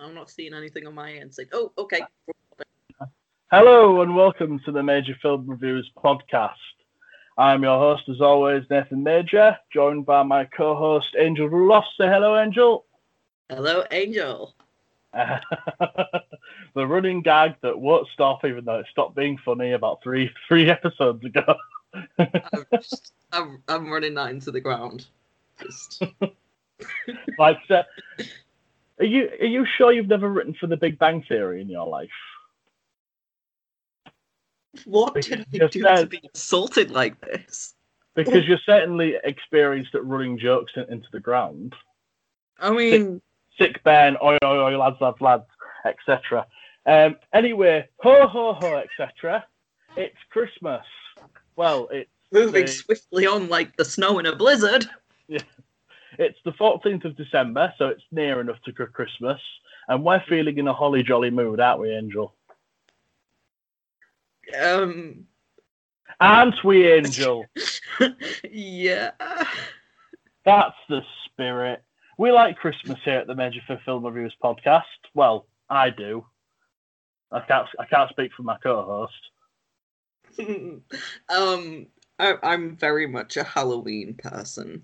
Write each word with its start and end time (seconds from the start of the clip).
I'm 0.00 0.14
not 0.14 0.30
seeing 0.30 0.54
anything 0.54 0.86
on 0.86 0.94
my 0.94 1.12
end. 1.12 1.34
Saying, 1.34 1.50
oh, 1.52 1.72
okay. 1.76 2.00
Hello 3.52 4.00
and 4.00 4.16
welcome 4.16 4.58
to 4.64 4.72
the 4.72 4.82
Major 4.82 5.14
Film 5.20 5.46
Reviews 5.46 5.90
podcast. 6.02 6.54
I'm 7.36 7.62
your 7.62 7.78
host, 7.78 8.08
as 8.08 8.22
always, 8.22 8.64
Nathan 8.70 9.02
Major, 9.02 9.58
joined 9.72 10.06
by 10.06 10.22
my 10.22 10.46
co-host 10.46 11.08
Angel 11.18 11.50
Ruloff. 11.50 11.84
Say 11.98 12.06
hello, 12.06 12.40
Angel. 12.40 12.86
Hello, 13.50 13.84
Angel. 13.90 14.54
the 15.12 15.36
running 16.74 17.20
gag 17.20 17.56
that 17.62 17.78
won't 17.78 18.08
stop, 18.14 18.44
even 18.46 18.64
though 18.64 18.78
it 18.78 18.86
stopped 18.90 19.16
being 19.16 19.36
funny 19.44 19.72
about 19.72 20.02
three 20.02 20.30
three 20.48 20.70
episodes 20.70 21.22
ago. 21.24 21.56
I'm, 22.18 22.64
just, 22.72 23.12
I'm, 23.32 23.62
I'm 23.68 23.90
running 23.90 24.14
that 24.14 24.30
into 24.30 24.50
the 24.50 24.60
ground. 24.60 25.06
Just 25.60 26.04
like, 27.38 27.58
uh, 27.68 27.82
are 29.00 29.06
you 29.06 29.28
are 29.40 29.46
you 29.46 29.66
sure 29.76 29.92
you've 29.92 30.08
never 30.08 30.28
written 30.28 30.54
for 30.54 30.66
The 30.66 30.76
Big 30.76 30.98
Bang 30.98 31.24
Theory 31.28 31.60
in 31.60 31.68
your 31.68 31.86
life? 31.86 32.08
what 34.84 35.14
did 35.14 35.40
I 35.40 35.44
you 35.50 35.68
do 35.68 35.82
to 35.82 36.06
be 36.06 36.20
insulted 36.22 36.90
like 36.90 37.20
this? 37.20 37.74
Because 38.14 38.46
you're 38.46 38.58
certainly 38.64 39.14
experienced 39.24 39.94
at 39.94 40.04
running 40.04 40.38
jokes 40.38 40.72
in, 40.76 40.84
into 40.92 41.08
the 41.12 41.20
ground. 41.20 41.74
I 42.58 42.70
mean, 42.70 43.22
Sick 43.58 43.82
Ben, 43.84 44.16
oi 44.22 44.36
oi 44.44 44.56
oi, 44.56 44.76
lads, 44.78 44.96
lads, 45.00 45.20
lads, 45.20 45.44
etc. 45.86 46.46
Um, 46.86 47.16
anyway, 47.32 47.88
ho 48.00 48.26
ho 48.26 48.54
ho, 48.54 48.76
etc. 48.76 49.44
It's 49.96 50.16
Christmas. 50.30 50.84
Well, 51.56 51.88
it's 51.90 52.10
moving 52.32 52.66
the- 52.66 52.72
swiftly 52.72 53.26
on 53.26 53.48
like 53.48 53.76
the 53.76 53.84
snow 53.84 54.18
in 54.18 54.26
a 54.26 54.36
blizzard. 54.36 54.86
It's 56.18 56.38
the 56.44 56.52
14th 56.52 57.04
of 57.04 57.16
December, 57.16 57.72
so 57.78 57.86
it's 57.86 58.02
near 58.10 58.40
enough 58.40 58.60
to 58.64 58.72
Christmas, 58.72 59.40
and 59.88 60.04
we're 60.04 60.22
feeling 60.28 60.58
in 60.58 60.68
a 60.68 60.72
holly 60.72 61.02
jolly 61.02 61.30
mood, 61.30 61.60
aren't 61.60 61.80
we, 61.80 61.90
Angel? 61.94 62.34
Um, 64.60 65.26
Aren't 66.20 66.62
we, 66.62 66.86
Angel? 66.86 67.46
yeah. 68.50 69.12
That's 70.44 70.76
the 70.88 71.00
spirit. 71.24 71.82
We 72.18 72.30
like 72.30 72.58
Christmas 72.58 72.98
here 73.04 73.20
at 73.20 73.26
the 73.26 73.34
Major 73.34 73.60
for 73.66 73.80
Film 73.86 74.04
Reviews 74.04 74.34
podcast. 74.42 74.82
Well, 75.14 75.46
I 75.70 75.88
do. 75.88 76.26
I 77.32 77.40
can't. 77.40 77.68
I 77.78 77.86
can't 77.86 78.10
speak 78.10 78.32
for 78.36 78.42
my 78.42 78.58
co-host. 78.62 79.14
um, 81.30 81.86
I, 82.18 82.34
I'm 82.42 82.76
very 82.76 83.06
much 83.06 83.38
a 83.38 83.44
Halloween 83.44 84.14
person. 84.18 84.82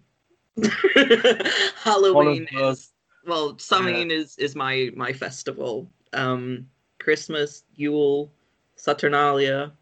Halloween 1.83 2.49
is 2.53 2.93
well, 3.27 3.59
Samhain 3.59 4.11
is 4.11 4.37
is 4.39 4.55
my 4.57 4.91
my 4.95 5.13
festival. 5.13 5.89
Um, 6.13 6.67
Christmas, 6.99 7.65
Yule, 7.75 8.31
Saturnalia. 8.77 9.73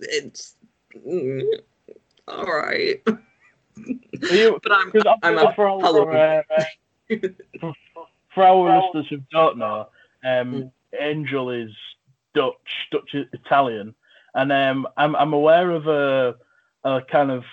It's 0.00 0.56
mm, 1.06 1.42
all 2.28 2.44
right, 2.44 3.00
you, 4.30 4.58
but 4.62 4.72
I'm 4.72 4.92
I'm 5.22 5.38
a 5.38 5.52
for, 5.54 5.68
our- 5.68 5.80
Halloween. 5.80 6.16
uh, 6.16 6.42
for, 7.60 7.74
for 8.34 8.42
our 8.44 8.80
listeners 8.80 9.06
who 9.10 9.18
don't 9.30 9.58
know, 9.58 9.88
um, 10.24 10.52
Mm. 10.54 10.72
Angel 11.00 11.50
is 11.50 11.70
Dutch, 12.34 12.54
Dutch 12.90 13.14
Italian, 13.32 13.94
and 14.34 14.52
um, 14.52 14.86
I'm 14.96 15.14
I'm 15.16 15.32
aware 15.32 15.70
of 15.70 15.86
a, 15.88 16.36
a 16.84 17.00
kind 17.10 17.30
of 17.30 17.44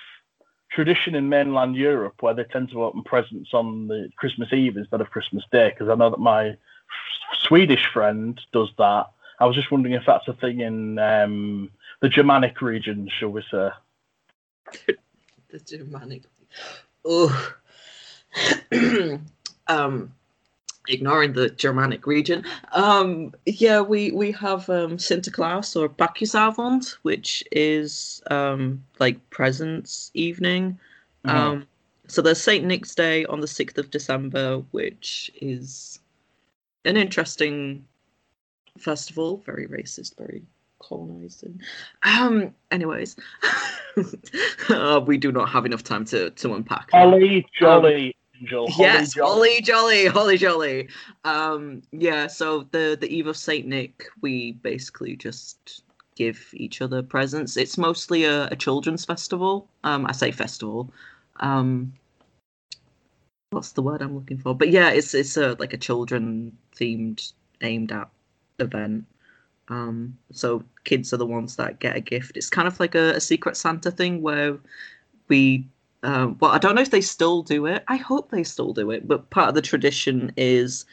tradition 0.71 1.15
in 1.15 1.29
mainland 1.29 1.75
Europe 1.75 2.15
where 2.21 2.33
they 2.33 2.43
tend 2.43 2.69
to 2.69 2.83
open 2.83 3.03
presents 3.03 3.53
on 3.53 3.87
the 3.87 4.09
Christmas 4.17 4.53
Eve 4.53 4.77
instead 4.77 5.01
of 5.01 5.09
Christmas 5.09 5.43
Day. 5.51 5.69
Because 5.69 5.89
I 5.89 5.95
know 5.95 6.09
that 6.09 6.19
my 6.19 6.55
Swedish 7.33 7.85
friend 7.91 8.39
does 8.51 8.69
that. 8.77 9.07
I 9.39 9.45
was 9.45 9.55
just 9.55 9.71
wondering 9.71 9.95
if 9.95 10.03
that's 10.05 10.27
a 10.27 10.33
thing 10.33 10.59
in 10.61 10.99
um, 10.99 11.71
the 12.01 12.09
Germanic 12.09 12.61
region, 12.61 13.09
shall 13.19 13.29
we 13.29 13.43
say? 13.49 13.69
the 15.49 15.59
Germanic. 15.65 16.23
Oh, 17.05 17.53
um, 19.67 20.13
ignoring 20.89 21.33
the 21.33 21.49
Germanic 21.51 22.05
region. 22.05 22.43
Um, 22.73 23.33
yeah, 23.45 23.81
we 23.81 24.11
we 24.11 24.31
have 24.33 24.69
um 24.69 24.97
Sinterklaas 24.97 25.79
or 25.79 25.87
Pakjesavond, 25.87 26.97
which 27.03 27.43
is 27.51 28.21
um 28.29 28.83
like 28.99 29.17
presents 29.29 30.11
evening. 30.13 30.77
Mhm. 31.25 31.29
Um, 31.29 31.67
so 32.07 32.21
there's 32.21 32.41
Saint 32.41 32.65
Nick's 32.65 32.95
Day 32.95 33.25
on 33.25 33.39
the 33.39 33.47
sixth 33.47 33.77
of 33.77 33.91
December, 33.91 34.57
which 34.71 35.31
is 35.41 35.99
an 36.85 36.97
interesting 36.97 37.85
festival. 38.77 39.43
Very 39.45 39.67
racist, 39.67 40.17
very 40.17 40.41
colonizing. 40.79 41.61
Um. 42.03 42.53
Anyways, 42.71 43.15
uh, 44.69 45.01
we 45.05 45.17
do 45.17 45.31
not 45.31 45.49
have 45.49 45.65
enough 45.65 45.83
time 45.83 46.05
to 46.05 46.31
to 46.31 46.53
unpack. 46.55 46.89
Holly 46.91 47.45
Jolly 47.59 48.15
Angel. 48.41 48.69
Holly 48.69 48.87
Yes, 48.87 49.13
Jolly. 49.13 49.29
holly 49.29 49.61
jolly, 49.61 50.05
holly 50.05 50.37
jolly. 50.37 50.89
Um, 51.23 51.81
yeah. 51.91 52.27
So 52.27 52.67
the 52.71 52.97
the 52.99 53.07
eve 53.13 53.27
of 53.27 53.37
Saint 53.37 53.67
Nick, 53.67 54.05
we 54.21 54.53
basically 54.53 55.15
just 55.15 55.83
give 56.15 56.49
each 56.53 56.81
other 56.81 57.01
presents. 57.01 57.57
It's 57.57 57.77
mostly 57.77 58.25
a, 58.25 58.47
a 58.47 58.55
children's 58.55 59.05
festival. 59.05 59.67
Um, 59.83 60.05
I 60.05 60.11
say 60.11 60.31
festival. 60.31 60.91
Um, 61.39 61.93
what's 63.51 63.71
the 63.71 63.81
word 63.81 64.01
I'm 64.01 64.15
looking 64.15 64.37
for? 64.37 64.55
But 64.55 64.69
yeah, 64.69 64.89
it's 64.89 65.13
it's 65.13 65.37
a 65.37 65.55
like 65.59 65.73
a 65.73 65.77
children 65.77 66.55
themed 66.75 67.31
aimed 67.61 67.91
at 67.91 68.09
event. 68.59 69.05
Um, 69.69 70.17
so 70.31 70.63
kids 70.83 71.13
are 71.13 71.17
the 71.17 71.25
ones 71.25 71.55
that 71.57 71.79
get 71.79 71.95
a 71.95 71.99
gift. 72.01 72.35
It's 72.37 72.49
kind 72.49 72.67
of 72.67 72.79
like 72.79 72.95
a, 72.95 73.11
a 73.15 73.21
secret 73.21 73.55
Santa 73.55 73.91
thing 73.91 74.21
where 74.21 74.57
we 75.27 75.65
um, 76.03 76.37
well, 76.39 76.51
I 76.51 76.57
don't 76.57 76.75
know 76.75 76.81
if 76.81 76.91
they 76.91 77.01
still 77.01 77.43
do 77.43 77.65
it. 77.65 77.83
I 77.87 77.97
hope 77.97 78.31
they 78.31 78.43
still 78.43 78.73
do 78.73 78.91
it. 78.91 79.07
But 79.07 79.29
part 79.29 79.49
of 79.49 79.55
the 79.55 79.61
tradition 79.61 80.31
is 80.37 80.85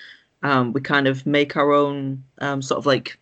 um, 0.43 0.73
we 0.73 0.81
kind 0.81 1.07
of 1.07 1.25
make 1.27 1.57
our 1.57 1.73
own 1.73 2.25
um, 2.41 2.61
sort 2.63 2.79
of 2.79 2.87
like 2.87 3.19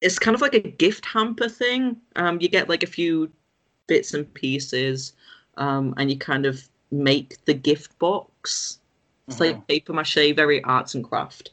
it's 0.00 0.18
kind 0.18 0.34
of 0.34 0.40
like 0.40 0.54
a 0.54 0.60
gift 0.60 1.04
hamper 1.04 1.48
thing. 1.48 1.96
Um, 2.16 2.40
you 2.40 2.48
get 2.48 2.68
like 2.68 2.82
a 2.82 2.86
few 2.86 3.30
bits 3.86 4.14
and 4.14 4.32
pieces, 4.34 5.12
um, 5.58 5.94
and 5.98 6.10
you 6.10 6.16
kind 6.16 6.46
of 6.46 6.68
make 6.90 7.44
the 7.44 7.54
gift 7.54 7.98
box. 7.98 8.78
It's 9.28 9.36
Mhm. 9.36 9.40
like 9.40 9.66
paper 9.68 9.92
mache, 9.92 10.34
very 10.34 10.62
arts 10.64 10.94
and 10.94 11.04
craft. 11.04 11.50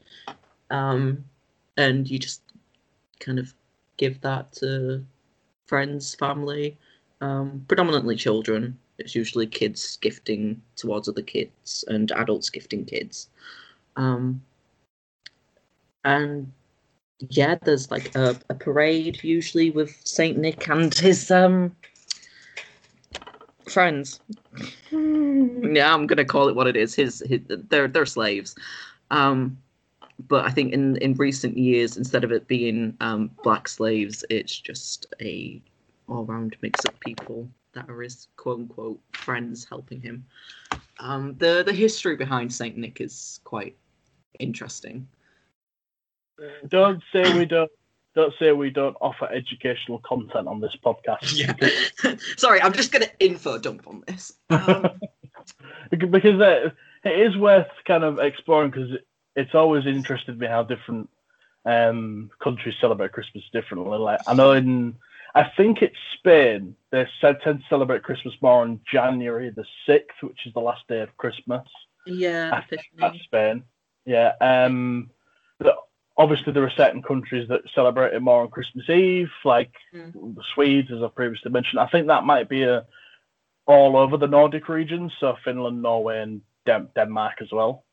Um, 0.69 1.25
and 1.77 2.09
you 2.09 2.19
just 2.19 2.41
kind 3.19 3.39
of 3.39 3.53
give 3.97 4.21
that 4.21 4.51
to 4.53 5.05
friends, 5.65 6.15
family, 6.15 6.77
um, 7.21 7.65
predominantly 7.67 8.15
children. 8.15 8.77
It's 8.97 9.15
usually 9.15 9.47
kids 9.47 9.97
gifting 9.97 10.61
towards 10.75 11.07
other 11.07 11.21
kids 11.21 11.85
and 11.87 12.11
adults 12.11 12.49
gifting 12.49 12.85
kids. 12.85 13.29
Um, 13.95 14.41
and 16.03 16.51
yeah, 17.29 17.55
there's 17.63 17.91
like 17.91 18.15
a, 18.15 18.35
a 18.49 18.55
parade 18.55 19.23
usually 19.23 19.71
with 19.71 19.99
Saint 20.03 20.37
Nick 20.37 20.67
and 20.67 20.93
his 20.93 21.31
um 21.31 21.75
friends. 23.69 24.19
Yeah, 24.91 25.93
I'm 25.93 26.07
gonna 26.07 26.25
call 26.25 26.47
it 26.47 26.55
what 26.55 26.67
it 26.67 26.75
is. 26.77 26.95
His, 26.95 27.21
his 27.27 27.41
they're 27.47 27.87
they're 27.87 28.05
slaves. 28.05 28.55
Um, 29.11 29.57
but 30.27 30.45
I 30.45 30.49
think 30.49 30.73
in 30.73 30.95
in 30.97 31.13
recent 31.15 31.57
years, 31.57 31.97
instead 31.97 32.23
of 32.23 32.31
it 32.31 32.47
being 32.47 32.95
um, 33.01 33.29
black 33.43 33.67
slaves, 33.67 34.23
it's 34.29 34.57
just 34.57 35.05
a 35.21 35.61
all 36.07 36.25
round 36.25 36.55
mix 36.61 36.83
of 36.85 36.99
people 36.99 37.49
that 37.73 37.89
are 37.89 38.01
his 38.01 38.27
quote 38.37 38.59
unquote 38.59 38.99
friends 39.13 39.65
helping 39.69 40.01
him. 40.01 40.25
Um, 40.99 41.35
the 41.37 41.63
the 41.65 41.73
history 41.73 42.15
behind 42.15 42.53
Saint 42.53 42.77
Nick 42.77 43.01
is 43.01 43.39
quite 43.43 43.75
interesting. 44.39 45.07
Don't 46.67 47.01
say 47.11 47.37
we 47.37 47.45
don't. 47.45 47.71
Don't 48.15 48.33
say 48.39 48.51
we 48.51 48.71
don't 48.71 48.97
offer 48.99 49.27
educational 49.31 49.99
content 49.99 50.47
on 50.47 50.59
this 50.59 50.75
podcast. 50.83 51.37
Yeah. 51.37 52.15
Sorry, 52.37 52.59
I'm 52.61 52.73
just 52.73 52.91
gonna 52.91 53.09
info 53.19 53.59
dump 53.59 53.87
on 53.87 54.03
this. 54.07 54.33
Um, 54.49 54.87
because 56.09 56.41
uh, 56.41 56.69
it 57.03 57.19
is 57.19 57.37
worth 57.37 57.67
kind 57.85 58.03
of 58.03 58.17
exploring 58.17 58.71
because 58.71 58.89
it's 59.35 59.53
always 59.53 59.85
interested 59.85 60.39
me 60.39 60.47
how 60.47 60.63
different 60.63 61.09
um, 61.65 62.31
countries 62.41 62.75
celebrate 62.81 63.11
Christmas 63.11 63.43
differently. 63.53 63.97
Like 63.99 64.19
I 64.25 64.33
know 64.33 64.53
in 64.53 64.95
I 65.37 65.51
think 65.55 65.81
it's 65.81 65.95
Spain 66.17 66.75
they 66.91 67.07
said 67.21 67.37
tend 67.43 67.59
to 67.59 67.65
celebrate 67.69 68.03
Christmas 68.03 68.33
more 68.41 68.61
on 68.61 68.79
January 68.91 69.49
the 69.49 69.65
sixth, 69.85 70.17
which 70.21 70.45
is 70.45 70.53
the 70.53 70.59
last 70.59 70.87
day 70.87 71.01
of 71.01 71.15
Christmas. 71.17 71.67
yeah, 72.05 72.61
that's 72.99 73.19
Spain. 73.23 73.63
Yeah. 74.05 74.31
Um, 74.41 75.09
but 75.59 75.75
obviously, 76.17 76.53
there 76.53 76.63
are 76.63 76.69
certain 76.83 77.03
countries 77.03 77.47
that 77.49 77.61
celebrate 77.75 78.13
it 78.13 78.21
more 78.21 78.41
on 78.43 78.49
Christmas 78.49 78.89
Eve, 78.89 79.29
like 79.43 79.71
Mm. 79.93 80.35
the 80.35 80.43
Swedes, 80.53 80.91
as 80.91 81.03
I've 81.03 81.15
previously 81.15 81.51
mentioned. 81.51 81.79
I 81.81 81.87
think 81.87 82.07
that 82.07 82.23
might 82.23 82.49
be 82.49 82.63
a 82.63 82.85
all 83.67 83.97
over 83.97 84.15
the 84.17 84.27
Nordic 84.27 84.69
region, 84.69 85.11
so 85.19 85.35
Finland, 85.43 85.81
Norway, 85.81 86.21
and 86.21 86.41
Den- 86.65 86.89
Denmark 86.95 87.41
as 87.41 87.51
well. 87.51 87.83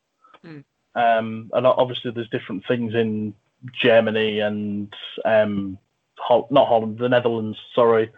Mm. 0.44 0.64
Um, 0.94 1.50
and 1.52 1.66
obviously, 1.66 2.12
there's 2.12 2.28
different 2.30 2.64
things 2.66 2.94
in 2.94 3.34
Germany 3.82 4.38
and 4.38 4.94
um, 5.24 5.78
Hol- 6.24 6.48
not 6.50 6.68
Holland, 6.68 6.98
the 6.98 7.08
Netherlands. 7.08 7.58
Sorry, 7.74 8.10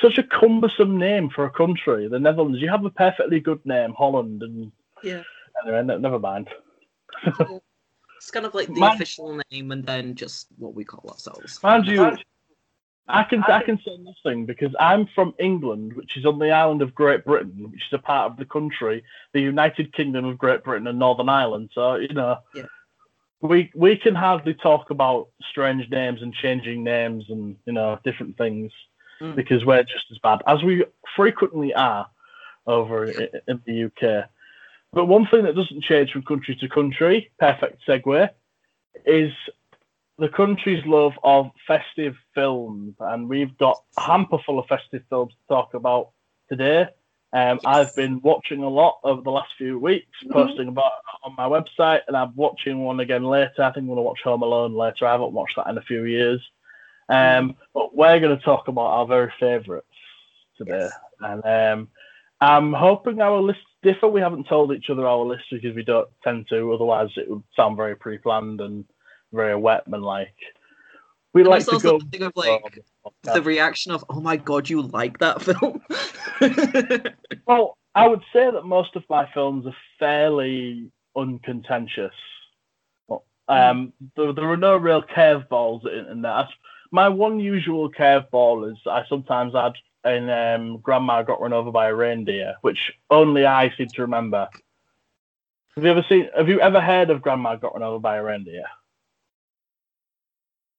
such 0.00 0.16
a 0.18 0.22
cumbersome 0.22 0.96
name 0.96 1.28
for 1.34 1.44
a 1.44 1.50
country. 1.50 2.08
The 2.08 2.18
Netherlands. 2.20 2.60
You 2.60 2.68
have 2.70 2.84
a 2.84 2.90
perfectly 2.90 3.40
good 3.40 3.64
name, 3.66 3.94
Holland, 3.98 4.42
and 4.42 4.70
Yeah. 5.02 5.22
anyway, 5.64 5.82
ne- 5.82 5.98
never 5.98 6.18
mind. 6.18 6.48
It's 7.24 8.30
kind 8.30 8.46
of 8.46 8.54
like 8.54 8.68
the 8.68 8.80
Man- 8.80 8.94
official 8.94 9.40
name 9.50 9.72
and 9.72 9.84
then 9.84 10.14
just 10.14 10.48
what 10.58 10.74
we 10.74 10.84
call 10.84 11.08
ourselves. 11.10 11.62
Mind 11.62 11.86
you, 11.86 12.10
I 13.08 13.22
can 13.24 13.42
I 13.44 13.62
can 13.62 13.78
say 13.84 13.96
nothing 13.98 14.46
because 14.46 14.74
I'm 14.80 15.06
from 15.14 15.34
England, 15.38 15.92
which 15.94 16.16
is 16.16 16.24
on 16.26 16.38
the 16.38 16.50
island 16.50 16.82
of 16.82 16.94
Great 16.94 17.24
Britain, 17.24 17.70
which 17.70 17.80
is 17.86 17.92
a 17.92 17.98
part 17.98 18.30
of 18.32 18.36
the 18.36 18.44
country, 18.44 19.04
the 19.32 19.40
United 19.40 19.92
Kingdom 19.92 20.24
of 20.24 20.38
Great 20.38 20.64
Britain 20.64 20.86
and 20.88 20.98
Northern 20.98 21.28
Ireland. 21.28 21.70
So 21.74 21.96
you 21.96 22.08
know, 22.14 22.38
Yeah. 22.54 22.64
We 23.40 23.70
we 23.74 23.96
can 23.96 24.14
hardly 24.14 24.54
talk 24.54 24.90
about 24.90 25.28
strange 25.50 25.88
names 25.90 26.22
and 26.22 26.32
changing 26.34 26.82
names 26.82 27.24
and 27.28 27.56
you 27.66 27.72
know 27.72 27.98
different 28.04 28.36
things 28.36 28.72
Mm. 29.20 29.34
because 29.34 29.64
we're 29.64 29.82
just 29.82 30.04
as 30.10 30.18
bad 30.18 30.42
as 30.46 30.62
we 30.62 30.84
frequently 31.14 31.72
are 31.74 32.06
over 32.66 33.06
in 33.06 33.62
the 33.66 33.84
UK. 33.84 34.28
But 34.92 35.06
one 35.06 35.26
thing 35.26 35.44
that 35.44 35.54
doesn't 35.54 35.84
change 35.84 36.12
from 36.12 36.22
country 36.22 36.54
to 36.56 36.68
country, 36.68 37.30
perfect 37.38 37.80
segue, 37.86 38.28
is 39.06 39.32
the 40.18 40.28
country's 40.28 40.84
love 40.86 41.12
of 41.22 41.50
festive 41.66 42.14
films, 42.34 42.94
and 43.00 43.28
we've 43.28 43.56
got 43.58 43.78
a 43.96 44.02
hamper 44.02 44.38
full 44.44 44.58
of 44.58 44.66
festive 44.66 45.02
films 45.08 45.32
to 45.32 45.54
talk 45.54 45.74
about 45.74 46.10
today. 46.50 46.88
Um, 47.32 47.60
I've 47.66 47.94
been 47.96 48.20
watching 48.22 48.62
a 48.62 48.68
lot 48.68 48.98
over 49.04 49.20
the 49.20 49.30
last 49.30 49.52
few 49.58 49.78
weeks, 49.78 50.06
Mhm. 50.24 50.32
posting 50.32 50.68
about 50.68 50.92
on 51.24 51.34
my 51.36 51.44
website, 51.48 52.02
and 52.06 52.16
I'm 52.16 52.34
watching 52.36 52.84
one 52.84 53.00
again 53.00 53.24
later. 53.24 53.62
I 53.62 53.72
think 53.72 53.78
I'm 53.82 53.86
going 53.86 53.96
to 53.96 54.02
watch 54.02 54.22
Home 54.22 54.42
Alone 54.42 54.74
later. 54.74 55.06
I 55.06 55.12
haven't 55.12 55.32
watched 55.32 55.56
that 55.56 55.66
in 55.68 55.76
a 55.78 55.82
few 55.82 56.04
years. 56.04 56.40
Um, 57.08 57.56
but 57.74 57.94
we're 57.94 58.18
going 58.20 58.36
to 58.36 58.44
talk 58.44 58.68
about 58.68 58.86
our 58.86 59.06
very 59.06 59.32
favourites 59.38 59.86
today, 60.56 60.88
Yes. 60.88 60.92
and 61.20 61.44
um, 61.44 61.88
I'm 62.40 62.72
hoping 62.72 63.20
our 63.20 63.40
lists 63.40 63.62
differ. 63.82 64.08
We 64.08 64.20
haven't 64.20 64.48
told 64.48 64.72
each 64.72 64.90
other 64.90 65.06
our 65.06 65.18
lists 65.24 65.46
because 65.50 65.74
we 65.76 65.84
don't 65.84 66.08
tend 66.24 66.48
to. 66.48 66.72
Otherwise, 66.72 67.10
it 67.16 67.30
would 67.30 67.42
sound 67.54 67.76
very 67.76 67.94
pre-planned 67.96 68.60
and 68.60 68.84
very 69.32 69.54
wetman 69.56 70.02
like. 70.02 70.34
We 71.36 71.42
And 71.42 71.50
like 71.50 71.66
to 71.66 71.78
go. 71.78 71.98
the 71.98 72.24
of 72.24 72.32
like 72.34 72.80
the 73.34 73.42
reaction 73.42 73.92
of, 73.92 74.02
oh 74.08 74.20
my 74.22 74.38
god, 74.38 74.70
you 74.70 74.80
like 74.80 75.18
that 75.18 75.42
film? 75.42 75.82
Well, 77.46 77.76
I 77.94 78.08
would 78.08 78.22
say 78.32 78.50
that 78.50 78.64
most 78.64 78.96
of 78.96 79.04
my 79.10 79.28
films 79.34 79.66
are 79.66 79.76
fairly 79.98 80.90
uncontentious. 81.14 82.14
Um, 83.48 83.92
there, 84.16 84.32
there 84.32 84.50
are 84.50 84.56
no 84.56 84.78
real 84.78 85.02
curveballs 85.02 85.86
in, 85.86 86.06
in 86.10 86.22
there. 86.22 86.48
My 86.90 87.10
one 87.10 87.38
usual 87.38 87.92
curveball 87.92 88.72
is 88.72 88.78
I 88.86 89.02
sometimes 89.06 89.54
add 89.54 89.74
and 90.04 90.30
um, 90.30 90.78
Grandma 90.78 91.22
Got 91.22 91.42
Run 91.42 91.52
Over 91.52 91.70
by 91.70 91.88
a 91.88 91.94
Reindeer, 91.94 92.54
which 92.62 92.92
only 93.10 93.44
I 93.44 93.70
seem 93.76 93.88
to 93.88 94.02
remember. 94.02 94.48
Have 95.76 95.84
you 95.84 95.90
ever 95.90 96.04
seen? 96.08 96.30
Have 96.34 96.48
you 96.48 96.62
ever 96.62 96.80
heard 96.80 97.10
of 97.10 97.20
Grandma 97.20 97.56
Got 97.56 97.74
Run 97.74 97.82
Over 97.82 97.98
by 97.98 98.16
a 98.16 98.22
Reindeer? 98.22 98.64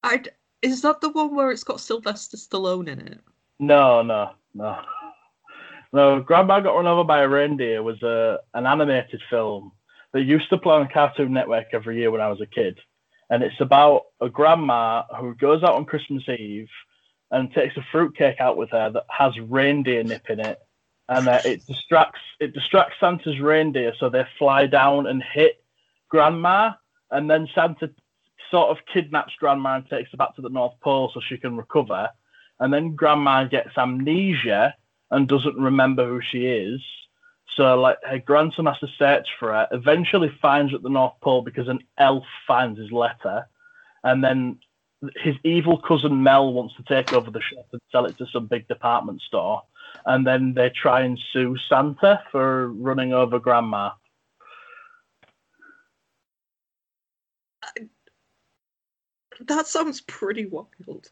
I 0.04 0.24
is 0.62 0.82
that 0.82 1.02
the 1.02 1.10
one 1.10 1.36
where 1.36 1.52
it's 1.52 1.64
got 1.64 1.80
Sylvester 1.80 2.38
Stallone 2.38 2.88
in 2.88 3.00
it? 3.00 3.20
No, 3.60 4.02
no, 4.02 4.32
no. 4.54 4.80
No, 5.94 6.20
Grandma 6.20 6.60
Got 6.60 6.76
Run 6.76 6.88
Over 6.88 7.04
by 7.04 7.22
a 7.22 7.28
Reindeer 7.28 7.82
was 7.82 8.02
a, 8.04 8.40
an 8.54 8.66
animated 8.66 9.22
film 9.30 9.72
that 10.14 10.24
used 10.24 10.50
to 10.50 10.58
play 10.58 10.76
on 10.76 10.90
Cartoon 10.90 11.34
Network 11.34 11.68
every 11.74 11.98
year 11.98 12.12
when 12.12 12.22
I 12.22 12.28
was 12.28 12.42
a 12.42 12.46
kid. 12.46 12.80
And 13.30 13.44
it's 13.44 13.60
about 13.60 14.04
a 14.22 14.30
grandma 14.30 15.04
who 15.20 15.36
goes 15.36 15.64
out 15.64 15.76
on 15.76 15.86
Christmas 15.86 16.28
Eve 16.28 16.70
and 17.32 17.52
takes 17.54 17.76
a 17.78 17.86
fruitcake 17.92 18.40
out 18.40 18.58
with 18.58 18.70
her 18.72 18.90
that 18.90 19.06
has 19.10 19.38
reindeer 19.40 20.04
nip 20.04 20.30
in 20.30 20.40
it. 20.40 20.60
And 21.10 21.28
uh, 21.28 21.40
it 21.46 21.66
distracts 21.66 22.20
it 22.40 22.54
distracts 22.54 22.96
Santa's 23.00 23.40
reindeer 23.40 23.94
so 23.98 24.10
they 24.10 24.26
fly 24.38 24.68
down 24.68 25.08
and 25.08 25.24
hit 25.24 25.64
grandma. 26.10 26.72
And 27.12 27.30
then 27.30 27.48
Santa 27.56 27.90
sort 28.52 28.70
of 28.70 28.86
kidnaps 28.92 29.34
grandma 29.40 29.76
and 29.76 29.90
takes 29.90 30.12
her 30.12 30.18
back 30.18 30.36
to 30.36 30.42
the 30.42 30.50
North 30.50 30.74
Pole 30.82 31.12
so 31.14 31.22
she 31.22 31.38
can 31.38 31.58
recover 31.58 32.10
and 32.60 32.74
then 32.74 32.96
grandma 32.96 33.44
gets 33.44 33.78
amnesia 33.78 34.76
and 35.12 35.28
doesn't 35.28 35.58
remember 35.58 36.08
who 36.08 36.22
she 36.22 36.46
is. 36.46 36.82
So 37.56 37.80
like 37.80 37.98
her 38.04 38.20
grandson 38.20 38.66
has 38.66 38.80
to 38.80 38.88
search 38.98 39.28
for 39.40 39.54
her, 39.54 39.68
eventually 39.72 40.32
finds 40.42 40.72
her 40.72 40.78
at 40.78 40.84
the 40.84 40.90
North 40.90 41.20
Pole 41.22 41.42
because 41.42 41.68
an 41.68 41.84
elf 41.98 42.26
finds 42.46 42.80
his 42.80 42.92
letter, 42.92 43.48
and 44.04 44.24
then 44.24 44.60
his 45.16 45.36
evil 45.44 45.78
cousin 45.78 46.24
Mel 46.24 46.54
wants 46.54 46.76
to 46.76 46.84
take 46.84 47.14
over 47.14 47.32
the 47.32 47.42
shop 47.42 47.68
and 47.72 47.82
sell 47.92 48.06
it 48.06 48.18
to 48.18 48.28
some 48.28 48.48
big 48.48 48.68
department 48.68 49.22
store. 49.22 49.64
And 50.06 50.26
then 50.26 50.54
they 50.54 50.70
try 50.70 51.02
and 51.02 51.20
sue 51.32 51.58
Santa 51.58 52.22
for 52.32 52.70
running 52.70 53.14
over 53.14 53.40
grandma. 53.40 53.92
That 59.46 59.68
sounds 59.68 60.02
pretty 60.02 60.46
wild. 60.46 61.10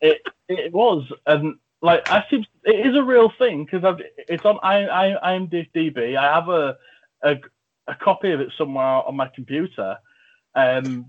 It 0.00 0.22
it 0.48 0.72
was, 0.72 1.10
and 1.26 1.56
like 1.80 2.10
I 2.10 2.24
think 2.28 2.46
it 2.64 2.86
is 2.86 2.96
a 2.96 3.02
real 3.02 3.32
thing 3.38 3.64
because 3.64 4.00
it's 4.28 4.44
on 4.44 4.58
I 4.62 4.86
I 4.86 5.38
IMDb. 5.38 6.16
I 6.16 6.34
have 6.34 6.48
a, 6.48 6.76
a 7.22 7.38
a 7.88 7.94
copy 7.94 8.30
of 8.30 8.40
it 8.40 8.52
somewhere 8.56 8.84
on 8.84 9.16
my 9.16 9.28
computer. 9.34 9.98
Um, 10.54 11.06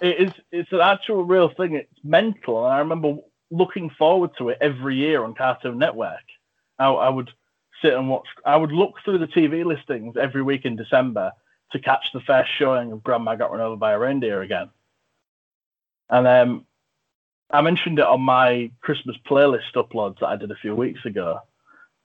it 0.00 0.28
is 0.28 0.32
it's 0.52 0.72
an 0.72 0.80
actual 0.80 1.24
real 1.24 1.50
thing. 1.56 1.74
It's 1.74 2.04
mental, 2.04 2.64
and 2.64 2.74
I 2.74 2.78
remember 2.78 3.16
looking 3.50 3.90
forward 3.90 4.30
to 4.38 4.50
it 4.50 4.58
every 4.60 4.96
year 4.96 5.24
on 5.24 5.34
Cartoon 5.34 5.78
Network. 5.78 6.24
I, 6.78 6.86
I 6.86 7.08
would 7.08 7.30
sit 7.82 7.94
and 7.94 8.08
watch. 8.08 8.26
I 8.44 8.56
would 8.56 8.72
look 8.72 8.94
through 9.04 9.18
the 9.18 9.26
TV 9.26 9.64
listings 9.64 10.16
every 10.16 10.42
week 10.42 10.64
in 10.64 10.76
December 10.76 11.32
to 11.72 11.78
catch 11.78 12.12
the 12.12 12.20
first 12.20 12.50
showing 12.58 12.92
of 12.92 13.02
Grandma 13.02 13.34
Got 13.36 13.52
Run 13.52 13.60
Over 13.60 13.76
by 13.76 13.92
a 13.92 13.98
Reindeer 13.98 14.42
again. 14.42 14.70
And 16.10 16.26
um, 16.26 16.66
I 17.50 17.62
mentioned 17.62 17.98
it 17.98 18.04
on 18.04 18.20
my 18.20 18.70
Christmas 18.80 19.16
playlist 19.28 19.74
uploads 19.74 20.18
that 20.20 20.26
I 20.26 20.36
did 20.36 20.50
a 20.50 20.56
few 20.56 20.74
weeks 20.74 21.04
ago 21.04 21.40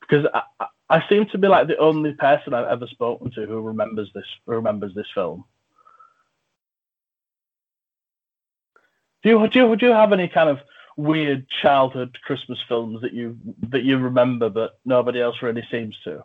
because 0.01 0.25
I, 0.33 0.67
I, 0.89 1.09
seem 1.09 1.25
to 1.27 1.37
be 1.37 1.47
like 1.47 1.67
the 1.67 1.77
only 1.77 2.13
person 2.13 2.53
I've 2.53 2.67
ever 2.67 2.87
spoken 2.87 3.31
to 3.31 3.45
who 3.45 3.61
remembers 3.61 4.09
this 4.13 4.25
who 4.45 4.53
remembers 4.53 4.93
this 4.93 5.07
film. 5.13 5.45
Do 9.23 9.29
you 9.29 9.47
do 9.47 9.59
you, 9.59 9.75
do 9.75 9.87
you 9.87 9.91
have 9.91 10.13
any 10.13 10.27
kind 10.27 10.49
of 10.49 10.59
weird 10.97 11.47
childhood 11.61 12.17
Christmas 12.23 12.59
films 12.67 13.01
that 13.01 13.13
you 13.13 13.37
that 13.69 13.83
you 13.83 13.97
remember 13.97 14.49
but 14.49 14.79
nobody 14.85 15.19
else 15.19 15.41
really 15.41 15.63
seems 15.71 15.95
to? 16.03 16.23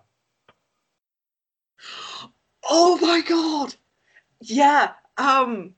Oh 2.68 2.98
my 3.00 3.22
god! 3.22 3.74
Yeah. 4.42 4.92
Um. 5.16 5.74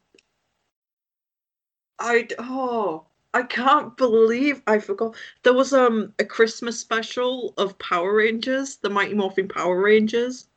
I 1.99 2.29
oh 2.39 3.05
I 3.35 3.43
can't 3.43 3.97
believe 3.97 4.63
I 4.67 4.79
forgot. 4.79 5.15
There 5.43 5.55
was 5.55 5.73
um 5.73 6.13
a 6.19 6.25
Christmas 6.25 6.79
special 6.79 7.55
of 7.57 7.79
Power 7.79 8.15
Rangers, 8.15 8.77
the 8.77 8.91
Mighty 8.91 9.15
Morphin 9.15 9.49
Power 9.49 9.81
Rangers. 9.81 10.49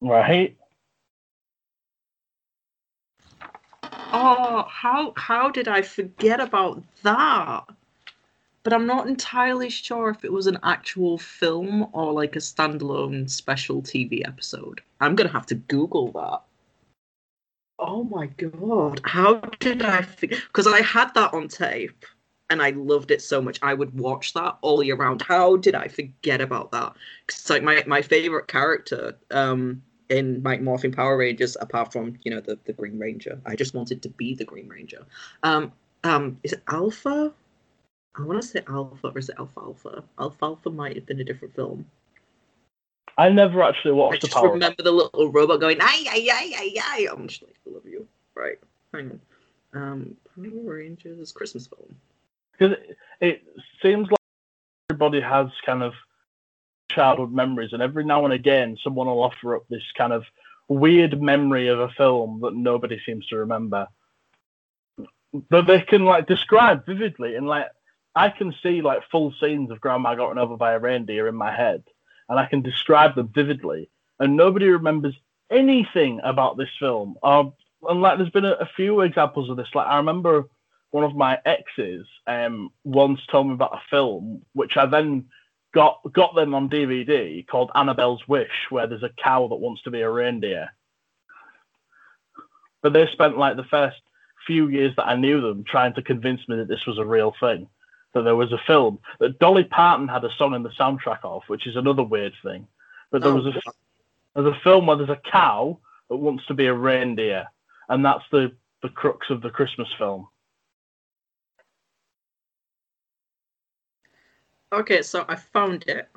Right. 0.00 0.56
Oh, 4.10 4.64
how 4.68 5.12
how 5.16 5.50
did 5.50 5.68
I 5.68 5.82
forget 5.82 6.40
about 6.40 6.82
that? 7.02 7.64
But 8.62 8.72
I'm 8.72 8.86
not 8.86 9.06
entirely 9.06 9.70
sure 9.70 10.10
if 10.10 10.24
it 10.24 10.32
was 10.32 10.46
an 10.46 10.58
actual 10.62 11.18
film 11.18 11.88
or 11.92 12.12
like 12.12 12.36
a 12.36 12.40
standalone 12.40 13.28
special 13.28 13.82
TV 13.82 14.26
episode. 14.26 14.80
I'm 15.00 15.14
gonna 15.14 15.32
have 15.32 15.46
to 15.46 15.54
Google 15.54 16.12
that. 16.12 16.40
Oh 17.78 18.02
my 18.04 18.26
god, 18.26 19.00
how 19.04 19.34
did 19.60 19.82
I? 19.82 20.06
Because 20.20 20.66
I 20.66 20.80
had 20.82 21.14
that 21.14 21.32
on 21.32 21.48
tape 21.48 22.04
and 22.50 22.62
I 22.62 22.70
loved 22.70 23.10
it 23.10 23.22
so 23.22 23.40
much. 23.40 23.58
I 23.62 23.74
would 23.74 23.98
watch 23.98 24.32
that 24.34 24.58
all 24.62 24.82
year 24.82 24.96
round. 24.96 25.22
How 25.22 25.56
did 25.56 25.74
I 25.74 25.88
forget 25.88 26.40
about 26.40 26.72
that? 26.72 26.94
Because 27.26 27.40
it's 27.40 27.50
like 27.50 27.62
my, 27.62 27.84
my 27.86 28.02
favorite 28.02 28.48
character 28.48 29.16
um, 29.30 29.82
in 30.08 30.42
Mighty 30.42 30.62
Morphin 30.62 30.92
Power 30.92 31.16
Rangers, 31.16 31.56
apart 31.60 31.92
from 31.92 32.16
you 32.24 32.30
know 32.30 32.40
the, 32.40 32.58
the 32.64 32.72
Green 32.72 32.98
Ranger. 32.98 33.40
I 33.46 33.54
just 33.54 33.74
wanted 33.74 34.02
to 34.02 34.08
be 34.08 34.34
the 34.34 34.44
Green 34.44 34.68
Ranger. 34.68 35.04
Um, 35.42 35.72
um, 36.04 36.38
is 36.42 36.52
it 36.52 36.62
Alpha? 36.68 37.32
I 38.16 38.22
want 38.22 38.42
to 38.42 38.48
say 38.48 38.62
Alpha, 38.68 39.08
or 39.08 39.18
is 39.18 39.28
it 39.28 39.36
Alfalfa? 39.38 40.02
Alfalfa 40.18 40.70
might 40.70 40.96
have 40.96 41.06
been 41.06 41.20
a 41.20 41.24
different 41.24 41.54
film. 41.54 41.86
I 43.18 43.28
never 43.28 43.62
actually 43.62 43.90
I 43.90 43.94
watched 43.94 44.20
the 44.22 44.28
just 44.28 44.36
Power. 44.36 44.52
remember 44.52 44.82
the 44.82 44.92
little 44.92 45.30
robot 45.32 45.60
going, 45.60 45.78
ay, 45.80 46.04
ay, 46.08 46.28
ay, 46.32 46.52
ay, 46.56 46.74
ay. 46.82 47.08
I'm 47.12 47.26
just 47.26 47.42
like, 47.42 47.56
I 47.66 47.74
love 47.74 47.84
you. 47.84 48.06
Right, 48.34 48.58
hang 48.94 49.20
on. 49.74 49.82
Um, 49.82 50.16
Power 50.36 50.74
Rangers 50.74 51.32
Christmas 51.32 51.66
film. 51.66 51.94
because 52.52 52.76
it, 52.78 52.96
it 53.20 53.42
seems 53.82 54.08
like 54.10 54.20
everybody 54.88 55.20
has 55.20 55.48
kind 55.66 55.82
of 55.82 55.94
childhood 56.90 57.32
memories, 57.32 57.72
and 57.72 57.82
every 57.82 58.04
now 58.04 58.24
and 58.24 58.32
again, 58.32 58.78
someone 58.82 59.08
will 59.08 59.22
offer 59.22 59.56
up 59.56 59.64
this 59.68 59.82
kind 59.96 60.12
of 60.12 60.24
weird 60.68 61.20
memory 61.20 61.68
of 61.68 61.80
a 61.80 61.88
film 61.90 62.40
that 62.42 62.54
nobody 62.54 63.00
seems 63.04 63.26
to 63.26 63.36
remember. 63.38 63.88
That 65.50 65.66
they 65.66 65.80
can 65.80 66.04
like 66.04 66.26
describe 66.26 66.86
vividly 66.86 67.34
and 67.36 67.46
like 67.46 67.66
I 68.14 68.30
can 68.30 68.54
see 68.62 68.80
like 68.80 69.08
full 69.10 69.34
scenes 69.40 69.70
of 69.70 69.80
grandma 69.80 70.14
got 70.14 70.28
run 70.28 70.38
over 70.38 70.56
by 70.56 70.72
a 70.72 70.78
reindeer 70.78 71.28
in 71.28 71.34
my 71.34 71.54
head 71.54 71.84
and 72.28 72.38
I 72.38 72.46
can 72.46 72.62
describe 72.62 73.14
them 73.14 73.28
vividly 73.34 73.88
and 74.18 74.36
nobody 74.36 74.68
remembers 74.68 75.16
anything 75.50 76.20
about 76.24 76.56
this 76.56 76.70
film. 76.78 77.16
Um, 77.22 77.52
and 77.88 78.00
like 78.00 78.18
there's 78.18 78.30
been 78.30 78.44
a, 78.44 78.52
a, 78.52 78.68
few 78.76 79.00
examples 79.00 79.48
of 79.48 79.56
this. 79.56 79.68
Like 79.74 79.86
I 79.86 79.96
remember 79.96 80.48
one 80.90 81.04
of 81.04 81.14
my 81.14 81.38
exes 81.44 82.06
um, 82.26 82.70
once 82.84 83.20
told 83.30 83.46
me 83.46 83.54
about 83.54 83.74
a 83.74 83.82
film 83.90 84.42
which 84.52 84.76
I 84.76 84.86
then 84.86 85.26
got 85.72 86.00
got 86.12 86.34
them 86.34 86.54
on 86.54 86.68
DVD 86.68 87.46
called 87.46 87.70
Annabelle's 87.74 88.26
Wish, 88.26 88.66
where 88.70 88.86
there's 88.86 89.02
a 89.02 89.10
cow 89.22 89.48
that 89.48 89.56
wants 89.56 89.82
to 89.82 89.90
be 89.90 90.00
a 90.00 90.10
reindeer. 90.10 90.68
But 92.82 92.92
they 92.92 93.06
spent 93.12 93.38
like 93.38 93.56
the 93.56 93.64
first 93.64 93.96
few 94.46 94.68
years 94.68 94.94
that 94.96 95.06
I 95.06 95.16
knew 95.16 95.40
them 95.40 95.64
trying 95.64 95.94
to 95.94 96.02
convince 96.02 96.40
me 96.48 96.56
that 96.56 96.68
this 96.68 96.86
was 96.86 96.98
a 96.98 97.04
real 97.04 97.34
thing, 97.38 97.68
that 98.18 98.24
there 98.24 98.36
was 98.36 98.52
a 98.52 98.60
film 98.66 98.98
that 99.20 99.38
Dolly 99.38 99.64
Parton 99.64 100.08
had 100.08 100.24
a 100.24 100.34
song 100.36 100.54
in 100.54 100.62
the 100.62 100.70
soundtrack 100.70 101.20
of, 101.22 101.42
which 101.46 101.66
is 101.66 101.76
another 101.76 102.02
weird 102.02 102.32
thing. 102.42 102.66
But 103.10 103.22
there 103.22 103.30
oh, 103.32 103.36
was 103.36 103.46
a 103.46 103.60
there's 104.34 104.54
a 104.54 104.60
film 104.62 104.86
where 104.86 104.96
there's 104.96 105.08
a 105.08 105.20
cow 105.30 105.78
that 106.10 106.16
wants 106.16 106.46
to 106.46 106.54
be 106.54 106.66
a 106.66 106.74
reindeer, 106.74 107.46
and 107.88 108.04
that's 108.04 108.24
the 108.30 108.52
the 108.82 108.88
crux 108.88 109.30
of 109.30 109.40
the 109.42 109.50
Christmas 109.50 109.88
film. 109.96 110.28
Okay, 114.72 115.02
so 115.02 115.24
I 115.28 115.36
found 115.36 115.84
it. 115.86 116.08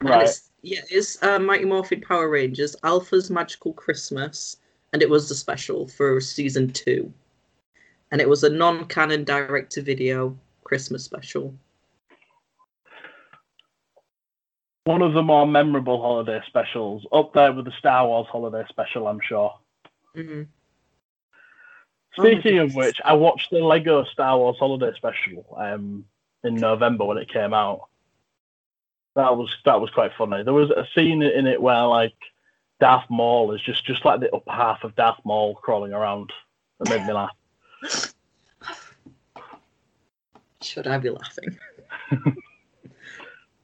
Right. 0.00 0.22
It's, 0.22 0.50
yeah, 0.62 0.80
it's 0.88 1.22
uh, 1.22 1.38
Mighty 1.38 1.64
Morphin 1.64 2.00
Power 2.00 2.28
Rangers 2.28 2.76
Alpha's 2.84 3.30
Magical 3.30 3.72
Christmas, 3.72 4.58
and 4.92 5.02
it 5.02 5.10
was 5.10 5.28
the 5.28 5.34
special 5.34 5.88
for 5.88 6.20
season 6.20 6.70
two, 6.70 7.12
and 8.12 8.20
it 8.20 8.28
was 8.28 8.44
a 8.44 8.50
non-canon 8.50 9.24
direct-to-video 9.24 10.36
Christmas 10.70 11.02
special. 11.02 11.52
One 14.84 15.02
of 15.02 15.14
the 15.14 15.22
more 15.22 15.44
memorable 15.44 16.00
holiday 16.00 16.40
specials, 16.46 17.04
up 17.12 17.32
there 17.34 17.52
with 17.52 17.64
the 17.64 17.72
Star 17.72 18.06
Wars 18.06 18.28
holiday 18.30 18.64
special, 18.68 19.08
I'm 19.08 19.18
sure. 19.20 19.52
Mm-hmm. 20.16 20.42
Speaking 22.16 22.60
oh, 22.60 22.64
of 22.66 22.74
which, 22.76 23.00
I 23.04 23.14
watched 23.14 23.50
the 23.50 23.58
Lego 23.58 24.04
Star 24.04 24.38
Wars 24.38 24.58
holiday 24.60 24.92
special. 24.96 25.44
Um, 25.56 26.04
in 26.44 26.54
November 26.54 27.04
when 27.04 27.18
it 27.18 27.28
came 27.28 27.52
out. 27.52 27.88
That 29.16 29.36
was 29.36 29.50
that 29.64 29.80
was 29.80 29.90
quite 29.90 30.12
funny. 30.16 30.44
There 30.44 30.54
was 30.54 30.70
a 30.70 30.86
scene 30.94 31.20
in 31.20 31.46
it 31.48 31.60
where 31.60 31.84
like 31.86 32.14
Darth 32.78 33.10
Maul 33.10 33.52
is 33.52 33.60
just 33.60 33.84
just 33.84 34.04
like 34.04 34.20
the 34.20 34.32
upper 34.32 34.52
half 34.52 34.84
of 34.84 34.94
Darth 34.94 35.18
Maul 35.24 35.56
crawling 35.56 35.92
around. 35.92 36.32
That 36.78 36.90
made 36.90 37.06
me 37.06 37.12
laugh. 37.12 37.34
Should 40.62 40.86
I 40.86 40.98
be 40.98 41.10
laughing? 41.10 41.58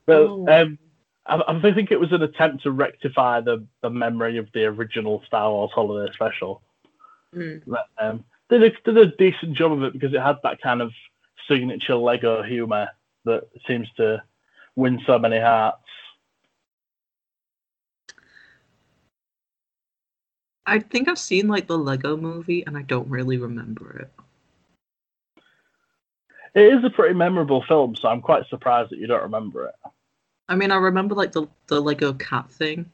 well, 0.06 0.46
oh. 0.48 0.62
um, 0.62 0.78
I, 1.26 1.42
I, 1.46 1.72
think 1.74 1.90
it 1.90 2.00
was 2.00 2.12
an 2.12 2.22
attempt 2.22 2.62
to 2.62 2.70
rectify 2.70 3.40
the, 3.40 3.66
the 3.82 3.90
memory 3.90 4.38
of 4.38 4.48
the 4.54 4.64
original 4.64 5.22
Star 5.26 5.50
Wars 5.50 5.70
Holiday 5.74 6.12
Special. 6.14 6.62
Mm. 7.34 7.62
But, 7.66 7.86
um, 7.98 8.24
did 8.48 8.62
a, 8.62 8.70
did 8.84 8.96
a 8.96 9.16
decent 9.16 9.56
job 9.56 9.72
of 9.72 9.82
it 9.82 9.92
because 9.92 10.14
it 10.14 10.20
had 10.20 10.36
that 10.42 10.60
kind 10.62 10.80
of 10.80 10.92
signature 11.48 11.96
Lego 11.96 12.42
humor 12.42 12.88
that 13.24 13.48
seems 13.66 13.88
to 13.96 14.22
win 14.76 15.00
so 15.06 15.18
many 15.18 15.38
hearts. 15.38 15.82
I 20.64 20.80
think 20.80 21.08
I've 21.08 21.18
seen 21.18 21.46
like 21.46 21.66
the 21.66 21.78
Lego 21.78 22.16
movie 22.16 22.64
and 22.66 22.76
I 22.76 22.82
don't 22.82 23.08
really 23.08 23.36
remember 23.36 23.98
it. 23.98 24.10
It 26.56 26.72
is 26.72 26.82
a 26.84 26.90
pretty 26.90 27.12
memorable 27.12 27.62
film, 27.68 27.94
so 27.94 28.08
I'm 28.08 28.22
quite 28.22 28.48
surprised 28.48 28.90
that 28.90 28.98
you 28.98 29.06
don't 29.06 29.22
remember 29.22 29.66
it. 29.66 29.74
I 30.48 30.56
mean, 30.56 30.70
I 30.70 30.76
remember 30.76 31.14
like 31.14 31.32
the 31.32 31.46
the 31.66 31.80
Lego 31.80 32.14
cat 32.14 32.50
thing. 32.50 32.90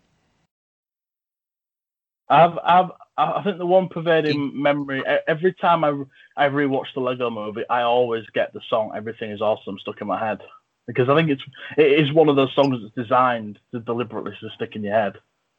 I've 2.28 2.58
I've 2.64 2.90
I 3.16 3.40
think 3.44 3.58
the 3.58 3.66
one 3.66 3.88
pervading 3.88 4.60
memory 4.60 5.04
every 5.28 5.52
time 5.54 5.84
I 5.84 5.90
I 6.36 6.48
rewatch 6.48 6.92
the 6.92 7.00
Lego 7.00 7.30
Movie, 7.30 7.62
I 7.70 7.82
always 7.82 8.24
get 8.34 8.52
the 8.52 8.60
song 8.68 8.92
"Everything 8.96 9.30
Is 9.30 9.40
Awesome" 9.40 9.78
stuck 9.78 10.00
in 10.00 10.08
my 10.08 10.18
head 10.18 10.40
because 10.88 11.08
I 11.08 11.14
think 11.14 11.30
it's 11.30 11.42
it 11.78 12.00
is 12.00 12.12
one 12.12 12.28
of 12.28 12.34
those 12.34 12.52
songs 12.54 12.80
that's 12.82 12.94
designed 12.96 13.60
to 13.72 13.78
deliberately 13.78 14.32
to 14.40 14.50
stick 14.56 14.74
in 14.74 14.82
your 14.82 14.94
head. 14.94 15.14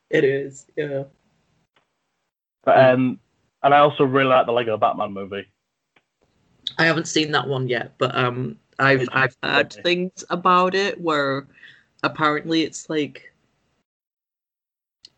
It 0.09 0.25
is, 0.25 0.65
yeah. 0.75 1.03
But, 2.65 2.77
um, 2.77 3.19
and 3.61 3.73
I 3.73 3.79
also 3.79 4.03
really 4.03 4.27
like 4.27 4.45
the 4.45 4.51
Lego 4.51 4.77
Batman 4.77 5.13
movie. 5.13 5.47
I 6.77 6.85
haven't 6.85 7.07
seen 7.07 7.31
that 7.31 7.47
one 7.47 7.67
yet, 7.67 7.93
but 7.97 8.15
um, 8.15 8.57
I've 8.79 9.07
I've 9.11 9.35
heard 9.43 9.73
things 9.83 10.23
about 10.29 10.75
it 10.75 10.99
where 10.99 11.47
apparently 12.03 12.63
it's 12.63 12.89
like 12.89 13.33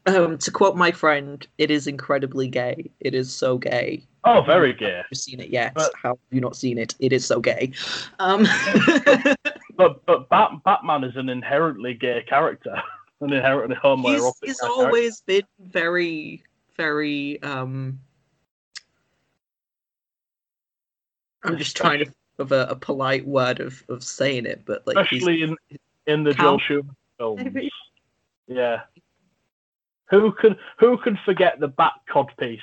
um, 0.06 0.38
to 0.38 0.52
quote 0.52 0.76
my 0.76 0.92
friend, 0.92 1.46
it 1.58 1.72
is 1.72 1.88
incredibly 1.88 2.48
gay. 2.48 2.92
It 3.00 3.16
is 3.16 3.34
so 3.34 3.58
gay. 3.58 4.04
Oh, 4.24 4.42
very 4.42 4.74
gay. 4.74 4.98
Have 4.98 5.06
you 5.10 5.16
seen 5.16 5.40
it 5.40 5.50
yet? 5.50 5.74
But, 5.74 5.92
How 6.02 6.10
have 6.10 6.18
you 6.32 6.42
not 6.42 6.56
seen 6.56 6.78
it? 6.78 6.96
It 7.00 7.14
is 7.14 7.26
so 7.26 7.40
gay. 7.40 7.72
Um, 8.20 8.44
but 9.76 10.06
but 10.06 10.30
Bat- 10.30 10.64
Batman 10.64 11.04
is 11.04 11.16
an 11.16 11.30
inherently 11.30 11.94
gay 11.94 12.24
character, 12.28 12.76
an 13.22 13.34
inherently 13.34 13.76
homoerotic. 13.76 14.34
He's, 14.42 14.60
he's 14.60 14.60
always 14.62 15.22
been 15.22 15.46
very, 15.60 16.44
very. 16.76 17.42
Um, 17.42 18.00
I'm 21.46 21.58
just 21.58 21.76
trying 21.76 22.00
to 22.00 22.12
of 22.38 22.52
a, 22.52 22.68
a, 22.70 22.76
polite 22.76 23.26
word 23.26 23.60
of, 23.60 23.84
of 23.88 24.04
saying 24.04 24.46
it, 24.46 24.64
but 24.66 24.86
like 24.86 24.98
especially 24.98 25.44
in 25.44 25.56
in 26.08 26.24
the 26.24 26.34
Joel 26.34 26.60
Schumacher 26.60 26.96
films. 27.18 27.72
Yeah, 28.48 28.82
who 30.10 30.32
can 30.32 30.56
who 30.78 30.98
can 30.98 31.18
forget 31.26 31.60
the 31.60 31.68
bat 31.68 31.94
cod 32.10 32.32
piece 32.38 32.60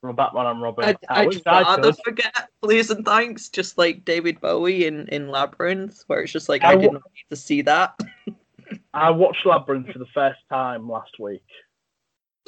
from 0.00 0.16
Batman 0.16 0.46
and 0.46 0.62
Robin? 0.62 0.84
I'd, 0.84 0.98
I'd 1.08 1.46
rather 1.46 1.92
forget 2.04 2.50
Please 2.60 2.90
and 2.90 3.04
Thanks, 3.04 3.48
just 3.48 3.78
like 3.78 4.04
David 4.04 4.40
Bowie 4.40 4.86
in, 4.86 5.08
in 5.08 5.28
Labyrinth, 5.28 6.04
where 6.06 6.20
it's 6.20 6.32
just 6.32 6.48
like 6.48 6.62
I, 6.64 6.72
I 6.72 6.76
didn't 6.76 6.94
need 6.94 7.26
to 7.30 7.36
see 7.36 7.62
that. 7.62 7.98
I 8.94 9.10
watched 9.10 9.46
Labyrinth 9.46 9.90
for 9.90 9.98
the 9.98 10.06
first 10.12 10.40
time 10.50 10.88
last 10.88 11.18
week. 11.18 11.44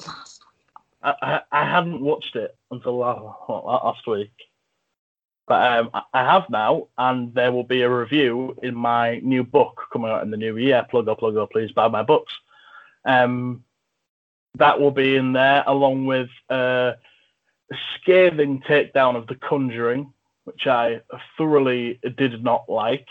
Last 0.07 0.43
week. 0.43 0.85
I, 1.03 1.15
I, 1.23 1.63
I 1.63 1.71
hadn't 1.71 2.01
watched 2.01 2.37
it 2.37 2.57
until 2.71 2.99
last, 2.99 3.49
last 3.49 4.07
week. 4.07 4.33
But 5.49 5.79
um, 5.79 5.91
I 6.13 6.25
have 6.25 6.49
now, 6.51 6.89
and 6.99 7.33
there 7.35 7.53
will 7.53 7.65
be 7.65 7.81
a 7.83 7.91
review 7.91 8.57
in 8.63 8.75
my 8.75 9.19
new 9.21 9.43
book 9.43 9.81
coming 9.93 10.11
out 10.11 10.23
in 10.23 10.31
the 10.31 10.37
new 10.37 10.59
year. 10.59 10.87
Plug 10.91 11.09
up, 11.09 11.19
plug 11.19 11.37
up, 11.39 11.51
please 11.51 11.73
buy 11.73 11.89
my 11.89 12.03
books. 12.03 12.33
Um, 13.07 13.65
that 14.57 14.79
will 14.79 14.91
be 14.91 15.17
in 15.17 15.33
there, 15.33 15.65
along 15.67 16.05
with 16.05 16.29
uh, 16.51 16.93
a 17.73 17.77
scathing 17.95 18.63
takedown 18.69 19.17
of 19.17 19.27
The 19.27 19.37
Conjuring, 19.37 20.13
which 20.45 20.67
I 20.67 21.01
thoroughly 21.37 21.99
did 22.17 22.45
not 22.45 22.69
like. 22.69 23.07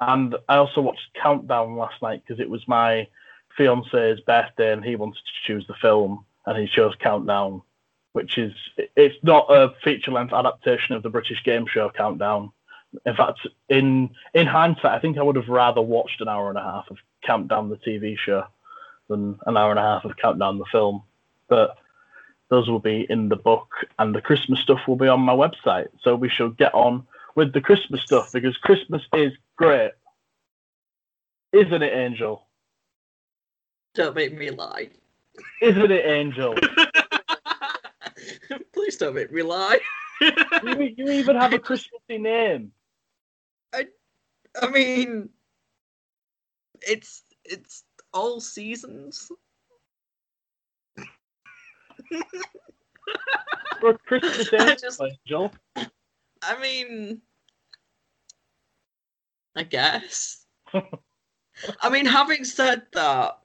And 0.00 0.36
I 0.48 0.56
also 0.56 0.82
watched 0.82 1.14
Countdown 1.20 1.76
last 1.76 2.00
night 2.02 2.22
because 2.24 2.40
it 2.40 2.50
was 2.50 2.66
my 2.68 3.08
fiance's 3.56 4.20
birthday 4.20 4.72
and 4.72 4.84
he 4.84 4.96
wanted 4.96 5.16
to 5.16 5.46
choose 5.46 5.66
the 5.66 5.74
film 5.80 6.24
and 6.44 6.58
he 6.58 6.66
chose 6.66 6.94
Countdown, 7.00 7.62
which 8.16 8.38
is 8.38 8.54
it's 8.96 9.22
not 9.22 9.44
a 9.50 9.74
feature 9.84 10.10
length 10.10 10.32
adaptation 10.32 10.94
of 10.94 11.02
the 11.02 11.10
British 11.10 11.44
game 11.44 11.66
show 11.70 11.90
Countdown. 11.90 12.50
In 13.04 13.14
fact, 13.14 13.40
in 13.68 14.08
in 14.32 14.46
hindsight, 14.46 14.92
I 14.92 14.98
think 15.00 15.18
I 15.18 15.22
would 15.22 15.36
have 15.36 15.50
rather 15.50 15.82
watched 15.82 16.22
an 16.22 16.28
hour 16.28 16.48
and 16.48 16.56
a 16.56 16.62
half 16.62 16.90
of 16.90 16.96
Countdown 17.22 17.68
the 17.68 17.76
TV 17.76 18.16
show 18.18 18.46
than 19.10 19.38
an 19.44 19.58
hour 19.58 19.68
and 19.68 19.78
a 19.78 19.82
half 19.82 20.06
of 20.06 20.16
Countdown 20.16 20.56
the 20.56 20.64
film. 20.72 21.02
But 21.46 21.76
those 22.48 22.70
will 22.70 22.78
be 22.78 23.06
in 23.10 23.28
the 23.28 23.36
book, 23.36 23.68
and 23.98 24.14
the 24.14 24.22
Christmas 24.22 24.60
stuff 24.60 24.88
will 24.88 24.96
be 24.96 25.08
on 25.08 25.20
my 25.20 25.34
website. 25.34 25.88
So 26.00 26.16
we 26.16 26.30
shall 26.30 26.48
get 26.48 26.74
on 26.74 27.06
with 27.34 27.52
the 27.52 27.60
Christmas 27.60 28.00
stuff 28.00 28.32
because 28.32 28.56
Christmas 28.56 29.02
is 29.12 29.32
great. 29.56 29.92
Isn't 31.52 31.82
it, 31.82 31.92
Angel? 31.92 32.46
Don't 33.94 34.16
make 34.16 34.32
me 34.34 34.48
lie. 34.52 34.88
Isn't 35.60 35.90
it, 35.90 36.06
Angel? 36.06 36.54
Please 38.72 38.96
don't 38.96 39.14
make 39.14 39.32
me 39.32 39.42
lie. 39.42 39.78
you, 40.20 40.94
you 40.96 41.10
even 41.10 41.36
have 41.36 41.52
a 41.52 41.58
Christmassy 41.58 42.18
name. 42.18 42.72
I, 43.74 43.86
I 44.60 44.68
mean, 44.70 45.28
it's 46.82 47.22
it's 47.44 47.84
all 48.12 48.40
seasons. 48.40 49.30
For 53.80 53.98
Christmas 54.06 54.52
I 54.58 54.74
just, 54.74 55.02
Joel. 55.26 55.52
I 55.76 56.60
mean, 56.60 57.20
I 59.54 59.62
guess. 59.64 60.46
I 61.80 61.88
mean, 61.90 62.06
having 62.06 62.44
said 62.44 62.82
that, 62.92 63.38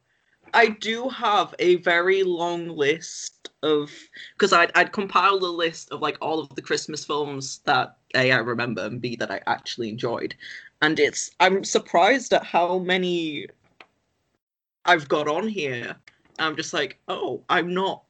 I 0.54 0.70
do 0.70 1.10
have 1.10 1.56
a 1.60 1.76
very 1.78 2.24
long 2.24 2.70
list 2.70 3.50
of 3.64 3.92
because 4.34 4.54
I'd 4.54 4.72
I'd 4.76 4.92
compiled 4.92 5.44
a 5.44 5.48
list 5.48 5.92
of 5.92 6.02
like 6.02 6.18
all 6.22 6.40
of 6.40 6.54
the 6.56 6.62
Christmas 6.62 7.06
films 7.06 7.60
that 7.66 7.98
a 8.16 8.32
I 8.32 8.38
remember 8.38 8.86
and 8.86 9.02
b 9.02 9.16
that 9.18 9.32
I 9.32 9.42
actually 9.48 9.90
enjoyed, 9.90 10.36
and 10.82 11.00
it's 11.00 11.32
I'm 11.40 11.64
surprised 11.64 12.34
at 12.34 12.44
how 12.44 12.80
many 12.80 13.48
I've 14.86 15.08
got 15.08 15.28
on 15.28 15.48
here. 15.48 15.96
I'm 16.40 16.56
just 16.56 16.74
like, 16.74 17.00
oh, 17.08 17.44
I'm 17.50 17.74
not 17.74 18.04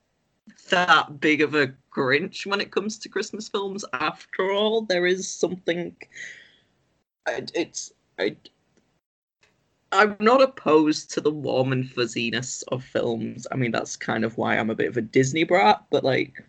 that 0.69 1.19
big 1.19 1.41
of 1.41 1.55
a 1.55 1.73
Grinch 1.95 2.45
when 2.45 2.61
it 2.61 2.71
comes 2.71 2.97
to 2.99 3.09
Christmas 3.09 3.49
films. 3.49 3.83
After 3.93 4.51
all, 4.51 4.81
there 4.83 5.05
is 5.05 5.27
something. 5.27 5.95
It's 7.27 7.91
I. 8.19 8.37
I'm 9.91 10.15
not 10.19 10.41
opposed 10.41 11.11
to 11.11 11.21
the 11.21 11.31
warm 11.31 11.71
and 11.73 11.89
fuzziness 11.89 12.63
of 12.69 12.83
films. 12.83 13.45
I 13.51 13.55
mean, 13.55 13.71
that's 13.71 13.95
kind 13.95 14.23
of 14.23 14.37
why 14.37 14.57
I'm 14.57 14.69
a 14.69 14.75
bit 14.75 14.87
of 14.87 14.97
a 14.97 15.01
Disney 15.01 15.43
brat. 15.43 15.83
But 15.89 16.03
like, 16.03 16.43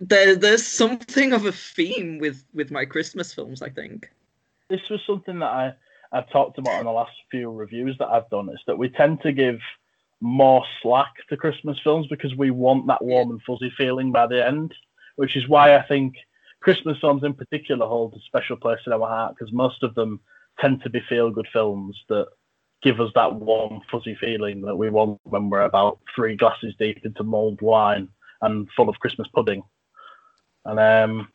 there, 0.00 0.36
there's 0.36 0.66
something 0.66 1.32
of 1.32 1.46
a 1.46 1.52
theme 1.52 2.18
with 2.18 2.44
with 2.54 2.70
my 2.70 2.84
Christmas 2.84 3.34
films. 3.34 3.62
I 3.62 3.70
think 3.70 4.10
this 4.68 4.88
was 4.88 5.00
something 5.06 5.38
that 5.40 5.46
I 5.46 5.74
I've 6.12 6.30
talked 6.30 6.58
about 6.58 6.78
in 6.78 6.86
the 6.86 6.92
last 6.92 7.12
few 7.30 7.50
reviews 7.50 7.96
that 7.98 8.08
I've 8.08 8.30
done. 8.30 8.48
Is 8.50 8.60
that 8.66 8.78
we 8.78 8.88
tend 8.88 9.20
to 9.22 9.32
give 9.32 9.58
more 10.20 10.64
slack 10.80 11.12
to 11.28 11.36
Christmas 11.36 11.78
films 11.82 12.06
because 12.06 12.34
we 12.36 12.50
want 12.50 12.86
that 12.86 13.04
warm 13.04 13.30
and 13.30 13.42
fuzzy 13.42 13.72
feeling 13.76 14.12
by 14.12 14.26
the 14.28 14.46
end, 14.46 14.72
which 15.16 15.36
is 15.36 15.48
why 15.48 15.76
I 15.76 15.82
think 15.82 16.14
Christmas 16.60 16.98
films 17.00 17.24
in 17.24 17.34
particular 17.34 17.86
hold 17.86 18.14
a 18.14 18.20
special 18.20 18.56
place 18.56 18.78
in 18.86 18.92
our 18.92 19.08
heart 19.08 19.34
because 19.36 19.52
most 19.52 19.82
of 19.82 19.96
them 19.96 20.20
tend 20.60 20.82
to 20.82 20.90
be 20.90 21.00
feel 21.08 21.30
good 21.30 21.48
films 21.52 21.98
that 22.08 22.26
give 22.82 23.00
us 23.00 23.10
that 23.14 23.34
warm, 23.34 23.80
fuzzy 23.90 24.16
feeling 24.20 24.62
that 24.62 24.76
we 24.76 24.90
want 24.90 25.20
when 25.24 25.50
we're 25.50 25.62
about 25.62 26.00
three 26.14 26.36
glasses 26.36 26.74
deep 26.78 27.04
into 27.04 27.22
mulled 27.22 27.60
wine 27.62 28.08
and 28.40 28.68
full 28.76 28.88
of 28.88 28.98
Christmas 28.98 29.28
pudding. 29.34 29.62
And 30.64 30.78
um, 30.78 31.28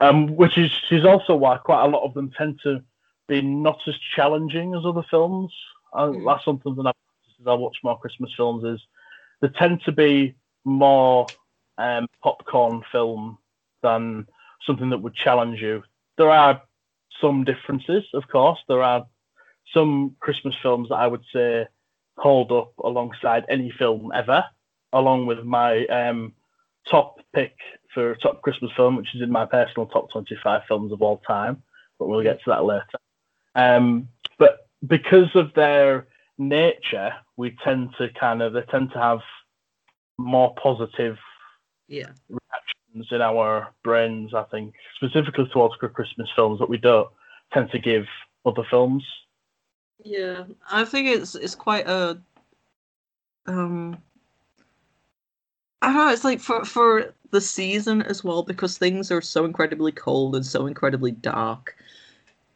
um, 0.00 0.36
which 0.36 0.58
is, 0.58 0.70
is 0.90 1.04
also 1.04 1.34
why 1.36 1.56
quite 1.58 1.84
a 1.84 1.88
lot 1.88 2.04
of 2.04 2.14
them 2.14 2.30
tend 2.36 2.60
to 2.62 2.82
be 3.28 3.40
not 3.40 3.78
as 3.86 3.94
challenging 4.14 4.74
as 4.74 4.84
other 4.84 5.04
films. 5.10 5.52
Mm. 5.94 6.24
That's 6.24 6.44
something 6.44 6.74
that 6.76 6.86
I've 6.86 6.94
as 7.40 7.46
I 7.46 7.54
watch 7.54 7.76
more 7.82 7.98
Christmas 7.98 8.32
films 8.36 8.64
is 8.64 8.80
they 9.40 9.48
tend 9.48 9.82
to 9.84 9.92
be 9.92 10.34
more 10.64 11.26
um, 11.78 12.06
popcorn 12.22 12.82
film 12.90 13.38
than 13.82 14.26
something 14.66 14.90
that 14.90 15.02
would 15.02 15.14
challenge 15.14 15.60
you. 15.60 15.82
There 16.16 16.30
are 16.30 16.62
some 17.20 17.44
differences, 17.44 18.04
of 18.14 18.28
course. 18.28 18.58
There 18.68 18.82
are 18.82 19.06
some 19.72 20.16
Christmas 20.20 20.54
films 20.62 20.88
that 20.88 20.96
I 20.96 21.06
would 21.06 21.24
say 21.32 21.66
hold 22.16 22.52
up 22.52 22.72
alongside 22.82 23.44
any 23.48 23.72
film 23.78 24.12
ever, 24.14 24.44
along 24.92 25.26
with 25.26 25.44
my 25.44 25.86
um, 25.86 26.32
top 26.90 27.18
pick 27.34 27.56
for 27.92 28.14
top 28.16 28.42
Christmas 28.42 28.70
film, 28.76 28.96
which 28.96 29.14
is 29.14 29.22
in 29.22 29.30
my 29.30 29.46
personal 29.46 29.86
top 29.86 30.10
25 30.12 30.62
films 30.68 30.92
of 30.92 31.02
all 31.02 31.18
time. 31.26 31.62
But 31.98 32.08
we'll 32.08 32.22
get 32.22 32.42
to 32.44 32.50
that 32.50 32.64
later. 32.64 32.86
Um, 33.54 34.08
but 34.38 34.68
because 34.86 35.34
of 35.34 35.54
their 35.54 36.08
nature, 36.38 37.12
we 37.36 37.56
tend 37.64 37.90
to 37.98 38.08
kind 38.18 38.42
of 38.42 38.52
they 38.52 38.62
tend 38.62 38.92
to 38.92 38.98
have 38.98 39.20
more 40.18 40.54
positive 40.62 41.16
yeah 41.88 42.10
in 42.94 43.20
our 43.20 43.72
brains. 43.82 44.34
I 44.34 44.44
think 44.44 44.74
specifically 44.96 45.48
towards 45.52 45.74
Christmas 45.76 46.28
films 46.36 46.58
that 46.60 46.68
we 46.68 46.78
don't 46.78 47.08
tend 47.52 47.70
to 47.72 47.78
give 47.78 48.06
other 48.46 48.64
films. 48.70 49.04
Yeah, 50.02 50.44
I 50.70 50.84
think 50.84 51.08
it's 51.08 51.34
it's 51.34 51.54
quite 51.54 51.86
a 51.86 52.18
um. 53.46 53.98
I 55.82 55.88
don't 55.88 55.96
know. 55.96 56.12
It's 56.12 56.24
like 56.24 56.40
for 56.40 56.64
for 56.64 57.14
the 57.30 57.40
season 57.40 58.02
as 58.02 58.22
well 58.22 58.42
because 58.42 58.78
things 58.78 59.10
are 59.10 59.20
so 59.20 59.44
incredibly 59.44 59.92
cold 59.92 60.36
and 60.36 60.46
so 60.46 60.66
incredibly 60.66 61.10
dark. 61.10 61.76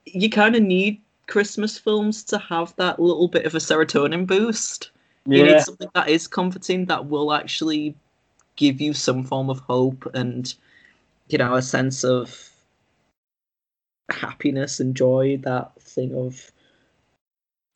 You 0.05 0.31
kind 0.31 0.57
of 0.57 0.63
need 0.63 1.01
Christmas 1.27 1.77
films 1.79 2.25
to 2.25 2.39
have 2.39 2.75
that 2.77 2.99
little 2.99 3.29
bit 3.29 3.45
of 3.45 3.55
a 3.55 3.59
serotonin 3.59 4.27
boost. 4.27 4.91
Yeah. 5.27 5.39
You 5.39 5.45
need 5.45 5.61
something 5.61 5.91
that 5.95 6.09
is 6.09 6.27
comforting 6.27 6.87
that 6.87 7.07
will 7.07 7.33
actually 7.33 7.95
give 8.59 8.81
you 8.81 8.93
some 8.93 9.25
form 9.25 9.49
of 9.49 9.61
hope 9.61 10.05
and 10.13 10.53
you 11.29 11.39
know 11.39 11.55
a 11.55 11.63
sense 11.63 12.05
of 12.05 12.51
happiness 14.11 14.81
and 14.81 14.95
joy. 14.95 15.39
That 15.43 15.81
thing 15.81 16.15
of 16.15 16.53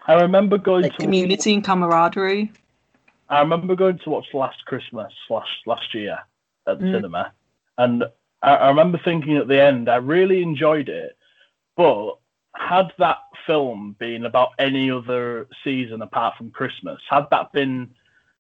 I 0.06 0.20
remember 0.20 0.58
going 0.58 0.82
like 0.82 0.96
to 0.96 0.98
community 0.98 1.54
and 1.54 1.64
camaraderie. 1.64 2.52
I 3.30 3.40
remember 3.40 3.74
going 3.74 3.98
to 4.00 4.10
watch 4.10 4.26
Last 4.34 4.62
Christmas 4.66 5.12
last 5.30 5.48
last 5.64 5.94
year 5.94 6.18
at 6.66 6.78
the 6.78 6.84
mm. 6.84 6.94
cinema, 6.94 7.32
and 7.78 8.04
I, 8.42 8.56
I 8.56 8.68
remember 8.68 9.00
thinking 9.02 9.38
at 9.38 9.48
the 9.48 9.62
end 9.62 9.88
I 9.88 9.96
really 9.96 10.42
enjoyed 10.42 10.88
it, 10.90 11.16
but 11.76 12.18
had 12.54 12.92
that 12.98 13.18
film 13.46 13.96
been 13.98 14.26
about 14.26 14.50
any 14.58 14.90
other 14.90 15.48
season 15.64 16.02
apart 16.02 16.36
from 16.36 16.50
Christmas, 16.50 17.00
had 17.08 17.28
that 17.30 17.52
been 17.52 17.90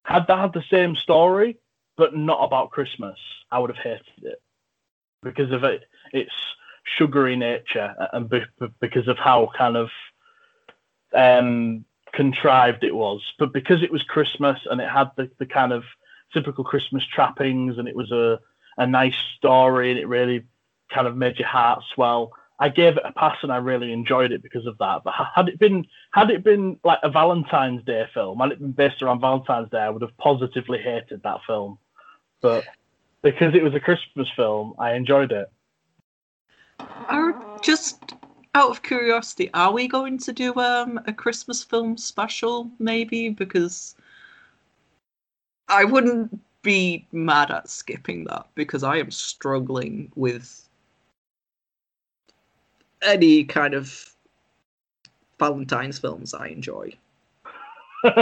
had 0.04 0.26
that 0.26 0.38
had 0.38 0.52
the 0.52 0.64
same 0.68 0.96
story 0.96 1.56
but 1.96 2.16
not 2.16 2.42
about 2.44 2.70
Christmas, 2.70 3.18
I 3.50 3.58
would 3.58 3.70
have 3.70 3.82
hated 3.82 4.24
it 4.24 4.42
because 5.22 5.52
of 5.52 5.64
it 5.64 5.84
its 6.12 6.32
sugary 6.84 7.36
nature 7.36 7.94
and 8.12 8.28
be, 8.28 8.42
because 8.80 9.08
of 9.08 9.18
how 9.18 9.50
kind 9.56 9.76
of 9.76 9.90
um, 11.14 11.84
contrived 12.12 12.84
it 12.84 12.94
was. 12.94 13.22
But 13.38 13.52
because 13.52 13.82
it 13.82 13.92
was 13.92 14.02
Christmas 14.02 14.58
and 14.70 14.80
it 14.80 14.88
had 14.88 15.10
the, 15.16 15.30
the 15.38 15.46
kind 15.46 15.72
of 15.72 15.84
typical 16.32 16.64
Christmas 16.64 17.06
trappings 17.06 17.78
and 17.78 17.88
it 17.88 17.96
was 17.96 18.10
a 18.10 18.40
a 18.78 18.86
nice 18.86 19.16
story 19.36 19.90
and 19.90 19.98
it 20.00 20.08
really 20.08 20.44
kind 20.92 21.06
of 21.06 21.16
made 21.16 21.38
your 21.38 21.48
heart 21.48 21.82
swell. 21.94 22.32
I 22.62 22.68
gave 22.68 22.96
it 22.96 23.02
a 23.04 23.10
pass 23.10 23.38
and 23.42 23.50
I 23.50 23.56
really 23.56 23.92
enjoyed 23.92 24.30
it 24.30 24.40
because 24.40 24.66
of 24.66 24.78
that. 24.78 25.02
But 25.02 25.14
had 25.34 25.48
it 25.48 25.58
been 25.58 25.84
had 26.12 26.30
it 26.30 26.44
been 26.44 26.78
like 26.84 27.00
a 27.02 27.10
Valentine's 27.10 27.82
Day 27.84 28.06
film, 28.14 28.38
had 28.38 28.52
it 28.52 28.60
been 28.60 28.70
based 28.70 29.02
around 29.02 29.20
Valentine's 29.20 29.68
Day, 29.68 29.80
I 29.80 29.90
would 29.90 30.02
have 30.02 30.16
positively 30.18 30.78
hated 30.78 31.24
that 31.24 31.40
film. 31.44 31.76
But 32.40 32.64
because 33.20 33.56
it 33.56 33.64
was 33.64 33.74
a 33.74 33.80
Christmas 33.80 34.28
film, 34.36 34.74
I 34.78 34.92
enjoyed 34.92 35.32
it. 35.32 35.50
Are 37.08 37.58
just 37.62 38.14
out 38.54 38.70
of 38.70 38.84
curiosity, 38.84 39.50
are 39.54 39.72
we 39.72 39.88
going 39.88 40.16
to 40.18 40.32
do 40.32 40.54
um, 40.54 41.00
a 41.08 41.12
Christmas 41.12 41.64
film 41.64 41.96
special 41.96 42.70
maybe? 42.78 43.28
Because 43.28 43.96
I 45.66 45.82
wouldn't 45.82 46.38
be 46.62 47.08
mad 47.10 47.50
at 47.50 47.68
skipping 47.68 48.22
that 48.26 48.46
because 48.54 48.84
I 48.84 48.98
am 48.98 49.10
struggling 49.10 50.12
with 50.14 50.68
any 53.02 53.44
kind 53.44 53.74
of 53.74 54.14
Valentine's 55.38 55.98
films 55.98 56.34
I 56.34 56.48
enjoy. 56.48 56.94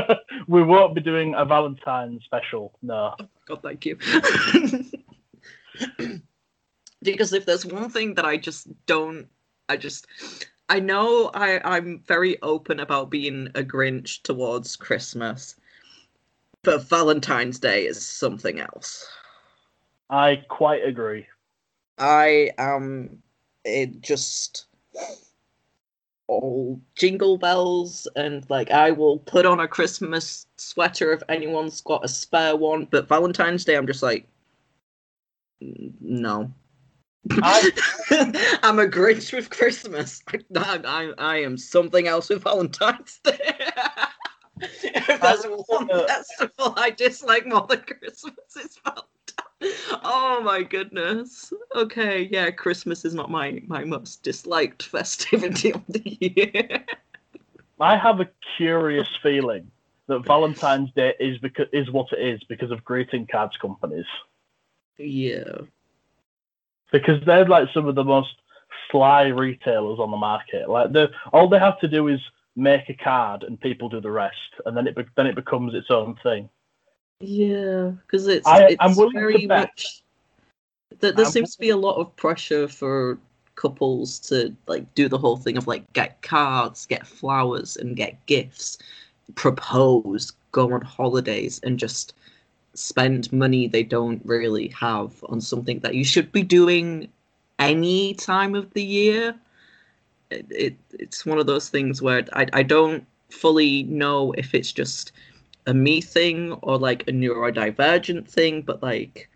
we 0.47 0.63
won't 0.63 0.95
be 0.95 1.01
doing 1.01 1.35
a 1.35 1.45
Valentine's 1.45 2.25
special. 2.25 2.73
No. 2.83 3.15
Oh, 3.21 3.29
God, 3.47 3.63
thank 3.63 3.87
you. 3.87 3.97
because 7.03 7.33
if 7.33 7.47
there's 7.47 7.67
one 7.67 7.91
thing 7.91 8.15
that 8.15 8.25
I 8.25 8.37
just 8.37 8.69
don't, 8.87 9.27
I 9.69 9.77
just, 9.77 10.07
I 10.69 10.81
know 10.81 11.31
I, 11.35 11.77
I'm 11.77 12.03
very 12.07 12.41
open 12.43 12.81
about 12.81 13.11
being 13.11 13.49
a 13.55 13.63
Grinch 13.63 14.23
towards 14.23 14.77
Christmas, 14.77 15.57
but 16.63 16.89
Valentine's 16.89 17.59
Day 17.59 17.87
is 17.87 18.05
something 18.05 18.61
else. 18.61 19.09
I 20.11 20.45
quite 20.49 20.85
agree. 20.85 21.27
I 21.99 22.51
am. 22.59 23.23
It 23.65 24.01
just 24.01 24.67
all 26.31 26.81
jingle 26.95 27.37
bells 27.37 28.07
and 28.15 28.49
like 28.49 28.71
I 28.71 28.93
will 28.93 29.19
put 29.19 29.47
on 29.47 29.59
a 29.59 29.67
Christmas 29.67 30.47
sweater 30.57 31.13
if 31.13 31.23
anyone's 31.29 31.81
got 31.81 32.05
a 32.05 32.09
spare 32.09 32.55
one, 32.55 32.87
but 32.89 33.09
Valentine's 33.09 33.65
Day 33.65 33.77
I'm 33.77 33.87
just 33.87 34.03
like 34.03 34.29
no. 35.61 36.53
I... 37.31 37.71
am 38.63 38.79
a 38.79 38.87
Grinch 38.87 39.33
with 39.33 39.51
Christmas. 39.51 40.23
I, 40.57 40.81
I, 40.85 41.13
I, 41.19 41.37
am 41.39 41.59
something 41.59 42.07
else 42.07 42.31
with 42.31 42.45
Valentine's 42.45 43.21
Day. 43.23 43.39
if 44.61 45.21
there's 45.21 45.45
one 45.67 45.91
uh, 45.91 46.07
festival 46.07 46.75
I 46.77 46.91
dislike 46.91 47.47
more 47.47 47.67
than 47.69 47.81
Christmas, 47.81 48.35
it's 48.57 48.79
Valentine's 48.79 49.20
oh 49.63 50.41
my 50.45 50.63
goodness. 50.63 51.53
Okay, 51.75 52.29
yeah, 52.31 52.51
Christmas 52.51 53.05
is 53.05 53.15
not 53.15 53.31
my 53.31 53.63
my 53.67 53.85
most 53.85 54.23
disliked 54.23 54.83
festivity 54.95 55.73
of 55.73 55.83
the 55.89 56.19
year. 56.21 56.85
I 57.81 57.97
have 57.97 58.21
a 58.21 58.29
curious 58.57 59.09
feeling 59.23 59.71
that 60.07 60.27
Valentine's 60.27 60.91
Day 60.93 61.15
is 61.21 61.39
because 61.39 61.67
is 61.73 61.91
what 61.91 62.13
it 62.13 62.21
is 62.21 62.43
because 62.45 62.71
of 62.71 62.85
greeting 62.85 63.27
cards 63.27 63.57
companies. 63.61 64.07
Yeah. 64.99 65.59
Because 66.93 67.25
they're 67.25 67.47
like 67.47 67.69
some 67.73 67.87
of 67.87 67.95
the 67.95 68.05
most 68.05 68.35
sly 68.91 69.29
retailers 69.29 69.99
on 69.99 70.11
the 70.11 70.17
market. 70.17 70.69
Like 70.69 70.93
the 70.93 71.11
all 71.33 71.49
they 71.49 71.59
have 71.59 71.79
to 71.81 71.89
do 71.89 72.09
is 72.09 72.21
make 72.57 72.89
a 72.89 72.95
card, 72.95 73.45
and 73.45 73.61
people 73.61 73.89
do 73.89 74.01
the 74.01 74.11
rest, 74.11 74.37
and 74.67 74.77
then 74.77 74.87
it 74.87 74.97
be- 74.97 75.05
then 75.17 75.27
it 75.27 75.35
becomes 75.35 75.75
its 75.75 75.91
own 75.91 76.17
thing. 76.23 76.49
Yeah, 77.21 77.93
because 78.07 78.27
it's 78.27 78.47
I- 78.47 78.69
it's 78.69 78.77
I'm 78.81 78.97
willing 78.97 79.15
to 79.15 79.21
very 79.21 79.47
bet- 79.47 79.69
much 79.69 80.03
that 81.01 81.17
there 81.17 81.27
I'm 81.27 81.31
seems 81.33 81.55
to 81.55 81.61
be 81.61 81.71
a 81.71 81.77
lot 81.77 81.97
of 81.97 82.15
pressure 82.17 82.67
for 82.67 83.19
couples 83.55 84.19
to 84.19 84.55
like 84.67 84.93
do 84.95 85.09
the 85.09 85.19
whole 85.19 85.37
thing 85.37 85.57
of 85.59 85.67
like 85.67 85.91
get 85.93 86.23
cards, 86.23 86.87
get 86.87 87.07
flowers, 87.07 87.77
and 87.77 87.95
get 87.95 88.25
gifts, 88.27 88.79
propose, 89.35 90.33
go 90.53 90.73
on 90.73 90.81
holidays, 90.81 91.61
and 91.63 91.79
just 91.79 92.15
spend 92.75 93.31
money 93.33 93.67
they 93.67 93.83
don't 93.83 94.25
really 94.25 94.69
have 94.69 95.13
on 95.29 95.41
something 95.41 95.81
that 95.81 95.95
you 95.95 96.05
should 96.05 96.33
be 96.33 96.43
doing 96.43 97.09
any 97.59 98.15
time 98.15 98.55
of 98.55 98.73
the 98.73 98.83
year. 98.83 99.35
It, 100.31 100.47
it 100.51 100.77
it's 100.93 101.27
one 101.27 101.39
of 101.39 101.47
those 101.47 101.69
things 101.69 102.01
where 102.01 102.25
I 102.33 102.47
I 102.55 102.63
don't 102.63 103.05
fully 103.29 103.83
know 103.85 104.33
if 104.33 104.55
it's 104.55 104.73
just 104.73 105.13
a 105.71 105.75
me 105.75 106.03
thing 106.03 106.53
or 106.63 106.79
like 106.79 107.09
a 107.09 107.13
neurodivergent 107.13 108.29
thing, 108.29 108.63
but 108.63 108.83
like 108.83 109.31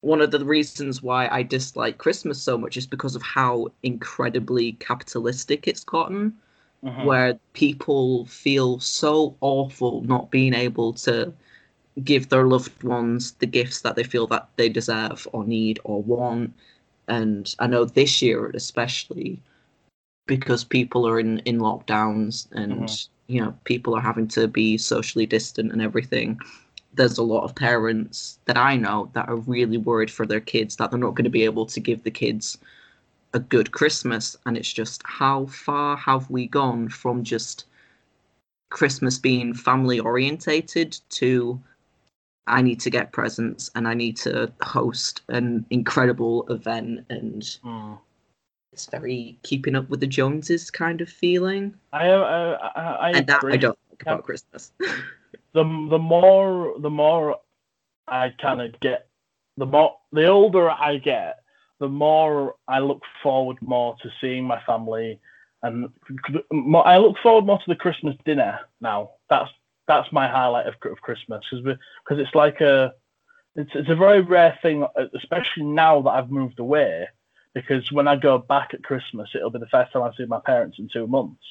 one 0.00 0.20
of 0.22 0.32
the 0.32 0.44
reasons 0.44 1.02
why 1.02 1.28
I 1.28 1.42
dislike 1.42 1.98
Christmas 1.98 2.42
so 2.42 2.58
much 2.58 2.76
is 2.76 2.86
because 2.86 3.16
of 3.16 3.22
how 3.22 3.68
incredibly 3.82 4.72
capitalistic 4.74 5.68
it's 5.68 5.84
gotten, 5.84 6.34
Mhm. 6.82 7.06
where 7.06 7.38
people 7.52 8.26
feel 8.26 8.80
so 8.80 9.36
awful 9.40 10.02
not 10.02 10.30
being 10.30 10.54
able 10.54 10.92
to 10.94 11.32
give 12.04 12.28
their 12.28 12.44
loved 12.46 12.82
ones 12.84 13.32
the 13.34 13.46
gifts 13.46 13.80
that 13.82 13.96
they 13.96 14.04
feel 14.04 14.26
that 14.28 14.48
they 14.56 14.68
deserve 14.68 15.28
or 15.32 15.44
need 15.44 15.80
or 15.84 16.02
want. 16.02 16.52
And 17.08 17.54
I 17.58 17.66
know 17.66 17.84
this 17.84 18.22
year 18.22 18.50
especially 18.54 19.40
because 20.26 20.64
people 20.64 21.06
are 21.06 21.20
in, 21.20 21.38
in 21.40 21.58
lockdowns 21.58 22.50
and 22.52 22.88
Mhm. 22.88 23.08
You 23.26 23.40
know 23.40 23.54
people 23.64 23.94
are 23.94 24.00
having 24.00 24.28
to 24.28 24.46
be 24.48 24.76
socially 24.78 25.26
distant 25.26 25.72
and 25.72 25.82
everything 25.82 26.38
there's 26.94 27.18
a 27.18 27.22
lot 27.22 27.44
of 27.44 27.54
parents 27.54 28.38
that 28.44 28.56
I 28.56 28.76
know 28.76 29.10
that 29.14 29.28
are 29.28 29.36
really 29.36 29.78
worried 29.78 30.10
for 30.10 30.26
their 30.26 30.40
kids 30.40 30.76
that 30.76 30.90
they're 30.90 30.98
not 30.98 31.14
going 31.14 31.24
to 31.24 31.30
be 31.30 31.44
able 31.44 31.66
to 31.66 31.80
give 31.80 32.04
the 32.04 32.10
kids 32.10 32.58
a 33.32 33.40
good 33.40 33.72
Christmas. 33.72 34.36
And 34.46 34.56
it's 34.56 34.72
just 34.72 35.02
how 35.04 35.46
far 35.46 35.96
have 35.96 36.30
we 36.30 36.46
gone 36.46 36.88
from 36.88 37.24
just 37.24 37.66
Christmas 38.70 39.18
being 39.18 39.54
family 39.54 40.00
orientated 40.00 40.98
to 41.10 41.60
I 42.46 42.62
need 42.62 42.80
to 42.80 42.90
get 42.90 43.12
presents 43.12 43.70
and 43.74 43.88
I 43.88 43.94
need 43.94 44.16
to 44.18 44.52
host 44.62 45.22
an 45.28 45.64
incredible 45.70 46.46
event 46.48 47.06
and 47.10 47.42
Mm. 47.64 47.98
It's 48.74 48.86
very 48.86 49.38
keeping 49.44 49.76
up 49.76 49.88
with 49.88 50.00
the 50.00 50.06
Joneses 50.06 50.68
kind 50.68 51.00
of 51.00 51.08
feeling. 51.08 51.74
I, 51.92 52.08
uh, 52.08 52.58
I, 52.60 52.80
I, 52.80 52.82
I 52.82 53.10
and 53.10 53.26
that 53.28 53.44
I 53.44 53.56
don't 53.56 53.78
like 53.90 54.02
about 54.02 54.18
Yeah. 54.18 54.22
Christmas. 54.22 54.72
the 55.52 55.62
the 55.62 55.98
more 55.98 56.74
the 56.80 56.90
more 56.90 57.38
I 58.08 58.30
kind 58.42 58.60
of 58.60 58.78
get 58.80 59.06
the 59.56 59.66
more 59.66 59.96
the 60.12 60.26
older 60.26 60.68
I 60.68 60.98
get, 60.98 61.36
the 61.78 61.88
more 61.88 62.56
I 62.66 62.80
look 62.80 63.02
forward 63.22 63.58
more 63.62 63.94
to 64.02 64.10
seeing 64.20 64.44
my 64.44 64.60
family, 64.64 65.20
and 65.62 65.88
more, 66.50 66.86
I 66.86 66.98
look 66.98 67.16
forward 67.22 67.46
more 67.46 67.58
to 67.58 67.64
the 67.68 67.76
Christmas 67.76 68.16
dinner 68.24 68.58
now. 68.80 69.10
That's 69.30 69.50
that's 69.86 70.10
my 70.10 70.26
highlight 70.26 70.66
of, 70.66 70.74
of 70.90 71.00
Christmas 71.00 71.44
because 71.48 71.64
because 71.64 72.18
it's 72.18 72.34
like 72.34 72.60
a 72.60 72.92
it's 73.54 73.70
it's 73.76 73.88
a 73.88 73.94
very 73.94 74.20
rare 74.20 74.58
thing, 74.62 74.84
especially 75.14 75.62
now 75.62 76.02
that 76.02 76.10
I've 76.10 76.32
moved 76.32 76.58
away. 76.58 77.06
Because 77.54 77.90
when 77.92 78.08
I 78.08 78.16
go 78.16 78.38
back 78.38 78.74
at 78.74 78.82
Christmas, 78.82 79.30
it'll 79.34 79.50
be 79.50 79.60
the 79.60 79.66
first 79.66 79.92
time 79.92 80.02
I 80.02 80.12
see 80.16 80.26
my 80.26 80.40
parents 80.40 80.78
in 80.78 80.88
two 80.88 81.06
months. 81.06 81.42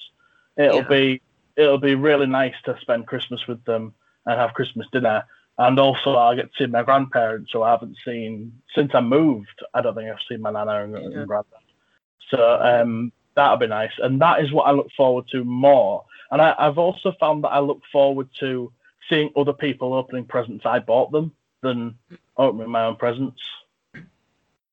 It'll 0.57 0.81
Yeah. 0.81 0.87
be 0.87 1.21
it'll 1.55 1.77
be 1.77 1.95
really 1.95 2.25
nice 2.25 2.55
to 2.65 2.75
spend 2.81 3.05
Christmas 3.05 3.45
with 3.47 3.63
them 3.65 3.93
and 4.25 4.39
have 4.39 4.53
Christmas 4.55 4.87
dinner. 4.91 5.23
And 5.59 5.79
also, 5.79 6.15
I'll 6.15 6.35
get 6.35 6.51
to 6.51 6.63
see 6.63 6.65
my 6.65 6.81
grandparents, 6.81 7.51
who 7.51 7.61
I 7.61 7.69
haven't 7.69 7.97
seen 8.03 8.59
since 8.73 8.95
I 8.95 9.01
moved. 9.01 9.63
I 9.73 9.81
don't 9.81 9.93
think 9.93 10.09
I've 10.09 10.17
seen 10.27 10.41
my 10.41 10.51
nana 10.51 10.83
and, 10.83 10.95
and 10.95 11.13
Yeah. 11.13 11.25
granddad. 11.25 11.59
So 12.29 12.59
um, 12.59 13.11
that'll 13.35 13.57
be 13.57 13.67
nice. 13.67 13.91
And 13.99 14.19
that 14.21 14.41
is 14.43 14.51
what 14.51 14.63
I 14.63 14.71
look 14.71 14.91
forward 14.97 15.27
to 15.29 15.43
more. 15.43 16.05
And 16.31 16.41
I, 16.41 16.55
I've 16.57 16.79
also 16.79 17.11
found 17.19 17.43
that 17.43 17.49
I 17.49 17.59
look 17.59 17.81
forward 17.91 18.29
to 18.39 18.73
seeing 19.09 19.31
other 19.35 19.53
people 19.53 19.93
opening 19.93 20.25
presents 20.25 20.65
I 20.65 20.79
bought 20.79 21.11
them 21.11 21.31
than 21.61 21.95
opening 22.37 22.69
my 22.69 22.85
own 22.85 22.95
presents. 22.95 23.41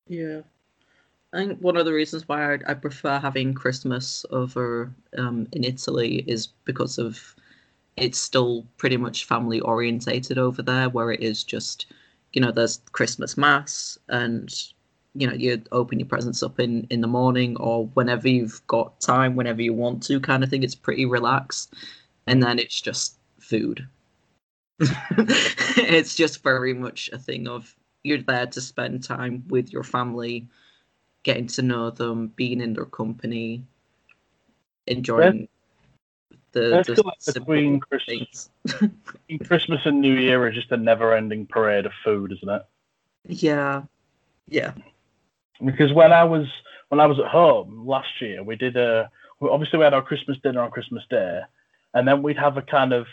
Yeah. 0.06 0.40
I 1.32 1.38
think 1.38 1.60
one 1.60 1.76
of 1.76 1.84
the 1.84 1.92
reasons 1.92 2.26
why 2.26 2.54
I, 2.54 2.58
I 2.66 2.74
prefer 2.74 3.18
having 3.18 3.54
Christmas 3.54 4.26
over 4.30 4.92
um, 5.16 5.46
in 5.52 5.62
Italy 5.64 6.24
is 6.26 6.48
because 6.64 6.98
of 6.98 7.36
it's 7.96 8.18
still 8.18 8.66
pretty 8.78 8.96
much 8.96 9.26
family 9.26 9.60
orientated 9.60 10.38
over 10.38 10.62
there, 10.62 10.88
where 10.88 11.12
it 11.12 11.20
is 11.20 11.44
just, 11.44 11.86
you 12.32 12.40
know, 12.40 12.50
there's 12.50 12.80
Christmas 12.92 13.36
mass 13.36 13.98
and 14.08 14.52
you 15.14 15.26
know 15.26 15.32
you 15.32 15.60
open 15.72 15.98
your 15.98 16.06
presents 16.06 16.40
up 16.42 16.60
in 16.60 16.86
in 16.90 17.00
the 17.00 17.06
morning 17.08 17.56
or 17.56 17.86
whenever 17.94 18.28
you've 18.28 18.64
got 18.68 19.00
time, 19.00 19.36
whenever 19.36 19.62
you 19.62 19.72
want 19.74 20.02
to, 20.04 20.20
kind 20.20 20.42
of 20.44 20.50
thing. 20.50 20.62
It's 20.62 20.74
pretty 20.74 21.04
relaxed, 21.06 21.74
and 22.26 22.42
then 22.42 22.58
it's 22.58 22.80
just 22.80 23.18
food. 23.38 23.86
it's 24.80 26.14
just 26.14 26.42
very 26.42 26.72
much 26.74 27.10
a 27.12 27.18
thing 27.18 27.48
of 27.48 27.74
you're 28.02 28.22
there 28.22 28.46
to 28.46 28.60
spend 28.60 29.04
time 29.04 29.44
with 29.48 29.72
your 29.72 29.82
family, 29.84 30.48
getting 31.22 31.46
to 31.48 31.62
know 31.62 31.90
them, 31.90 32.28
being 32.36 32.60
in 32.60 32.74
their 32.74 32.86
company, 32.86 33.64
enjoying 34.86 35.48
the, 36.52 36.60
Let's 36.60 36.88
the 36.88 37.02
like 37.02 37.34
between 37.34 37.80
Christmas, 37.80 38.50
things. 38.64 38.90
Christmas 39.46 39.80
and 39.84 40.00
New 40.00 40.14
Year 40.14 40.48
is 40.48 40.54
just 40.54 40.72
a 40.72 40.76
never-ending 40.76 41.46
parade 41.46 41.86
of 41.86 41.92
food, 42.04 42.32
isn't 42.32 42.48
it? 42.48 42.62
Yeah, 43.26 43.82
yeah, 44.48 44.72
because 45.64 45.92
when 45.92 46.12
I 46.12 46.24
was 46.24 46.46
when 46.88 47.00
I 47.00 47.06
was 47.06 47.18
at 47.18 47.26
home 47.26 47.86
last 47.86 48.20
year, 48.20 48.42
we 48.42 48.56
did 48.56 48.76
a 48.76 49.10
obviously 49.42 49.78
we 49.78 49.84
had 49.84 49.94
our 49.94 50.02
Christmas 50.02 50.38
dinner 50.42 50.62
on 50.62 50.70
Christmas 50.70 51.04
Day, 51.10 51.40
and 51.94 52.08
then 52.08 52.22
we'd 52.22 52.38
have 52.38 52.56
a 52.56 52.62
kind 52.62 52.92
of 52.92 53.06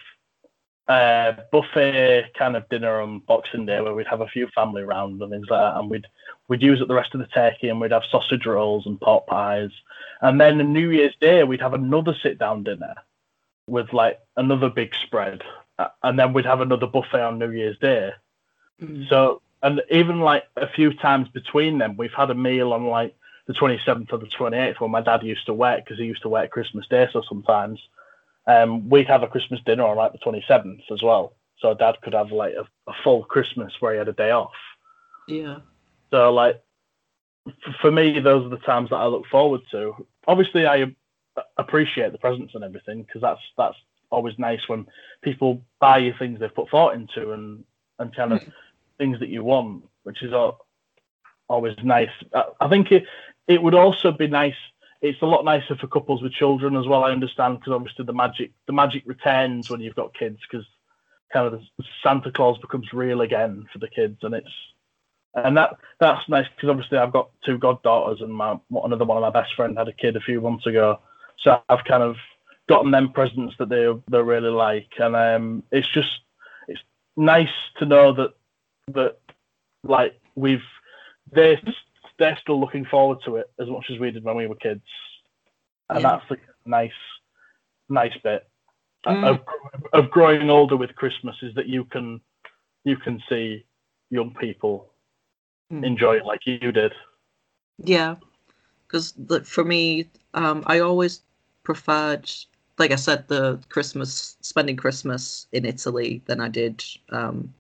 uh, 0.87 1.33
buffet 1.51 2.31
kind 2.37 2.55
of 2.55 2.67
dinner 2.69 3.01
on 3.01 3.19
Boxing 3.19 3.65
Day 3.65 3.81
where 3.81 3.93
we'd 3.93 4.07
have 4.07 4.21
a 4.21 4.27
few 4.27 4.47
family 4.55 4.83
round 4.83 5.21
and 5.21 5.31
things 5.31 5.47
like 5.49 5.59
that, 5.59 5.79
and 5.79 5.89
we'd 5.89 6.07
we'd 6.47 6.61
use 6.61 6.81
up 6.81 6.87
the 6.87 6.93
rest 6.93 7.13
of 7.13 7.19
the 7.19 7.27
turkey 7.27 7.69
and 7.69 7.81
we'd 7.81 7.91
have 7.91 8.05
sausage 8.09 8.45
rolls 8.45 8.85
and 8.85 8.99
pot 9.01 9.27
pies, 9.27 9.71
and 10.21 10.39
then 10.39 10.61
on 10.61 10.73
New 10.73 10.89
Year's 10.89 11.15
Day 11.19 11.43
we'd 11.43 11.61
have 11.61 11.73
another 11.73 12.15
sit 12.21 12.39
down 12.39 12.63
dinner 12.63 12.95
with 13.67 13.91
like 13.91 14.19
another 14.37 14.69
big 14.69 14.93
spread, 14.95 15.41
uh, 15.77 15.89
and 16.03 16.17
then 16.17 16.33
we'd 16.33 16.45
have 16.45 16.61
another 16.61 16.87
buffet 16.87 17.21
on 17.21 17.39
New 17.39 17.51
Year's 17.51 17.77
Day. 17.79 18.11
Mm. 18.81 19.09
So, 19.09 19.41
and 19.61 19.81
even 19.91 20.21
like 20.21 20.45
a 20.55 20.69
few 20.69 20.93
times 20.93 21.27
between 21.29 21.79
them, 21.79 21.97
we've 21.97 22.13
had 22.13 22.29
a 22.29 22.35
meal 22.35 22.71
on 22.71 22.85
like 22.85 23.13
the 23.47 23.53
27th 23.53 24.11
or 24.11 24.19
the 24.19 24.27
28th 24.27 24.79
when 24.79 24.91
my 24.91 25.01
dad 25.01 25.23
used 25.23 25.45
to 25.47 25.53
work 25.53 25.83
because 25.83 25.97
he 25.97 26.05
used 26.05 26.21
to 26.21 26.29
work 26.29 26.51
Christmas 26.51 26.87
Day. 26.87 27.07
So 27.11 27.23
sometimes 27.27 27.79
um, 28.47 28.89
we'd 28.89 29.07
have 29.07 29.23
a 29.23 29.27
Christmas 29.27 29.59
dinner 29.65 29.83
on 29.83 29.97
like 29.97 30.13
the 30.13 30.19
27th 30.19 30.81
as 30.91 31.03
well. 31.03 31.33
So 31.59 31.73
dad 31.73 31.97
could 32.01 32.13
have 32.13 32.31
like 32.31 32.53
a, 32.53 32.67
a 32.89 32.93
full 33.03 33.23
Christmas 33.23 33.73
where 33.79 33.93
he 33.93 33.97
had 33.97 34.07
a 34.07 34.13
day 34.13 34.31
off. 34.31 34.51
yeah, 35.27 35.57
So 36.11 36.33
like 36.33 36.61
f- 37.47 37.75
for 37.81 37.91
me, 37.91 38.19
those 38.19 38.45
are 38.45 38.49
the 38.49 38.57
times 38.57 38.89
that 38.89 38.97
I 38.97 39.07
look 39.07 39.25
forward 39.27 39.61
to. 39.71 39.93
Obviously, 40.27 40.65
I 40.65 40.93
appreciate 41.57 42.11
the 42.11 42.17
presents 42.17 42.55
and 42.55 42.63
everything 42.63 43.03
because 43.03 43.21
that's 43.21 43.41
that's 43.57 43.77
always 44.09 44.37
nice 44.39 44.67
when 44.67 44.87
people 45.21 45.61
buy 45.79 45.97
you 45.97 46.13
things 46.17 46.39
they've 46.39 46.53
put 46.53 46.69
thought 46.69 46.95
into 46.95 47.33
and 47.33 47.63
and 47.99 48.15
kind 48.15 48.33
of 48.33 48.41
things 48.97 49.19
that 49.19 49.29
you 49.29 49.43
want, 49.43 49.83
which 50.03 50.21
is 50.23 50.31
al- 50.33 50.65
always 51.47 51.75
nice. 51.83 52.09
I, 52.33 52.43
I 52.61 52.69
think 52.69 52.91
it 52.91 53.05
it 53.47 53.61
would 53.61 53.75
also 53.75 54.11
be 54.11 54.27
nice. 54.27 54.55
It's 55.01 55.21
a 55.21 55.25
lot 55.25 55.45
nicer 55.45 55.75
for 55.75 55.87
couples 55.87 56.21
with 56.21 56.33
children 56.33 56.75
as 56.75 56.87
well. 56.87 57.03
I 57.03 57.11
understand 57.11 57.59
because 57.59 57.73
obviously 57.73 58.05
the 58.05 58.13
magic 58.13 58.51
the 58.65 58.73
magic 58.73 59.03
returns 59.05 59.69
when 59.69 59.81
you've 59.81 59.95
got 59.95 60.17
kids 60.17 60.39
because 60.49 60.65
kind 61.31 61.53
of 61.53 61.61
Santa 62.01 62.31
Claus 62.31 62.57
becomes 62.59 62.93
real 62.93 63.21
again 63.21 63.67
for 63.71 63.79
the 63.79 63.89
kids 63.89 64.17
and 64.23 64.33
it's 64.33 64.49
and 65.43 65.57
that 65.57 65.77
that's 65.99 66.27
nice 66.29 66.47
because 66.55 66.69
obviously 66.69 66.97
I've 66.97 67.13
got 67.13 67.29
two 67.45 67.57
goddaughters 67.57 68.21
and 68.21 68.33
my 68.33 68.57
another 68.83 69.05
one 69.05 69.17
of 69.17 69.21
my 69.21 69.41
best 69.41 69.53
friend 69.55 69.77
had 69.77 69.87
a 69.87 69.93
kid 69.93 70.15
a 70.15 70.21
few 70.21 70.41
months 70.41 70.65
ago, 70.65 70.99
so 71.39 71.61
I've 71.69 71.83
kind 71.85 72.03
of 72.03 72.15
gotten 72.67 72.91
them 72.91 73.11
presents 73.13 73.55
that 73.59 73.69
they 73.69 73.87
they 74.09 74.21
really 74.21 74.49
like, 74.49 74.89
and 74.97 75.15
um, 75.15 75.63
it's 75.71 75.87
just 75.87 76.21
it's 76.67 76.81
nice 77.15 77.47
to 77.77 77.85
know 77.85 78.13
that 78.13 78.33
that 78.93 79.17
like 79.83 80.19
we've 80.35 80.63
they 81.31 81.61
they're 82.19 82.37
still 82.41 82.59
looking 82.59 82.85
forward 82.85 83.19
to 83.25 83.37
it 83.37 83.49
as 83.59 83.67
much 83.69 83.85
as 83.91 83.99
we 83.99 84.11
did 84.11 84.23
when 84.23 84.35
we 84.35 84.47
were 84.47 84.55
kids, 84.55 84.83
and 85.89 85.99
Yeah. 86.03 86.19
that's 86.19 86.29
the 86.29 86.37
nice 86.65 86.91
nice 87.89 88.17
bit 88.23 88.47
Mm. 89.05 89.23
of 89.23 89.39
of 89.93 90.09
growing 90.11 90.49
older 90.49 90.75
with 90.77 90.95
Christmas 90.95 91.35
is 91.41 91.53
that 91.55 91.67
you 91.67 91.85
can 91.85 92.21
you 92.83 92.97
can 92.97 93.21
see 93.29 93.65
young 94.09 94.33
people 94.35 94.91
Mm. 95.71 95.83
enjoy 95.85 96.17
it 96.17 96.25
like 96.25 96.45
you 96.45 96.71
did. 96.71 96.93
yeah. 97.83 98.15
Because 98.87 99.13
for 99.43 99.63
me, 99.63 100.09
um, 100.33 100.63
I 100.67 100.79
always 100.79 101.21
preferred 101.63 102.29
like 102.77 102.91
I 102.91 102.95
said, 102.95 103.27
the 103.27 103.59
Christmas 103.69 104.37
spending 104.41 104.75
Christmas 104.75 105.47
in 105.51 105.65
Italy 105.65 106.21
than 106.25 106.39
I 106.39 106.47
did 106.47 106.83
um, 107.09 107.53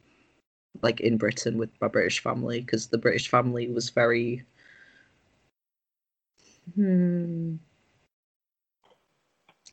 like 0.81 0.99
in 1.01 1.17
Britain 1.17 1.57
with 1.57 1.69
my 1.81 1.87
British 1.87 2.19
family 2.21 2.61
because 2.61 2.87
the 2.87 2.97
British 2.97 3.29
family 3.29 3.67
was 3.67 3.89
very 3.89 4.45
hmm, 6.75 7.55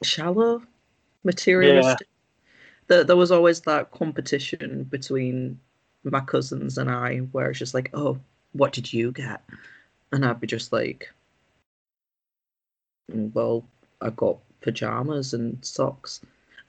shallow, 0.03 0.62
materialistic. 1.25 2.09
There, 2.88 3.05
there 3.05 3.17
was 3.17 3.33
always 3.33 3.61
that 3.62 3.90
competition 3.93 4.85
between 4.85 5.61
my 6.05 6.21
cousins 6.21 6.79
and 6.79 6.90
I, 6.90 7.19
where 7.19 7.51
it's 7.51 7.59
just 7.59 7.75
like, 7.75 7.90
oh, 7.95 8.19
what 8.53 8.73
did 8.73 8.93
you 8.93 9.12
get? 9.12 9.43
And 10.12 10.25
I'd 10.25 10.40
be 10.40 10.47
just 10.47 10.73
like, 10.73 11.11
"Mm, 13.11 13.33
well, 13.35 13.64
I 14.01 14.11
got 14.11 14.38
pajamas 14.61 15.33
and 15.35 15.64
socks. 15.64 16.21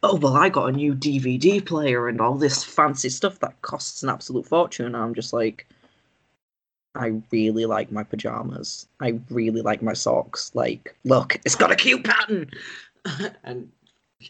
Oh, 0.08 0.18
well, 0.18 0.36
I 0.36 0.50
got 0.50 0.70
a 0.70 0.72
new 0.72 0.94
DVD 0.94 1.66
player 1.66 2.08
and 2.08 2.22
all 2.22 2.36
this 2.36 2.64
fancy 2.64 3.10
stuff 3.10 3.40
that 3.40 3.60
costs 3.64 4.04
an 4.04 4.10
absolute 4.10 4.46
fortune. 4.46 4.86
And 4.86 4.96
I'm 4.96 5.16
just 5.16 5.34
like, 5.34 5.66
I 6.94 7.20
really 7.32 7.66
like 7.66 7.92
my 7.92 8.04
pajamas. 8.04 8.88
I 9.02 9.20
really 9.32 9.64
like 9.64 9.82
my 9.82 9.94
socks. 9.94 10.52
Like, 10.54 10.96
look, 11.06 11.38
it's 11.44 11.56
got 11.56 11.72
a 11.72 11.76
cute 11.76 12.04
pattern. 12.04 12.52
and 13.44 13.72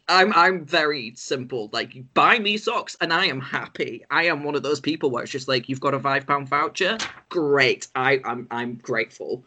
I'm 0.07 0.31
I'm 0.31 0.65
very 0.65 1.11
simple. 1.15 1.69
Like, 1.73 1.93
buy 2.13 2.39
me 2.39 2.55
socks 2.55 2.95
and 3.01 3.11
I 3.11 3.25
am 3.25 3.41
happy. 3.41 4.05
I 4.09 4.27
am 4.27 4.45
one 4.45 4.55
of 4.55 4.63
those 4.63 4.79
people 4.79 5.11
where 5.11 5.23
it's 5.23 5.31
just 5.33 5.49
like, 5.49 5.67
you've 5.67 5.81
got 5.81 5.93
a 5.93 5.99
five 5.99 6.25
pound 6.25 6.47
voucher. 6.47 6.97
Great. 7.27 7.87
I 7.95 8.21
I'm 8.23 8.47
I'm 8.49 8.75
grateful. 8.75 9.43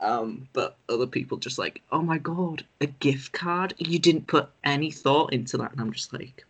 Um, 0.00 0.48
but 0.54 0.76
other 0.88 1.06
people 1.06 1.36
just 1.36 1.58
like, 1.58 1.82
oh 1.92 2.00
my 2.02 2.16
god, 2.18 2.64
a 2.80 2.86
gift 2.86 3.32
card. 3.32 3.74
You 3.78 3.98
didn't 3.98 4.26
put 4.26 4.48
any 4.64 4.90
thought 4.90 5.32
into 5.32 5.58
that, 5.58 5.72
and 5.72 5.80
I'm 5.80 5.92
just 5.92 6.12
like, 6.12 6.44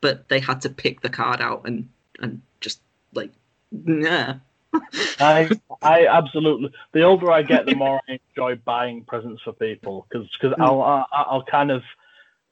but 0.00 0.28
they 0.28 0.38
had 0.40 0.60
to 0.62 0.70
pick 0.70 1.00
the 1.00 1.08
card 1.10 1.40
out 1.40 1.62
and 1.66 1.88
and 2.20 2.40
just 2.60 2.80
like, 3.14 3.30
nah. 3.72 4.34
I 5.18 5.50
I 5.82 6.06
absolutely. 6.06 6.72
The 6.92 7.02
older 7.02 7.32
I 7.32 7.42
get, 7.42 7.66
the 7.66 7.74
more 7.74 8.00
I 8.08 8.20
enjoy 8.36 8.56
buying 8.64 9.02
presents 9.04 9.42
for 9.42 9.52
people 9.52 10.06
because 10.08 10.28
because 10.40 10.56
Mm. 10.56 10.64
I'll 10.64 10.82
I, 10.82 11.04
I'll 11.12 11.42
kind 11.44 11.72
of 11.72 11.82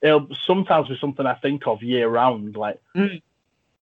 it'll 0.03 0.27
sometimes 0.45 0.89
be 0.89 0.99
something 1.01 1.27
I 1.27 1.35
think 1.35 1.67
of 1.69 1.83
year 1.83 2.09
round. 2.09 2.57
Like 2.57 2.81
Mm. 2.97 3.23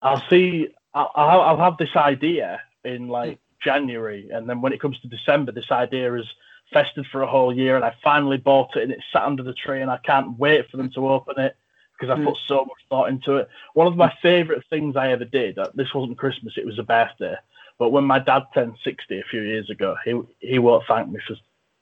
I'll 0.03 0.21
see 0.29 0.67
I'll 0.93 1.11
I'll 1.15 1.41
I'll 1.41 1.57
have 1.57 1.77
this 1.77 1.95
idea 1.95 2.61
in 2.83 3.07
like 3.07 3.39
January, 3.67 4.29
and 4.33 4.43
then 4.49 4.61
when 4.61 4.73
it 4.73 4.81
comes 4.83 4.97
to 5.01 5.07
December, 5.17 5.51
this 5.51 5.71
idea 5.71 6.13
is 6.21 6.25
festered 6.71 7.07
for 7.11 7.21
a 7.21 7.31
whole 7.35 7.53
year, 7.63 7.75
and 7.75 7.85
I 7.89 7.93
finally 8.03 8.37
bought 8.49 8.75
it, 8.77 8.83
and 8.83 8.91
it's 8.91 9.11
sat 9.13 9.23
under 9.29 9.43
the 9.43 9.53
tree, 9.63 9.81
and 9.81 9.91
I 9.91 9.99
can't 10.09 10.37
wait 10.45 10.69
for 10.69 10.77
them 10.77 10.89
to 10.95 11.09
open 11.15 11.37
it 11.47 11.53
because 11.93 12.09
I 12.13 12.17
Mm. 12.19 12.25
put 12.27 12.37
so 12.47 12.59
much 12.69 12.81
thought 12.89 13.09
into 13.09 13.31
it. 13.37 13.49
One 13.73 13.87
of 13.87 13.97
my 13.97 14.11
favorite 14.21 14.63
things 14.69 14.95
I 14.95 15.11
ever 15.15 15.25
did. 15.25 15.57
uh, 15.57 15.69
This 15.79 15.93
wasn't 15.93 16.17
Christmas; 16.23 16.57
it 16.57 16.65
was 16.71 16.79
a 16.79 16.83
birthday. 16.95 17.35
But 17.79 17.89
when 17.95 18.05
my 18.13 18.19
dad 18.19 18.43
turned 18.53 18.75
60 18.83 19.19
a 19.19 19.29
few 19.31 19.41
years 19.41 19.69
ago, 19.75 19.89
he 20.05 20.11
he 20.51 20.57
won't 20.59 20.85
thank 20.87 21.05
me 21.09 21.19
for 21.27 21.35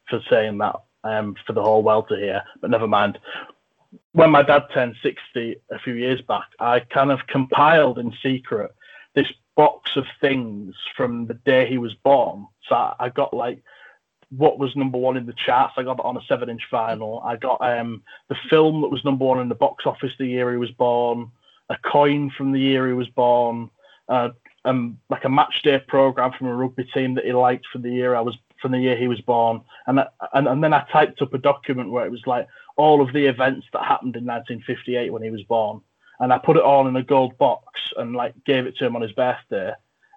for 0.10 0.20
saying 0.32 0.58
that 0.64 0.78
um, 1.12 1.36
for 1.46 1.54
the 1.54 1.66
whole 1.68 1.84
world 1.84 2.08
to 2.10 2.18
hear. 2.26 2.40
But 2.62 2.70
never 2.72 2.88
mind. 3.00 3.20
When 4.20 4.32
my 4.38 4.44
dad 4.52 4.64
turned 4.74 4.96
60 5.04 5.56
a 5.72 5.80
few 5.86 5.96
years 6.06 6.22
back, 6.22 6.48
I 6.60 6.76
kind 6.98 7.12
of 7.16 7.20
compiled 7.28 7.98
in 8.04 8.10
secret 8.24 8.72
this 9.14 9.32
box 9.56 9.96
of 9.96 10.06
things 10.22 10.76
from 10.96 11.28
the 11.28 11.34
day 11.34 11.68
he 11.68 11.78
was 11.78 11.94
born. 11.94 12.48
So 12.68 12.76
I 13.00 13.10
got 13.10 13.34
like 13.34 13.64
what 14.30 14.60
was 14.60 14.76
number 14.76 14.98
one 14.98 15.18
in 15.18 15.26
the 15.26 15.34
charts. 15.34 15.76
I 15.78 15.84
got 15.84 16.00
it 16.00 16.06
on 16.06 16.18
a 16.18 16.22
seven-inch 16.28 16.64
vinyl. 16.72 17.24
I 17.24 17.36
got 17.36 17.62
um, 17.62 18.04
the 18.28 18.36
film 18.50 18.82
that 18.82 18.90
was 18.92 19.06
number 19.06 19.26
one 19.26 19.40
in 19.40 19.50
the 19.50 19.56
box 19.56 19.86
office 19.86 20.12
the 20.18 20.26
year 20.26 20.52
he 20.52 20.58
was 20.58 20.72
born. 20.72 21.32
A 21.70 21.78
coin 21.78 22.32
from 22.32 22.52
the 22.52 22.60
year 22.60 22.88
he 22.88 22.94
was 22.94 23.10
born. 23.10 23.70
Uh, 24.10 24.30
um, 24.66 25.00
like 25.10 25.24
a 25.24 25.30
match 25.30 25.62
day 25.64 25.80
program 25.88 26.32
from 26.38 26.48
a 26.48 26.56
rugby 26.56 26.84
team 26.86 27.14
that 27.16 27.26
he 27.26 27.34
liked 27.34 27.68
from 27.72 27.84
the 27.84 27.92
year 27.92 28.16
I 28.16 28.22
was 28.22 28.36
from 28.62 28.72
the 28.72 28.80
year 28.80 28.96
he 28.96 29.08
was 29.08 29.22
born, 29.22 29.62
and 29.86 30.00
I, 30.00 30.08
and 30.34 30.48
and 30.48 30.64
then 30.64 30.74
I 30.74 30.86
typed 30.92 31.22
up 31.22 31.34
a 31.34 31.38
document 31.38 31.92
where 31.92 32.06
it 32.06 32.12
was 32.12 32.26
like 32.26 32.48
all 32.78 33.02
of 33.02 33.14
the 33.14 33.26
events 33.26 33.68
that 33.74 33.84
happened 33.84 34.16
in 34.16 34.26
1958 34.26 35.12
when 35.12 35.22
he 35.22 35.30
was 35.30 35.44
born, 35.44 35.82
and 36.20 36.32
I 36.34 36.38
put 36.38 36.58
it 36.58 36.64
all 36.64 36.88
in 36.88 36.96
a 36.96 37.04
gold 37.04 37.38
box 37.38 37.82
and 37.98 38.16
like 38.16 38.34
gave 38.46 38.66
it 38.66 38.78
to 38.78 38.86
him 38.86 38.96
on 38.96 39.02
his 39.02 39.12
birthday, 39.12 39.72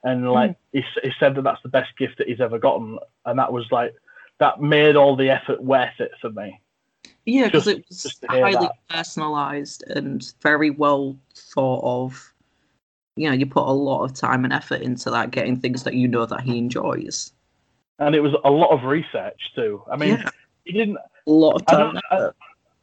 and 0.05 0.23
hmm. 0.23 0.31
like 0.31 0.57
he 0.73 0.85
he 1.03 1.13
said 1.19 1.35
that 1.35 1.43
that's 1.43 1.63
the 1.63 1.69
best 1.69 1.97
gift 1.99 2.19
that 2.19 2.29
he's 2.29 2.41
ever 2.41 2.59
gotten, 2.59 2.99
and 3.25 3.39
that 3.39 3.53
was 3.53 3.71
like 3.71 3.95
that 4.39 4.61
made 4.61 4.97
all 4.97 5.17
the 5.17 5.31
effort 5.31 5.63
worth 5.63 6.01
it 6.01 6.13
for 6.21 6.31
me. 6.31 6.61
Yeah, 7.25 7.47
because 7.47 7.67
it 7.67 7.85
was 7.89 8.03
just 8.03 8.23
to 8.23 8.29
hear 8.33 8.45
highly 8.45 8.67
that. 8.67 8.73
personalized 8.89 9.85
and 9.89 10.33
very 10.41 10.71
well 10.71 11.17
thought 11.35 11.83
of. 11.85 12.33
You 13.17 13.29
know, 13.29 13.35
you 13.35 13.47
put 13.47 13.67
a 13.67 13.73
lot 13.73 14.05
of 14.05 14.15
time 14.15 14.45
and 14.45 14.53
effort 14.53 14.81
into 14.81 15.11
that, 15.11 15.33
getting 15.33 15.59
things 15.59 15.83
that 15.83 15.95
you 15.95 16.07
know 16.07 16.25
that 16.25 16.43
he 16.43 16.57
enjoys. 16.57 17.33
And 17.99 18.15
it 18.15 18.21
was 18.21 18.33
a 18.45 18.51
lot 18.51 18.71
of 18.71 18.85
research 18.85 19.41
too. 19.57 19.83
I 19.91 19.97
mean, 19.97 20.11
yeah, 20.11 20.31
he 20.65 20.73
didn't 20.73 20.99
a 21.27 21.31
lot 21.31 21.57
of 21.57 21.63
I 21.67 21.73
time. 21.73 21.81
don't, 21.81 22.05
and 22.11 22.33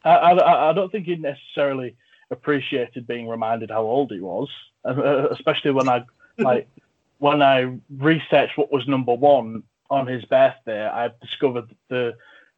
I. 0.03 0.09
I, 0.09 0.31
I, 0.33 0.69
I 0.69 0.73
don't 0.73 0.91
think 0.91 1.05
he 1.05 1.15
necessarily 1.15 1.95
appreciated 2.31 3.07
being 3.07 3.27
reminded 3.27 3.69
how 3.69 3.81
old 3.81 4.11
he 4.11 4.19
was, 4.19 4.49
uh, 4.83 5.29
especially 5.29 5.71
when 5.71 5.89
I 5.89 6.03
like 6.37 6.67
when 7.19 7.41
I 7.41 7.77
researched 7.97 8.57
what 8.57 8.71
was 8.71 8.87
number 8.87 9.13
one 9.13 9.63
on 9.89 10.07
his 10.07 10.25
birthday. 10.25 10.85
I 10.85 11.11
discovered 11.21 11.69
that 11.69 11.77
the 11.89 12.13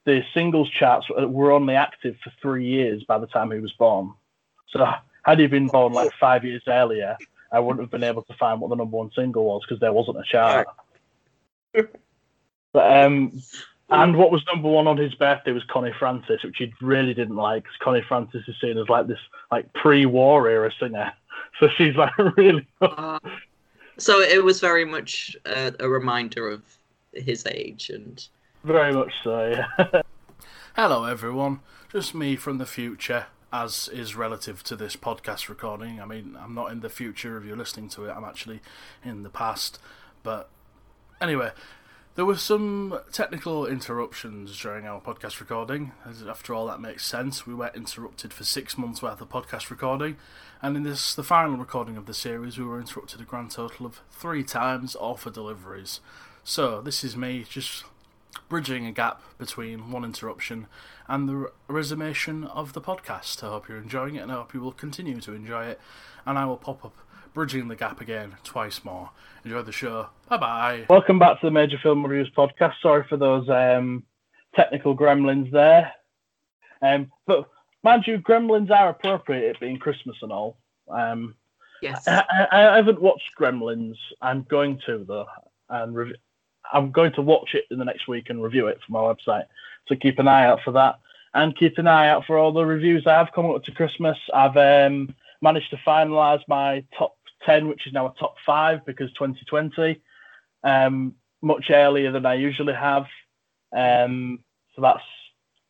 the 0.05 0.23
singles 0.33 0.69
charts 0.69 1.07
were 1.09 1.51
only 1.51 1.75
active 1.75 2.15
for 2.23 2.31
three 2.41 2.65
years 2.65 3.03
by 3.03 3.17
the 3.19 3.27
time 3.27 3.51
he 3.51 3.59
was 3.59 3.73
born. 3.73 4.13
So 4.69 4.85
had 5.23 5.39
he 5.39 5.47
been 5.47 5.67
born 5.67 5.91
like 5.91 6.11
five 6.13 6.45
years 6.45 6.63
earlier, 6.65 7.17
I 7.51 7.59
wouldn't 7.59 7.81
have 7.81 7.91
been 7.91 8.03
able 8.03 8.23
to 8.23 8.33
find 8.35 8.61
what 8.61 8.69
the 8.69 8.75
number 8.75 8.95
one 8.95 9.11
single 9.13 9.43
was 9.43 9.63
because 9.67 9.81
there 9.81 9.91
wasn't 9.91 10.19
a 10.19 10.23
chart. 10.23 10.67
But 12.71 13.05
um, 13.05 13.41
and 13.89 14.17
what 14.17 14.31
was 14.31 14.43
number 14.51 14.69
one 14.69 14.87
on 14.87 14.97
his 14.97 15.15
birthday 15.15 15.51
was 15.51 15.63
Connie 15.65 15.93
Francis, 15.97 16.43
which 16.43 16.57
he 16.57 16.73
really 16.81 17.13
didn't 17.13 17.35
like 17.35 17.63
because 17.63 17.77
Connie 17.81 18.03
Francis 18.07 18.43
is 18.47 18.55
seen 18.59 18.77
as 18.77 18.89
like 18.89 19.07
this 19.07 19.19
like 19.51 19.71
pre-war 19.73 20.49
era 20.49 20.71
singer, 20.79 21.13
so 21.59 21.69
she's 21.77 21.95
like 21.95 22.17
really. 22.37 22.67
Uh, 22.81 23.19
so 23.97 24.21
it 24.21 24.43
was 24.43 24.59
very 24.59 24.85
much 24.85 25.35
a, 25.45 25.73
a 25.79 25.89
reminder 25.89 26.49
of 26.49 26.61
his 27.13 27.45
age 27.47 27.89
and 27.89 28.27
Very 28.63 28.93
much 28.93 29.13
so, 29.23 29.49
yeah. 29.49 30.01
Hello, 30.75 31.05
everyone. 31.05 31.61
Just 31.91 32.13
me 32.13 32.35
from 32.35 32.57
the 32.57 32.65
future, 32.65 33.27
as 33.51 33.89
is 33.91 34.15
relative 34.15 34.61
to 34.65 34.75
this 34.75 34.95
podcast 34.95 35.49
recording. 35.49 35.99
I 36.01 36.05
mean, 36.05 36.37
I'm 36.39 36.53
not 36.53 36.71
in 36.71 36.81
the 36.81 36.89
future 36.89 37.37
if 37.37 37.45
you're 37.45 37.57
listening 37.57 37.89
to 37.89 38.05
it, 38.05 38.11
I'm 38.15 38.25
actually 38.25 38.59
in 39.03 39.23
the 39.23 39.29
past. 39.29 39.79
But 40.21 40.49
anyway, 41.19 41.51
there 42.17 42.25
were 42.25 42.35
some 42.35 42.99
technical 43.11 43.67
interruptions 43.67 44.59
during 44.59 44.87
our 44.87 44.99
podcast 44.99 45.39
recording. 45.39 45.91
As 46.03 46.23
After 46.23 46.51
all, 46.51 46.65
that 46.65 46.81
makes 46.81 47.05
sense. 47.05 47.45
We 47.45 47.53
were 47.53 47.69
interrupted 47.75 48.33
for 48.33 48.43
six 48.43 48.75
months 48.75 49.03
worth 49.03 49.21
of 49.21 49.29
podcast 49.29 49.69
recording, 49.69 50.17
and 50.59 50.75
in 50.75 50.81
this, 50.81 51.13
the 51.13 51.21
final 51.21 51.57
recording 51.57 51.95
of 51.95 52.07
the 52.07 52.15
series, 52.15 52.57
we 52.57 52.65
were 52.65 52.79
interrupted 52.79 53.21
a 53.21 53.23
grand 53.23 53.51
total 53.51 53.85
of 53.85 54.01
three 54.09 54.43
times, 54.43 54.95
all 54.95 55.15
for 55.15 55.29
deliveries. 55.29 55.99
So, 56.43 56.81
this 56.81 57.03
is 57.03 57.15
me 57.15 57.45
just 57.47 57.83
bridging 58.49 58.87
a 58.87 58.91
gap 58.91 59.21
between 59.37 59.91
one 59.91 60.03
interruption 60.03 60.65
and 61.07 61.29
the 61.29 61.51
resummation 61.69 62.49
of 62.49 62.73
the 62.73 62.81
podcast. 62.81 63.43
I 63.43 63.49
hope 63.49 63.69
you're 63.69 63.77
enjoying 63.77 64.15
it 64.15 64.23
and 64.23 64.31
I 64.31 64.35
hope 64.35 64.55
you 64.55 64.61
will 64.61 64.71
continue 64.71 65.21
to 65.21 65.33
enjoy 65.33 65.65
it. 65.65 65.79
And 66.25 66.39
I 66.39 66.45
will 66.45 66.57
pop 66.57 66.83
up 66.83 66.97
bridging 67.37 67.67
the 67.67 67.75
gap 67.75 68.01
again 68.01 68.35
twice 68.43 68.83
more. 68.83 69.11
Enjoy 69.45 69.61
the 69.61 69.71
show. 69.71 70.07
Bye 70.27 70.37
bye. 70.37 70.85
Welcome 70.89 71.19
back 71.19 71.39
to 71.39 71.45
the 71.45 71.51
Major 71.51 71.77
Film 71.77 72.03
Reviews 72.03 72.31
podcast. 72.35 72.73
Sorry 72.81 73.05
for 73.07 73.15
those 73.15 73.47
um, 73.47 74.01
technical 74.55 74.97
gremlins 74.97 75.51
there. 75.51 75.91
Um, 76.81 77.11
but 77.27 77.47
mind 77.83 78.05
you, 78.07 78.17
gremlins 78.17 78.71
are 78.71 78.89
appropriate, 78.89 79.51
it 79.51 79.59
being 79.59 79.77
Christmas 79.77 80.17
and 80.23 80.31
all. 80.31 80.57
Um, 80.89 81.35
yes, 81.79 82.07
I, 82.07 82.23
I, 82.51 82.69
I 82.69 82.75
haven't 82.77 83.03
watched 83.03 83.29
Gremlins. 83.39 83.97
I'm 84.19 84.41
going 84.49 84.81
to 84.87 85.05
though, 85.07 85.27
and 85.69 85.95
rev- 85.95 86.15
I'm 86.73 86.89
going 86.89 87.13
to 87.13 87.21
watch 87.21 87.53
it 87.53 87.65
in 87.69 87.77
the 87.77 87.85
next 87.85 88.07
week 88.07 88.31
and 88.31 88.41
review 88.41 88.65
it 88.65 88.79
for 88.83 88.91
my 88.91 89.01
website. 89.01 89.45
So 89.87 89.95
keep 89.95 90.17
an 90.17 90.27
eye 90.27 90.47
out 90.47 90.61
for 90.65 90.71
that, 90.71 90.95
and 91.35 91.55
keep 91.55 91.77
an 91.77 91.85
eye 91.85 92.09
out 92.09 92.25
for 92.25 92.39
all 92.39 92.51
the 92.51 92.65
reviews 92.65 93.05
I 93.05 93.13
have 93.13 93.31
coming 93.31 93.53
up 93.53 93.63
to 93.65 93.71
Christmas. 93.73 94.17
I've 94.33 94.57
um, 94.57 95.13
managed 95.39 95.69
to 95.69 95.77
finalise 95.85 96.41
my 96.47 96.83
top 96.97 97.13
ten, 97.45 97.67
which 97.67 97.87
is 97.87 97.93
now 97.93 98.07
a 98.07 98.13
top 98.19 98.35
five 98.45 98.85
because 98.85 99.11
2020, 99.13 100.01
um, 100.63 101.15
much 101.41 101.69
earlier 101.69 102.11
than 102.11 102.25
I 102.25 102.35
usually 102.35 102.73
have. 102.73 103.05
Um, 103.75 104.39
so 104.75 104.81
that's 104.81 105.03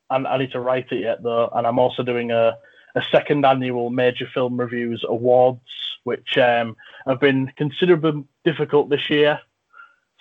I, 0.10 0.18
I 0.18 0.38
need 0.38 0.52
to 0.52 0.60
write 0.60 0.92
it 0.92 1.02
yet 1.02 1.24
though, 1.24 1.50
and 1.54 1.66
I'm 1.66 1.80
also 1.80 2.04
doing 2.04 2.32
a 2.32 2.58
a 2.96 3.02
second 3.12 3.46
annual 3.46 3.92
Major 3.92 4.28
Film 4.34 4.60
Reviews 4.60 5.06
Awards, 5.08 5.60
which 6.04 6.38
um, 6.38 6.76
have 7.06 7.20
been 7.20 7.52
considerably 7.56 8.24
difficult 8.44 8.90
this 8.90 9.10
year. 9.10 9.40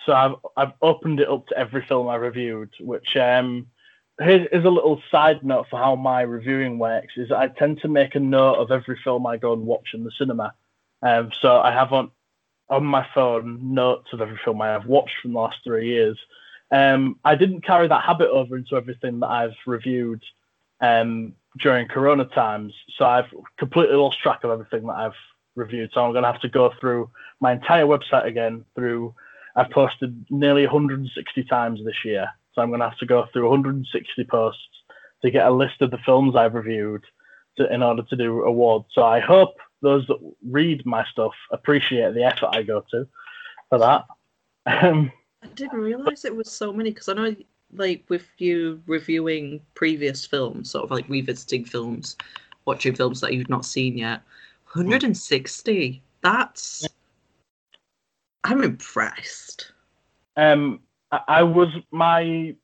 So 0.05 0.13
I've 0.13 0.35
I've 0.55 0.73
opened 0.81 1.19
it 1.19 1.29
up 1.29 1.47
to 1.47 1.57
every 1.57 1.83
film 1.85 2.07
I 2.07 2.15
reviewed, 2.15 2.69
which 2.79 3.17
um, 3.17 3.67
here's 4.19 4.65
a 4.65 4.69
little 4.69 5.01
side 5.11 5.43
note 5.43 5.67
for 5.69 5.79
how 5.79 5.95
my 5.95 6.21
reviewing 6.21 6.79
works 6.79 7.13
is 7.17 7.31
I 7.31 7.47
tend 7.47 7.81
to 7.81 7.87
make 7.87 8.15
a 8.15 8.19
note 8.19 8.55
of 8.55 8.71
every 8.71 8.99
film 9.03 9.25
I 9.25 9.37
go 9.37 9.53
and 9.53 9.65
watch 9.65 9.89
in 9.93 10.03
the 10.03 10.11
cinema. 10.17 10.53
Um, 11.01 11.31
so 11.41 11.59
I 11.59 11.71
have 11.71 11.93
on 11.93 12.11
on 12.69 12.85
my 12.85 13.07
phone 13.13 13.73
notes 13.73 14.09
of 14.11 14.21
every 14.21 14.39
film 14.43 14.61
I 14.61 14.67
have 14.67 14.85
watched 14.85 15.15
from 15.21 15.33
the 15.33 15.39
last 15.39 15.57
three 15.63 15.87
years. 15.87 16.19
Um, 16.71 17.17
I 17.23 17.35
didn't 17.35 17.61
carry 17.61 17.87
that 17.87 18.03
habit 18.03 18.29
over 18.29 18.57
into 18.57 18.75
everything 18.75 19.21
that 19.21 19.27
I've 19.27 19.55
reviewed 19.65 20.21
um, 20.81 21.33
during 21.61 21.87
Corona 21.87 22.25
times, 22.25 22.73
so 22.97 23.05
I've 23.05 23.33
completely 23.57 23.95
lost 23.95 24.19
track 24.19 24.43
of 24.43 24.51
everything 24.51 24.85
that 24.87 24.97
I've 24.97 25.15
reviewed. 25.55 25.91
So 25.93 26.03
I'm 26.03 26.11
going 26.11 26.23
to 26.23 26.31
have 26.31 26.41
to 26.41 26.49
go 26.49 26.73
through 26.79 27.09
my 27.39 27.53
entire 27.53 27.85
website 27.85 28.25
again. 28.25 28.65
Through 28.75 29.15
I've 29.55 29.71
posted 29.71 30.25
nearly 30.29 30.63
160 30.63 31.43
times 31.45 31.79
this 31.85 32.03
year, 32.03 32.29
so 32.53 32.61
I'm 32.61 32.69
going 32.69 32.81
to 32.81 32.89
have 32.89 32.99
to 32.99 33.05
go 33.05 33.27
through 33.31 33.49
160 33.49 34.23
posts 34.25 34.61
to 35.21 35.31
get 35.31 35.47
a 35.47 35.51
list 35.51 35.81
of 35.81 35.91
the 35.91 35.97
films 36.05 36.35
I've 36.35 36.53
reviewed 36.53 37.03
to, 37.57 37.73
in 37.73 37.81
order 37.81 38.03
to 38.03 38.15
do 38.15 38.43
awards. 38.43 38.85
So 38.93 39.03
I 39.03 39.19
hope 39.19 39.55
those 39.81 40.05
that 40.07 40.17
read 40.45 40.85
my 40.85 41.05
stuff 41.05 41.33
appreciate 41.51 42.13
the 42.13 42.23
effort 42.23 42.49
I 42.51 42.63
go 42.63 42.83
to 42.91 43.07
for 43.69 43.79
that. 43.79 44.05
Um, 44.65 45.11
I 45.43 45.47
didn't 45.47 45.79
realize 45.79 46.25
it 46.25 46.35
was 46.35 46.51
so 46.51 46.73
many 46.73 46.91
because 46.91 47.09
I 47.09 47.13
know, 47.13 47.35
like, 47.73 48.03
with 48.09 48.27
you 48.37 48.81
reviewing 48.87 49.61
previous 49.75 50.25
films, 50.25 50.71
sort 50.71 50.83
of 50.83 50.91
like 50.91 51.07
revisiting 51.07 51.65
films, 51.65 52.17
watching 52.65 52.95
films 52.95 53.21
that 53.21 53.33
you've 53.33 53.49
not 53.49 53.65
seen 53.65 53.97
yet, 53.97 54.21
160. 54.73 56.01
That's. 56.21 56.87
I'm 58.43 58.63
impressed. 58.63 59.71
Um, 60.35 60.81
I, 61.11 61.19
I 61.27 61.43
was 61.43 61.69
my 61.91 62.55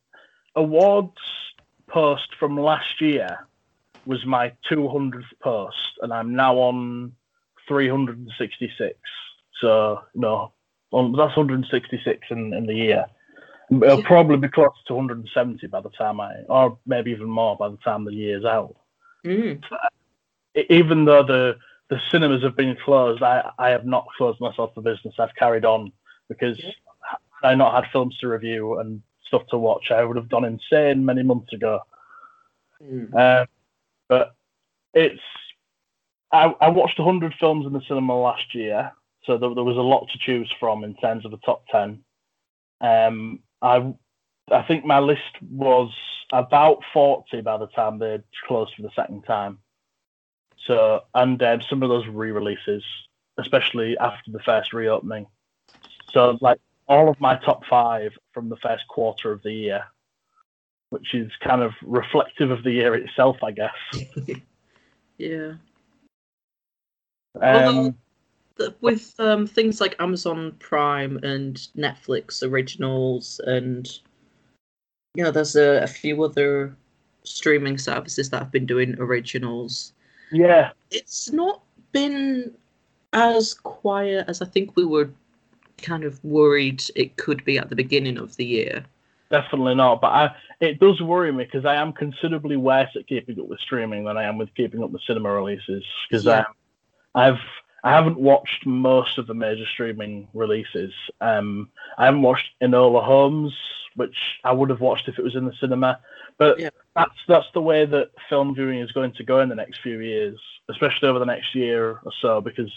awards 0.56 1.18
post 1.88 2.36
from 2.40 2.60
last 2.60 3.02
year 3.02 3.48
was 4.06 4.26
my 4.26 4.54
200th 4.70 5.24
post, 5.42 5.78
and 6.02 6.14
I'm 6.14 6.36
now 6.36 6.56
on 6.58 7.14
366. 7.68 8.98
So 9.62 10.02
no, 10.14 10.54
that's 10.92 11.38
166 11.38 12.28
in, 12.30 12.54
in 12.54 12.66
the 12.66 12.74
year. 12.74 13.06
It'll 13.72 14.00
yeah. 14.00 14.08
probably 14.08 14.38
be 14.38 14.50
close 14.50 14.72
to 14.88 14.94
170 14.94 15.68
by 15.68 15.82
the 15.82 15.90
time 15.90 16.20
I, 16.20 16.34
or 16.50 16.78
maybe 16.86 17.12
even 17.12 17.30
more 17.30 17.56
by 17.56 17.70
the 17.70 17.78
time 17.78 18.06
the 18.06 18.14
year's 18.14 18.46
out. 18.46 18.76
Mm. 19.26 19.64
Even 20.70 21.06
though 21.06 21.24
the 21.24 21.58
the 21.90 22.00
cinemas 22.12 22.44
have 22.44 22.56
been 22.56 22.76
closed, 22.84 23.22
I, 23.24 23.52
I 23.60 23.70
have 23.70 23.86
not 23.86 24.06
closed 24.18 24.40
myself 24.40 24.74
for 24.74 24.82
business. 24.82 25.16
I've 25.20 25.36
carried 25.36 25.66
on 25.66 25.92
because 26.28 26.58
yeah. 26.60 26.72
I 27.44 27.56
not 27.56 27.74
had 27.74 27.92
films 27.92 28.18
to 28.20 28.28
review 28.28 28.80
and 28.80 29.02
stuff 29.28 29.44
to 29.50 29.58
watch. 29.58 29.92
I 29.92 30.04
would 30.04 30.18
have 30.18 30.30
gone 30.30 30.46
insane 30.46 31.06
many 31.06 31.24
months 31.24 31.54
ago. 31.54 31.80
Mm. 32.84 33.14
Uh, 33.14 33.46
but 34.10 34.36
it's 34.94 35.22
I, 36.32 36.54
I 36.60 36.70
watched 36.70 36.98
100 36.98 37.36
films 37.40 37.66
in 37.66 37.74
the 37.74 37.82
cinema 37.88 38.20
last 38.20 38.56
year, 38.56 38.92
so 39.24 39.38
there, 39.38 39.54
there 39.54 39.64
was 39.64 39.78
a 39.78 39.82
lot 39.82 40.08
to 40.12 40.18
choose 40.18 40.52
from 40.60 40.84
in 40.84 40.96
terms 40.96 41.26
of 41.26 41.32
the 41.32 41.38
top 41.38 41.66
10. 41.72 42.04
Um, 42.82 43.40
I 43.62 43.94
I 44.52 44.62
think 44.64 44.84
my 44.84 45.00
list 45.00 45.22
was 45.42 45.94
about 46.32 46.84
40 46.94 47.42
by 47.42 47.58
the 47.58 47.68
time 47.68 47.98
they 47.98 48.20
closed 48.48 48.74
for 48.76 48.82
the 48.82 48.92
second 48.96 49.24
time. 49.24 49.60
So, 50.66 51.02
and 51.14 51.42
um, 51.44 51.62
some 51.62 51.84
of 51.84 51.90
those 51.90 52.08
re-releases, 52.08 52.84
especially 53.38 53.98
after 53.98 54.32
the 54.32 54.40
first 54.40 54.74
reopening. 54.74 55.28
So, 56.12 56.38
like 56.42 56.60
all 56.88 57.10
of 57.10 57.20
my 57.20 57.36
top 57.36 57.66
five 57.66 58.12
from 58.34 58.50
the 58.50 58.58
first 58.58 58.88
quarter 58.88 59.32
of 59.32 59.42
the 59.44 59.52
year, 59.52 59.86
which 60.94 61.16
is 61.16 61.32
kind 61.44 61.64
of 61.64 61.74
reflective 61.82 62.52
of 62.52 62.64
the 62.64 62.72
year 62.72 62.94
itself, 62.94 63.38
I 63.44 63.52
guess. 63.52 64.06
yeah. 65.18 65.54
Um, 67.42 67.96
with 68.80 69.16
um, 69.18 69.48
things 69.48 69.82
like 69.82 69.96
Amazon 70.00 70.56
Prime 70.60 71.18
and 71.24 71.56
Netflix 71.76 72.48
originals, 72.48 73.42
and 73.48 73.90
you 75.16 75.24
know, 75.24 75.32
there's 75.32 75.56
a, 75.56 75.82
a 75.82 75.88
few 75.88 76.24
other 76.24 76.76
streaming 77.24 77.80
services 77.80 78.30
that 78.30 78.38
have 78.38 78.52
been 78.52 78.68
doing 78.68 78.96
originals. 79.00 79.94
Yeah, 80.32 80.74
it's 80.92 81.32
not 81.32 81.64
been 81.92 82.54
as 83.14 83.56
quiet 83.56 84.26
as 84.28 84.44
I 84.44 84.46
think 84.46 84.76
we 84.76 84.86
were 84.86 85.10
kind 85.78 86.04
of 86.04 86.24
worried 86.24 86.84
it 86.96 87.18
could 87.18 87.44
be 87.46 87.58
at 87.58 87.70
the 87.70 87.76
beginning 87.76 88.20
of 88.20 88.36
the 88.36 88.46
year. 88.46 88.86
Definitely 89.30 89.76
not, 89.76 90.02
but 90.02 90.08
I, 90.08 90.36
it 90.60 90.80
does 90.80 91.02
worry 91.02 91.32
me 91.32 91.44
because 91.44 91.66
I 91.66 91.76
am 91.76 91.92
considerably 91.92 92.58
worse 92.58 92.90
at 92.96 93.08
keeping 93.08 93.40
up 93.40 93.48
with 93.48 93.60
streaming 93.60 94.04
than 94.06 94.18
I 94.18 94.24
am 94.24 94.38
with 94.38 94.54
keeping 94.56 94.84
up 94.84 94.92
with 94.92 95.02
cinema 95.08 95.32
releases. 95.32 95.84
Because 96.10 96.26
yeah. 96.26 96.40
Um, 96.40 96.46
I've 97.16 97.40
I 97.84 97.92
haven't 97.92 98.18
watched 98.18 98.66
most 98.66 99.18
of 99.18 99.28
the 99.28 99.34
major 99.34 99.66
streaming 99.66 100.28
releases. 100.34 100.94
Um, 101.20 101.70
I 101.98 102.06
haven't 102.06 102.22
watched 102.22 102.50
Enola 102.62 103.04
Holmes, 103.04 103.54
which 103.96 104.16
I 104.44 104.54
would 104.54 104.70
have 104.70 104.80
watched 104.80 105.10
if 105.10 105.20
it 105.20 105.24
was 105.24 105.36
in 105.36 105.46
the 105.46 105.54
cinema. 105.60 106.00
But 106.38 106.60
yeah. 106.60 106.70
that's 106.96 107.18
that's 107.28 107.48
the 107.54 107.62
way 107.62 107.86
that 107.86 108.12
film 108.30 108.56
viewing 108.56 108.80
is 108.80 108.92
going 108.92 109.12
to 109.14 109.24
go 109.24 109.42
in 109.42 109.50
the 109.50 109.56
next 109.56 109.82
few 109.82 110.00
years, 110.00 110.40
especially 110.70 111.10
over 111.10 111.20
the 111.20 111.26
next 111.26 111.54
year 111.54 112.00
or 112.04 112.12
so, 112.22 112.40
because 112.40 112.72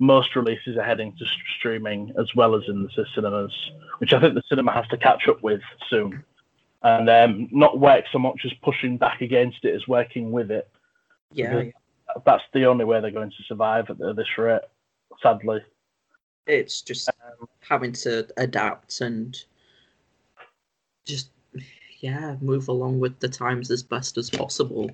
most 0.00 0.34
releases 0.34 0.76
are 0.76 0.82
heading 0.82 1.14
to 1.18 1.24
streaming 1.58 2.12
as 2.18 2.34
well 2.34 2.56
as 2.56 2.62
in 2.66 2.82
the 2.82 3.06
cinemas, 3.14 3.52
which 3.98 4.12
I 4.12 4.20
think 4.20 4.34
the 4.34 4.42
cinema 4.48 4.72
has 4.72 4.88
to 4.88 4.96
catch 4.96 5.28
up 5.28 5.42
with 5.42 5.60
soon. 5.88 6.24
And 6.82 7.10
um, 7.10 7.48
not 7.52 7.78
work 7.78 8.06
so 8.10 8.18
much 8.18 8.40
as 8.46 8.52
pushing 8.62 8.96
back 8.96 9.20
against 9.20 9.64
it 9.66 9.74
as 9.74 9.86
working 9.86 10.32
with 10.32 10.50
it. 10.50 10.68
Yeah, 11.30 11.60
yeah. 11.60 11.70
That's 12.24 12.42
the 12.54 12.64
only 12.64 12.86
way 12.86 13.00
they're 13.00 13.10
going 13.10 13.30
to 13.30 13.42
survive 13.46 13.90
at 13.90 13.98
this 13.98 14.38
rate, 14.38 14.62
sadly. 15.22 15.60
It's 16.46 16.80
just 16.80 17.08
um, 17.08 17.46
having 17.60 17.92
to 17.92 18.26
adapt 18.38 19.02
and 19.02 19.36
just, 21.04 21.30
yeah, 22.00 22.36
move 22.40 22.68
along 22.68 22.98
with 22.98 23.20
the 23.20 23.28
times 23.28 23.70
as 23.70 23.82
best 23.82 24.16
as 24.16 24.30
possible. 24.30 24.90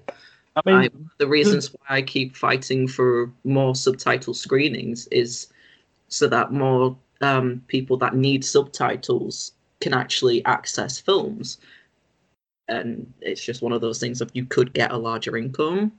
I 0.57 0.63
mean, 0.65 0.77
I, 0.77 0.89
the 1.19 1.29
reasons 1.29 1.73
why 1.73 1.97
I 1.97 2.03
keep 2.03 2.35
fighting 2.35 2.89
for 2.89 3.31
more 3.45 3.75
subtitle 3.75 4.33
screenings 4.33 5.07
is 5.09 5.49
so 6.09 6.27
that 6.29 6.53
more 6.53 6.97
um, 7.21 7.63
people 7.69 7.99
that 7.99 8.17
need 8.17 8.45
subtitles 8.45 9.53
can 9.81 9.93
actually 9.93 10.45
access 10.47 10.99
films. 10.99 11.59
And 12.69 13.13
it's 13.21 13.45
just 13.45 13.63
one 13.63 13.73
of 13.73 13.83
those 13.83 14.01
things 14.01 14.21
of 14.21 14.31
you 14.33 14.47
could 14.47 14.73
get 14.73 14.93
a 14.93 14.97
larger 14.97 15.37
income 15.37 15.93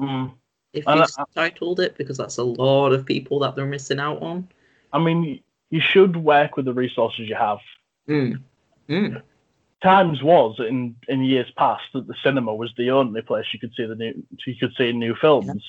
mm. 0.00 0.32
if 0.72 0.84
you 0.86 0.92
subtitled 0.92 1.78
it, 1.78 1.96
because 1.98 2.16
that's 2.16 2.38
a 2.38 2.42
lot 2.42 2.92
of 2.92 3.04
people 3.04 3.38
that 3.40 3.54
they're 3.54 3.66
missing 3.66 4.00
out 4.00 4.22
on. 4.22 4.48
I 4.92 4.98
mean, 4.98 5.40
you 5.70 5.80
should 5.80 6.16
work 6.16 6.56
with 6.56 6.64
the 6.64 6.72
resources 6.72 7.28
you 7.28 7.36
have. 7.36 7.58
Mm. 8.08 8.40
Mm 8.88 9.22
times 9.84 10.22
was 10.22 10.56
in 10.58 10.96
in 11.08 11.22
years 11.22 11.50
past 11.56 11.84
that 11.92 12.08
the 12.08 12.14
cinema 12.24 12.52
was 12.54 12.72
the 12.76 12.90
only 12.90 13.20
place 13.20 13.46
you 13.52 13.60
could 13.60 13.74
see 13.76 13.84
the 13.84 13.94
new 13.94 14.14
you 14.46 14.56
could 14.56 14.74
see 14.76 14.90
new 14.92 15.14
films. 15.14 15.62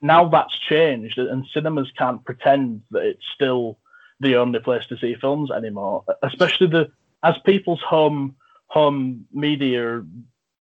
Now 0.00 0.28
that's 0.28 0.56
changed, 0.56 1.18
and 1.18 1.44
cinemas 1.52 1.90
can't 1.98 2.24
pretend 2.24 2.82
that 2.92 3.02
it's 3.02 3.26
still 3.34 3.78
the 4.20 4.36
only 4.36 4.60
place 4.60 4.86
to 4.86 4.96
see 4.96 5.16
films 5.16 5.50
anymore. 5.50 6.04
Especially 6.22 6.68
the 6.68 6.90
as 7.22 7.36
people's 7.44 7.82
home 7.82 8.36
home 8.68 9.26
media, 9.32 10.04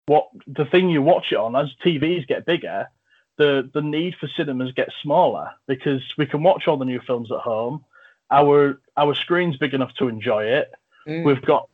what 0.06 0.28
the 0.46 0.64
thing 0.64 0.90
you 0.90 1.00
watch 1.00 1.32
it 1.32 1.38
on 1.38 1.54
as 1.54 1.72
TVs 1.84 2.26
get 2.26 2.46
bigger, 2.46 2.88
the 3.36 3.70
the 3.72 3.82
need 3.82 4.16
for 4.16 4.28
cinemas 4.36 4.72
gets 4.72 4.92
smaller 5.02 5.50
because 5.68 6.02
we 6.18 6.26
can 6.26 6.42
watch 6.42 6.66
all 6.66 6.76
the 6.76 6.84
new 6.84 7.00
films 7.06 7.30
at 7.30 7.38
home. 7.38 7.84
Our 8.30 8.80
our 8.96 9.14
screen's 9.14 9.56
big 9.56 9.72
enough 9.72 9.94
to 9.94 10.08
enjoy 10.08 10.44
it. 10.44 10.72
Mm. 11.06 11.24
We've 11.24 11.42
got 11.42 11.68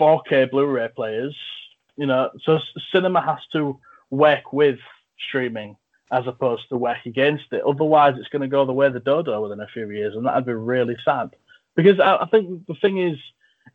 4K 0.00 0.50
Blu-ray 0.50 0.88
players. 0.96 1.36
You 1.96 2.06
know, 2.06 2.30
so 2.44 2.58
cinema 2.90 3.20
has 3.20 3.38
to 3.52 3.78
work 4.08 4.52
with 4.52 4.78
streaming 5.28 5.76
as 6.10 6.26
opposed 6.26 6.68
to 6.70 6.76
work 6.76 7.04
against 7.06 7.44
it. 7.52 7.62
Otherwise, 7.62 8.14
it's 8.18 8.28
going 8.28 8.42
to 8.42 8.48
go 8.48 8.64
the 8.64 8.72
way 8.72 8.88
the 8.88 9.00
dodo 9.00 9.42
within 9.42 9.60
a 9.60 9.66
few 9.68 9.90
years, 9.90 10.14
and 10.16 10.26
that'd 10.26 10.46
be 10.46 10.52
really 10.52 10.96
sad. 11.04 11.30
Because 11.76 12.00
I, 12.00 12.16
I 12.16 12.26
think 12.26 12.66
the 12.66 12.74
thing 12.74 12.98
is, 12.98 13.18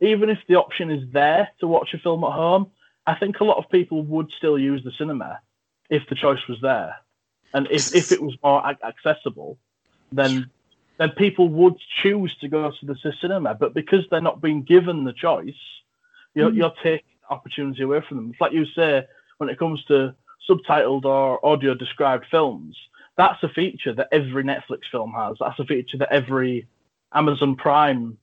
even 0.00 0.28
if 0.28 0.38
the 0.48 0.56
option 0.56 0.90
is 0.90 1.10
there 1.12 1.48
to 1.60 1.66
watch 1.66 1.94
a 1.94 1.98
film 1.98 2.24
at 2.24 2.32
home, 2.32 2.70
I 3.06 3.14
think 3.14 3.40
a 3.40 3.44
lot 3.44 3.58
of 3.58 3.70
people 3.70 4.02
would 4.02 4.30
still 4.36 4.58
use 4.58 4.82
the 4.84 4.92
cinema 4.98 5.40
if 5.88 6.02
the 6.08 6.16
choice 6.16 6.46
was 6.48 6.58
there, 6.60 6.96
and 7.54 7.68
if, 7.70 7.94
if 7.94 8.10
it 8.12 8.20
was 8.20 8.36
more 8.42 8.66
accessible, 8.84 9.58
then 10.12 10.50
then 10.98 11.10
people 11.10 11.48
would 11.48 11.74
choose 12.02 12.34
to 12.40 12.48
go 12.48 12.70
to 12.70 12.86
the 12.86 12.96
cinema. 13.20 13.54
But 13.54 13.74
because 13.74 14.04
they're 14.10 14.20
not 14.20 14.40
being 14.40 14.62
given 14.62 15.04
the 15.04 15.12
choice, 15.12 15.54
you're, 16.36 16.50
mm-hmm. 16.50 16.58
you're 16.58 16.72
taking 16.82 17.16
opportunity 17.30 17.82
away 17.82 18.02
from 18.06 18.18
them. 18.18 18.30
It's 18.30 18.40
like 18.40 18.52
you 18.52 18.66
say 18.76 19.04
when 19.38 19.48
it 19.48 19.58
comes 19.58 19.82
to 19.86 20.14
subtitled 20.48 21.04
or 21.04 21.44
audio 21.44 21.74
described 21.74 22.26
films. 22.30 22.76
That's 23.16 23.42
a 23.42 23.48
feature 23.48 23.94
that 23.94 24.08
every 24.12 24.44
Netflix 24.44 24.80
film 24.92 25.12
has. 25.16 25.36
That's 25.40 25.58
a 25.58 25.64
feature 25.64 25.96
that 25.98 26.12
every 26.12 26.68
Amazon 27.14 27.56
Prime 27.56 28.18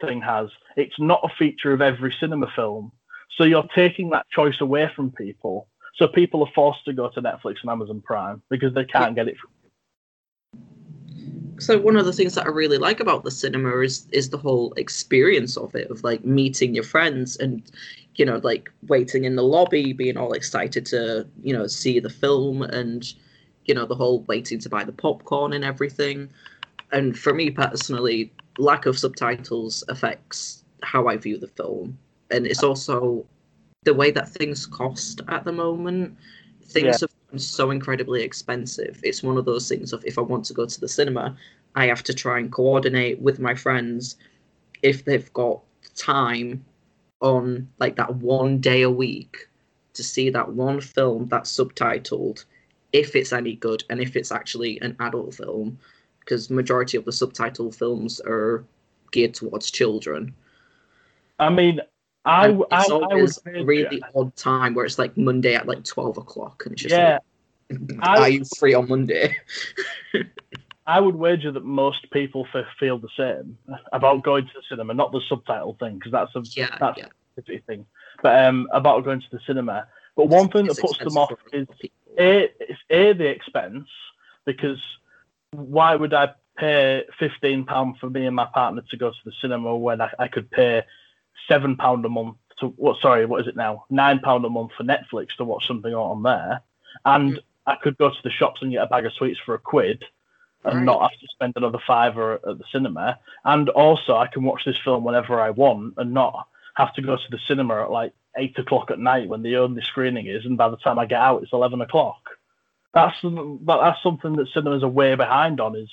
thing 0.00 0.22
has. 0.22 0.48
It's 0.76 0.98
not 0.98 1.20
a 1.22 1.28
feature 1.38 1.72
of 1.72 1.82
every 1.82 2.14
cinema 2.18 2.50
film. 2.56 2.90
So 3.36 3.44
you're 3.44 3.68
taking 3.74 4.10
that 4.10 4.26
choice 4.30 4.60
away 4.60 4.90
from 4.96 5.12
people. 5.12 5.68
So 5.96 6.08
people 6.08 6.42
are 6.42 6.52
forced 6.54 6.84
to 6.86 6.94
go 6.94 7.10
to 7.10 7.22
Netflix 7.22 7.56
and 7.62 7.70
Amazon 7.70 8.02
Prime 8.04 8.42
because 8.48 8.72
they 8.74 8.84
can't 8.84 9.14
get 9.14 9.28
it. 9.28 9.36
So 11.60 11.78
one 11.78 11.96
of 11.96 12.06
the 12.06 12.12
things 12.12 12.34
that 12.34 12.46
I 12.46 12.48
really 12.48 12.78
like 12.78 13.00
about 13.00 13.22
the 13.24 13.30
cinema 13.30 13.78
is 13.80 14.06
is 14.12 14.30
the 14.30 14.38
whole 14.38 14.72
experience 14.74 15.56
of 15.56 15.74
it, 15.74 15.90
of 15.90 16.02
like 16.04 16.24
meeting 16.24 16.74
your 16.74 16.84
friends 16.84 17.36
and 17.36 17.62
you 18.16 18.24
know 18.24 18.40
like 18.42 18.70
waiting 18.88 19.24
in 19.24 19.36
the 19.36 19.42
lobby, 19.42 19.92
being 19.92 20.16
all 20.16 20.32
excited 20.32 20.86
to 20.86 21.26
you 21.42 21.52
know 21.52 21.66
see 21.66 22.00
the 22.00 22.10
film 22.10 22.62
and 22.62 23.14
you 23.66 23.74
know 23.74 23.86
the 23.86 23.94
whole 23.94 24.22
waiting 24.22 24.58
to 24.60 24.68
buy 24.68 24.84
the 24.84 24.92
popcorn 24.92 25.52
and 25.52 25.64
everything. 25.64 26.30
And 26.92 27.16
for 27.18 27.34
me 27.34 27.50
personally, 27.50 28.32
lack 28.58 28.86
of 28.86 28.98
subtitles 28.98 29.84
affects 29.88 30.64
how 30.82 31.06
I 31.08 31.16
view 31.18 31.38
the 31.38 31.48
film, 31.48 31.98
and 32.30 32.46
it's 32.46 32.62
also 32.62 33.26
the 33.84 33.94
way 33.94 34.10
that 34.10 34.28
things 34.28 34.66
cost 34.66 35.20
at 35.28 35.44
the 35.44 35.52
moment. 35.52 36.16
Things 36.64 37.00
Yeah. 37.00 37.08
have 37.08 37.19
so 37.38 37.70
incredibly 37.70 38.22
expensive. 38.22 39.00
It's 39.02 39.22
one 39.22 39.36
of 39.36 39.44
those 39.44 39.68
things 39.68 39.92
of 39.92 40.04
if 40.04 40.18
I 40.18 40.22
want 40.22 40.44
to 40.46 40.54
go 40.54 40.66
to 40.66 40.80
the 40.80 40.88
cinema, 40.88 41.36
I 41.74 41.86
have 41.86 42.02
to 42.04 42.14
try 42.14 42.38
and 42.38 42.50
coordinate 42.50 43.20
with 43.20 43.38
my 43.38 43.54
friends 43.54 44.16
if 44.82 45.04
they've 45.04 45.32
got 45.32 45.60
time 45.94 46.64
on 47.20 47.68
like 47.78 47.96
that 47.96 48.14
one 48.16 48.58
day 48.58 48.82
a 48.82 48.90
week 48.90 49.48
to 49.92 50.02
see 50.02 50.30
that 50.30 50.52
one 50.52 50.80
film 50.80 51.28
that's 51.28 51.54
subtitled 51.54 52.44
if 52.92 53.14
it's 53.14 53.32
any 53.32 53.54
good 53.54 53.84
and 53.90 54.00
if 54.00 54.16
it's 54.16 54.32
actually 54.32 54.80
an 54.80 54.96
adult 55.00 55.34
film 55.34 55.78
because 56.20 56.48
majority 56.48 56.96
of 56.96 57.04
the 57.04 57.12
subtitle 57.12 57.70
films 57.70 58.20
are 58.20 58.64
geared 59.12 59.34
towards 59.34 59.70
children 59.70 60.34
I 61.40 61.48
mean, 61.48 61.80
I, 62.24 62.48
and 62.48 62.60
it's 62.60 62.70
I 62.70 62.92
would 62.92 63.04
always 63.04 63.38
a 63.46 63.64
really 63.64 64.02
odd 64.14 64.36
time 64.36 64.74
where 64.74 64.84
it's 64.84 64.98
like 64.98 65.16
monday 65.16 65.54
at 65.54 65.66
like 65.66 65.84
12 65.84 66.18
o'clock 66.18 66.64
and 66.64 66.72
it's 66.74 66.82
just 66.82 66.94
yeah, 66.94 67.18
like, 67.70 67.98
I- 68.02 68.18
are 68.18 68.28
you 68.28 68.44
free 68.44 68.74
on 68.74 68.88
monday 68.88 69.36
I 70.86 70.98
would 70.98 71.14
wager 71.14 71.52
that 71.52 71.64
most 71.64 72.10
people 72.10 72.46
f- 72.52 72.64
feel 72.80 72.98
the 72.98 73.08
same 73.16 73.56
about 73.92 74.24
going 74.24 74.46
to 74.46 74.50
the 74.54 74.62
cinema, 74.68 74.92
not 74.92 75.12
the 75.12 75.20
subtitle 75.28 75.76
thing, 75.78 75.98
because 75.98 76.10
that's 76.10 76.34
a 76.34 76.42
yeah 76.58 76.76
that's 76.80 76.98
yeah 76.98 77.06
a 77.38 77.58
thing, 77.60 77.86
but 78.22 78.44
um, 78.44 78.68
about 78.72 79.04
going 79.04 79.20
to 79.20 79.26
the 79.30 79.38
cinema. 79.46 79.86
But 80.16 80.28
one 80.28 80.48
thing 80.48 80.66
that 80.66 80.78
puts 80.78 80.98
them 80.98 81.16
off 81.16 81.32
is 81.52 81.68
people. 81.80 81.94
a 82.18 82.50
it's 82.58 82.80
a 82.90 83.12
the 83.12 83.26
expense 83.26 83.88
because 84.46 84.80
why 85.52 85.94
would 85.94 86.12
I 86.12 86.30
pay 86.56 87.04
fifteen 87.18 87.64
pound 87.64 87.98
for 87.98 88.10
me 88.10 88.26
and 88.26 88.34
my 88.34 88.46
partner 88.46 88.82
to 88.90 88.96
go 88.96 89.10
to 89.10 89.16
the 89.24 89.32
cinema 89.40 89.76
when 89.76 90.00
I, 90.00 90.10
I 90.18 90.26
could 90.28 90.50
pay 90.50 90.82
seven 91.48 91.76
pound 91.76 92.04
a 92.04 92.08
month 92.08 92.36
to 92.60 92.68
what? 92.68 93.00
Sorry, 93.00 93.26
what 93.26 93.40
is 93.40 93.46
it 93.48 93.56
now? 93.56 93.84
Nine 93.90 94.20
pound 94.20 94.44
a 94.44 94.50
month 94.50 94.72
for 94.76 94.84
Netflix 94.84 95.36
to 95.36 95.44
watch 95.44 95.66
something 95.66 95.94
on 95.94 96.22
there, 96.22 96.62
and 97.04 97.34
Mm. 97.34 97.42
I 97.66 97.76
could 97.76 97.96
go 97.98 98.10
to 98.10 98.22
the 98.22 98.30
shops 98.30 98.62
and 98.62 98.72
get 98.72 98.82
a 98.82 98.86
bag 98.86 99.06
of 99.06 99.12
sweets 99.12 99.38
for 99.44 99.54
a 99.54 99.58
quid. 99.58 100.04
And 100.62 100.74
Right. 100.74 100.84
not 100.84 101.10
have 101.10 101.18
to 101.20 101.26
spend 101.28 101.54
another 101.56 101.78
five 101.86 102.12
fiver 102.12 102.34
at 102.34 102.58
the 102.58 102.64
cinema, 102.70 103.18
and 103.46 103.70
also 103.70 104.14
I 104.14 104.26
can 104.26 104.42
watch 104.42 104.66
this 104.66 104.76
film 104.84 105.04
whenever 105.04 105.40
I 105.40 105.48
want, 105.50 105.94
and 105.96 106.12
not 106.12 106.48
have 106.74 106.92
to 106.94 107.02
go 107.02 107.16
to 107.16 107.30
the 107.30 107.38
cinema 107.48 107.84
at 107.84 107.90
like 107.90 108.12
eight 108.36 108.58
o'clock 108.58 108.90
at 108.90 108.98
night 108.98 109.28
when 109.28 109.40
the 109.40 109.56
only 109.56 109.80
screening 109.80 110.26
is, 110.26 110.44
and 110.44 110.58
by 110.58 110.68
the 110.68 110.76
time 110.76 110.98
I 110.98 111.06
get 111.06 111.20
out, 111.20 111.42
it's 111.42 111.54
eleven 111.54 111.80
o'clock. 111.80 112.20
That's 112.92 113.16
that's 113.22 114.02
something 114.02 114.36
that 114.36 114.48
cinemas 114.48 114.82
are 114.82 114.88
way 114.88 115.14
behind 115.14 115.60
on. 115.60 115.76
Is 115.76 115.90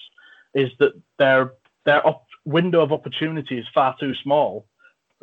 is 0.53 0.71
that 0.79 0.93
their 1.17 1.53
their 1.85 2.05
op- 2.05 2.27
window 2.43 2.81
of 2.81 2.91
opportunity 2.91 3.57
is 3.57 3.67
far 3.73 3.95
too 3.97 4.15
small, 4.15 4.65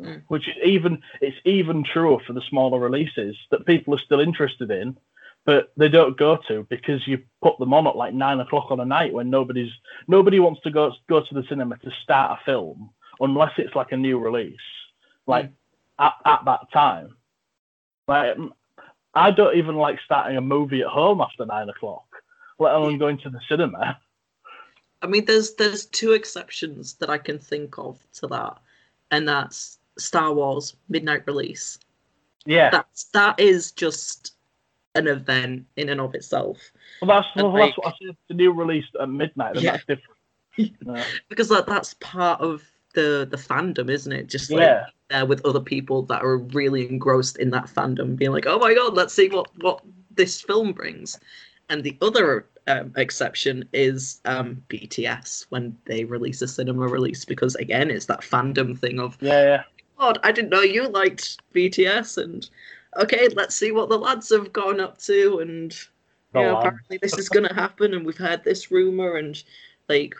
Mm. 0.01 0.23
which 0.27 0.49
is 0.49 0.55
even 0.61 1.01
it's 1.21 1.37
even 1.45 1.81
truer 1.85 2.19
for 2.27 2.33
the 2.33 2.41
smaller 2.49 2.79
releases 2.79 3.37
that 3.49 3.65
people 3.65 3.95
are 3.95 3.99
still 3.99 4.19
interested 4.19 4.69
in, 4.69 4.97
but 5.45 5.71
they 5.77 5.87
don't 5.87 6.17
go 6.17 6.37
to 6.49 6.67
because 6.69 7.07
you 7.07 7.19
put 7.41 7.57
them 7.59 7.73
on 7.73 7.87
at 7.87 7.95
like 7.95 8.13
nine 8.13 8.41
o'clock 8.41 8.71
on 8.71 8.81
a 8.81 8.85
night 8.85 9.13
when 9.13 9.29
nobody's 9.29 9.71
nobody 10.09 10.41
wants 10.41 10.59
to 10.63 10.69
go 10.69 10.91
go 11.07 11.21
to 11.21 11.33
the 11.33 11.45
cinema 11.47 11.77
to 11.77 11.91
start 12.03 12.37
a 12.37 12.43
film 12.43 12.89
unless 13.21 13.53
it's 13.57 13.73
like 13.73 13.93
a 13.93 13.97
new 13.97 14.19
release, 14.19 14.59
like 15.27 15.49
at, 15.97 16.13
at 16.25 16.41
that 16.43 16.69
time. 16.73 17.15
Like 18.09 18.35
I 19.13 19.31
don't 19.31 19.55
even 19.55 19.75
like 19.75 19.99
starting 20.03 20.35
a 20.35 20.41
movie 20.41 20.81
at 20.81 20.87
home 20.87 21.21
after 21.21 21.45
nine 21.45 21.69
o'clock, 21.69 22.05
let 22.59 22.75
alone 22.75 22.97
going 22.97 23.17
to 23.19 23.29
the 23.29 23.39
cinema. 23.47 23.97
I 25.01 25.07
mean, 25.07 25.23
there's 25.23 25.53
there's 25.53 25.85
two 25.85 26.11
exceptions 26.11 26.95
that 26.95 27.09
I 27.09 27.17
can 27.17 27.39
think 27.39 27.77
of 27.77 27.97
to 28.15 28.27
that, 28.27 28.57
and 29.11 29.25
that's 29.25 29.79
Star 29.97 30.33
Wars 30.33 30.75
midnight 30.89 31.23
release. 31.27 31.79
Yeah, 32.45 32.69
That's 32.69 33.05
that 33.05 33.39
is 33.39 33.71
just 33.71 34.33
an 34.93 35.07
event 35.07 35.65
in 35.75 35.89
and 35.89 35.99
of 35.99 36.13
itself 36.15 36.71
well, 37.01 37.21
that's 37.21 37.35
well, 37.35 37.55
and, 37.55 37.63
that's 37.63 37.77
what 37.77 37.87
I 37.87 37.93
said. 38.05 38.17
The 38.29 38.33
new 38.33 38.51
release 38.51 38.85
at 38.99 39.09
midnight, 39.09 39.55
Yeah. 39.55 39.71
that's 39.71 39.85
different. 39.85 40.11
No. 40.85 41.03
because 41.27 41.51
like 41.51 41.65
that's 41.65 41.95
part 41.95 42.39
of 42.39 42.63
the 42.93 43.27
the 43.29 43.35
fandom, 43.35 43.89
isn't 43.89 44.11
it? 44.11 44.27
Just 44.27 44.51
like 44.51 44.61
Yeah, 44.61 44.85
there 45.09 45.25
with 45.25 45.45
other 45.45 45.59
people 45.59 46.03
that 46.03 46.23
are 46.23 46.37
really 46.37 46.87
engrossed 46.87 47.37
in 47.37 47.49
that 47.49 47.65
fandom, 47.65 48.15
being 48.15 48.31
like, 48.31 48.45
"Oh 48.47 48.57
my 48.57 48.73
god, 48.73 48.93
let's 48.93 49.13
see 49.13 49.27
what 49.27 49.49
what 49.61 49.81
this 50.11 50.41
film 50.41 50.71
brings." 50.71 51.19
And 51.69 51.83
the 51.83 51.97
other 52.01 52.47
um, 52.67 52.93
exception 52.95 53.67
is 53.73 54.21
um, 54.23 54.63
BTS 54.69 55.47
when 55.49 55.77
they 55.85 56.05
release 56.05 56.41
a 56.41 56.47
cinema 56.47 56.87
release, 56.87 57.25
because 57.25 57.55
again, 57.55 57.91
it's 57.91 58.05
that 58.05 58.21
fandom 58.21 58.79
thing 58.79 58.97
of 58.99 59.17
yeah, 59.19 59.43
yeah. 59.43 59.63
God, 59.97 60.19
I 60.23 60.31
didn't 60.31 60.49
know 60.49 60.61
you 60.61 60.87
liked 60.87 61.39
BTS, 61.53 62.21
and 62.21 62.49
okay, 62.97 63.27
let's 63.29 63.55
see 63.55 63.71
what 63.71 63.89
the 63.89 63.97
lads 63.97 64.29
have 64.29 64.51
gone 64.51 64.79
up 64.79 64.97
to, 64.99 65.39
and 65.39 65.75
yeah, 66.33 66.51
lads. 66.51 66.65
apparently 66.65 66.99
this 67.01 67.17
is 67.17 67.29
gonna 67.29 67.53
happen, 67.53 67.93
and 67.93 68.05
we've 68.05 68.17
heard 68.17 68.43
this 68.43 68.71
rumor, 68.71 69.15
and 69.15 69.41
like 69.87 70.15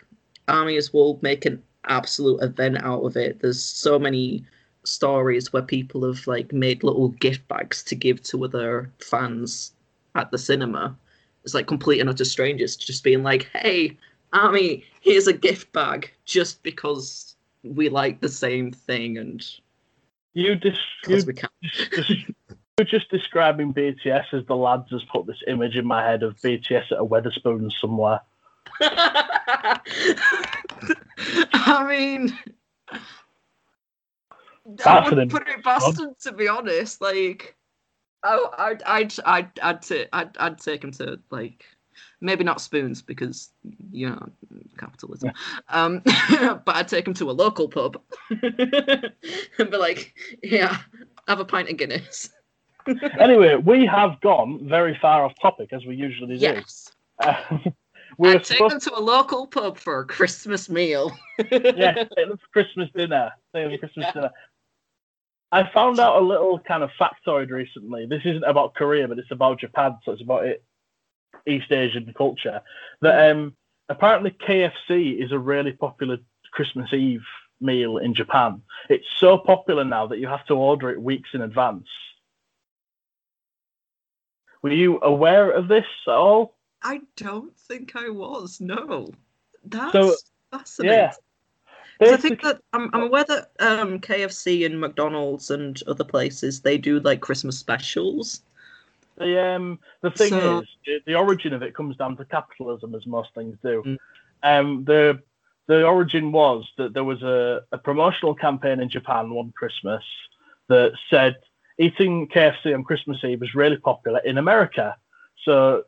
armies 0.48 0.92
will 0.92 1.18
make 1.22 1.44
an 1.44 1.62
absolute 1.84 2.42
event 2.42 2.82
out 2.82 3.02
of 3.02 3.16
it. 3.16 3.40
There's 3.40 3.62
so 3.62 3.98
many 3.98 4.44
stories 4.84 5.52
where 5.52 5.62
people 5.62 6.06
have 6.06 6.26
like 6.26 6.52
made 6.52 6.82
little 6.82 7.08
gift 7.08 7.46
bags 7.48 7.82
to 7.84 7.94
give 7.94 8.22
to 8.22 8.44
other 8.44 8.90
fans 9.00 9.72
at 10.14 10.30
the 10.30 10.38
cinema. 10.38 10.96
It's 11.44 11.54
like 11.54 11.66
complete 11.66 12.00
and 12.00 12.08
utter 12.08 12.24
strangers 12.24 12.76
just 12.76 13.04
being 13.04 13.22
like, 13.22 13.48
"Hey, 13.52 13.96
army, 14.32 14.84
here's 15.00 15.26
a 15.26 15.32
gift 15.32 15.72
bag," 15.72 16.12
just 16.24 16.62
because 16.62 17.36
we 17.62 17.88
like 17.88 18.20
the 18.20 18.28
same 18.28 18.72
thing 18.72 19.18
and 19.18 19.44
You 20.36 20.54
just 20.54 20.78
you 21.04 21.08
because 21.08 21.26
we 21.26 21.32
can. 21.32 21.48
just, 21.62 21.92
just 21.92 22.10
you're 22.76 22.84
just 22.84 23.08
describing 23.10 23.72
BTS 23.72 24.34
as 24.34 24.44
the 24.44 24.54
lads 24.54 24.90
has 24.90 25.02
put 25.04 25.26
this 25.26 25.42
image 25.46 25.78
in 25.78 25.86
my 25.86 26.04
head 26.06 26.22
of 26.22 26.36
BTS 26.40 26.92
at 26.92 26.98
a 26.98 27.04
Wetherspoon 27.04 27.72
somewhere. 27.80 28.20
I 28.82 29.80
mean, 31.88 32.38
I 32.90 32.98
That's 34.66 34.86
an 34.86 35.04
wouldn't 35.04 35.30
put 35.30 35.48
it 35.48 35.64
past 35.64 35.98
him 35.98 36.14
to 36.24 36.32
be 36.32 36.48
honest. 36.48 37.00
Like, 37.00 37.56
I, 38.22 38.46
I'd, 38.58 38.82
I'd, 38.84 39.14
I'd, 39.24 39.50
I'd, 39.62 39.80
ta- 39.80 40.08
I'd, 40.12 40.36
I'd 40.36 40.58
take 40.58 40.84
him 40.84 40.90
to 40.92 41.18
like 41.30 41.64
maybe 42.20 42.44
not 42.44 42.60
spoons 42.60 43.00
because 43.00 43.48
you 43.90 44.10
know 44.10 44.28
capitalism. 44.76 45.32
Um, 45.68 46.02
but 46.04 46.76
I'd 46.76 46.88
take 46.88 47.06
him 47.06 47.14
to 47.14 47.30
a 47.30 47.32
local 47.32 47.68
pub 47.68 48.00
and 48.30 49.70
be 49.70 49.76
like, 49.76 50.14
yeah, 50.42 50.78
have 51.28 51.40
a 51.40 51.44
pint 51.44 51.70
of 51.70 51.76
Guinness. 51.76 52.30
Anyway, 53.18 53.56
we 53.56 53.84
have 53.84 54.20
gone 54.20 54.60
very 54.68 54.96
far 55.02 55.24
off 55.24 55.32
topic 55.42 55.70
as 55.72 55.84
we 55.84 55.96
usually 55.96 56.36
do. 56.36 56.40
Yes, 56.40 56.92
Uh, 57.18 57.34
we 58.16 58.28
were 58.28 58.36
I'd 58.36 58.44
take 58.44 58.60
them 58.60 58.78
to 58.78 58.94
a 58.94 59.00
local 59.00 59.48
pub 59.48 59.76
for 59.76 59.98
a 59.98 60.06
Christmas 60.06 60.68
meal. 60.68 61.10
yeah, 61.50 62.04
Christmas 62.52 62.88
dinner. 62.94 63.32
Take 63.52 63.64
them 63.64 63.72
for 63.72 63.78
Christmas 63.78 64.12
dinner. 64.14 64.30
I 65.52 65.68
found 65.72 65.98
out 65.98 66.22
a 66.22 66.24
little 66.24 66.58
kind 66.60 66.82
of 66.82 66.90
factoid 67.00 67.50
recently. 67.50 68.06
This 68.06 68.22
isn't 68.24 68.44
about 68.44 68.74
Korea, 68.74 69.08
but 69.08 69.18
it's 69.18 69.30
about 69.30 69.60
Japan, 69.60 69.96
so 70.04 70.12
it's 70.12 70.22
about 70.22 70.44
it, 70.46 70.62
East 71.46 71.70
Asian 71.70 72.12
culture. 72.16 72.60
That 73.00 73.30
um, 73.30 73.56
apparently 73.88 74.30
KFC 74.30 75.22
is 75.22 75.32
a 75.32 75.38
really 75.38 75.72
popular 75.72 76.18
Christmas 76.52 76.92
Eve 76.92 77.24
meal 77.60 77.98
in 77.98 78.14
Japan. 78.14 78.62
It's 78.88 79.06
so 79.18 79.38
popular 79.38 79.84
now 79.84 80.06
that 80.06 80.18
you 80.18 80.26
have 80.26 80.46
to 80.46 80.54
order 80.54 80.90
it 80.90 81.00
weeks 81.00 81.30
in 81.32 81.42
advance. 81.42 81.88
Were 84.62 84.72
you 84.72 84.98
aware 85.02 85.50
of 85.50 85.68
this 85.68 85.86
at 86.06 86.12
all? 86.12 86.56
I 86.82 87.00
don't 87.16 87.56
think 87.56 87.96
I 87.96 88.08
was. 88.08 88.60
No, 88.60 89.10
that's 89.64 89.92
So, 89.92 90.14
fascinating. 90.50 90.98
Yeah. 90.98 91.12
I 92.02 92.16
think 92.16 92.42
that 92.42 92.60
I'm, 92.72 92.90
I'm 92.92 93.02
aware 93.04 93.24
that 93.24 93.52
um, 93.60 93.98
KFC 94.00 94.66
and 94.66 94.78
McDonald's 94.78 95.50
and 95.50 95.82
other 95.86 96.04
places 96.04 96.60
they 96.60 96.76
do 96.76 97.00
like 97.00 97.20
Christmas 97.20 97.58
specials. 97.58 98.42
The 99.18 99.54
um 99.54 99.78
the 100.02 100.10
thing 100.10 100.30
So- 100.30 100.60
is, 100.60 100.68
the, 100.84 101.00
the 101.06 101.14
origin 101.14 101.52
of 101.54 101.62
it 101.62 101.74
comes 101.74 101.96
down 101.96 102.16
to 102.16 102.24
capitalism, 102.24 102.94
as 102.94 103.06
most 103.06 103.34
things 103.34 103.56
do. 103.62 103.82
Mm. 103.84 103.98
Um, 104.42 104.84
the 104.84 105.22
the 105.66 105.84
origin 105.84 106.32
was 106.32 106.64
that 106.78 106.94
there 106.94 107.04
was 107.04 107.22
a, 107.22 107.62
a 107.72 107.78
promotional 107.78 108.34
campaign 108.34 108.80
in 108.80 108.88
Japan 108.88 109.30
one 109.30 109.52
Christmas 109.56 110.04
that 110.68 110.92
said 111.10 111.36
eating 111.78 112.28
KFC 112.28 112.74
on 112.74 112.84
Christmas 112.84 113.22
Eve 113.24 113.40
was 113.40 113.54
really 113.54 113.76
popular 113.76 114.20
in 114.20 114.38
America. 114.38 114.96
So 115.44 115.84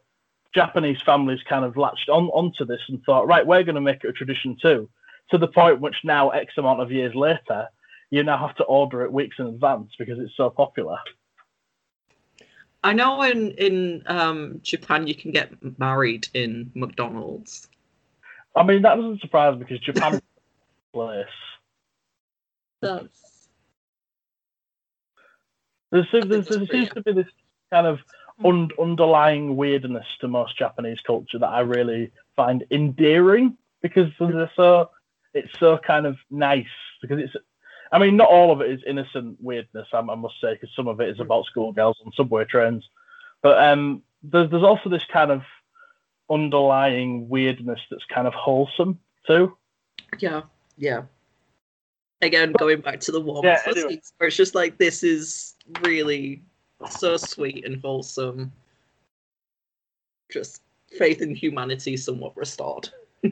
Japanese 0.54 1.00
families 1.02 1.40
kind 1.48 1.64
of 1.64 1.76
latched 1.76 2.08
on 2.08 2.28
onto 2.28 2.64
this 2.64 2.80
and 2.88 3.02
thought, 3.04 3.26
right, 3.26 3.46
we're 3.46 3.62
going 3.62 3.74
to 3.74 3.80
make 3.80 4.04
it 4.04 4.08
a 4.08 4.12
tradition 4.12 4.56
too. 4.60 4.88
To 5.30 5.38
the 5.38 5.48
point 5.48 5.80
which 5.80 5.96
now, 6.04 6.30
X 6.30 6.54
amount 6.56 6.80
of 6.80 6.90
years 6.90 7.14
later, 7.14 7.68
you 8.10 8.22
now 8.22 8.38
have 8.38 8.56
to 8.56 8.64
order 8.64 9.02
it 9.04 9.12
weeks 9.12 9.36
in 9.38 9.46
advance 9.46 9.92
because 9.98 10.18
it's 10.18 10.36
so 10.36 10.48
popular. 10.48 10.98
I 12.82 12.92
know 12.92 13.22
in 13.22 13.52
in 13.52 14.02
um, 14.06 14.60
Japan 14.62 15.06
you 15.06 15.14
can 15.14 15.32
get 15.32 15.50
married 15.78 16.28
in 16.34 16.70
McDonald's. 16.74 17.68
I 18.54 18.62
mean, 18.62 18.82
that 18.82 18.96
doesn't 18.96 19.20
surprise 19.20 19.54
me 19.54 19.64
because 19.64 19.80
Japan 19.80 20.20
place. 20.92 21.26
That's 22.80 23.08
There's, 25.90 26.06
there's, 26.10 26.48
there 26.48 26.66
seems 26.66 26.88
to 26.90 27.02
be 27.02 27.12
this 27.12 27.26
kind 27.70 27.86
of 27.86 28.00
un- 28.44 28.70
underlying 28.78 29.56
weirdness 29.56 30.06
to 30.20 30.28
most 30.28 30.56
Japanese 30.56 31.00
culture 31.00 31.38
that 31.38 31.48
I 31.48 31.60
really 31.60 32.12
find 32.36 32.64
endearing 32.70 33.56
because 33.82 34.10
they're 34.18 34.50
so 34.54 34.90
it's 35.34 35.58
so 35.58 35.78
kind 35.78 36.06
of 36.06 36.16
nice 36.30 36.66
because 37.00 37.18
it's. 37.20 37.34
I 37.92 37.98
mean, 37.98 38.16
not 38.16 38.28
all 38.28 38.52
of 38.52 38.60
it 38.60 38.70
is 38.70 38.80
innocent 38.86 39.38
weirdness. 39.40 39.88
I, 39.92 39.98
I 39.98 40.14
must 40.14 40.34
say, 40.40 40.54
because 40.54 40.70
some 40.76 40.88
of 40.88 41.00
it 41.00 41.08
is 41.08 41.20
about 41.20 41.46
schoolgirls 41.46 41.96
on 42.04 42.12
subway 42.12 42.44
trains, 42.44 42.84
but 43.42 43.62
um, 43.62 44.02
there's 44.22 44.50
there's 44.50 44.62
also 44.62 44.88
this 44.88 45.04
kind 45.12 45.30
of 45.30 45.42
underlying 46.30 47.28
weirdness 47.28 47.80
that's 47.90 48.04
kind 48.12 48.26
of 48.26 48.34
wholesome 48.34 48.98
too. 49.26 49.56
yeah, 50.18 50.42
yeah. 50.76 51.02
Again, 52.20 52.52
going 52.52 52.80
back 52.80 52.98
to 53.00 53.12
the 53.12 53.20
warm 53.20 53.44
Yeah, 53.46 53.60
anyway. 53.64 54.00
where 54.16 54.26
it's 54.26 54.36
just 54.36 54.54
like 54.54 54.76
this 54.76 55.02
is 55.04 55.54
really 55.82 56.42
so 56.90 57.16
sweet 57.16 57.64
and 57.64 57.80
wholesome. 57.80 58.52
Just 60.30 60.62
faith 60.98 61.22
in 61.22 61.34
humanity 61.34 61.96
somewhat 61.96 62.36
restored. 62.36 62.88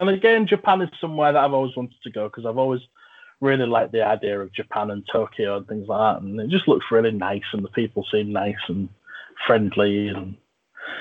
And 0.00 0.10
again, 0.10 0.46
Japan 0.46 0.82
is 0.82 0.90
somewhere 1.00 1.32
that 1.32 1.42
I've 1.42 1.52
always 1.52 1.76
wanted 1.76 1.96
to 2.02 2.10
go 2.10 2.28
because 2.28 2.44
I've 2.44 2.58
always 2.58 2.80
really 3.44 3.66
like 3.66 3.92
the 3.92 4.02
idea 4.04 4.40
of 4.40 4.52
Japan 4.52 4.90
and 4.90 5.06
Tokyo 5.12 5.58
and 5.58 5.68
things 5.68 5.86
like 5.86 5.98
that. 6.16 6.22
And 6.22 6.40
it 6.40 6.48
just 6.50 6.66
looks 6.66 6.86
really 6.90 7.12
nice, 7.12 7.42
and 7.52 7.62
the 7.62 7.68
people 7.68 8.04
seem 8.10 8.32
nice 8.32 8.56
and 8.68 8.88
friendly. 9.46 10.08
And 10.08 10.36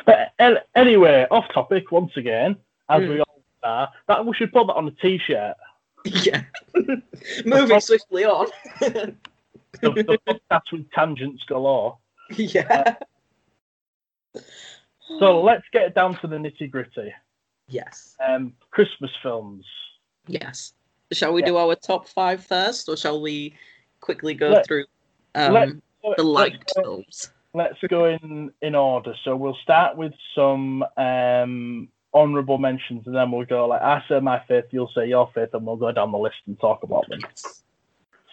but 0.05 0.33
anyway, 0.75 1.25
off 1.31 1.45
topic 1.53 1.91
once 1.91 2.11
again, 2.17 2.55
as 2.89 3.01
Mm. 3.01 3.09
we 3.09 3.19
all 3.21 3.41
are. 3.63 3.89
That 4.07 4.25
we 4.25 4.33
should 4.35 4.51
put 4.51 4.67
that 4.67 4.73
on 4.73 4.87
a 4.87 4.91
T-shirt. 4.91 5.55
yeah. 6.05 6.43
Moving 7.45 7.79
swiftly 7.79 8.25
on. 8.25 8.47
The, 9.81 9.89
the 9.89 10.19
podcast 10.29 10.71
with 10.71 10.89
tangents 10.91 11.43
galore. 11.47 11.97
yeah. 12.37 12.95
So 15.19 15.41
let's 15.41 15.63
get 15.73 15.95
down 15.95 16.15
to 16.21 16.27
the 16.27 16.37
nitty 16.37 16.69
gritty. 16.69 17.11
yes. 17.67 18.15
Um, 18.25 18.53
Christmas 18.71 19.11
films. 19.21 19.65
Yes. 20.27 20.73
Shall 21.13 21.33
we 21.33 21.41
Yeah. 21.41 21.47
do 21.47 21.57
our 21.57 21.75
top 21.75 22.07
five 22.07 22.43
first, 22.45 22.89
or 22.89 22.97
shall 22.97 23.21
we 23.21 23.55
quickly 24.01 24.33
go 24.33 24.49
Let- 24.49 24.65
through 24.65 24.85
um, 25.35 25.53
the 25.53 25.73
Let's 26.03 26.23
liked 26.23 26.73
go- 26.75 26.81
films? 26.83 27.31
let's 27.53 27.79
go 27.87 28.05
in 28.05 28.51
in 28.61 28.75
order. 28.75 29.13
So 29.23 29.35
we'll 29.35 29.57
start 29.63 29.95
with 29.95 30.13
some 30.35 30.83
um, 30.97 31.87
honourable 32.13 32.57
mentions, 32.57 33.05
and 33.07 33.15
then 33.15 33.31
we'll 33.31 33.45
go 33.45 33.67
like 33.67 33.81
I 33.81 34.03
say 34.07 34.19
my 34.19 34.39
fifth, 34.47 34.67
you'll 34.71 34.91
say 34.95 35.07
your 35.07 35.29
fifth, 35.33 35.53
and 35.53 35.65
we'll 35.65 35.75
go 35.77 35.91
down 35.91 36.11
the 36.11 36.17
list 36.17 36.37
and 36.47 36.59
talk 36.59 36.83
about 36.83 37.07
them. 37.09 37.19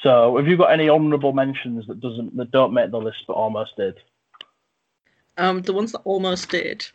So 0.03 0.37
have 0.39 0.49
you 0.49 0.57
got 0.57 0.72
any 0.72 0.89
honourable 0.89 1.33
mentions 1.33 1.87
that 1.87 2.01
doesn't 2.01 2.37
that 2.37 2.51
don't 2.51 2.72
make 2.72 2.91
the 2.91 2.99
list 3.01 3.18
but 3.26 3.35
almost 3.35 3.76
did? 3.76 3.99
Um, 5.37 5.62
the 5.62 5.72
ones 5.72 5.93
that 5.93 6.01
almost 6.05 6.51
did. 6.51 6.87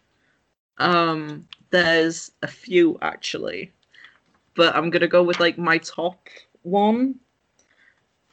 Um, 0.77 1.47
there's 1.69 2.31
a 2.43 2.47
few 2.47 2.97
actually, 3.01 3.71
but 4.55 4.75
I'm 4.75 4.89
gonna 4.89 5.07
go 5.07 5.23
with 5.23 5.39
like 5.39 5.57
my 5.57 5.77
top 5.77 6.27
one, 6.63 7.19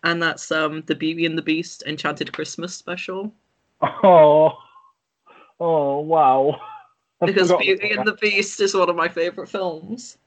and 0.02 0.22
that's 0.22 0.50
um 0.52 0.82
the 0.86 0.94
Beauty 0.94 1.24
and 1.26 1.36
the 1.38 1.42
Beast 1.42 1.82
Enchanted 1.86 2.32
Christmas 2.32 2.74
special 2.74 3.34
Oh, 3.82 4.58
oh 5.60 6.00
wow! 6.00 6.60
I 7.20 7.26
because 7.26 7.52
Beauty 7.52 7.90
and 7.92 8.06
the 8.06 8.14
Beast 8.14 8.60
is 8.60 8.74
one 8.74 8.88
of 8.90 8.96
my 8.96 9.08
favorite 9.08 9.48
films, 9.48 10.18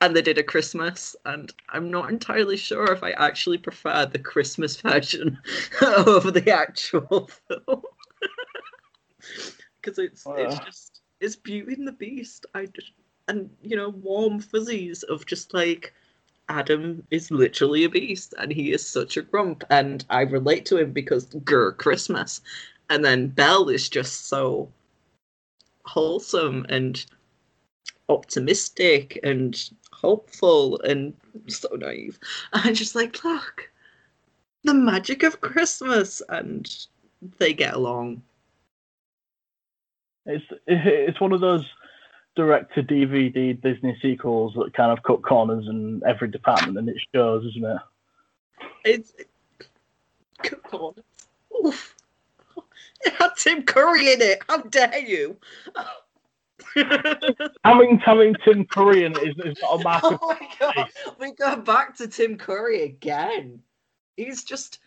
and 0.00 0.14
they 0.16 0.22
did 0.22 0.38
a 0.38 0.42
Christmas, 0.42 1.16
and 1.24 1.52
I'm 1.68 1.90
not 1.90 2.10
entirely 2.10 2.56
sure 2.56 2.92
if 2.92 3.02
I 3.02 3.10
actually 3.12 3.58
prefer 3.58 4.06
the 4.06 4.18
Christmas 4.18 4.76
version 4.80 5.38
over 5.82 6.30
the 6.30 6.50
actual 6.50 7.28
film. 7.48 7.82
Because 9.80 9.98
it's 9.98 10.30
it's 10.34 10.58
Uh. 10.58 10.58
just 10.58 11.00
it's 11.20 11.36
Beauty 11.36 11.74
and 11.74 11.86
the 11.86 11.92
Beast. 11.92 12.46
I 12.54 12.66
just 12.66 12.92
and 13.28 13.50
you 13.62 13.76
know 13.76 13.90
warm 13.90 14.40
fuzzies 14.40 15.02
of 15.04 15.26
just 15.26 15.54
like 15.54 15.94
Adam 16.48 17.06
is 17.10 17.30
literally 17.30 17.84
a 17.84 17.88
beast 17.88 18.34
and 18.38 18.50
he 18.50 18.72
is 18.72 18.86
such 18.86 19.16
a 19.16 19.22
grump 19.22 19.64
and 19.70 20.04
I 20.08 20.22
relate 20.22 20.64
to 20.66 20.78
him 20.78 20.92
because 20.92 21.26
grr 21.26 21.76
Christmas, 21.76 22.40
and 22.90 23.04
then 23.04 23.28
Belle 23.28 23.68
is 23.68 23.88
just 23.88 24.28
so 24.28 24.68
wholesome 25.84 26.66
and 26.68 27.04
optimistic 28.08 29.18
and 29.22 29.70
hopeful 29.92 30.80
and 30.80 31.14
so 31.46 31.68
naive. 31.74 32.18
And 32.52 32.76
just 32.76 32.94
like, 32.94 33.24
look, 33.24 33.70
the 34.64 34.74
magic 34.74 35.22
of 35.22 35.40
Christmas, 35.40 36.22
and 36.28 36.68
they 37.38 37.52
get 37.52 37.74
along. 37.74 38.22
It's 40.26 40.44
it's 40.66 41.20
one 41.20 41.32
of 41.32 41.40
those 41.40 41.64
direct 42.38 42.72
to 42.72 42.84
DVD 42.84 43.60
Disney 43.60 43.98
sequels 44.00 44.54
that 44.54 44.72
kind 44.72 44.96
of 44.96 45.02
cut 45.02 45.22
corners 45.22 45.66
in 45.66 46.00
every 46.06 46.28
department 46.28 46.78
and 46.78 46.88
it 46.88 46.96
shows, 47.12 47.44
isn't 47.46 47.64
it? 47.64 47.78
It's 48.84 49.12
come 50.44 50.60
on, 50.70 50.94
Oof. 51.66 51.96
it 53.00 53.12
had 53.14 53.30
Tim 53.36 53.64
Curry 53.64 54.12
in 54.12 54.22
it. 54.22 54.38
How 54.48 54.58
dare 54.58 55.00
you? 55.00 55.36
Having 57.64 57.98
having 57.98 58.36
Tim 58.44 58.64
Curry 58.66 59.04
in 59.04 59.16
it 59.16 59.30
is, 59.30 59.34
is 59.44 59.58
not 59.60 59.80
a 59.80 59.82
mark 59.82 60.02
oh 60.04 60.36
my 60.40 60.48
god, 60.60 60.88
we 61.18 61.32
go 61.32 61.56
back 61.56 61.96
to 61.96 62.06
Tim 62.06 62.38
Curry 62.38 62.84
again. 62.84 63.60
He's 64.16 64.44
just. 64.44 64.78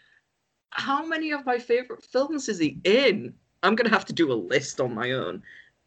How 0.74 1.06
many 1.06 1.32
of 1.32 1.46
my 1.46 1.60
favorite 1.60 2.02
films 2.02 2.48
is 2.48 2.58
he 2.60 2.78
in? 2.86 3.34
I'm 3.62 3.76
gonna 3.76 3.90
have 3.90 4.06
to 4.06 4.14
do 4.14 4.32
a 4.32 4.34
list 4.34 4.80
on 4.80 4.96
my 4.96 5.12
own. 5.12 5.44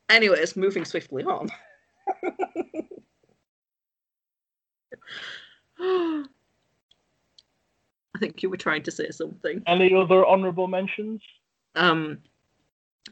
Anyways, 0.09 0.57
moving 0.57 0.85
swiftly 0.85 1.25
on. 1.25 1.49
I 8.17 8.19
think 8.21 8.43
you 8.43 8.51
were 8.51 8.57
trying 8.57 8.83
to 8.85 8.91
say 8.91 9.11
something. 9.11 9.63
Any 9.67 9.95
other 9.95 10.25
honourable 10.27 10.69
mentions? 10.69 11.21
Um, 11.75 12.19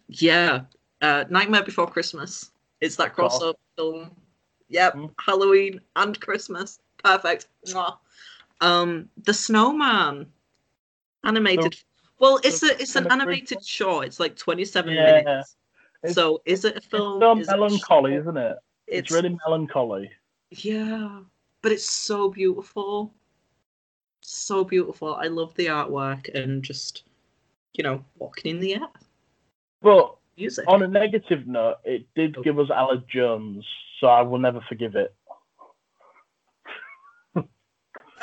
yeah, 0.09 0.61
uh, 1.01 1.25
Nightmare 1.29 1.65
Before 1.65 1.87
Christmas. 1.89 2.51
It's 2.81 2.97
that 2.97 3.15
course. 3.15 3.39
crossover 3.39 3.55
film. 3.77 4.11
Yep, 4.69 4.95
Mm. 4.95 5.15
Halloween 5.21 5.81
and 5.97 6.19
Christmas. 6.21 6.81
Perfect. 7.03 7.49
Mwah. 7.67 7.99
Um, 8.61 9.09
The 9.25 9.35
Snowman, 9.35 10.27
animated. 11.25 11.77
well, 12.21 12.39
it's 12.45 12.63
a 12.63 12.81
it's 12.81 12.95
an 12.97 13.11
animated 13.11 13.65
short. 13.65 14.07
It's 14.07 14.21
like 14.21 14.37
twenty 14.37 14.65
seven 14.65 14.95
Yeah. 14.95 15.23
minutes. 15.23 15.57
It's- 16.03 16.15
so 16.15 16.43
is 16.45 16.65
it 16.65 16.75
a 16.75 16.77
It's 16.79 16.87
film? 16.87 17.21
so 17.21 17.39
Is 17.39 17.47
melancholy, 17.49 18.13
short? 18.13 18.23
isn't 18.23 18.37
it? 18.37 18.57
It's, 18.87 18.99
It's 18.99 19.11
really 19.13 19.37
melancholy. 19.47 20.11
yeah, 20.51 21.21
but 21.63 21.73
it's 21.73 21.89
so 21.89 22.29
beautiful. 22.31 23.15
So 24.21 24.65
beautiful. 24.65 25.15
I 25.15 25.27
love 25.29 25.55
the 25.55 25.67
artwork 25.67 26.33
and 26.35 26.63
just 26.63 27.05
you 27.75 27.85
know 27.85 28.05
walking 28.19 28.51
in 28.51 28.61
the 28.61 28.75
air. 28.75 28.89
But 29.81 30.17
Music. 30.37 30.65
on 30.69 30.83
a 30.83 30.89
negative 30.89 31.47
note, 31.47 31.77
it 31.85 32.07
did 32.15 32.37
oh. 32.39 32.43
give 32.43 32.59
us 32.59 32.69
Aled 32.69 33.07
Jones, 33.09 33.65
so 34.01 34.07
I 34.09 34.23
will 34.23 34.39
never 34.39 34.61
forgive 34.69 34.95
it. 34.97 35.15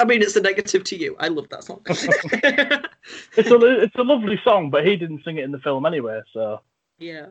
I 0.02 0.06
mean, 0.06 0.22
it's 0.22 0.38
a 0.38 0.42
negative 0.42 0.86
to 0.86 0.96
you. 0.96 1.18
I 1.20 1.28
love 1.28 1.50
that 1.50 1.64
song. 1.66 1.82
It's 1.90 3.50
a 3.52 3.82
it's 3.84 3.96
a 3.96 4.02
lovely 4.04 4.40
song, 4.44 4.70
but 4.70 4.86
he 4.86 4.96
didn't 4.96 5.24
sing 5.26 5.38
it 5.40 5.44
in 5.44 5.52
the 5.52 5.60
film 5.60 5.86
anyway, 5.86 6.22
so 6.34 6.62
yeah. 7.00 7.28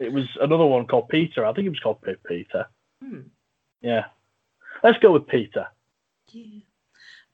It 0.00 0.12
was 0.12 0.24
another 0.40 0.66
one 0.66 0.86
called 0.86 1.08
Peter. 1.08 1.44
I 1.44 1.52
think 1.52 1.66
it 1.66 1.70
was 1.70 1.78
called 1.80 2.00
Pe- 2.02 2.14
Peter. 2.26 2.66
Hmm. 3.02 3.20
Yeah. 3.82 4.06
Let's 4.82 4.98
go 4.98 5.12
with 5.12 5.26
Peter. 5.28 5.66
Yeah. 6.28 6.60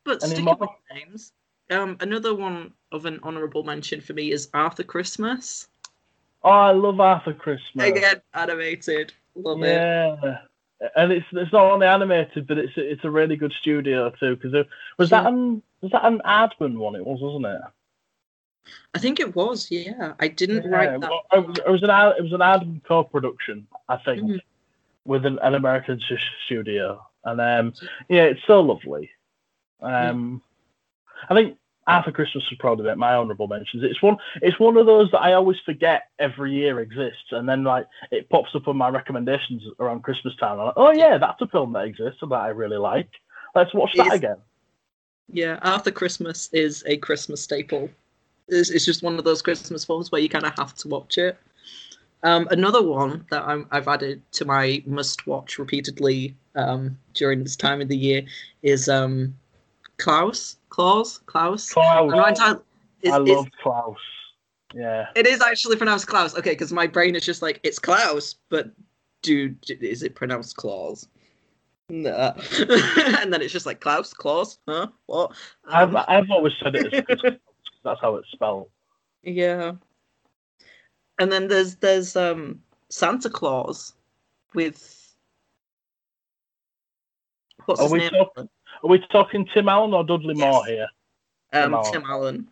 But 0.04 0.22
Any 0.22 0.34
sticking 0.34 0.56
with 0.58 0.70
names, 0.92 1.32
um, 1.70 1.96
another 2.00 2.34
one 2.34 2.72
of 2.92 3.06
an 3.06 3.20
honourable 3.22 3.64
mention 3.64 4.00
for 4.00 4.12
me 4.12 4.32
is 4.32 4.48
Arthur 4.54 4.84
Christmas. 4.84 5.68
Oh, 6.42 6.50
I 6.50 6.70
love 6.72 7.00
Arthur 7.00 7.34
Christmas. 7.34 7.86
Again, 7.88 8.20
animated. 8.34 9.12
Love 9.34 9.62
it. 9.62 9.66
yeah. 9.74 10.38
And 10.94 11.10
it's 11.10 11.26
it's 11.32 11.52
not 11.52 11.72
only 11.72 11.86
animated, 11.86 12.46
but 12.46 12.58
it's 12.58 12.72
it's 12.76 13.04
a 13.04 13.10
really 13.10 13.34
good 13.36 13.52
studio 13.60 14.10
too. 14.20 14.36
Because 14.36 14.66
was 14.98 15.10
that 15.10 15.26
an 15.26 15.62
was 15.80 15.90
that 15.92 16.04
an 16.04 16.20
Aardman 16.24 16.76
one? 16.76 16.94
It 16.94 17.04
was, 17.04 17.20
wasn't 17.20 17.46
it? 17.46 17.60
I 18.94 18.98
think 18.98 19.20
it 19.20 19.34
was. 19.36 19.70
Yeah, 19.70 20.14
I 20.20 20.28
didn't 20.28 20.68
write 20.70 21.00
that. 21.00 21.10
well, 21.10 21.22
it 21.32 21.70
was 21.70 21.82
an 21.82 21.90
it 21.90 22.22
was 22.22 22.32
an 22.32 22.40
Aardman 22.40 22.82
co-production, 22.84 23.66
I 23.88 23.96
think, 23.98 24.22
Mhm. 24.22 24.40
with 25.04 25.24
an, 25.26 25.38
an 25.42 25.54
American 25.54 26.00
s- 26.10 26.18
studio, 26.46 27.04
and 27.24 27.40
um, 27.40 27.74
yeah, 28.08 28.24
it's 28.24 28.40
so 28.46 28.60
lovely. 28.60 29.10
Um, 29.80 30.42
I 31.28 31.34
think 31.34 31.58
Arthur 31.86 32.10
Christmas 32.10 32.44
was 32.50 32.58
probably 32.58 32.92
my 32.96 33.14
honourable 33.14 33.46
mentions. 33.46 33.84
It's 33.84 34.02
one 34.02 34.16
it's 34.42 34.58
one 34.58 34.76
of 34.76 34.86
those 34.86 35.10
that 35.12 35.20
I 35.20 35.34
always 35.34 35.58
forget 35.64 36.04
every 36.18 36.52
year 36.54 36.80
exists, 36.80 37.30
and 37.32 37.48
then 37.48 37.62
like 37.64 37.86
it 38.10 38.28
pops 38.30 38.54
up 38.54 38.66
on 38.68 38.76
my 38.76 38.88
recommendations 38.88 39.62
around 39.78 40.02
Christmas 40.02 40.34
time. 40.36 40.58
I'm 40.58 40.66
like, 40.66 40.74
oh 40.76 40.90
yeah, 40.92 41.18
that's 41.18 41.40
a 41.42 41.46
film 41.46 41.72
that 41.74 41.84
exists 41.84 42.20
and 42.22 42.30
that 42.32 42.40
I 42.40 42.48
really 42.48 42.78
like. 42.78 43.08
Let's 43.54 43.72
watch 43.74 43.92
that 43.96 44.08
Is- 44.08 44.14
again. 44.14 44.36
Yeah, 45.28 45.58
Arthur 45.62 45.90
Christmas 45.90 46.48
is 46.52 46.84
a 46.86 46.96
Christmas 46.98 47.40
staple. 47.42 47.90
It's, 48.48 48.70
it's 48.70 48.84
just 48.84 49.02
one 49.02 49.18
of 49.18 49.24
those 49.24 49.42
Christmas 49.42 49.84
films 49.84 50.12
where 50.12 50.20
you 50.20 50.28
kind 50.28 50.44
of 50.44 50.54
have 50.56 50.74
to 50.76 50.88
watch 50.88 51.18
it. 51.18 51.38
Um, 52.22 52.48
another 52.50 52.82
one 52.82 53.24
that 53.30 53.42
I'm, 53.42 53.66
I've 53.70 53.88
added 53.88 54.22
to 54.32 54.44
my 54.44 54.82
must-watch 54.86 55.58
repeatedly 55.58 56.34
um, 56.54 56.98
during 57.14 57.42
this 57.42 57.56
time 57.56 57.80
of 57.80 57.88
the 57.88 57.96
year 57.96 58.22
is 58.62 58.88
um, 58.88 59.36
Klaus. 59.98 60.56
Klaus. 60.70 61.18
Klaus. 61.18 61.72
Klaus, 61.72 62.40
I 62.40 63.16
love 63.18 63.46
Klaus. 63.62 63.98
Yeah. 64.74 65.06
It 65.14 65.26
is 65.26 65.40
actually 65.40 65.76
pronounced 65.76 66.06
Klaus. 66.06 66.36
Okay, 66.36 66.50
because 66.50 66.72
my 66.72 66.86
brain 66.86 67.14
is 67.14 67.24
just 67.24 67.42
like 67.42 67.60
it's 67.62 67.78
Klaus, 67.78 68.36
but 68.50 68.70
dude, 69.22 69.58
is 69.68 70.02
it 70.02 70.14
pronounced 70.14 70.56
Claus? 70.56 71.08
Nah. 71.88 72.32
and 72.58 73.32
then 73.32 73.40
it's 73.40 73.52
just 73.52 73.66
like 73.66 73.80
Klaus, 73.80 74.12
Claus, 74.12 74.58
huh? 74.68 74.88
What? 75.06 75.32
I've 75.68 75.94
Um, 75.94 76.04
I've 76.08 76.30
always 76.30 76.52
said 76.62 76.74
it 76.74 76.92
as 76.92 77.20
Klaus. 77.20 77.34
that's 77.86 78.00
how 78.00 78.16
it's 78.16 78.30
spelled. 78.32 78.68
yeah. 79.22 79.72
And 81.18 81.32
then 81.32 81.48
there's 81.48 81.76
there's 81.76 82.14
um 82.16 82.60
Santa 82.90 83.30
Claus 83.30 83.94
with 84.54 85.14
what's 87.64 87.80
Are 87.80 87.84
his 87.84 87.92
we 87.92 87.98
name? 88.00 88.10
talking- 88.10 88.48
Are 88.82 88.88
we 88.90 88.98
talking 89.10 89.46
Tim 89.54 89.68
Allen 89.68 89.94
or 89.94 90.04
Dudley 90.04 90.34
Yes. 90.36 90.52
Moore 90.52 90.66
here? 90.66 90.86
um, 91.54 91.62
Tim 91.62 91.74
Allen. 91.74 91.92
Tim 91.92 92.04
Allen. 92.10 92.48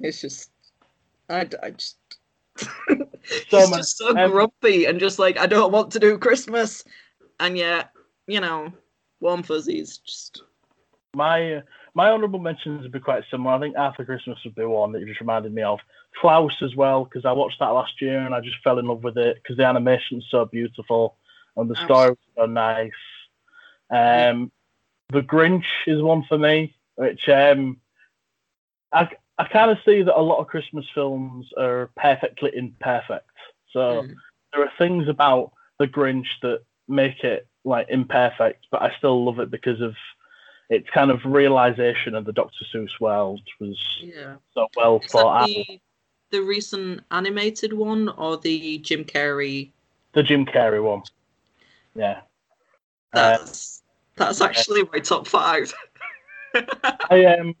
It's 0.00 0.20
just, 0.20 0.50
I, 1.28 1.48
I 1.62 1.70
just, 1.70 1.96
So 3.50 3.58
he's 3.58 3.70
just 3.70 3.98
so 3.98 4.16
um, 4.16 4.30
grumpy 4.30 4.84
and 4.84 5.00
just 5.00 5.18
like 5.18 5.38
I 5.38 5.46
don't 5.46 5.72
want 5.72 5.90
to 5.92 5.98
do 5.98 6.18
Christmas, 6.18 6.84
and 7.40 7.56
yet 7.58 7.90
you 8.26 8.40
know, 8.40 8.72
warm 9.20 9.42
fuzzies. 9.42 9.98
Just 9.98 10.42
My 11.14 11.62
my 11.94 12.10
honourable 12.10 12.38
mentions 12.38 12.82
would 12.82 12.92
be 12.92 13.00
quite 13.00 13.24
similar. 13.30 13.54
I 13.54 13.60
think 13.60 13.76
Arthur 13.76 14.04
Christmas 14.04 14.38
would 14.44 14.54
be 14.54 14.64
one 14.64 14.92
that 14.92 15.00
you 15.00 15.06
just 15.06 15.20
reminded 15.20 15.54
me 15.54 15.62
of. 15.62 15.80
Klaus 16.20 16.62
as 16.62 16.74
well 16.74 17.04
because 17.04 17.24
I 17.24 17.32
watched 17.32 17.60
that 17.60 17.68
last 17.68 18.00
year 18.00 18.20
and 18.20 18.34
I 18.34 18.40
just 18.40 18.62
fell 18.62 18.78
in 18.78 18.86
love 18.86 19.04
with 19.04 19.16
it 19.16 19.36
because 19.36 19.56
the 19.56 19.66
animation's 19.66 20.26
so 20.30 20.44
beautiful 20.44 21.16
and 21.56 21.70
the 21.70 21.76
story 21.76 22.10
was 22.10 22.18
so 22.36 22.46
nice. 22.46 22.90
Um, 23.90 24.52
the 25.10 25.22
Grinch 25.22 25.64
is 25.86 26.02
one 26.02 26.24
for 26.28 26.38
me, 26.38 26.74
which 26.96 27.28
um, 27.28 27.78
I 28.92 29.08
I 29.38 29.44
kind 29.44 29.70
of 29.70 29.78
see 29.84 30.02
that 30.02 30.18
a 30.18 30.20
lot 30.20 30.40
of 30.40 30.48
Christmas 30.48 30.86
films 30.94 31.46
are 31.56 31.90
perfectly 31.96 32.50
imperfect. 32.54 33.30
So 33.72 34.02
mm, 34.02 34.14
there 34.52 34.62
are 34.62 34.72
things 34.78 35.08
about 35.08 35.52
the 35.78 35.86
Grinch 35.86 36.26
that 36.42 36.62
make 36.88 37.24
it 37.24 37.46
like 37.64 37.86
imperfect, 37.88 38.66
but 38.70 38.82
I 38.82 38.94
still 38.98 39.24
love 39.24 39.38
it 39.38 39.50
because 39.50 39.80
of 39.80 39.94
its 40.70 40.88
kind 40.90 41.10
of 41.10 41.24
realization 41.24 42.14
of 42.14 42.24
the 42.24 42.32
Dr. 42.32 42.64
Seuss 42.72 43.00
world 43.00 43.40
was 43.60 43.78
yeah. 44.02 44.36
so 44.52 44.68
well 44.76 45.00
Is 45.02 45.10
thought 45.10 45.42
out. 45.42 45.46
the 45.46 45.80
the 46.30 46.40
recent 46.42 47.00
animated 47.10 47.72
one 47.72 48.10
or 48.10 48.36
the 48.36 48.78
Jim 48.78 49.04
Carrey? 49.04 49.70
The 50.12 50.22
Jim 50.22 50.44
Carrey 50.44 50.82
one, 50.82 51.02
yeah. 51.94 52.20
Uh, 53.14 53.38
That's 53.38 53.82
that's 54.16 54.40
actually 54.40 54.82
my 54.92 54.98
top 54.98 55.26
five. 55.26 55.72
I 57.10 57.24
um, 57.24 57.54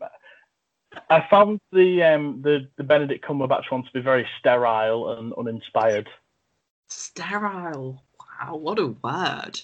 I 1.08 1.26
found 1.30 1.60
the 1.72 2.02
um 2.02 2.42
the 2.42 2.68
the 2.76 2.84
Benedict 2.84 3.24
Cumberbatch 3.24 3.70
one 3.70 3.84
to 3.84 3.92
be 3.92 4.00
very 4.00 4.26
sterile 4.38 5.18
and 5.18 5.32
uninspired. 5.38 6.08
Sterile. 6.88 8.02
Wow, 8.40 8.56
what 8.56 8.78
a 8.78 8.88
word. 8.88 9.60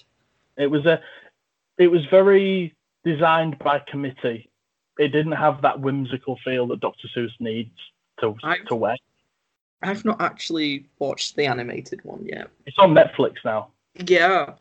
It 0.57 0.67
was 0.67 0.85
a, 0.85 1.01
it 1.77 1.87
was 1.87 2.05
very 2.05 2.74
designed 3.05 3.57
by 3.59 3.79
committee. 3.87 4.49
It 4.97 5.09
didn't 5.09 5.33
have 5.33 5.61
that 5.61 5.79
whimsical 5.79 6.37
feel 6.43 6.67
that 6.67 6.79
Dr. 6.81 7.07
Seuss 7.15 7.31
needs 7.39 7.71
to 8.19 8.35
I- 8.43 8.57
to 8.67 8.75
wear. 8.75 8.97
I've 9.81 10.03
not 10.03 10.19
actually 10.21 10.85
watched 10.99 11.35
the 11.35 11.45
animated 11.45 12.03
one 12.03 12.25
yet. 12.25 12.49
It's 12.65 12.77
on 12.79 12.93
Netflix 12.93 13.35
now. 13.45 13.67
Yeah. 14.07 14.53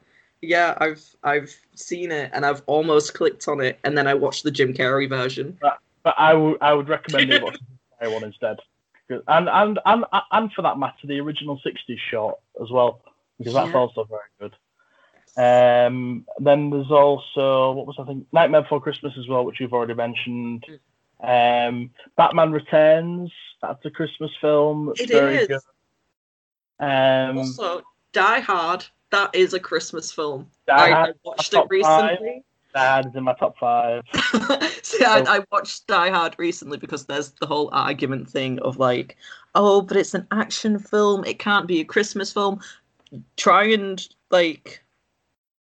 Yeah, 0.43 0.77
I've 0.79 1.03
I've 1.23 1.57
seen 1.75 2.13
it 2.13 2.31
and 2.35 2.45
I've 2.45 2.63
almost 2.67 3.15
clicked 3.15 3.49
on 3.49 3.61
it 3.63 3.79
and 3.85 3.97
then 3.97 4.07
I 4.07 4.13
watched 4.15 4.43
the 4.45 4.51
Jim 4.51 4.75
Carrey 4.75 5.09
version. 5.09 5.57
But 5.63 6.15
I 6.19 6.35
would 6.35 6.59
I 6.61 6.75
would 6.75 6.89
recommend 6.89 7.33
you 7.33 7.43
watch 7.43 7.57
the 8.03 8.11
one 8.11 8.25
instead, 8.25 8.59
And, 9.09 9.49
and 9.49 9.79
and 9.87 10.05
and 10.33 10.53
for 10.53 10.61
that 10.63 10.79
matter, 10.79 11.07
the 11.07 11.19
original 11.21 11.59
'60s 11.65 11.97
short 12.11 12.37
as 12.63 12.71
well, 12.71 13.01
because 13.39 13.55
that's 13.55 13.71
Yeah. 13.71 13.77
also 13.79 14.05
very 14.05 14.21
good. 14.39 14.53
Um, 15.37 16.25
then 16.39 16.71
there's 16.71 16.91
also 16.91 17.73
what 17.73 17.87
was 17.87 17.97
I 17.99 18.05
think 18.05 18.27
Nightmare 18.33 18.63
Before 18.63 18.81
Christmas 18.81 19.13
as 19.19 19.27
well, 19.29 19.45
which 19.45 19.61
you've 19.61 19.73
already 19.73 19.95
mentioned. 19.95 20.65
Um, 21.23 21.91
Batman 22.17 22.53
Returns. 22.53 23.33
That's 23.63 23.85
a 23.85 23.91
Christmas 23.91 24.31
film. 24.41 24.91
It's 24.91 25.01
It 25.03 25.11
very 25.11 25.37
is. 25.37 25.49
good. 25.49 25.61
Um, 26.81 27.39
also, 27.39 27.83
Die 28.13 28.41
Hard, 28.41 28.85
that 29.11 29.35
is 29.35 29.55
a 29.55 29.61
Christmas 29.61 30.13
film. 30.13 30.49
Die 30.67 30.75
I, 30.75 31.13
watched 31.25 31.53
it 31.55 31.57
five. 31.57 31.71
recently. 31.71 32.45
Die 32.75 32.87
Hard 32.87 33.07
is 33.07 33.15
in 33.15 33.25
my 33.25 33.33
top 33.35 33.57
five. 33.59 34.03
See, 34.83 35.05
I, 35.05 35.25
I 35.27 35.45
watched 35.51 35.87
Die 35.87 36.11
Hard 36.11 36.35
recently 36.39 36.77
because 36.79 37.07
there's 37.07 37.31
the 37.41 37.47
whole 37.47 37.71
argument 37.73 38.29
thing 38.29 38.59
of 38.61 38.79
like, 38.79 39.17
oh, 39.55 39.81
but 39.81 39.97
it's 39.97 40.15
an 40.15 40.27
action 40.31 40.79
film. 40.79 41.25
It 41.25 41.39
can't 41.39 41.67
be 41.67 41.81
a 41.81 41.85
Christmas 41.85 42.33
film. 42.33 42.61
Try 43.37 43.65
and 43.73 44.07
like 44.31 44.84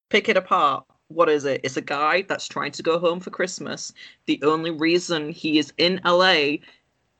pick 0.08 0.28
it 0.28 0.36
apart. 0.36 0.84
What 1.08 1.28
is 1.28 1.44
it? 1.44 1.60
It's 1.62 1.76
a 1.76 1.82
guy 1.82 2.22
that's 2.22 2.48
trying 2.48 2.72
to 2.72 2.82
go 2.82 2.98
home 2.98 3.20
for 3.20 3.30
Christmas. 3.30 3.92
The 4.26 4.40
only 4.42 4.70
reason 4.70 5.30
he 5.30 5.58
is 5.58 5.72
in 5.76 6.00
LA 6.04 6.56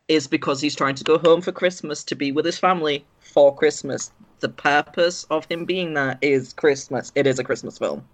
is 0.09 0.26
because 0.26 0.61
he's 0.61 0.74
trying 0.74 0.95
to 0.97 1.05
go 1.05 1.18
home 1.18 1.41
for 1.41 1.53
Christmas 1.53 2.05
to 2.05 2.14
be 2.14 2.32
with 2.32 2.45
his 2.45 2.59
family 2.59 3.05
for 3.18 3.55
Christmas. 3.55 4.11
The 4.41 4.49
purpose 4.49 5.24
of 5.24 5.47
him 5.47 5.64
being 5.64 5.95
there 5.95 6.18
is 6.20 6.53
Christmas. 6.53 7.12
It 7.14 7.26
is 7.26 7.39
a 7.39 7.45
Christmas 7.45 7.78
film. 7.78 8.05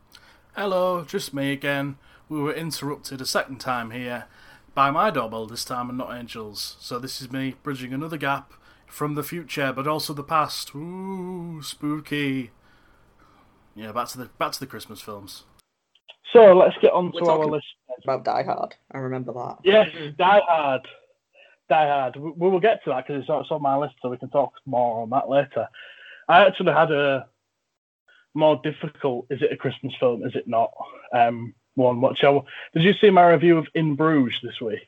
Hello, 0.57 1.05
just 1.05 1.33
me 1.35 1.53
again. 1.53 1.97
We 2.29 2.41
were 2.41 2.53
interrupted 2.53 3.21
a 3.21 3.27
second 3.27 3.59
time 3.59 3.91
here 3.91 4.27
by 4.75 4.91
my 4.91 5.11
doorbell 5.11 5.47
this 5.47 5.65
time 5.65 5.89
and 5.89 5.99
not 5.99 6.13
Angel's. 6.13 6.77
So 6.81 6.99
this 6.99 7.21
is 7.21 7.33
me 7.33 7.57
bridging 7.63 7.93
another 7.93 8.17
gap 8.17 8.53
from 8.87 9.15
the 9.15 9.23
future 9.23 9.73
but 9.73 9.89
also 9.89 10.13
the 10.13 10.23
past. 10.23 10.75
Ooh, 10.75 11.61
spooky. 11.63 12.51
Yeah, 13.75 13.93
back 13.93 14.09
to 14.09 14.19
the 14.19 14.25
back 14.39 14.53
to 14.53 14.61
the 14.61 14.67
Christmas 14.67 15.01
films. 15.01 15.45
So 16.33 16.53
let's 16.57 16.77
get 16.81 16.93
on 16.93 17.11
We're 17.13 17.21
to 17.21 17.31
our 17.31 17.47
list. 17.47 17.67
About 18.05 18.25
Die 18.25 18.43
Hard. 18.45 18.75
I 18.93 18.99
remember 18.99 19.33
that. 19.35 19.59
Yes. 19.63 19.89
Die 20.17 20.41
Hard. 20.47 20.87
Die 21.69 21.87
Hard. 21.87 22.17
We, 22.17 22.31
we 22.31 22.49
will 22.49 22.61
get 22.61 22.83
to 22.85 22.91
that 22.91 23.07
because 23.07 23.21
it's, 23.23 23.29
it's 23.31 23.51
on 23.51 23.61
my 23.63 23.77
list, 23.77 23.95
so 24.01 24.09
we 24.09 24.17
can 24.17 24.31
talk 24.31 24.53
more 24.65 25.03
on 25.03 25.11
that 25.11 25.29
later. 25.29 25.69
I 26.29 26.47
actually 26.47 26.73
had 26.73 26.91
a 26.93 27.27
more 28.35 28.61
difficult. 28.63 29.27
Is 29.31 29.43
it 29.43 29.53
a 29.53 29.57
Christmas 29.57 29.93
film? 30.01 30.25
Is 30.25 30.35
it 30.35 30.47
not? 30.49 30.73
Um, 31.13 31.53
one. 31.75 32.01
What 32.01 32.17
shall? 32.17 32.47
Did 32.75 32.85
you 32.85 32.95
see 33.01 33.11
my 33.11 33.29
review 33.29 33.59
of 33.59 33.67
In 33.75 33.97
Bruges 33.97 34.39
this 34.43 34.61
week? 34.61 34.87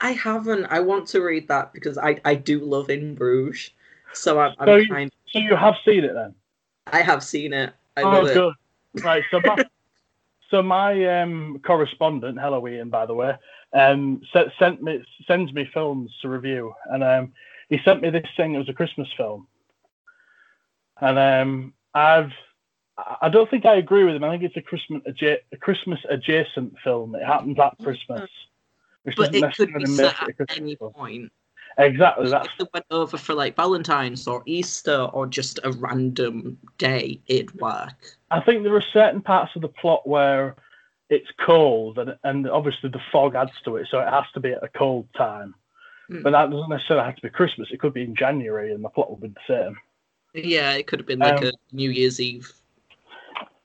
I 0.00 0.12
haven't. 0.12 0.64
I 0.66 0.80
want 0.80 1.06
to 1.08 1.20
read 1.20 1.46
that 1.48 1.72
because 1.72 1.98
I, 1.98 2.20
I 2.24 2.34
do 2.34 2.60
love 2.64 2.90
In 2.90 3.14
Bruges. 3.14 3.70
So 4.12 4.40
I'm, 4.40 4.54
I'm 4.58 4.66
So 4.66 4.76
you- 4.76 4.88
kind. 4.88 5.12
So 5.28 5.38
you 5.40 5.56
have 5.56 5.74
seen 5.84 6.04
it 6.04 6.14
then? 6.14 6.34
I 6.86 7.02
have 7.02 7.22
seen 7.22 7.52
it. 7.52 7.72
I 7.96 8.02
oh, 8.02 8.26
it. 8.26 8.34
good. 8.34 8.54
Right. 9.02 9.24
So 9.30 9.40
my, 9.44 9.64
so 10.50 10.62
my 10.62 11.22
um, 11.22 11.60
correspondent, 11.64 12.38
hello 12.40 12.66
Ian, 12.66 12.90
by 12.90 13.06
the 13.06 13.14
way, 13.14 13.34
um, 13.72 14.20
sent, 14.32 14.48
sent 14.58 14.82
me 14.82 15.04
sends 15.26 15.52
me 15.52 15.68
films 15.72 16.12
to 16.22 16.28
review, 16.28 16.74
and 16.86 17.02
um, 17.02 17.32
he 17.68 17.78
sent 17.84 18.02
me 18.02 18.10
this 18.10 18.26
thing. 18.36 18.54
It 18.54 18.58
was 18.58 18.68
a 18.68 18.74
Christmas 18.74 19.08
film, 19.16 19.46
and 21.00 21.18
um, 21.18 21.74
I've 21.94 22.32
I 23.20 23.28
don't 23.28 23.50
think 23.50 23.66
I 23.66 23.76
agree 23.76 24.04
with 24.04 24.14
him. 24.14 24.24
I 24.24 24.30
think 24.30 24.44
it's 24.44 24.56
a 24.56 24.62
Christmas 24.62 25.02
adja- 25.08 25.40
a 25.52 25.56
Christmas 25.56 25.98
adjacent 26.08 26.74
film. 26.84 27.14
It 27.14 27.24
happens 27.24 27.58
at 27.58 27.76
Christmas, 27.82 28.30
which 29.02 29.16
But 29.16 29.32
doesn't 29.32 29.50
it 29.50 29.56
could 29.56 29.74
be 29.74 29.86
set 29.86 30.14
at 30.22 30.56
any 30.56 30.76
film. 30.76 30.92
point. 30.92 31.32
Exactly. 31.78 32.30
That's 32.30 32.46
If 32.46 32.58
they 32.58 32.66
went 32.72 32.86
over 32.90 33.16
for 33.16 33.34
like 33.34 33.56
Valentine's 33.56 34.26
or 34.26 34.42
Easter 34.46 35.08
or 35.12 35.26
just 35.26 35.58
a 35.64 35.72
random 35.72 36.58
day, 36.78 37.20
it'd 37.26 37.54
work. 37.60 38.16
I 38.30 38.40
think 38.40 38.62
there 38.62 38.74
are 38.74 38.84
certain 38.92 39.20
parts 39.20 39.56
of 39.56 39.62
the 39.62 39.68
plot 39.68 40.06
where 40.06 40.56
it's 41.10 41.28
cold 41.44 41.98
and 41.98 42.16
and 42.24 42.48
obviously 42.48 42.90
the 42.90 43.00
fog 43.12 43.34
adds 43.34 43.52
to 43.64 43.76
it, 43.76 43.88
so 43.90 44.00
it 44.00 44.08
has 44.08 44.24
to 44.34 44.40
be 44.40 44.52
at 44.52 44.62
a 44.62 44.68
cold 44.68 45.06
time. 45.16 45.54
Mm. 46.10 46.22
But 46.22 46.30
that 46.30 46.50
doesn't 46.50 46.70
necessarily 46.70 47.06
have 47.06 47.16
to 47.16 47.22
be 47.22 47.30
Christmas. 47.30 47.68
It 47.70 47.80
could 47.80 47.94
be 47.94 48.02
in 48.02 48.14
January, 48.14 48.72
and 48.72 48.84
the 48.84 48.88
plot 48.88 49.10
would 49.10 49.20
be 49.20 49.28
the 49.28 49.64
same. 49.64 49.76
Yeah, 50.34 50.72
it 50.72 50.86
could 50.86 50.98
have 50.98 51.06
been 51.06 51.20
like 51.20 51.42
Um, 51.42 51.48
a 51.48 51.52
New 51.72 51.90
Year's 51.90 52.20
Eve. 52.20 52.52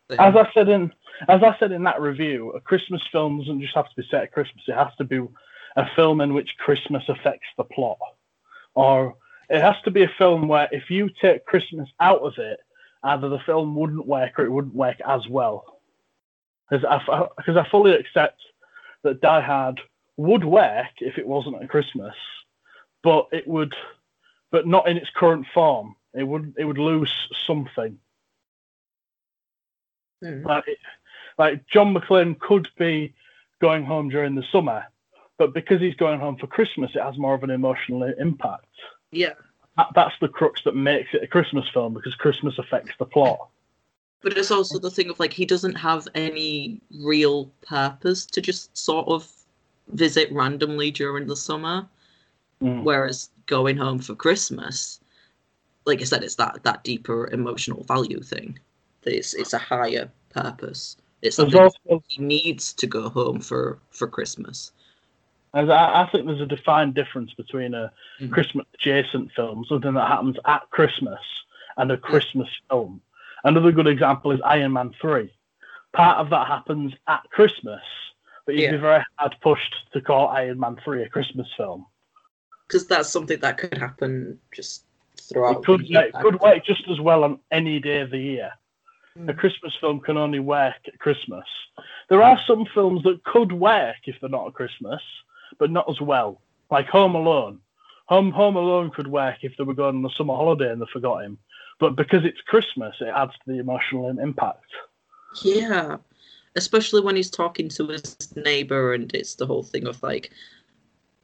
Thing. 0.08 0.20
As 0.20 0.36
I 0.36 0.50
said 0.54 0.70
in 0.70 0.94
as 1.28 1.44
I 1.44 1.58
said 1.60 1.72
in 1.72 1.84
that 1.84 2.00
review, 2.00 2.52
a 2.52 2.62
Christmas 2.62 3.02
film 3.12 3.40
doesn't 3.40 3.62
just 3.62 3.76
have 3.76 3.90
to 3.90 3.96
be 4.02 4.08
set 4.10 4.24
at 4.24 4.32
Christmas. 4.32 4.64
It 4.68 4.76
has 4.76 4.96
to 4.98 5.04
be 5.04 5.20
a 5.80 5.90
film 5.96 6.20
in 6.20 6.34
which 6.34 6.58
Christmas 6.58 7.04
affects 7.08 7.48
the 7.58 7.64
plot, 7.64 7.98
or 8.76 9.16
it 9.50 9.62
has 9.62 9.76
to 9.86 9.92
be 9.92 10.04
a 10.04 10.12
film 10.18 10.48
where 10.48 10.68
if 10.72 10.90
you 10.90 11.10
take 11.22 11.46
Christmas 11.46 11.90
out 12.00 12.22
of 12.22 12.34
it, 12.38 12.60
either 13.04 13.30
the 13.30 13.40
film 13.46 13.76
wouldn't 13.76 14.06
work 14.06 14.38
or 14.38 14.46
it 14.46 14.52
wouldn't 14.52 14.76
work 14.76 14.98
as 15.08 15.28
well. 15.28 15.80
Because 16.70 16.86
I, 16.86 17.28
I 17.48 17.70
fully 17.70 17.94
accept 17.94 18.42
that 19.04 19.22
Die 19.22 19.42
Hard 19.42 19.80
would 20.18 20.44
work 20.44 20.88
if 21.00 21.18
it 21.18 21.26
wasn't 21.26 21.64
at 21.64 21.70
Christmas, 21.70 22.14
but 23.02 23.28
it 23.32 23.48
would, 23.48 23.74
but 24.52 24.68
not 24.68 24.88
in 24.90 24.98
its 24.98 25.10
current 25.16 25.48
form. 25.54 25.96
It 26.14 26.24
would 26.24 26.56
it 26.58 26.66
would 26.66 26.78
lose 26.78 27.14
something. 27.48 27.98
Hmm. 30.22 30.44
Like, 30.44 30.66
like 31.38 31.66
John 31.68 31.94
McClane 31.94 32.38
could 32.38 32.68
be 32.78 33.14
going 33.62 33.86
home 33.86 34.10
during 34.10 34.36
the 34.36 34.44
summer, 34.52 34.86
but 35.40 35.54
because 35.54 35.80
he's 35.82 35.96
going 35.96 36.20
home 36.20 36.36
for 36.36 36.46
Christmas, 36.46 36.92
it 36.94 37.02
has 37.02 37.18
more 37.18 37.34
of 37.34 37.42
an 37.44 37.50
emotional 37.50 38.04
impact. 38.20 38.68
Yeah, 39.12 39.34
That, 39.78 39.88
that's 39.96 40.14
the 40.22 40.28
crux 40.28 40.62
that 40.66 40.76
makes 40.76 41.10
it 41.14 41.24
a 41.24 41.28
Christmas 41.28 41.68
film 41.74 41.94
because 41.96 42.14
Christmas 42.14 42.60
affects 42.60 42.92
the 43.00 43.06
plot. 43.06 43.48
but 44.22 44.38
it's 44.38 44.52
also 44.52 44.78
the 44.78 44.92
thing 44.92 45.10
of 45.10 45.20
like 45.20 45.34
he 45.34 45.46
doesn't 45.46 45.76
have 45.76 46.08
any 46.14 46.80
real 47.02 47.50
purpose 47.66 48.26
to 48.28 48.42
just 48.42 48.78
sort 48.78 49.08
of 49.08 49.32
visit 49.94 50.32
randomly 50.32 50.92
during 50.92 51.26
the 51.26 51.36
summer. 51.36 51.88
Mm. 52.62 52.84
Whereas 52.84 53.30
going 53.46 53.78
home 53.78 54.00
for 54.00 54.16
Christmas, 54.16 55.00
like 55.86 56.02
I 56.02 56.04
said, 56.04 56.24
it's 56.24 56.36
that 56.36 56.62
that 56.64 56.84
deeper 56.84 57.30
emotional 57.32 57.84
value 57.86 58.22
thing. 58.22 58.60
It's 59.04 59.34
it's 59.34 59.54
a 59.54 59.58
higher 59.58 60.12
purpose. 60.30 60.98
It's 61.22 61.38
something 61.38 61.60
also, 61.60 62.04
he 62.10 62.22
needs 62.22 62.74
to 62.74 62.86
go 62.88 63.08
home 63.10 63.40
for 63.40 63.80
for 63.92 64.08
Christmas. 64.08 64.74
I, 65.54 65.62
I 65.62 66.10
think 66.12 66.26
there's 66.26 66.42
a 66.42 66.46
defined 66.46 66.94
difference 66.94 67.34
between 67.34 67.74
a 67.74 67.92
Mhm. 68.20 68.32
Christmas 68.32 68.66
adjacent 68.76 69.32
film, 69.32 69.66
something 69.66 69.94
that 69.94 70.08
happens 70.08 70.38
at 70.46 70.70
Christmas, 70.70 71.20
and 71.78 71.92
a 71.92 71.98
Christmas 71.98 72.50
film. 72.70 73.02
Another 73.44 73.72
good 73.72 73.88
example 73.88 74.32
is 74.32 74.42
Iron 74.42 74.74
Man 74.74 74.94
3. 75.02 75.32
Part 75.94 76.18
of 76.18 76.30
that 76.30 76.48
happens 76.48 76.94
at 77.08 77.24
Christmas, 77.32 77.82
but 78.46 78.56
you'd 78.56 78.64
Yeah. 78.64 78.72
be 78.72 78.78
very 78.78 79.04
hard 79.18 79.36
pushed 79.42 79.92
to 79.94 80.02
call 80.02 80.28
Iron 80.28 80.60
Man 80.60 80.76
3 80.84 81.04
a 81.04 81.10
Christmas 81.10 81.48
film. 81.56 81.86
Because 82.68 82.86
that's 82.88 83.10
something 83.10 83.40
that 83.40 83.58
could 83.58 83.78
happen 83.78 84.40
just 84.52 84.86
throughout. 85.18 85.58
It 85.60 85.66
could, 85.66 85.82
the 85.82 85.86
year. 85.88 86.02
it 86.04 86.14
could 86.16 86.40
work 86.42 86.64
just 86.64 86.88
as 86.90 87.00
well 87.00 87.24
on 87.24 87.40
any 87.52 87.80
day 87.80 88.02
of 88.02 88.12
the 88.12 88.20
year. 88.20 88.52
A 89.16 89.20
Mm. 89.20 89.38
Christmas 89.38 89.76
film 89.78 90.00
can 90.02 90.18
only 90.18 90.40
work 90.40 90.76
at 90.88 91.00
Christmas. 91.00 91.46
There 92.10 92.22
are 92.22 92.38
some 92.46 92.66
films 92.66 93.04
that 93.04 93.24
could 93.24 93.52
work 93.52 93.98
if 94.06 94.20
they're 94.20 94.30
not 94.30 94.48
at 94.48 94.54
Christmas, 94.54 95.02
but 95.58 95.72
not 95.72 95.90
as 95.90 96.00
well. 96.02 96.42
Like 96.70 96.88
Home 96.88 97.16
Alone. 97.16 97.60
Home 98.08 98.32
Home 98.32 98.56
Alone 98.56 98.92
could 98.92 99.08
work 99.08 99.38
if 99.44 99.56
they 99.58 99.64
were 99.64 99.74
going 99.74 99.98
on 99.98 100.06
a 100.06 100.14
summer 100.16 100.36
holiday 100.36 100.72
and 100.72 100.82
they 100.82 100.86
forgot 100.92 101.24
him. 101.24 101.38
But 101.80 101.96
because 101.96 102.26
it's 102.26 102.42
Christmas, 102.42 102.96
it 103.00 103.08
adds 103.16 103.34
to 103.34 103.40
the 103.54 103.60
emotional 103.60 104.10
impact. 104.20 104.66
Yeah, 105.44 105.98
especially 106.56 107.02
when 107.02 107.16
he's 107.16 107.30
talking 107.30 107.70
to 107.70 107.88
his 107.88 108.18
neighbor, 108.36 108.94
and 108.94 109.14
it's 109.14 109.36
the 109.36 109.46
whole 109.46 109.64
thing 109.64 109.88
of 109.88 110.02
like, 110.04 110.32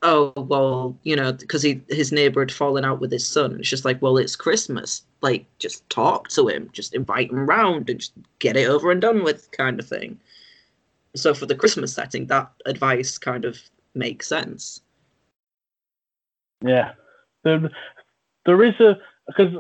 oh 0.01 0.32
well, 0.36 0.97
you 1.03 1.15
know, 1.15 1.34
because 1.34 1.63
he 1.63 1.82
his 1.89 2.11
neighbor 2.11 2.41
had 2.41 2.51
fallen 2.51 2.86
out 2.86 3.01
with 3.01 3.11
his 3.11 3.28
son. 3.28 3.59
It's 3.59 3.69
just 3.69 3.86
like, 3.86 4.01
well, 4.01 4.17
it's 4.17 4.36
Christmas. 4.36 5.01
Like, 5.21 5.45
just 5.59 5.89
talk 5.89 6.30
to 6.30 6.47
him, 6.47 6.69
just 6.71 6.93
invite 6.93 7.32
him 7.32 7.47
round, 7.47 7.89
and 7.89 7.99
just 7.99 8.13
get 8.39 8.55
it 8.55 8.69
over 8.69 8.91
and 8.91 9.01
done 9.01 9.23
with, 9.23 9.49
kind 9.51 9.80
of 9.80 9.88
thing. 9.88 10.19
So 11.15 11.34
for 11.34 11.47
the 11.47 11.55
Christmas 11.55 11.93
setting, 11.93 12.28
that 12.28 12.51
advice 12.65 13.17
kind 13.17 13.43
of 13.43 13.59
makes 13.96 14.28
sense. 14.28 14.82
Yeah, 16.62 16.93
there, 17.43 17.70
there 18.46 18.64
is 18.64 18.80
a 18.80 18.98
because 19.28 19.54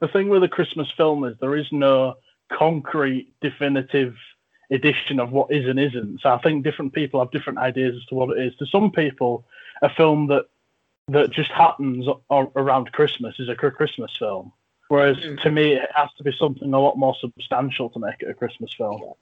the 0.00 0.08
thing 0.08 0.28
with 0.28 0.42
a 0.42 0.48
Christmas 0.48 0.90
film 0.96 1.24
is 1.24 1.36
there 1.40 1.56
is 1.56 1.70
no 1.72 2.14
concrete, 2.52 3.32
definitive 3.40 4.14
edition 4.70 5.20
of 5.20 5.30
what 5.30 5.52
is 5.52 5.66
and 5.66 5.78
isn't. 5.78 6.20
So 6.20 6.30
I 6.30 6.38
think 6.38 6.64
different 6.64 6.92
people 6.92 7.20
have 7.20 7.30
different 7.30 7.58
ideas 7.58 7.96
as 7.96 8.04
to 8.06 8.14
what 8.14 8.36
it 8.36 8.46
is. 8.46 8.56
To 8.56 8.66
some 8.66 8.90
people, 8.90 9.46
a 9.82 9.88
film 9.88 10.28
that 10.28 10.46
that 11.08 11.30
just 11.30 11.50
happens 11.50 12.06
around 12.30 12.92
Christmas 12.92 13.38
is 13.38 13.48
a 13.48 13.54
Christmas 13.54 14.16
film. 14.18 14.52
Whereas 14.88 15.18
Mm. 15.18 15.42
to 15.42 15.50
me, 15.50 15.74
it 15.74 15.90
has 15.94 16.10
to 16.16 16.24
be 16.24 16.32
something 16.32 16.72
a 16.72 16.80
lot 16.80 16.96
more 16.96 17.14
substantial 17.16 17.90
to 17.90 17.98
make 17.98 18.20
it 18.20 18.28
a 18.28 18.34
Christmas 18.34 18.72
film. 18.74 19.14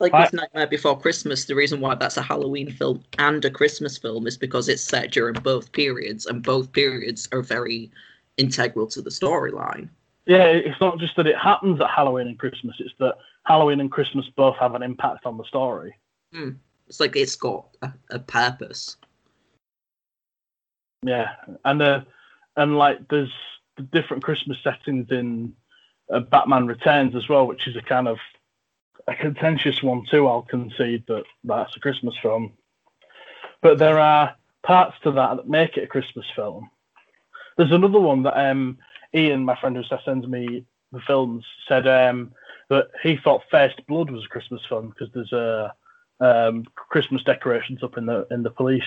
Like 0.00 0.14
I- 0.14 0.22
with 0.22 0.32
Nightmare 0.32 0.66
Before 0.66 0.98
Christmas, 0.98 1.44
the 1.44 1.54
reason 1.54 1.80
why 1.80 1.94
that's 1.94 2.16
a 2.16 2.22
Halloween 2.22 2.70
film 2.72 3.04
and 3.18 3.44
a 3.44 3.50
Christmas 3.50 3.98
film 3.98 4.26
is 4.26 4.36
because 4.38 4.68
it's 4.68 4.82
set 4.82 5.12
during 5.12 5.34
both 5.34 5.70
periods, 5.72 6.26
and 6.26 6.42
both 6.42 6.72
periods 6.72 7.28
are 7.32 7.42
very 7.42 7.90
integral 8.38 8.86
to 8.88 9.02
the 9.02 9.10
storyline. 9.10 9.90
Yeah, 10.26 10.44
it's 10.44 10.80
not 10.80 10.98
just 10.98 11.16
that 11.16 11.26
it 11.26 11.36
happens 11.36 11.80
at 11.80 11.90
Halloween 11.90 12.28
and 12.28 12.38
Christmas; 12.38 12.76
it's 12.78 12.94
that 12.98 13.18
Halloween 13.44 13.80
and 13.80 13.92
Christmas 13.92 14.26
both 14.36 14.56
have 14.56 14.74
an 14.74 14.82
impact 14.82 15.26
on 15.26 15.36
the 15.36 15.44
story. 15.44 15.94
It's 16.88 17.00
like 17.00 17.14
it's 17.16 17.36
got 17.36 17.66
a, 17.82 17.92
a 18.10 18.18
purpose. 18.18 18.96
Yeah, 21.02 21.28
and 21.64 21.82
uh, 21.82 22.00
and 22.56 22.78
like 22.78 23.06
there's 23.08 23.32
the 23.76 23.82
different 23.82 24.22
Christmas 24.22 24.58
settings 24.62 25.10
in 25.10 25.54
uh, 26.12 26.20
Batman 26.20 26.66
Returns 26.66 27.14
as 27.14 27.28
well, 27.28 27.46
which 27.46 27.66
is 27.66 27.76
a 27.76 27.82
kind 27.82 28.08
of 28.08 28.18
a 29.10 29.14
contentious 29.14 29.82
one 29.82 30.04
too. 30.10 30.26
I'll 30.26 30.42
concede 30.42 31.04
that 31.08 31.24
that's 31.44 31.76
a 31.76 31.80
Christmas 31.80 32.14
film, 32.22 32.52
but 33.62 33.78
there 33.78 33.98
are 33.98 34.34
parts 34.62 34.96
to 35.02 35.12
that 35.12 35.36
that 35.36 35.48
make 35.48 35.76
it 35.76 35.84
a 35.84 35.88
Christmas 35.88 36.26
film. 36.34 36.70
There's 37.56 37.72
another 37.72 38.00
one 38.00 38.22
that 38.22 38.38
um, 38.38 38.78
Ian, 39.14 39.44
my 39.44 39.58
friend 39.60 39.76
who 39.76 39.82
sends 40.04 40.26
me 40.26 40.64
the 40.92 41.00
films, 41.06 41.44
said 41.68 41.86
um, 41.86 42.32
that 42.68 42.88
he 43.02 43.16
thought 43.16 43.42
First 43.50 43.86
Blood 43.86 44.10
was 44.10 44.24
a 44.24 44.28
Christmas 44.28 44.62
film 44.68 44.90
because 44.90 45.12
there's 45.12 45.32
a 45.32 45.74
um, 46.20 46.64
Christmas 46.74 47.22
decorations 47.22 47.82
up 47.82 47.98
in 47.98 48.06
the 48.06 48.26
in 48.30 48.42
the 48.42 48.50
police 48.50 48.82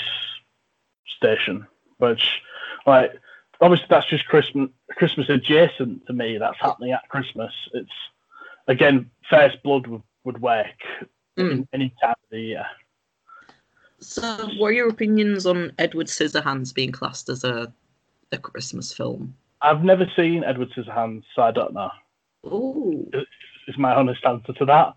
station 1.17 1.67
which 2.03 2.41
like 2.86 3.13
obviously 3.61 3.88
that's 3.89 4.09
just 4.09 4.26
Christmas 4.26 4.69
Christmas 4.91 5.30
adjacent 5.30 6.05
to 6.07 6.13
me. 6.13 6.38
That's 6.38 6.59
happening 6.59 6.91
at 6.91 7.07
Christmas. 7.09 7.53
It's 7.74 7.91
again 8.67 9.09
First 9.30 9.63
Blood 9.63 9.88
would, 9.88 10.03
would 10.24 10.41
work 10.41 10.67
Mm. 11.38 11.51
in 11.51 11.67
any 11.74 11.89
time 12.01 12.11
of 12.11 12.30
the 12.30 12.39
year. 12.39 12.65
So, 13.99 14.21
what 14.57 14.67
are 14.67 14.71
your 14.74 14.89
opinions 14.89 15.45
on 15.45 15.71
Edward 15.80 16.07
Scissorhands 16.07 16.74
being 16.74 16.91
classed 16.91 17.30
as 17.30 17.43
a 17.43 17.74
a 18.32 18.38
Christmas 18.38 18.91
film? 18.93 19.36
I've 19.61 19.84
never 19.84 20.05
seen 20.15 20.43
Edward 20.43 20.69
Scissorhands, 20.71 21.24
so 21.36 21.41
I 21.43 21.51
don't 21.51 21.74
know. 21.74 21.89
Oh, 22.43 23.05
Is 23.67 23.78
my 23.78 23.95
honest 23.95 24.26
answer 24.26 24.51
to 24.53 24.65
that. 24.65 24.93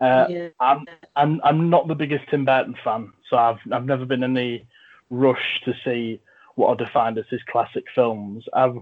Uh, 0.00 0.26
yeah. 0.28 0.48
I'm 0.60 0.84
I'm 1.16 1.40
I'm 1.44 1.70
not 1.70 1.88
the 1.88 1.94
biggest 1.94 2.28
Tim 2.28 2.44
Burton 2.44 2.76
fan, 2.84 3.12
so 3.30 3.36
I've 3.36 3.58
I've 3.72 3.86
never 3.86 4.04
been 4.04 4.22
in 4.22 4.36
any 4.36 4.66
rush 5.10 5.60
to 5.64 5.74
see 5.84 6.20
what 6.56 6.68
are 6.68 6.76
defined 6.84 7.18
as 7.18 7.24
his 7.30 7.40
classic 7.50 7.84
films. 7.94 8.44
I've 8.52 8.76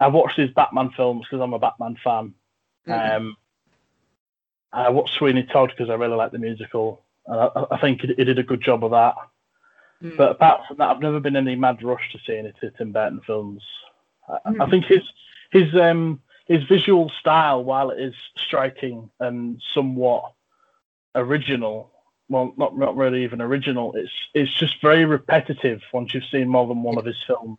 I've 0.00 0.12
watched 0.14 0.36
his 0.38 0.50
Batman 0.52 0.90
films 0.96 1.26
because 1.28 1.42
I'm 1.42 1.54
a 1.54 1.58
Batman 1.58 1.96
fan. 2.04 2.34
Mhm. 2.86 3.16
Um, 3.16 3.36
I 4.76 4.90
watched 4.90 5.14
Sweeney 5.14 5.44
Todd 5.44 5.70
because 5.70 5.90
I 5.90 5.94
really 5.94 6.16
like 6.16 6.32
the 6.32 6.38
musical. 6.38 7.02
And 7.26 7.40
I, 7.40 7.64
I 7.72 7.80
think 7.80 8.02
he, 8.02 8.08
did 8.14 8.38
a 8.38 8.42
good 8.42 8.60
job 8.62 8.84
of 8.84 8.90
that. 8.92 9.14
Mm. 10.02 10.16
But 10.16 10.32
apart 10.32 10.62
from 10.68 10.76
that, 10.78 10.90
I've 10.90 11.00
never 11.00 11.20
been 11.20 11.36
in 11.36 11.46
any 11.48 11.56
mad 11.56 11.82
rush 11.82 12.12
to 12.12 12.18
see 12.26 12.36
any 12.36 12.52
Tim- 12.60 12.72
Tim 12.76 12.92
Burton 12.92 13.20
films. 13.26 13.62
I, 14.28 14.38
I 14.46 14.50
Mm. 14.52 14.70
think 14.70 14.84
his 14.84 15.02
his 15.50 15.74
um 15.74 16.20
his 16.46 16.62
visual 16.64 17.10
style, 17.20 17.64
while 17.64 17.90
it 17.90 18.00
is 18.00 18.14
striking 18.36 19.10
and 19.20 19.60
somewhat 19.74 20.32
original, 21.14 21.90
well, 22.28 22.52
not 22.56 22.76
not 22.76 22.96
really 22.96 23.24
even 23.24 23.40
original. 23.40 23.94
It's 23.94 24.12
it's 24.34 24.54
just 24.54 24.80
very 24.82 25.04
repetitive 25.04 25.82
once 25.92 26.12
you've 26.12 26.24
seen 26.30 26.48
more 26.48 26.66
than 26.66 26.82
one 26.82 26.98
of 26.98 27.04
his 27.04 27.22
films. 27.26 27.58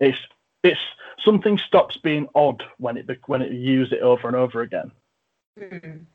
It's 0.00 0.18
it's 0.62 0.80
something 1.24 1.58
stops 1.58 1.96
being 1.98 2.28
odd 2.34 2.62
when 2.78 2.96
it 2.96 3.06
when 3.26 3.42
it 3.42 3.52
use 3.52 3.92
it 3.92 4.00
over 4.00 4.26
and 4.26 4.36
over 4.36 4.62
again. 4.62 4.90
Mm. 5.58 6.06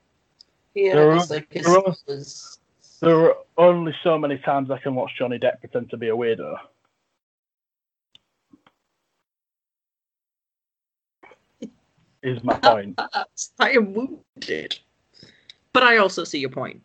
Yeah, 0.76 0.94
There 0.96 1.12
are- 1.12 1.26
like 1.26 1.52
his 1.52 1.66
there 1.66 1.78
are- 1.78 1.84
was- 1.84 2.60
There 3.02 3.30
are 3.30 3.36
only 3.58 3.94
so 4.04 4.18
many 4.18 4.38
times 4.38 4.70
I 4.72 4.78
can 4.80 4.96
watch 4.96 5.12
Johnny 5.18 5.38
Depp 5.40 5.60
pretend 5.60 5.90
to 5.92 5.98
be 5.98 6.10
a 6.10 6.16
weirdo. 6.16 6.58
Is 12.24 12.44
my 12.44 12.54
uh, 12.54 12.74
point. 12.74 12.96
Uh, 12.98 13.08
uh, 13.14 13.24
I 13.60 13.72
am 13.72 13.94
wounded. 13.94 14.80
but 15.74 15.84
I 15.84 15.98
also 15.98 16.24
see 16.24 16.40
your 16.40 16.50
point 16.50 16.82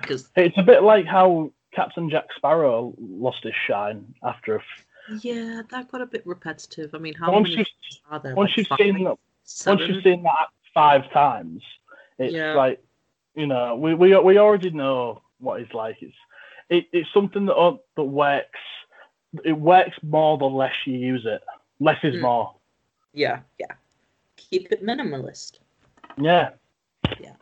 because 0.00 0.28
It's 0.34 0.58
a 0.58 0.62
bit 0.62 0.82
like 0.82 1.06
how 1.06 1.52
Captain 1.72 2.10
Jack 2.10 2.24
Sparrow 2.36 2.94
lost 2.98 3.44
his 3.44 3.54
shine 3.66 4.14
after 4.24 4.56
a. 4.56 4.58
F- 4.58 5.20
yeah, 5.22 5.62
that 5.70 5.88
got 5.88 6.00
a 6.00 6.06
bit 6.06 6.26
repetitive. 6.26 6.94
I 6.94 6.98
mean, 6.98 7.14
how 7.14 7.30
once 7.32 7.44
many 7.50 7.58
you've 7.58 7.68
are 8.10 8.18
there? 8.18 8.34
once 8.34 8.50
like 8.50 8.56
you've 8.56 8.66
five, 8.66 8.78
seen 8.78 9.04
that, 9.04 9.18
once 9.66 9.80
you've 9.82 10.02
seen 10.02 10.22
that 10.24 10.48
five 10.74 11.08
times, 11.12 11.62
it's 12.18 12.32
Yeah. 12.34 12.54
like 12.54 12.82
you 13.34 13.46
know 13.46 13.76
we, 13.76 13.94
we 13.94 14.16
we 14.18 14.38
already 14.38 14.70
know 14.70 15.22
what 15.38 15.60
it's 15.60 15.72
like. 15.74 15.96
It's 16.00 16.14
it, 16.68 16.86
it's 16.92 17.08
something 17.14 17.46
that 17.46 17.54
uh, 17.54 17.76
that 17.96 18.04
works. 18.04 18.58
It 19.44 19.52
works 19.52 19.96
more 20.02 20.38
the 20.38 20.46
less 20.46 20.72
you 20.86 20.94
use 20.94 21.26
it. 21.26 21.42
Less 21.78 21.98
is 22.02 22.14
Mm. 22.14 22.22
more. 22.22 22.54
Yeah, 23.12 23.40
yeah. 23.58 23.72
Keep 24.36 24.72
it 24.72 24.82
minimalist. 24.84 25.58
Yeah. 26.18 26.50
Yeah. 27.20 27.34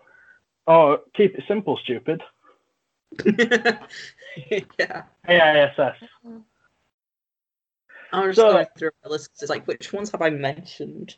Or 0.66 1.00
keep 1.14 1.36
it 1.38 1.44
simple, 1.46 1.76
stupid. 1.82 2.22
yeah. 3.24 5.02
KISS. 5.26 5.94
I'm 8.12 8.28
just 8.28 8.36
So- 8.36 8.52
going 8.52 8.66
through 8.78 8.90
my 9.04 9.10
list. 9.10 9.30
It's 9.40 9.50
like, 9.50 9.66
which 9.66 9.92
ones 9.92 10.10
have 10.10 10.22
I 10.22 10.30
mentioned? 10.30 11.16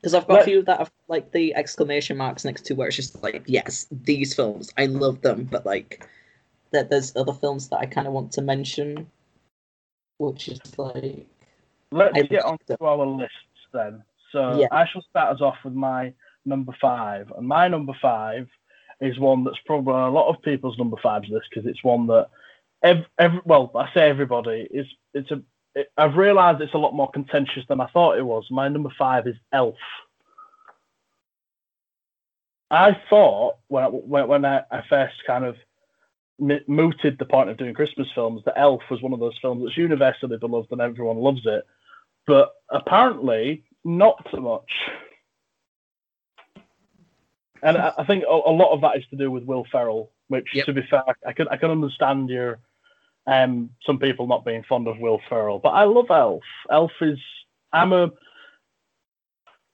Because 0.00 0.14
I've 0.14 0.26
got 0.28 0.34
Let- 0.34 0.42
a 0.42 0.44
few 0.44 0.62
that 0.62 0.78
have 0.78 0.92
like 1.08 1.32
the 1.32 1.54
exclamation 1.54 2.16
marks 2.16 2.44
next 2.44 2.64
to 2.66 2.74
where 2.74 2.86
it's 2.88 2.96
just 2.96 3.20
like, 3.22 3.42
yes, 3.46 3.86
these 3.90 4.34
films, 4.34 4.72
I 4.78 4.86
love 4.86 5.20
them, 5.22 5.44
but 5.50 5.66
like, 5.66 6.06
that 6.70 6.90
there's 6.90 7.16
other 7.16 7.32
films 7.32 7.68
that 7.70 7.78
I 7.78 7.86
kind 7.86 8.06
of 8.06 8.12
want 8.12 8.30
to 8.32 8.42
mention, 8.42 9.06
which 10.18 10.48
is 10.48 10.60
like, 10.78 11.26
Let's 11.90 12.16
I 12.18 12.22
get 12.22 12.44
on 12.44 12.58
them. 12.66 12.76
to 12.78 12.84
our 12.84 13.06
lists 13.06 13.34
then. 13.72 14.02
So 14.30 14.60
Yeah. 14.60 14.66
I 14.70 14.86
shall 14.86 15.02
start 15.08 15.34
us 15.34 15.40
off 15.40 15.56
with 15.64 15.72
my 15.74 16.12
number 16.44 16.72
five, 16.80 17.32
and 17.36 17.48
my 17.48 17.66
number 17.68 17.94
five 18.00 18.46
is 19.00 19.18
one 19.18 19.44
that's 19.44 19.58
probably 19.66 19.94
a 19.94 20.08
lot 20.10 20.28
of 20.28 20.42
people's 20.42 20.76
number 20.78 20.96
fives 21.02 21.28
list 21.28 21.46
because 21.50 21.66
it's 21.68 21.82
one 21.82 22.06
that 22.08 22.28
ev- 22.82 23.06
every, 23.18 23.40
well, 23.44 23.70
I 23.74 23.92
say 23.94 24.08
everybody 24.08 24.68
is 24.70 24.86
it's 25.14 25.30
a 25.30 25.40
it, 25.78 25.92
I've 25.96 26.16
realised 26.16 26.60
it's 26.60 26.74
a 26.74 26.78
lot 26.78 26.94
more 26.94 27.10
contentious 27.10 27.64
than 27.68 27.80
I 27.80 27.86
thought 27.88 28.18
it 28.18 28.26
was. 28.26 28.46
My 28.50 28.68
number 28.68 28.90
five 28.98 29.26
is 29.26 29.36
Elf. 29.52 29.76
I 32.70 32.98
thought 33.08 33.56
when 33.68 33.84
I, 33.84 33.86
when, 33.88 34.28
when 34.28 34.44
I, 34.44 34.62
I 34.70 34.82
first 34.88 35.14
kind 35.26 35.44
of 35.44 35.56
m- 36.40 36.60
mooted 36.66 37.18
the 37.18 37.24
point 37.24 37.48
of 37.48 37.56
doing 37.56 37.74
Christmas 37.74 38.08
films 38.14 38.42
that 38.44 38.58
Elf 38.58 38.82
was 38.90 39.00
one 39.00 39.12
of 39.12 39.20
those 39.20 39.38
films 39.40 39.62
that's 39.64 39.76
universally 39.78 40.36
beloved 40.36 40.70
and 40.72 40.80
everyone 40.80 41.16
loves 41.18 41.42
it, 41.46 41.64
but 42.26 42.52
apparently 42.70 43.64
not 43.84 44.26
so 44.30 44.40
much. 44.40 44.70
And 47.62 47.76
I, 47.76 47.92
I 47.98 48.04
think 48.04 48.24
a, 48.24 48.32
a 48.32 48.52
lot 48.52 48.72
of 48.74 48.80
that 48.82 48.96
is 48.98 49.04
to 49.10 49.16
do 49.16 49.30
with 49.30 49.44
Will 49.44 49.66
Ferrell, 49.72 50.10
which, 50.28 50.48
Yep. 50.52 50.66
to 50.66 50.72
be 50.72 50.82
fair, 50.90 51.02
I 51.26 51.32
can 51.32 51.48
I 51.48 51.56
can 51.56 51.70
understand 51.70 52.28
your 52.28 52.58
um 53.28 53.70
some 53.84 53.98
people 53.98 54.26
not 54.26 54.44
being 54.44 54.64
fond 54.64 54.88
of 54.88 54.98
Will 54.98 55.20
Ferrell, 55.28 55.58
but 55.58 55.70
I 55.70 55.84
love 55.84 56.10
Elf. 56.10 56.42
Elf 56.70 56.92
is 57.00 57.18
I'm 57.72 57.92
a 57.92 58.10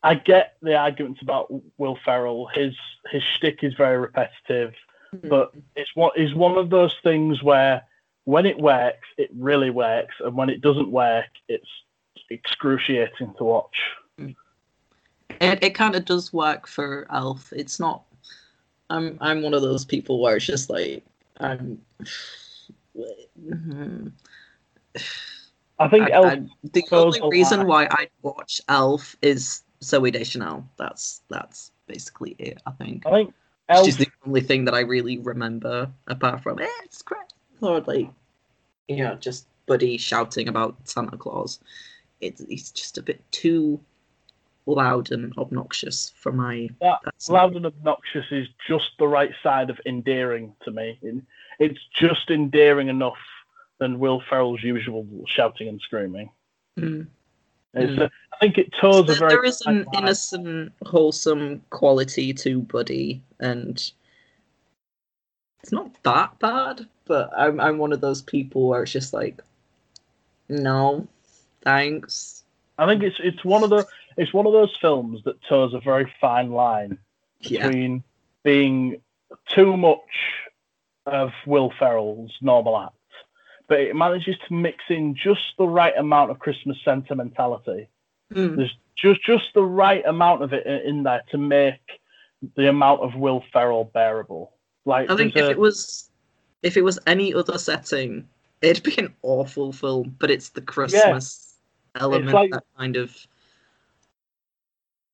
I 0.03 0.15
get 0.17 0.57
the 0.61 0.77
arguments 0.77 1.23
about 1.23 1.53
Will 1.79 1.97
Ferrell. 2.05 2.49
His 2.53 2.75
his 3.11 3.23
shtick 3.23 3.61
is 3.63 3.73
very 3.75 3.97
repetitive, 3.97 4.75
but 5.23 5.53
it's 5.77 5.95
one 5.95 6.11
is 6.17 6.35
one 6.35 6.59
of 6.59 6.69
those 6.69 6.95
things 7.03 7.43
where 7.43 7.83
when 8.25 8.45
it 8.45 8.59
works, 8.59 9.07
it 9.19 9.31
really 9.39 9.71
works, 9.71 10.15
and 10.21 10.37
when 10.37 10.51
it 10.51 10.61
doesn't 10.61 10.91
work, 10.91 11.29
it's 11.49 11.69
excruciating 12.31 13.35
to 13.39 13.45
watch. 13.45 13.77
it, 14.19 15.63
it 15.63 15.75
kind 15.75 15.95
of 15.95 16.05
does 16.05 16.33
work 16.33 16.67
for 16.67 17.07
Elf. 17.11 17.53
It's 17.53 17.79
not. 17.79 18.03
I'm 18.91 19.17
I'm 19.21 19.43
one 19.43 19.55
of 19.55 19.63
those 19.63 19.85
people 19.85 20.21
where 20.21 20.37
it's 20.37 20.47
just 20.47 20.71
like 20.71 21.05
I'm. 21.39 21.81
Mhm. 22.97 24.13
I 25.79 25.89
think 25.89 26.09
I- 26.09 26.11
Elf. 26.13 26.27
I- 26.27 26.49
the 26.73 26.85
only 26.93 27.21
reason 27.31 27.67
why 27.67 27.87
I 27.91 28.09
watch 28.23 28.61
Elf 28.69 29.17
is 29.23 29.63
Zooey 29.81 30.13
Deschanel. 30.13 30.69
That's 30.77 31.23
that's 31.29 31.73
basically 31.87 32.37
it. 32.39 32.63
I 32.67 32.71
think. 32.73 33.07
I 33.07 33.11
think 33.11 33.35
Elf. 33.69 33.85
She's 33.85 33.97
the 33.97 34.09
only 34.27 34.41
thing 34.41 34.65
that 34.67 34.75
I 34.75 34.81
really 34.81 35.19
remember, 35.19 35.91
apart 36.07 36.43
from 36.43 36.61
eh, 36.61 36.67
it's 36.85 37.03
great. 37.03 37.21
Or 37.61 37.81
like, 37.81 38.09
you 38.89 38.97
know, 38.99 39.15
just 39.17 39.47
Buddy 39.67 39.97
shouting 39.97 40.49
about 40.49 40.77
Santa 40.89 41.17
Claus. 41.17 41.59
It's 42.21 42.41
it's 42.43 42.71
just 42.71 42.99
a 42.99 43.03
bit 43.03 43.21
too 43.33 43.81
loud 44.67 45.11
and 45.13 45.37
obnoxious 45.37 46.11
for 46.17 46.33
my. 46.33 46.69
That 46.81 47.01
loud 47.29 47.57
and 47.57 47.67
obnoxious 47.67 48.27
is 48.31 48.47
just 48.69 48.91
the 48.99 49.09
right 49.09 49.33
side 49.43 49.71
of 49.71 49.81
endearing 49.87 50.55
to 50.65 50.71
me. 50.71 50.99
It- 51.59 51.71
It's 51.73 51.81
just 51.95 52.31
endearing 52.31 52.89
enough 52.89 53.19
than 53.79 53.99
Will 53.99 54.21
Ferrell's 54.29 54.63
usual 54.63 55.07
shouting 55.27 55.69
and 55.69 55.81
screaming. 55.81 56.31
Mm. 56.79 57.07
Mm. 57.75 58.11
I 58.33 58.37
think 58.39 58.57
it 58.59 58.73
toes 58.81 59.09
a 59.11 59.15
very. 59.15 59.31
there 59.31 59.45
is 59.45 59.61
an 59.63 59.85
line. 59.85 60.03
innocent, 60.05 60.73
wholesome 60.85 61.61
quality 61.71 62.33
to 62.35 62.61
Buddy, 62.61 63.21
and 63.41 63.77
it's 65.63 65.73
not 65.73 65.91
that 66.05 66.39
bad. 66.39 66.87
But 67.07 67.31
I'm 67.37 67.61
I'm 67.61 67.79
one 67.79 67.93
of 67.93 68.01
those 68.01 68.23
people 68.23 68.69
where 68.69 68.83
it's 68.85 68.93
just 68.93 69.13
like, 69.13 69.41
no, 70.49 71.07
thanks. 71.63 72.45
I 72.79 72.87
think 72.87 73.03
it's 73.03 73.17
it's 73.21 73.45
one 73.45 73.63
of 73.65 73.71
the 73.71 73.85
it's 74.17 74.33
one 74.33 74.47
of 74.47 74.53
those 74.53 74.77
films 74.81 75.23
that 75.25 75.43
toes 75.43 75.75
a 75.75 75.81
very 75.81 76.13
fine 76.21 76.51
line 76.53 76.99
Yeah, 77.41 77.67
between 77.67 78.03
being 78.45 79.01
too 79.49 79.77
much 79.77 79.99
of 81.07 81.31
Will 81.47 81.73
Ferrell's 81.79 82.33
normal 82.41 82.79
act, 82.79 82.95
but 83.69 83.81
it 83.81 83.95
manages 83.95 84.37
to 84.49 84.55
mix 84.55 84.79
in 84.89 85.15
just 85.15 85.43
the 85.59 85.67
right 85.67 85.97
amount 85.97 86.31
of 86.31 86.39
Christmas 86.39 86.77
sentimentality. 86.85 87.89
Mm. 88.33 88.57
There's 88.57 88.77
just 88.97 89.25
just 89.25 89.45
the 89.55 89.65
right 89.65 90.05
amount 90.07 90.43
of 90.43 90.53
it 90.53 90.67
in, 90.67 91.03
there 91.03 91.23
to 91.31 91.39
make 91.39 92.01
the 92.57 92.69
amount 92.69 93.01
of 93.03 93.15
Will 93.15 93.43
Ferrell 93.53 93.91
bearable. 93.93 94.53
Like 94.85 95.11
I 95.11 95.17
think 95.17 95.37
if 95.37 95.45
a- 95.45 95.51
it 95.51 95.59
was 95.59 96.11
if 96.63 96.77
it 96.77 96.83
was 96.83 96.99
any 97.07 97.35
other 97.35 97.59
setting, 97.59 98.29
it'd 98.63 98.83
be 98.83 98.97
an 98.99 99.15
awful 99.23 99.73
film. 99.73 100.17
But 100.19 100.31
it's 100.31 100.51
the 100.51 100.63
Christmas 100.63 101.57
element 101.95 102.33
like- 102.33 102.51
that 102.51 102.65
kind 102.77 102.97
of 102.97 103.17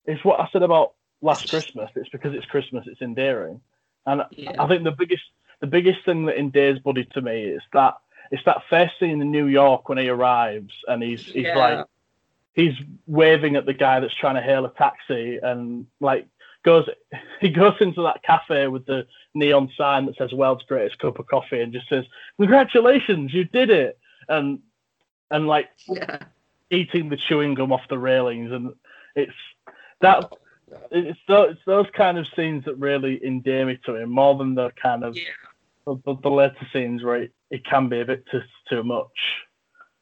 it's 0.07 0.24
what 0.24 0.41
I 0.41 0.49
said 0.53 0.62
about 0.62 0.95
last 1.20 1.49
Christmas. 1.49 1.91
It's 1.95 2.09
because 2.09 2.34
it's 2.34 2.47
Christmas. 2.47 2.86
It's 2.86 3.03
endearing, 3.03 3.61
and 4.07 4.22
yeah. 4.32 4.53
I 4.59 4.66
think 4.66 4.84
the 4.84 4.91
biggest 4.93 5.22
the 5.61 5.66
biggest 5.66 6.04
thing 6.04 6.24
that 6.26 6.36
endears 6.38 6.78
Buddy 6.78 7.04
to 7.12 7.20
me 7.20 7.44
is 7.44 7.62
that 7.72 7.94
it's 8.30 8.44
that 8.44 8.62
first 8.70 8.98
scene 8.98 9.20
in 9.20 9.30
New 9.30 9.46
York 9.46 9.88
when 9.88 9.98
he 9.98 10.08
arrives 10.08 10.72
and 10.88 11.02
he's 11.02 11.24
he's 11.24 11.44
Yeah. 11.46 11.56
like 11.58 11.86
he's 12.54 12.74
waving 13.06 13.56
at 13.56 13.66
the 13.66 13.74
guy 13.74 14.00
that's 14.00 14.14
trying 14.14 14.34
to 14.36 14.42
hail 14.42 14.64
a 14.64 14.70
taxi 14.70 15.38
and 15.42 15.86
like 16.00 16.26
goes 16.62 16.88
he 17.40 17.48
goes 17.48 17.74
into 17.80 18.02
that 18.02 18.22
cafe 18.22 18.68
with 18.68 18.86
the 18.86 19.06
neon 19.34 19.70
sign 19.76 20.06
that 20.06 20.16
says 20.16 20.32
world's 20.32 20.64
greatest 20.64 20.98
cup 20.98 21.18
of 21.18 21.26
coffee 21.26 21.61
and 21.61 21.72
just 21.72 21.88
says 21.88 22.04
congratulations 22.38 23.32
you 23.32 23.44
did 23.44 23.70
it 23.70 23.98
and 24.28 24.58
and 25.30 25.46
like 25.46 25.68
yeah. 25.88 26.18
eating 26.70 27.08
the 27.08 27.16
chewing 27.16 27.54
gum 27.54 27.72
off 27.72 27.86
the 27.88 27.98
railings 27.98 28.50
and 28.52 28.72
it's 29.14 29.32
that 30.00 30.32
it's 30.92 31.18
those, 31.28 31.52
it's 31.52 31.61
those 31.66 31.86
kind 31.92 32.16
of 32.18 32.26
scenes 32.36 32.64
that 32.64 32.74
really 32.76 33.24
endear 33.24 33.66
me 33.66 33.78
to 33.84 33.96
him 33.96 34.11
more 34.11 34.36
than 34.36 34.54
the 34.54 34.70
kind 34.80 35.04
of 35.04 35.16
Yeah. 35.16 35.22
The, 35.87 35.97
the, 36.05 36.16
the 36.22 36.28
later 36.31 36.66
scenes 36.72 37.03
where 37.03 37.22
it, 37.22 37.33
it 37.51 37.64
can 37.64 37.89
be 37.89 38.01
a 38.01 38.05
bit 38.05 38.24
too, 38.31 38.41
too 38.68 38.83
much. 38.83 39.07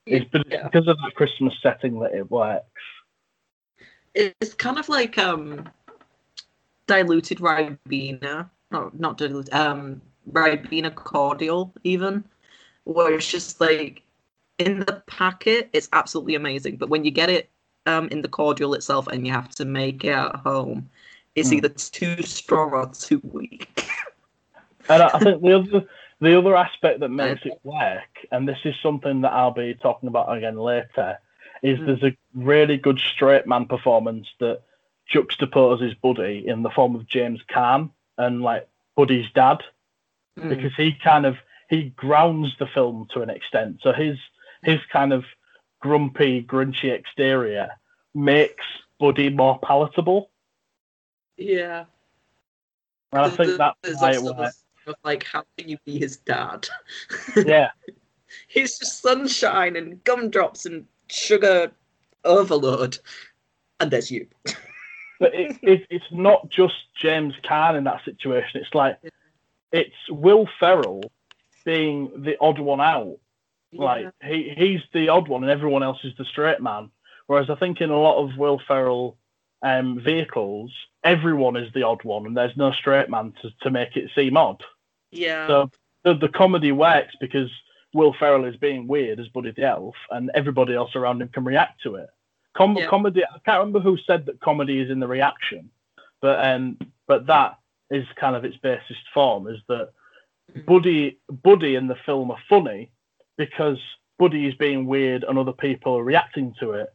It's 0.07 0.27
Yeah. 0.49 0.69
because 0.69 0.89
of 0.89 0.97
the 1.05 1.11
Christmas 1.15 1.55
setting 1.63 2.01
that 2.01 2.15
it 2.15 2.31
works. 2.31 2.65
It's 4.15 4.55
kind 4.55 4.79
of 4.79 4.89
like 4.89 5.19
um 5.19 5.69
diluted 6.87 7.39
Ribena. 7.39 8.49
No, 8.71 8.91
not 8.95 9.19
diluted. 9.19 9.53
Um, 9.55 10.01
Ribena 10.33 10.95
cordial, 10.95 11.73
even, 11.85 12.25
where 12.85 13.15
it's 13.15 13.31
just 13.31 13.61
like 13.61 14.03
in 14.59 14.81
the 14.81 15.03
packet, 15.07 15.71
it's 15.73 15.89
absolutely 15.93 16.35
amazing, 16.35 16.77
but 16.77 16.89
when 16.89 17.05
you 17.05 17.11
get 17.11 17.31
it 17.31 17.51
um 17.87 18.09
in 18.09 18.23
the 18.23 18.29
cordial 18.29 18.75
itself 18.75 19.07
and 19.07 19.27
you 19.27 19.33
have 19.33 19.55
to 19.57 19.65
make 19.65 20.05
it 20.05 20.11
at 20.13 20.37
home, 20.37 20.89
it's 21.35 21.51
Hmm. 21.51 21.57
either 21.57 21.69
too 21.69 22.23
strong 22.23 22.73
or 22.73 22.87
too 22.93 23.21
weak. 23.33 23.85
And 24.89 25.03
I, 25.03 25.19
think 25.19 25.43
the 25.43 25.55
other 25.59 25.87
the 26.21 26.39
other 26.39 26.57
aspect 26.57 27.01
that 27.01 27.11
makes 27.11 27.45
it 27.45 27.59
work, 27.63 28.27
and 28.33 28.49
this 28.49 28.59
is 28.65 28.75
something 28.83 29.21
that 29.23 29.33
I'll 29.33 29.53
be 29.53 29.75
talking 29.75 30.09
about 30.09 30.37
again 30.37 30.59
later, 30.59 31.19
is 31.63 31.79
Mm. 31.79 31.87
there's 31.87 32.13
a 32.13 32.17
really 32.35 32.77
good 32.77 32.99
straight 32.99 33.47
man 33.47 33.67
performance 33.67 34.29
that 34.41 34.63
juxtaposes 35.13 36.01
Buddy 36.01 36.47
in 36.47 36.63
the 36.63 36.71
form 36.71 36.95
of 36.95 37.07
James 37.07 37.41
Caan 37.49 37.91
and 38.17 38.43
like 38.43 38.69
Buddy's 38.97 39.31
dad. 39.35 39.63
Mm. 40.39 40.49
because 40.51 40.73
he 40.77 40.93
kind 40.93 41.27
of 41.27 41.37
he 41.69 41.91
grounds 41.97 42.55
the 42.59 42.67
film 42.67 43.09
to 43.13 43.23
an 43.23 43.31
extent. 43.31 43.81
So 43.83 43.93
his 43.93 44.17
his 44.63 44.79
kind 44.93 45.13
of 45.13 45.25
grumpy, 45.81 46.43
grinchy 46.43 46.93
exterior 46.93 47.71
makes 48.15 48.65
Buddy 49.01 49.29
more 49.31 49.59
palatable. 49.59 50.31
Yeah. 51.37 51.85
And 53.13 53.23
I 53.23 53.31
think 53.31 53.57
that's 53.57 54.01
why 54.01 54.13
it 54.13 54.23
works. 54.23 54.65
Of 54.89 54.97
like, 55.05 55.25
how 55.25 55.45
can 55.57 55.69
you 55.69 55.79
be 55.85 55.99
his 55.99 56.17
dad? 56.17 56.69
Yeah, 57.37 57.71
He's 58.47 58.79
just 58.79 59.03
sunshine 59.03 59.77
and 59.77 60.03
gumdrops 60.05 60.67
and 60.67 60.87
sugar 61.09 61.71
overload, 62.25 62.99
and 63.81 63.91
there's 63.91 64.11
you. 64.11 64.27
but 65.21 65.35
it, 65.35 65.57
it, 65.63 65.87
it's 65.91 66.11
not 66.11 66.49
just 66.49 66.75
James 66.95 67.35
Caan 67.45 67.77
in 67.77 67.85
that 67.85 68.05
situation. 68.05 68.61
It's 68.61 68.75
like 68.75 68.99
it's 69.73 69.95
Will 70.09 70.49
Ferrell 70.59 71.11
being 71.65 72.11
the 72.17 72.37
odd 72.41 72.59
one 72.59 72.81
out. 72.81 73.19
Like 73.73 74.11
he 74.23 74.55
he's 74.57 74.81
the 74.93 75.09
odd 75.09 75.29
one, 75.29 75.43
and 75.43 75.51
everyone 75.51 75.83
else 75.83 75.99
is 76.05 76.15
the 76.17 76.25
straight 76.25 76.61
man. 76.61 76.91
Whereas 77.27 77.51
I 77.51 77.55
think 77.57 77.81
in 77.81 77.91
a 77.91 77.99
lot 77.99 78.23
of 78.23 78.37
Will 78.39 78.61
Ferrell 78.67 79.19
um, 79.63 80.01
vehicles, 80.01 80.73
everyone 81.05 81.57
is 81.57 81.71
the 81.75 81.83
odd 81.83 82.03
one, 82.03 82.25
and 82.25 82.35
there's 82.35 82.57
no 82.57 82.73
straight 82.73 83.11
man 83.11 83.35
to, 83.43 83.51
to 83.63 83.71
make 83.71 83.97
it 83.97 84.11
seem 84.15 84.39
odd. 84.39 84.63
Yeah, 85.11 85.47
So 85.47 85.71
the, 86.05 86.15
the 86.15 86.29
comedy 86.29 86.73
works 86.73 87.15
because 87.21 87.51
Will 87.95 88.15
Ferrell 88.19 88.45
is 88.45 88.57
being 88.57 88.87
weird 88.87 89.19
as 89.21 89.29
Buddy 89.29 89.51
the 89.53 89.65
Elf, 89.65 89.95
and 90.11 90.31
everybody 90.35 90.75
else 90.75 90.95
around 90.95 91.23
him 91.23 91.29
can 91.29 91.45
react 91.45 91.83
to 91.83 91.97
it. 91.97 92.09
Com- 92.57 92.77
Yeah. 92.77 92.87
Comedy. 92.87 93.25
I 93.25 93.39
can't 93.45 93.59
remember 93.61 93.81
who 93.81 93.97
said 94.07 94.27
that 94.27 94.41
comedy 94.41 94.81
is 94.81 94.91
in 94.91 95.01
the 95.01 95.07
reaction, 95.09 95.71
but 96.21 96.45
um, 96.45 96.79
but 97.07 97.27
that 97.27 97.59
is 97.91 98.07
kind 98.17 98.37
of 98.37 98.45
its 98.45 98.57
basest 98.59 99.01
form. 99.15 99.47
Is 99.49 99.61
that 99.69 99.91
Mhm. 100.55 100.67
Buddy 100.67 101.19
Buddy 101.31 101.75
in 101.77 101.87
the 101.89 101.95
film 102.07 102.31
are 102.31 102.43
funny 102.49 102.91
because 103.37 103.79
Buddy 104.19 104.47
is 104.47 104.55
being 104.55 104.87
weird 104.87 105.25
and 105.25 105.39
other 105.39 105.53
people 105.53 105.97
are 105.97 106.03
reacting 106.05 106.55
to 106.61 106.73
it. 106.73 106.89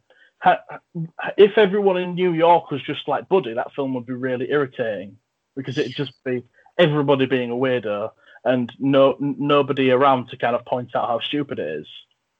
If 1.38 1.56
everyone 1.56 1.96
in 1.96 2.14
New 2.14 2.32
York 2.34 2.70
was 2.70 2.82
just 2.82 3.08
like 3.08 3.28
Buddy, 3.28 3.54
that 3.54 3.72
film 3.74 3.94
would 3.94 4.06
be 4.06 4.12
really 4.12 4.50
irritating 4.50 5.16
because 5.56 5.78
it'd 5.78 5.96
just 5.96 6.12
be 6.24 6.42
everybody 6.78 7.26
being 7.26 7.50
a 7.50 7.54
weirdo 7.54 8.10
and 8.44 8.72
no 8.78 9.16
nobody 9.20 9.90
around 9.90 10.28
to 10.28 10.36
kind 10.36 10.54
of 10.54 10.64
point 10.64 10.94
out 10.94 11.08
how 11.08 11.20
stupid 11.20 11.58
it 11.58 11.68
is. 11.80 11.86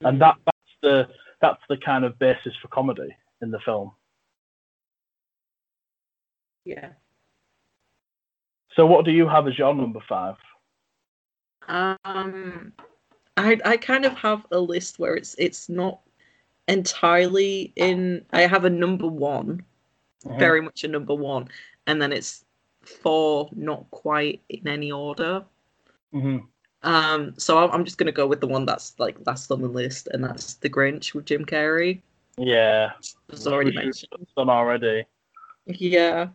And 0.01 0.21
that 0.21 0.35
that's 0.45 0.77
the 0.81 1.07
that's 1.41 1.61
the 1.69 1.77
kind 1.77 2.05
of 2.05 2.19
basis 2.19 2.53
for 2.61 2.67
comedy 2.69 3.15
in 3.41 3.51
the 3.51 3.59
film. 3.59 3.91
yeah. 6.65 6.89
So 8.75 8.85
what 8.85 9.05
do 9.05 9.11
you 9.11 9.27
have 9.27 9.47
as 9.47 9.57
your 9.57 9.73
number 9.73 10.01
five? 10.07 10.35
Um, 11.67 12.73
I 13.37 13.57
I 13.63 13.77
kind 13.77 14.05
of 14.05 14.13
have 14.17 14.45
a 14.51 14.59
list 14.59 14.99
where 14.99 15.15
it's 15.15 15.35
it's 15.37 15.69
not 15.69 16.01
entirely 16.67 17.71
in. 17.75 18.25
I 18.33 18.41
have 18.41 18.65
a 18.65 18.69
number 18.69 19.07
one, 19.07 19.63
very 20.37 20.61
much 20.61 20.83
a 20.83 20.87
number 20.87 21.15
one, 21.15 21.47
and 21.87 22.01
then 22.01 22.11
it's 22.11 22.44
four, 22.85 23.49
not 23.55 23.89
quite 23.91 24.41
in 24.49 24.67
any 24.67 24.91
order. 24.91 25.43
hmm 26.11 26.37
Um, 26.83 27.33
so 27.37 27.57
I'm, 27.57 27.71
I'm 27.71 27.85
just 27.85 27.97
gonna 27.97 28.11
go 28.11 28.27
with 28.27 28.41
the 28.41 28.47
one 28.47 28.65
that's 28.65 28.99
like 28.99 29.17
last 29.25 29.51
on 29.51 29.61
the 29.61 29.67
list, 29.67 30.07
and 30.11 30.23
that's 30.23 30.55
The 30.55 30.69
Grinch 30.69 31.13
with 31.13 31.25
Jim 31.25 31.45
Carrey. 31.45 32.01
Yeah, 32.37 32.91
it's 33.29 33.47
already 33.47 33.73
mentioned. 33.73 34.11
done 34.35 34.49
already. 34.49 35.05
Yeah. 35.65 36.27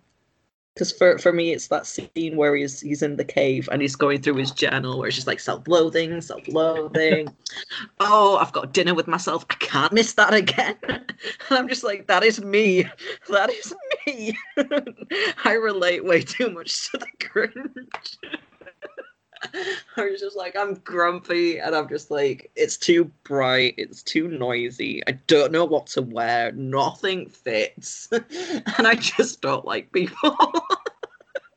Because 0.74 0.92
for, 0.92 1.18
for 1.18 1.32
me, 1.32 1.52
it's 1.52 1.66
that 1.68 1.84
scene 1.84 2.36
where 2.36 2.54
he's 2.54 2.80
he's 2.80 3.02
in 3.02 3.16
the 3.16 3.24
cave 3.24 3.68
and 3.72 3.82
he's 3.82 3.96
going 3.96 4.22
through 4.22 4.36
his 4.36 4.52
journal 4.52 4.98
where 4.98 5.08
it's 5.08 5.16
just 5.16 5.26
like 5.26 5.40
self 5.40 5.66
loathing, 5.66 6.20
self 6.20 6.46
loathing. 6.48 7.28
oh, 8.00 8.38
I've 8.38 8.52
got 8.52 8.72
dinner 8.72 8.94
with 8.94 9.08
myself. 9.08 9.44
I 9.50 9.54
can't 9.56 9.92
miss 9.92 10.14
that 10.14 10.32
again. 10.32 10.76
and 10.88 11.04
I'm 11.50 11.68
just 11.68 11.82
like, 11.82 12.06
that 12.06 12.22
is 12.22 12.42
me. 12.42 12.84
That 13.28 13.50
is 13.50 13.74
I 15.44 15.52
relate 15.52 16.04
way 16.04 16.22
too 16.22 16.50
much 16.50 16.90
to 16.90 16.98
the 16.98 17.06
Grinch. 17.18 18.16
I 19.96 20.04
was 20.04 20.20
just 20.20 20.36
like, 20.36 20.56
I'm 20.56 20.74
grumpy, 20.74 21.58
and 21.58 21.74
I'm 21.74 21.88
just 21.88 22.10
like, 22.10 22.50
it's 22.56 22.76
too 22.76 23.10
bright, 23.24 23.74
it's 23.78 24.02
too 24.02 24.28
noisy. 24.28 25.02
I 25.06 25.12
don't 25.26 25.52
know 25.52 25.64
what 25.64 25.86
to 25.88 26.02
wear. 26.02 26.52
Nothing 26.52 27.28
fits, 27.28 28.08
and 28.12 28.86
I 28.86 28.94
just 28.94 29.40
don't 29.40 29.64
like 29.64 29.92
people. 29.92 30.36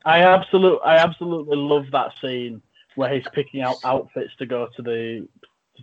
I 0.05 0.23
absolutely, 0.23 0.79
I 0.85 0.97
absolutely 0.97 1.57
love 1.57 1.85
that 1.91 2.11
scene 2.21 2.61
where 2.95 3.13
he's 3.13 3.27
picking 3.33 3.61
out 3.61 3.77
outfits 3.83 4.35
to 4.37 4.45
go 4.45 4.67
to 4.75 4.81
the 4.81 5.27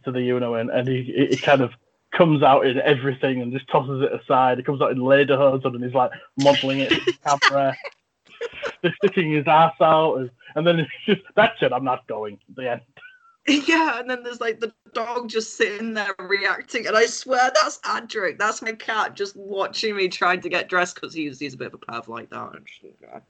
to 0.05 0.13
the 0.13 0.31
Uno 0.31 0.55
in, 0.55 0.71
and 0.71 0.89
he, 0.89 1.29
he 1.31 1.37
kind 1.37 1.61
of 1.61 1.73
comes 2.13 2.43
out 2.43 2.67
in 2.67 2.81
everything 2.81 3.41
and 3.41 3.53
just 3.53 3.69
tosses 3.69 4.03
it 4.03 4.13
aside. 4.13 4.59
He 4.59 4.65
comes 4.65 4.83
out 4.83 4.91
in 4.91 4.99
lederhosen 4.99 5.75
and 5.75 5.85
he's 5.85 5.95
like 5.95 6.11
modelling 6.39 6.81
it 6.81 6.91
the 6.91 7.15
camera, 7.25 7.77
sticking 8.97 9.33
his 9.33 9.47
ass 9.47 9.75
out, 9.81 10.17
and, 10.17 10.31
and 10.55 10.67
then 10.67 10.81
it's 10.81 10.91
just 11.07 11.23
that's 11.35 11.63
it. 11.63 11.73
I'm 11.73 11.85
not 11.85 12.07
going. 12.07 12.39
The 12.57 12.73
end. 12.73 12.81
yeah, 13.67 13.99
and 13.99 14.09
then 14.11 14.23
there's 14.23 14.41
like 14.41 14.61
the 14.61 14.73
dog 14.93 15.29
just 15.29 15.57
sitting 15.57 15.95
there 15.95 16.15
reacting, 16.19 16.87
and 16.87 16.97
I 16.97 17.07
swear 17.07 17.51
that's 17.55 17.79
Adric. 17.79 18.39
That's 18.39 18.61
my 18.61 18.73
cat 18.73 19.15
just 19.15 19.35
watching 19.37 19.97
me 19.97 20.09
trying 20.09 20.41
to 20.43 20.49
get 20.49 20.69
dressed 20.69 20.97
because 20.97 21.15
he's 21.15 21.39
he's 21.39 21.55
a 21.55 21.57
bit 21.57 21.69
of 21.69 21.75
a 21.75 21.79
perv 21.79 22.09
like 22.09 22.31
that. 22.31 22.39
I'm 22.39 22.65
just 22.65 23.01
God. 23.01 23.23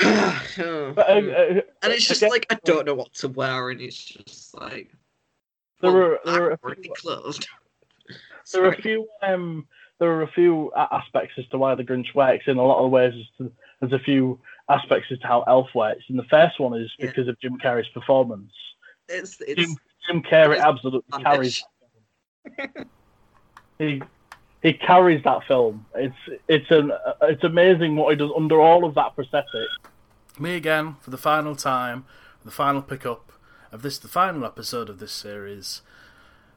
But, 0.96 1.08
uh, 1.08 1.12
uh, 1.12 1.60
and 1.82 1.92
it's 1.92 2.06
just 2.06 2.22
like 2.22 2.46
I 2.50 2.58
don't 2.64 2.84
know 2.84 2.94
what 2.94 3.14
to 3.14 3.28
wear, 3.28 3.70
and 3.70 3.80
it's 3.80 4.04
just 4.04 4.54
like 4.54 4.92
There 5.84 5.92
well, 5.92 6.08
were- 6.10 6.20
there 6.24 6.40
were 6.42 6.50
a 6.50 6.52
I'm 6.54 6.58
already 6.64 6.82
few- 6.82 6.92
clothed. 6.94 7.48
there 8.52 8.64
are 8.64 8.68
a 8.72 8.82
few 8.82 9.08
um 9.22 9.66
there 10.00 10.10
are 10.10 10.22
a 10.22 10.28
few 10.32 10.72
aspects 10.74 11.34
as 11.38 11.46
to 11.48 11.58
why 11.58 11.74
the 11.74 11.84
Grinch 11.84 12.14
works 12.14 12.44
in 12.46 12.56
a 12.58 12.62
lot 12.62 12.84
of 12.84 12.90
ways. 12.90 13.14
As 13.14 13.26
to, 13.38 13.52
there's 13.80 13.92
a 13.92 14.04
few 14.04 14.38
aspects 14.68 15.08
as 15.12 15.18
to 15.20 15.26
how 15.26 15.42
Elf 15.46 15.68
works, 15.74 16.02
and 16.08 16.18
the 16.18 16.24
first 16.24 16.58
one 16.58 16.78
is 16.78 16.90
Yeah. 16.98 17.06
because 17.06 17.28
of 17.28 17.38
Jim 17.40 17.58
Carrey's 17.58 17.88
performance. 17.88 18.52
It's 19.08 19.40
it's 19.40 19.60
Jim, 19.60 19.76
Jim 20.08 20.22
Carrey 20.22 20.54
it's 20.56 20.62
absolutely 20.64 21.22
carries. 21.22 21.62
He 23.78 24.00
he 24.62 24.72
carries 24.72 25.22
that 25.24 25.44
film. 25.46 25.84
It's 25.94 26.14
it's 26.48 26.70
an 26.70 26.92
it's 27.22 27.44
amazing 27.44 27.96
what 27.96 28.10
he 28.10 28.16
does 28.16 28.30
under 28.36 28.60
all 28.60 28.84
of 28.84 28.94
that 28.94 29.14
prosthetic. 29.14 29.68
Me 30.38 30.54
again 30.56 30.96
for 31.00 31.10
the 31.10 31.18
final 31.18 31.54
time, 31.56 32.04
the 32.44 32.50
final 32.50 32.80
pickup 32.82 33.32
of 33.74 33.82
this, 33.82 33.98
the 33.98 34.08
final 34.08 34.44
episode 34.44 34.88
of 34.88 35.00
this 35.00 35.12
series. 35.12 35.82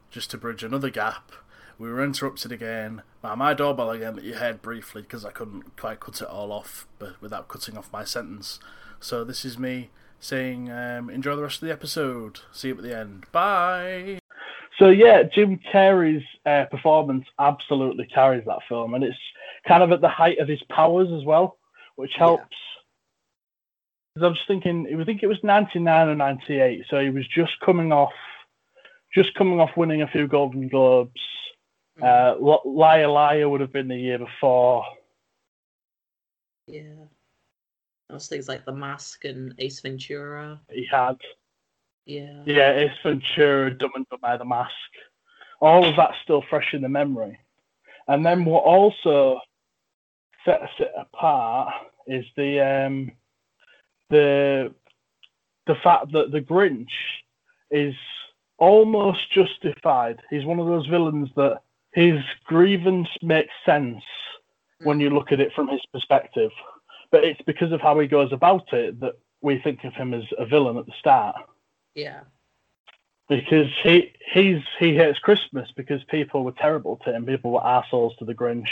Just 0.08 0.30
to 0.30 0.38
bridge 0.38 0.62
another 0.62 0.88
gap, 0.88 1.32
we 1.76 1.90
were 1.90 2.02
interrupted 2.02 2.52
again 2.52 3.02
by 3.20 3.34
my 3.34 3.54
doorbell 3.54 3.90
again 3.90 4.14
that 4.14 4.24
you 4.24 4.34
heard 4.34 4.62
briefly 4.62 5.02
because 5.02 5.24
I 5.24 5.32
couldn't 5.32 5.76
quite 5.76 5.98
cut 5.98 6.22
it 6.22 6.28
all 6.28 6.52
off, 6.52 6.86
but 7.00 7.20
without 7.20 7.48
cutting 7.48 7.76
off 7.76 7.92
my 7.92 8.04
sentence. 8.04 8.60
So 9.00 9.24
this 9.24 9.44
is 9.44 9.58
me 9.58 9.90
saying, 10.20 10.70
um, 10.70 11.10
enjoy 11.10 11.34
the 11.34 11.42
rest 11.42 11.60
of 11.60 11.66
the 11.66 11.72
episode. 11.72 12.38
See 12.52 12.68
you 12.68 12.76
at 12.76 12.82
the 12.84 12.96
end. 12.96 13.26
Bye. 13.32 14.20
So 14.78 14.88
yeah, 14.88 15.24
Jim 15.24 15.58
Carrey's 15.74 16.24
uh, 16.46 16.66
performance 16.70 17.24
absolutely 17.40 18.06
carries 18.06 18.44
that 18.46 18.60
film, 18.68 18.94
and 18.94 19.02
it's 19.02 19.18
kind 19.66 19.82
of 19.82 19.90
at 19.90 20.00
the 20.00 20.08
height 20.08 20.38
of 20.38 20.46
his 20.46 20.62
powers 20.70 21.08
as 21.12 21.24
well, 21.24 21.58
which 21.96 22.12
helps. 22.16 22.54
Because 24.18 24.26
I 24.26 24.30
was 24.30 24.44
thinking, 24.48 24.98
I 25.00 25.04
think 25.04 25.22
it 25.22 25.28
was 25.28 25.38
'99 25.44 26.08
or 26.08 26.14
'98, 26.16 26.86
so 26.90 27.00
he 27.00 27.10
was 27.10 27.26
just 27.28 27.52
coming 27.64 27.92
off, 27.92 28.12
just 29.14 29.32
coming 29.34 29.60
off 29.60 29.76
winning 29.76 30.02
a 30.02 30.08
few 30.08 30.26
Golden 30.26 30.66
Globes. 30.68 31.20
Uh, 32.02 32.34
L- 32.40 32.62
Liar 32.64 33.06
Liar 33.06 33.48
would 33.48 33.60
have 33.60 33.72
been 33.72 33.86
the 33.86 33.96
year 33.96 34.18
before. 34.18 34.84
Yeah. 36.66 37.04
Those 38.10 38.26
things 38.28 38.48
like 38.48 38.64
The 38.64 38.72
Mask 38.72 39.24
and 39.24 39.54
Ace 39.58 39.80
Ventura. 39.80 40.60
He 40.70 40.84
had, 40.90 41.16
Yeah. 42.04 42.42
yeah, 42.44 42.72
Ace 42.72 42.98
Ventura, 43.02 43.70
Dumb 43.70 43.92
and 43.94 44.06
Dumber, 44.08 44.38
The 44.38 44.44
Mask. 44.44 44.72
All 45.60 45.84
of 45.84 45.94
that's 45.96 46.16
still 46.24 46.42
fresh 46.50 46.72
in 46.74 46.82
the 46.82 46.88
memory. 46.88 47.38
And 48.08 48.24
then 48.26 48.44
what 48.44 48.64
also 48.64 49.40
sets 50.44 50.72
it 50.80 50.92
apart 50.96 51.72
is 52.06 52.24
the 52.36 52.60
um, 52.60 53.12
the 54.10 54.74
the 55.66 55.74
fact 55.82 56.12
that 56.12 56.32
the 56.32 56.40
Grinch 56.40 56.88
is 57.70 57.94
almost 58.58 59.30
justified. 59.32 60.20
He's 60.30 60.44
one 60.44 60.58
of 60.58 60.66
those 60.66 60.86
villains 60.86 61.28
that 61.36 61.60
his 61.92 62.20
grievance 62.44 63.08
makes 63.22 63.52
sense 63.64 64.02
when 64.82 64.98
mm. 64.98 65.02
you 65.02 65.10
look 65.10 65.32
at 65.32 65.40
it 65.40 65.52
from 65.54 65.68
his 65.68 65.80
perspective, 65.92 66.50
but 67.10 67.24
it's 67.24 67.40
because 67.42 67.72
of 67.72 67.80
how 67.80 67.98
he 67.98 68.06
goes 68.06 68.32
about 68.32 68.72
it 68.72 69.00
that 69.00 69.18
we 69.40 69.58
think 69.58 69.84
of 69.84 69.94
him 69.94 70.14
as 70.14 70.24
a 70.38 70.46
villain 70.46 70.76
at 70.76 70.86
the 70.86 70.92
start. 70.98 71.36
Yeah. 71.94 72.20
Because 73.28 73.68
he 73.82 74.12
he's 74.32 74.62
he 74.78 74.94
hates 74.94 75.18
Christmas 75.18 75.68
because 75.76 76.02
people 76.04 76.44
were 76.44 76.52
terrible 76.52 76.96
to 77.04 77.12
him, 77.12 77.26
people 77.26 77.50
were 77.50 77.64
assholes 77.64 78.16
to 78.18 78.24
the 78.24 78.34
Grinch, 78.34 78.68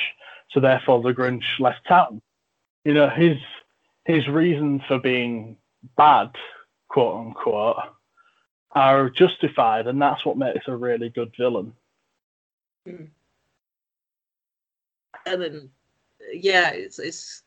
so 0.51 0.61
therefore 0.61 1.03
the 1.03 1.12
Grinch 1.12 1.45
left 1.59 1.87
town. 1.87 2.22
You 2.84 2.95
know, 2.95 3.11
his 3.11 3.37
his 4.07 4.28
reasons 4.28 4.82
for 4.86 4.98
being 4.98 5.57
bad, 5.96 6.30
quote 6.88 7.26
unquote, 7.26 7.76
are 8.72 9.11
justified, 9.11 9.86
and 9.86 10.00
that's 10.00 10.24
what 10.24 10.38
makes 10.38 10.68
a 10.68 10.76
really 10.76 11.09
good 11.09 11.32
villain. 11.36 11.72
Hmm. 12.86 13.04
And 15.26 15.42
then, 15.42 15.70
yeah, 16.32 16.70
it's 16.70 17.00
it's 17.00 17.42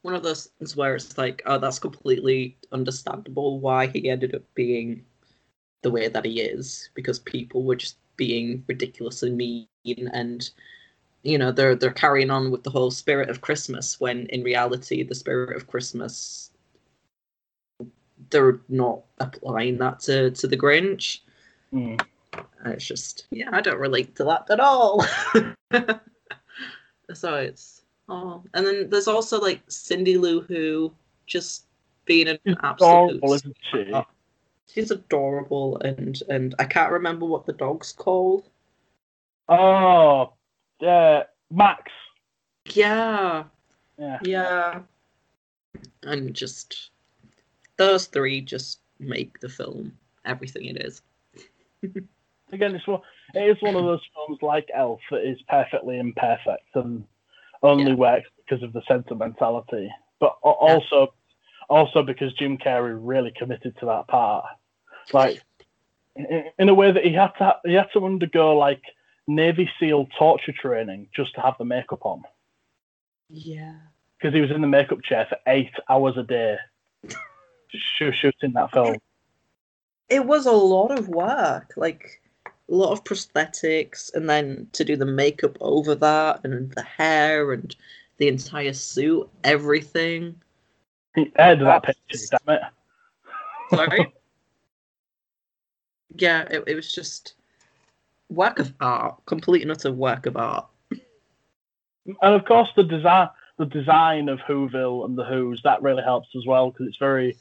one 0.00 0.14
of 0.14 0.22
those 0.22 0.46
things 0.58 0.74
where 0.74 0.94
it's 0.96 1.18
like, 1.18 1.42
oh, 1.46 1.58
that's 1.58 1.78
completely 1.78 2.56
understandable 2.72 3.60
why 3.60 3.86
he 3.86 4.08
ended 4.08 4.34
up 4.34 4.42
being 4.54 5.04
the 5.82 5.90
way 5.90 6.08
that 6.08 6.24
he 6.24 6.40
is 6.40 6.88
because 6.94 7.18
people 7.18 7.64
were 7.64 7.76
just 7.76 7.98
being 8.16 8.64
ridiculously 8.66 9.30
mean 9.30 9.66
and 10.12 10.50
you 11.22 11.38
know 11.38 11.52
they're 11.52 11.74
they're 11.74 11.92
carrying 11.92 12.30
on 12.30 12.50
with 12.50 12.62
the 12.64 12.70
whole 12.70 12.90
spirit 12.90 13.30
of 13.30 13.40
Christmas 13.40 14.00
when 14.00 14.26
in 14.26 14.42
reality 14.42 15.02
the 15.02 15.14
spirit 15.14 15.56
of 15.56 15.66
Christmas 15.66 16.50
they're 18.30 18.60
not 18.68 19.02
applying 19.18 19.78
that 19.78 20.00
to 20.00 20.30
to 20.32 20.46
the 20.46 20.56
Grinch. 20.56 21.20
Mm. 21.72 22.00
It's 22.66 22.86
just 22.86 23.26
yeah, 23.30 23.50
I 23.52 23.60
don't 23.60 23.78
relate 23.78 24.16
to 24.16 24.24
that 24.24 24.50
at 24.50 24.60
all. 24.60 25.04
so 27.14 27.34
it's 27.34 27.82
oh, 28.08 28.42
and 28.54 28.66
then 28.66 28.90
there's 28.90 29.08
also 29.08 29.40
like 29.40 29.60
Cindy 29.68 30.16
Lou 30.16 30.40
Who 30.40 30.92
just 31.26 31.66
being 32.04 32.28
an 32.28 32.38
She's 32.46 32.56
absolute. 32.62 33.16
adorable, 33.16 33.34
isn't 33.34 33.56
she? 33.70 33.92
She's 34.66 34.90
adorable, 34.90 35.78
and 35.78 36.20
and 36.28 36.54
I 36.58 36.64
can't 36.64 36.92
remember 36.92 37.26
what 37.26 37.46
the 37.46 37.52
dog's 37.52 37.92
called. 37.92 38.48
Oh, 39.48 40.32
yeah, 40.82 41.22
Max. 41.50 41.90
Yeah, 42.74 43.44
Yeah. 43.98 44.18
yeah, 44.22 44.80
and 46.02 46.34
just 46.34 46.90
those 47.76 48.06
three 48.06 48.40
just 48.40 48.80
make 48.98 49.38
the 49.40 49.48
film 49.48 49.96
everything 50.24 50.64
it 50.66 50.76
is. 50.84 51.02
Again, 52.52 52.74
it's 52.74 52.86
one. 52.86 53.00
It 53.34 53.48
is 53.56 53.56
one 53.62 53.76
of 53.76 53.84
those 53.84 54.00
films 54.14 54.38
like 54.42 54.68
Elf 54.74 55.00
that 55.10 55.26
is 55.28 55.40
perfectly 55.48 55.98
imperfect 55.98 56.66
and 56.74 57.04
only 57.62 57.92
Yeah. 57.92 57.94
works 57.94 58.28
because 58.36 58.62
of 58.62 58.72
the 58.72 58.82
sentimentality, 58.86 59.90
but 60.20 60.36
a- 60.44 60.48
also, 60.48 61.14
also 61.70 62.02
because 62.02 62.32
Jim 62.34 62.58
Carrey 62.58 62.98
really 63.00 63.32
committed 63.38 63.74
to 63.78 63.86
that 63.86 64.06
part. 64.08 64.44
Like, 65.12 65.42
in, 66.16 66.50
in 66.58 66.68
a 66.68 66.74
way 66.74 66.92
that 66.92 67.04
he 67.04 67.12
had 67.14 67.30
to, 67.38 67.56
he 67.64 67.72
had 67.74 67.88
to 67.94 68.04
undergo 68.04 68.56
like 68.56 68.82
Navy 69.26 69.70
SEAL 69.78 70.08
torture 70.18 70.52
training 70.52 71.08
just 71.14 71.34
to 71.34 71.40
have 71.40 71.54
the 71.58 71.64
makeup 71.64 72.04
on 72.04 72.22
Yeah. 73.28 73.76
because 74.18 74.34
he 74.34 74.40
was 74.40 74.50
in 74.50 74.60
the 74.60 74.66
makeup 74.66 75.02
chair 75.02 75.26
for 75.28 75.38
eight 75.46 75.72
hours 75.88 76.16
a 76.16 76.22
day, 76.22 76.56
sh- 77.68 78.12
shooting 78.12 78.52
that 78.54 78.72
film. 78.72 78.96
It 80.08 80.26
was 80.26 80.46
a 80.46 80.52
lot 80.52 80.98
of 80.98 81.08
work, 81.08 81.72
like 81.76 82.20
a 82.46 82.50
lot 82.68 82.92
of 82.92 83.04
prosthetics, 83.04 84.12
and 84.14 84.28
then 84.28 84.68
to 84.72 84.84
do 84.84 84.96
the 84.96 85.06
makeup 85.06 85.56
over 85.60 85.94
that, 85.94 86.40
and 86.44 86.70
the 86.72 86.82
hair, 86.82 87.52
and 87.52 87.74
the 88.18 88.28
entire 88.28 88.72
suit, 88.72 89.28
everything. 89.44 90.40
He 91.14 91.32
aired 91.38 91.60
that 91.60 91.84
picture, 91.84 92.38
damn 92.46 92.56
it. 92.56 92.62
Sorry. 93.70 94.12
yeah, 96.16 96.42
it, 96.50 96.64
it 96.66 96.74
was 96.74 96.92
just 96.92 97.34
work 98.32 98.58
of 98.58 98.72
art, 98.80 99.16
complete 99.26 99.62
and 99.62 99.70
utter 99.70 99.92
work 99.92 100.26
of 100.26 100.36
art. 100.36 100.66
and 100.90 102.34
of 102.34 102.44
course 102.44 102.68
the 102.76 102.82
design 102.82 103.28
the 103.58 103.66
design 103.66 104.28
of 104.28 104.38
Whoville 104.40 105.04
and 105.04 105.16
the 105.16 105.24
Who's 105.24 105.60
that 105.62 105.82
really 105.82 106.02
helps 106.02 106.28
as 106.36 106.44
well 106.46 106.70
because 106.70 106.88
it's 106.88 106.98
very 106.98 107.36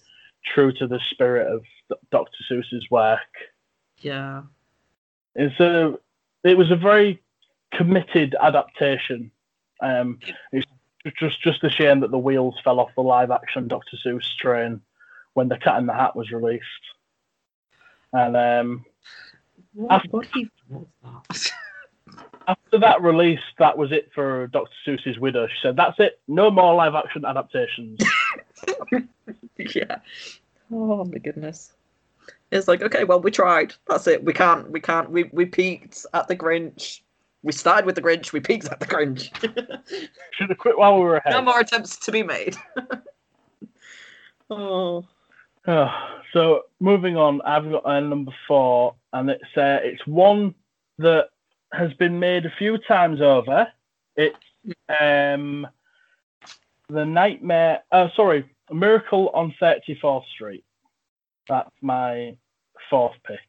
true 0.45 0.71
to 0.73 0.87
the 0.87 0.99
spirit 1.09 1.47
of 1.47 1.63
Dr. 2.11 2.37
Seuss's 2.49 2.89
work. 2.89 3.19
Yeah. 3.99 4.43
It's 5.35 5.59
a 5.59 5.97
it 6.43 6.57
was 6.57 6.71
a 6.71 6.75
very 6.75 7.21
committed 7.73 8.35
adaptation. 8.39 9.31
Um, 9.81 10.19
it's 10.51 10.67
just 11.17 11.41
just 11.41 11.63
a 11.63 11.69
shame 11.69 12.01
that 12.01 12.11
the 12.11 12.19
wheels 12.19 12.59
fell 12.63 12.79
off 12.79 12.95
the 12.95 13.01
live 13.01 13.31
action 13.31 13.67
Dr. 13.67 13.97
Seuss 14.05 14.35
train 14.37 14.81
when 15.33 15.47
the 15.47 15.57
Cat 15.57 15.79
in 15.79 15.85
the 15.85 15.93
Hat 15.93 16.15
was 16.15 16.31
released. 16.31 16.65
And 18.13 18.35
um, 18.35 18.85
After- 19.89 20.09
what 20.09 20.27
even 20.35 20.51
that? 21.03 21.51
after 22.47 22.79
that 22.79 23.01
release, 23.01 23.39
that 23.59 23.77
was 23.77 23.91
it 23.91 24.09
for 24.13 24.47
Dr. 24.47 24.69
Seuss's 24.85 25.19
widow. 25.19 25.47
She 25.47 25.53
said, 25.61 25.75
"That's 25.75 25.99
it. 25.99 26.19
No 26.27 26.51
more 26.51 26.75
live 26.75 26.95
action 26.95 27.25
adaptations." 27.25 27.99
yeah. 29.57 29.97
Oh 30.71 31.05
my 31.05 31.17
goodness. 31.17 31.73
It's 32.51 32.67
like, 32.67 32.81
okay, 32.81 33.05
well, 33.05 33.21
we 33.21 33.31
tried. 33.31 33.73
That's 33.87 34.07
it. 34.07 34.23
We 34.23 34.33
can't. 34.33 34.69
We 34.69 34.79
can't. 34.79 35.09
We 35.09 35.29
we 35.31 35.45
peaked 35.45 36.05
at 36.13 36.27
the 36.27 36.35
Grinch. 36.35 37.01
We 37.43 37.53
started 37.53 37.85
with 37.85 37.95
the 37.95 38.01
Grinch. 38.01 38.33
We 38.33 38.39
peaked 38.39 38.67
at 38.67 38.79
the 38.79 38.85
Grinch. 38.85 39.31
Should 40.33 40.49
have 40.49 40.57
quit 40.57 40.77
while 40.77 40.95
we 40.95 41.01
were 41.01 41.17
ahead. 41.17 41.33
no 41.33 41.41
more 41.41 41.59
attempts 41.59 41.97
to 41.97 42.11
be 42.11 42.23
made. 42.23 42.55
oh. 44.49 45.05
Oh, 45.67 45.89
so 46.33 46.63
moving 46.79 47.17
on, 47.17 47.41
I've 47.43 47.69
got 47.69 47.85
uh, 47.85 47.99
number 47.99 48.31
four, 48.47 48.95
and 49.13 49.29
it's 49.29 49.57
uh, 49.57 49.79
it's 49.83 50.05
one 50.07 50.55
that 50.97 51.29
has 51.73 51.93
been 51.93 52.19
made 52.19 52.45
a 52.45 52.53
few 52.57 52.77
times 52.77 53.21
over. 53.21 53.67
It's 54.15 54.35
um, 54.99 55.67
the 56.89 57.05
Nightmare. 57.05 57.83
Uh, 57.91 58.07
sorry, 58.15 58.49
Miracle 58.71 59.29
on 59.33 59.53
Thirty 59.59 59.97
Fourth 60.01 60.25
Street. 60.33 60.63
That's 61.47 61.71
my 61.81 62.37
fourth 62.89 63.15
pick, 63.25 63.39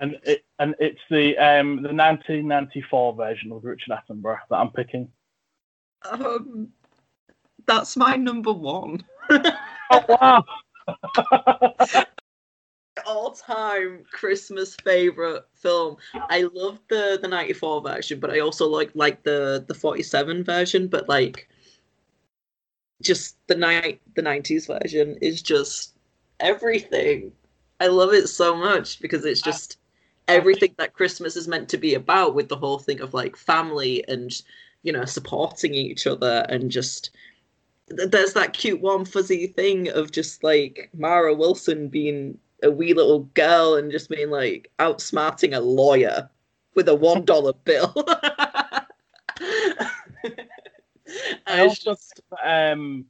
and 0.00 0.18
it 0.24 0.44
and 0.58 0.74
it's 0.78 1.00
the 1.10 1.36
um 1.38 1.82
the 1.82 1.92
1994 1.92 3.14
version 3.14 3.52
of 3.52 3.64
Richard 3.64 3.90
Attenborough 3.92 4.38
that 4.50 4.56
I'm 4.56 4.70
picking. 4.70 5.08
Um. 6.10 6.68
That's 7.66 7.96
my 7.96 8.16
number 8.16 8.52
one. 8.52 9.04
Oh 9.88 10.04
wow! 10.08 10.44
all 13.06 13.30
time 13.30 14.04
Christmas 14.10 14.74
favorite 14.76 15.44
film. 15.54 15.96
I 16.14 16.48
love 16.52 16.80
the 16.88 17.18
the 17.20 17.28
94 17.28 17.82
version, 17.82 18.20
but 18.20 18.30
I 18.30 18.40
also 18.40 18.66
like 18.66 18.90
like 18.94 19.22
the 19.22 19.64
the 19.66 19.74
47 19.74 20.44
version, 20.44 20.88
but 20.88 21.08
like 21.08 21.48
just 23.02 23.36
the 23.46 23.54
night 23.54 24.00
the 24.14 24.22
90s 24.22 24.66
version 24.66 25.16
is 25.20 25.42
just 25.42 25.94
everything. 26.40 27.32
I 27.80 27.88
love 27.88 28.12
it 28.12 28.28
so 28.28 28.56
much 28.56 29.00
because 29.00 29.24
it's 29.24 29.42
uh, 29.42 29.50
just 29.50 29.78
everything 30.28 30.74
that 30.78 30.94
Christmas 30.94 31.36
is 31.36 31.46
meant 31.46 31.68
to 31.68 31.78
be 31.78 31.94
about 31.94 32.34
with 32.34 32.48
the 32.48 32.56
whole 32.56 32.78
thing 32.78 33.00
of 33.00 33.14
like 33.14 33.36
family 33.36 34.04
and 34.08 34.42
you 34.82 34.92
know 34.92 35.04
supporting 35.04 35.74
each 35.74 36.06
other 36.06 36.44
and 36.48 36.70
just 36.70 37.10
there's 37.88 38.32
that 38.32 38.52
cute 38.52 38.80
warm 38.80 39.04
fuzzy 39.04 39.46
thing 39.46 39.88
of 39.88 40.10
just 40.10 40.42
like 40.42 40.90
Mara 40.92 41.32
Wilson 41.32 41.88
being 41.88 42.38
a 42.62 42.70
wee 42.70 42.94
little 42.94 43.20
girl 43.34 43.74
and 43.74 43.92
just 43.92 44.08
being 44.08 44.30
like 44.30 44.70
outsmarting 44.78 45.56
a 45.56 45.60
lawyer 45.60 46.28
with 46.74 46.88
a 46.88 46.94
one 46.94 47.24
dollar 47.24 47.52
bill. 47.52 47.92
I 51.46 51.62
it's 51.62 51.86
also 51.86 51.92
just 51.92 52.20
um, 52.44 53.06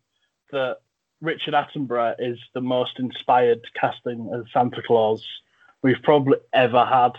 that 0.53 0.79
Richard 1.21 1.55
Attenborough 1.55 2.17
is 2.19 2.39
the 2.55 2.61
most 2.61 2.99
inspired 2.99 3.61
casting 3.79 4.31
as 4.35 4.45
Santa 4.53 4.83
Claus 4.87 5.27
we've 5.83 6.03
probably 6.03 6.39
ever 6.53 6.85
had. 6.85 7.13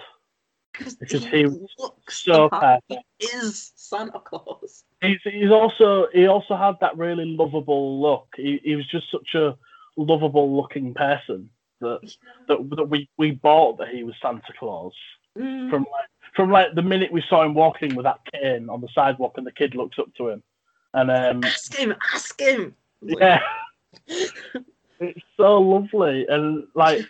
because 0.99 1.25
he 1.25 1.45
looks 1.45 2.23
So 2.23 2.49
perfect. 2.49 3.03
He 3.19 3.25
is 3.25 3.71
Santa 3.75 4.19
Claus. 4.19 4.83
He's, 5.01 5.19
he's 5.23 5.51
also 5.51 6.07
he 6.13 6.27
also 6.27 6.55
had 6.55 6.75
that 6.81 6.97
really 6.97 7.25
lovable 7.25 8.01
look. 8.01 8.27
He, 8.35 8.59
he 8.63 8.75
was 8.75 8.87
just 8.87 9.09
such 9.11 9.33
a 9.35 9.57
lovable 9.95 10.55
looking 10.55 10.93
person 10.93 11.49
that 11.81 11.99
that, 12.47 12.69
that 12.75 12.89
we, 12.89 13.09
we 13.17 13.31
bought 13.31 13.77
that 13.77 13.89
he 13.89 14.03
was 14.03 14.15
Santa 14.21 14.53
Claus 14.59 14.93
Mm. 15.37 15.69
from 15.69 15.81
like 15.83 16.09
from 16.35 16.49
like 16.51 16.73
the 16.73 16.81
minute 16.81 17.11
we 17.11 17.23
saw 17.29 17.43
him 17.43 17.53
walking 17.53 17.93
with 17.95 18.05
that 18.05 18.19
cane 18.33 18.69
on 18.69 18.81
the 18.81 18.87
sidewalk 18.95 19.33
and 19.37 19.45
the 19.45 19.51
kid 19.51 19.75
looks 19.75 19.99
up 19.99 20.07
to 20.15 20.29
him 20.29 20.41
and 20.95 21.11
um 21.11 21.43
ask 21.45 21.75
him, 21.75 21.93
ask 22.13 22.39
him. 22.39 22.73
Yeah 23.01 23.39
it's 24.99 25.21
so 25.37 25.59
lovely 25.61 26.25
and 26.27 26.65
like 26.73 27.05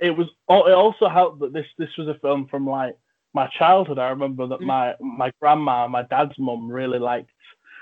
it 0.00 0.10
was 0.10 0.26
it 0.48 0.72
also 0.72 1.08
helped 1.08 1.40
that 1.40 1.52
this 1.52 1.66
this 1.78 1.96
was 1.96 2.08
a 2.08 2.18
film 2.18 2.46
from 2.48 2.68
like 2.68 2.96
my 3.34 3.46
childhood 3.58 3.98
i 3.98 4.08
remember 4.08 4.46
that 4.48 4.60
Mm. 4.60 4.66
my 4.66 4.94
my 5.00 5.32
grandma 5.40 5.86
my 5.86 6.02
dad's 6.02 6.36
mum 6.38 6.70
really 6.70 6.98
liked 6.98 7.30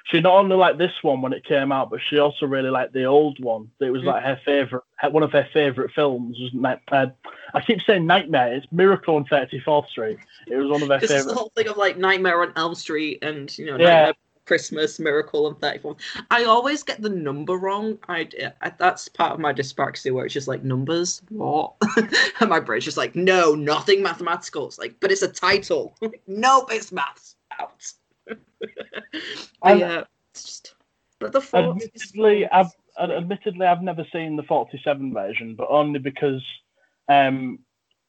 she 0.05 0.21
not 0.21 0.35
only 0.35 0.57
liked 0.57 0.79
this 0.79 0.93
one 1.03 1.23
when 1.23 1.33
it 1.33 1.45
came 1.45 1.73
out 1.73 1.91
but 1.91 2.01
she 2.09 2.19
also 2.19 2.47
really 2.47 2.71
liked 2.71 2.93
the 2.93 3.05
old 3.05 3.43
one 3.43 3.71
it 3.81 3.91
was 3.91 4.03
Mm. 4.03 4.07
like 4.07 4.23
her 4.25 4.41
favorite 4.45 4.83
one 5.11 5.23
of 5.23 5.33
her 5.33 5.47
favorite 5.53 5.91
films 5.93 6.39
was 6.39 6.53
Night, 6.55 6.79
uh, 6.91 7.07
i 7.55 7.61
keep 7.61 7.81
saying 7.83 8.07
nightmare 8.07 8.55
it's 8.55 8.67
miracle 8.73 9.17
on 9.17 9.25
34th 9.25 9.89
street 9.89 10.19
it 10.47 10.57
was 10.57 10.71
one 10.71 10.83
of 10.83 10.89
her 10.89 10.99
Because 10.99 11.11
it's 11.11 11.27
the 11.27 11.35
whole 11.35 11.53
thing 11.57 11.69
of 11.69 11.77
like 11.77 11.97
Nightmare 11.99 12.43
on 12.43 12.53
Elm 12.57 12.75
Street 12.75 13.19
and 13.23 13.57
you 13.59 13.67
know 13.67 13.77
Yeah. 13.79 13.87
Nightmare 14.07 14.15
Christmas 14.45 14.99
Miracle 14.99 15.47
on 15.47 15.55
34. 15.55 15.97
I 16.33 16.45
always 16.45 16.83
get 16.83 17.01
the 17.01 17.09
number 17.09 17.57
wrong. 17.57 17.97
I, 18.09 18.29
I 18.61 18.73
that's 18.77 19.07
part 19.09 19.33
of 19.33 19.39
my 19.39 19.53
dyspraxia 19.53 20.13
where 20.13 20.25
it's 20.25 20.35
just 20.35 20.49
like 20.49 20.65
numbers. 20.65 21.23
What? 21.29 21.75
and 22.41 22.51
my 22.51 22.59
brain's 22.59 22.85
just 22.85 22.97
like 22.97 23.15
no, 23.15 23.55
nothing 23.55 24.03
mathematical. 24.03 24.67
It's 24.67 24.79
like, 24.79 24.97
but 24.99 25.13
it's 25.13 25.23
a 25.23 25.29
title. 25.29 25.95
nope, 26.27 26.73
it's 26.73 26.91
maths. 26.91 27.37
Out. 27.61 27.93
but 29.63 29.79
yeah, 29.79 30.05
it's 30.31 30.45
just. 30.45 30.75
But 31.19 31.33
the 31.33 31.41
40s. 31.41 31.71
Admittedly, 31.71 32.49
I've 32.49 32.73
admittedly 32.99 33.67
I've 33.67 33.83
never 33.83 34.05
seen 34.13 34.37
the 34.37 34.43
47 34.43 35.15
version, 35.15 35.55
but 35.55 35.69
only 35.71 35.99
because 35.99 36.43
um, 37.09 37.61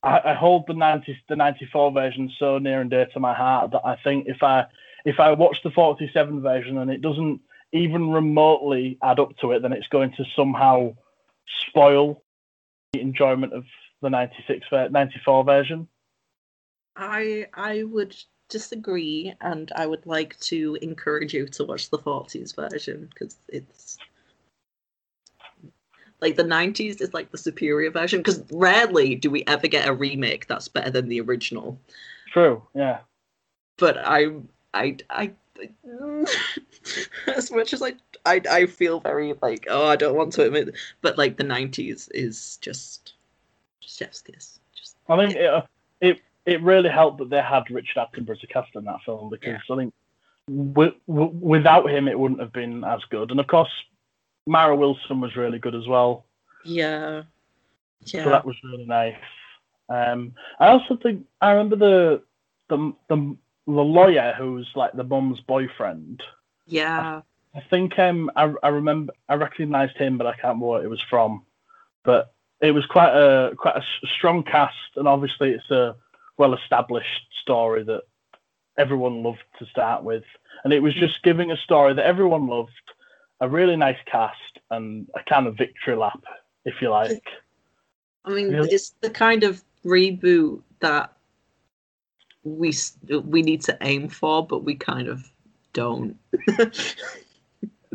I, 0.01 0.19
I, 0.25 0.33
hold 0.33 0.65
the 0.67 0.73
90 0.73 1.17
the 1.29 1.35
94 1.35 1.91
version 1.91 2.31
so 2.37 2.57
near 2.57 2.81
and 2.81 2.89
dear 2.89 3.07
to 3.13 3.19
my 3.19 3.33
heart 3.33 3.71
that 3.71 3.85
I 3.85 3.97
think 4.03 4.27
if 4.27 4.41
I 4.43 4.65
if 5.05 5.19
I 5.19 5.31
watch 5.31 5.57
the 5.63 5.71
47 5.71 6.41
version 6.41 6.77
and 6.77 6.89
it 6.89 7.01
doesn't 7.01 7.41
even 7.71 8.11
remotely 8.11 8.97
add 9.01 9.19
up 9.19 9.35
to 9.37 9.51
it, 9.51 9.61
then 9.61 9.73
it's 9.73 9.87
going 9.87 10.13
to 10.13 10.25
somehow 10.35 10.95
spoil 11.67 12.23
the 12.93 13.01
enjoyment 13.01 13.53
of 13.53 13.65
the 14.01 14.09
96 14.09 14.65
94 14.71 15.43
version. 15.43 15.87
I 16.95 17.47
I 17.53 17.83
would 17.83 18.15
disagree, 18.53 19.33
and 19.41 19.71
I 19.75 19.87
would 19.87 20.05
like 20.05 20.39
to 20.41 20.77
encourage 20.83 21.33
you 21.33 21.47
to 21.47 21.63
watch 21.65 21.89
the 21.89 21.97
40s 21.97 22.55
version 22.55 23.09
because 23.11 23.35
it's 23.47 23.97
like 26.21 26.35
the 26.35 26.43
90s 26.43 27.01
is 27.01 27.15
like 27.15 27.31
the 27.31 27.37
superior 27.37 27.89
version 27.89 28.19
because 28.19 28.43
rarely 28.51 29.15
do 29.15 29.31
we 29.31 29.43
ever 29.47 29.67
get 29.67 29.87
a 29.87 29.93
remake 29.93 30.47
that's 30.47 30.67
better 30.67 30.91
than 30.91 31.09
the 31.09 31.19
original. 31.19 31.79
True, 32.31 32.61
yeah. 32.75 32.99
But 33.77 33.97
I, 33.97 34.27
I, 34.75 34.97
I, 35.09 35.31
as 37.35 37.51
much 37.51 37.73
as 37.73 37.81
I, 37.81 37.93
I, 38.27 38.39
I 38.49 38.65
feel 38.67 38.99
very 38.99 39.33
like 39.41 39.65
oh 39.67 39.87
I 39.87 39.95
don't 39.95 40.15
want 40.15 40.31
to 40.33 40.45
admit, 40.45 40.75
but 41.01 41.17
like 41.17 41.37
the 41.37 41.43
90s 41.43 42.07
is 42.13 42.57
just, 42.57 43.15
just 43.81 43.97
chef's 43.97 44.21
kiss. 44.21 44.59
Just. 44.75 44.95
I 45.09 45.17
think 45.17 45.35
it, 45.35 45.47
uh, 45.47 45.63
it 46.01 46.21
it 46.45 46.61
really 46.61 46.89
helped 46.89 47.19
that 47.19 47.29
they 47.29 47.41
had 47.41 47.69
Richard 47.69 47.97
Attenborough 47.97 48.39
to 48.39 48.47
cast 48.47 48.75
in 48.75 48.83
that 48.85 49.01
film 49.05 49.29
because 49.29 49.61
yeah. 49.69 49.75
I 49.75 49.77
think 49.77 49.93
w- 50.47 50.95
w- 51.07 51.39
without 51.39 51.89
him 51.89 52.07
it 52.07 52.19
wouldn't 52.19 52.41
have 52.41 52.53
been 52.53 52.83
as 52.83 53.01
good. 53.09 53.31
And 53.31 53.39
of 53.39 53.47
course, 53.47 53.71
Mara 54.45 54.75
Wilson 54.75 55.21
was 55.21 55.35
really 55.35 55.59
good 55.59 55.75
as 55.75 55.87
well. 55.87 56.25
Yeah, 56.65 57.23
yeah. 58.05 58.23
So 58.23 58.29
that 58.29 58.45
was 58.45 58.55
really 58.63 58.85
nice. 58.85 59.15
Um, 59.89 60.33
I 60.59 60.67
also 60.67 60.97
think 61.01 61.25
I 61.41 61.51
remember 61.51 61.75
the 61.75 62.23
the 62.69 62.93
the, 63.09 63.37
the 63.67 63.71
lawyer 63.71 64.33
who's 64.37 64.69
like 64.75 64.93
the 64.93 65.03
mum's 65.03 65.39
boyfriend. 65.41 66.21
Yeah. 66.65 67.21
I, 67.53 67.57
I 67.57 67.63
think 67.69 67.97
um 67.99 68.31
I, 68.35 68.53
I 68.63 68.69
remember 68.69 69.13
I 69.29 69.35
recognised 69.35 69.97
him, 69.97 70.17
but 70.17 70.27
I 70.27 70.31
can't 70.31 70.43
remember 70.43 70.65
what 70.65 70.83
it 70.83 70.89
was 70.89 71.01
from. 71.01 71.45
But 72.03 72.33
it 72.59 72.71
was 72.71 72.85
quite 72.85 73.13
a 73.13 73.55
quite 73.55 73.77
a 73.77 73.83
strong 74.07 74.43
cast, 74.43 74.75
and 74.95 75.07
obviously 75.07 75.51
it's 75.51 75.69
a 75.69 75.95
well 76.37 76.53
established 76.53 77.27
story 77.41 77.83
that 77.83 78.03
everyone 78.77 79.23
loved 79.23 79.43
to 79.59 79.65
start 79.65 80.03
with. 80.03 80.23
And 80.63 80.73
it 80.73 80.81
was 80.81 80.93
just 80.93 81.23
giving 81.23 81.51
a 81.51 81.57
story 81.57 81.93
that 81.93 82.05
everyone 82.05 82.47
loved, 82.47 82.71
a 83.39 83.49
really 83.49 83.75
nice 83.75 83.97
cast, 84.05 84.59
and 84.71 85.07
a 85.15 85.23
kind 85.29 85.47
of 85.47 85.57
victory 85.57 85.95
lap, 85.95 86.23
if 86.65 86.75
you 86.81 86.89
like. 86.89 87.23
I 88.25 88.31
mean, 88.31 88.49
really? 88.49 88.69
it's 88.69 88.93
the 89.01 89.09
kind 89.09 89.43
of 89.43 89.63
reboot 89.85 90.61
that 90.79 91.13
we 92.43 92.73
we 93.23 93.41
need 93.41 93.61
to 93.63 93.77
aim 93.81 94.07
for, 94.07 94.45
but 94.45 94.63
we 94.63 94.75
kind 94.75 95.07
of 95.07 95.29
don't. 95.73 96.17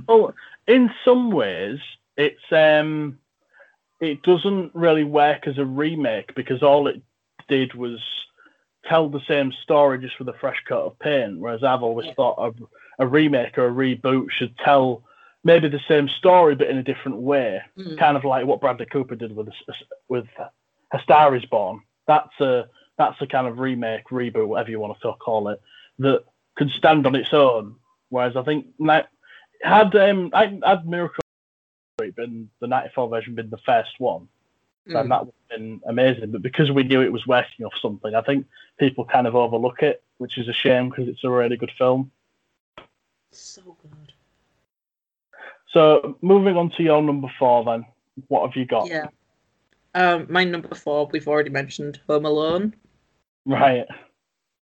well, 0.08 0.34
in 0.66 0.90
some 1.04 1.30
ways, 1.30 1.78
it's 2.16 2.52
um, 2.52 3.18
it 4.00 4.22
doesn't 4.22 4.74
really 4.74 5.04
work 5.04 5.46
as 5.46 5.58
a 5.58 5.64
remake 5.64 6.34
because 6.34 6.62
all 6.62 6.86
it 6.86 7.00
did 7.48 7.74
was 7.74 7.98
tell 8.88 9.08
the 9.08 9.20
same 9.28 9.52
story 9.62 9.98
just 9.98 10.18
with 10.18 10.28
a 10.28 10.38
fresh 10.40 10.62
coat 10.68 10.86
of 10.86 10.98
paint. 10.98 11.38
Whereas 11.38 11.62
I've 11.62 11.82
always 11.82 12.06
yeah. 12.06 12.14
thought 12.14 12.54
a, 12.98 13.04
a 13.04 13.06
remake 13.06 13.58
or 13.58 13.66
a 13.66 13.70
reboot 13.70 14.30
should 14.30 14.56
tell 14.58 15.04
maybe 15.44 15.68
the 15.68 15.80
same 15.88 16.08
story 16.08 16.54
but 16.54 16.68
in 16.68 16.78
a 16.78 16.82
different 16.82 17.18
way, 17.18 17.62
mm. 17.76 17.98
kind 17.98 18.16
of 18.16 18.24
like 18.24 18.46
what 18.46 18.60
Bradley 18.60 18.86
Cooper 18.86 19.14
did 19.14 19.34
with 19.34 19.48
with 20.08 20.26
A 20.92 21.00
Star 21.02 21.34
Is 21.36 21.44
Born. 21.44 21.82
That's 22.06 22.40
a 22.40 22.68
that's 22.96 23.20
a 23.20 23.26
kind 23.26 23.46
of 23.46 23.58
remake, 23.58 24.08
reboot, 24.10 24.48
whatever 24.48 24.70
you 24.70 24.80
want 24.80 25.00
to 25.00 25.12
call 25.14 25.48
it, 25.48 25.60
that 26.00 26.24
could 26.56 26.70
stand 26.70 27.06
on 27.06 27.14
its 27.14 27.32
own. 27.32 27.76
Whereas 28.08 28.36
I 28.36 28.42
think 28.42 28.66
had 29.62 29.94
um, 29.94 30.30
had 30.32 30.88
Miracle 30.88 31.22
been 32.16 32.50
the 32.60 32.66
'94 32.66 33.08
version 33.08 33.34
been 33.34 33.50
the 33.50 33.58
first 33.58 33.92
one, 33.98 34.28
then 34.88 35.06
mm. 35.06 35.08
that 35.10 35.26
would 35.26 35.34
have 35.50 35.58
been 35.58 35.80
amazing. 35.86 36.32
But 36.32 36.42
because 36.42 36.70
we 36.70 36.82
knew 36.82 37.02
it 37.02 37.12
was 37.12 37.26
working 37.26 37.64
off 37.66 37.74
something, 37.80 38.14
I 38.14 38.22
think 38.22 38.46
people 38.78 39.04
kind 39.04 39.26
of 39.26 39.34
overlook 39.34 39.82
it, 39.82 40.02
which 40.18 40.38
is 40.38 40.48
a 40.48 40.52
shame 40.52 40.88
because 40.88 41.08
it's 41.08 41.24
a 41.24 41.30
really 41.30 41.56
good 41.56 41.72
film. 41.78 42.10
So 43.30 43.76
good. 43.82 44.12
So 45.70 46.16
moving 46.22 46.56
on 46.56 46.70
to 46.70 46.82
your 46.82 47.02
number 47.02 47.28
four, 47.38 47.64
then, 47.64 47.84
what 48.28 48.46
have 48.46 48.56
you 48.56 48.64
got? 48.64 48.88
Yeah. 48.88 49.08
Um, 49.94 50.26
my 50.28 50.44
number 50.44 50.74
four, 50.74 51.08
we've 51.12 51.28
already 51.28 51.50
mentioned 51.50 52.00
Home 52.08 52.24
Alone. 52.24 52.74
Right. 53.44 53.86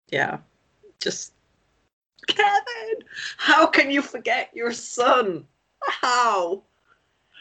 Yeah. 0.10 0.38
Just 0.99 1.34
Kevin, 2.27 3.03
how 3.38 3.65
can 3.68 3.91
you 3.91 4.02
forget 4.02 4.49
your 4.53 4.72
son? 4.72 5.45
How? 5.81 6.64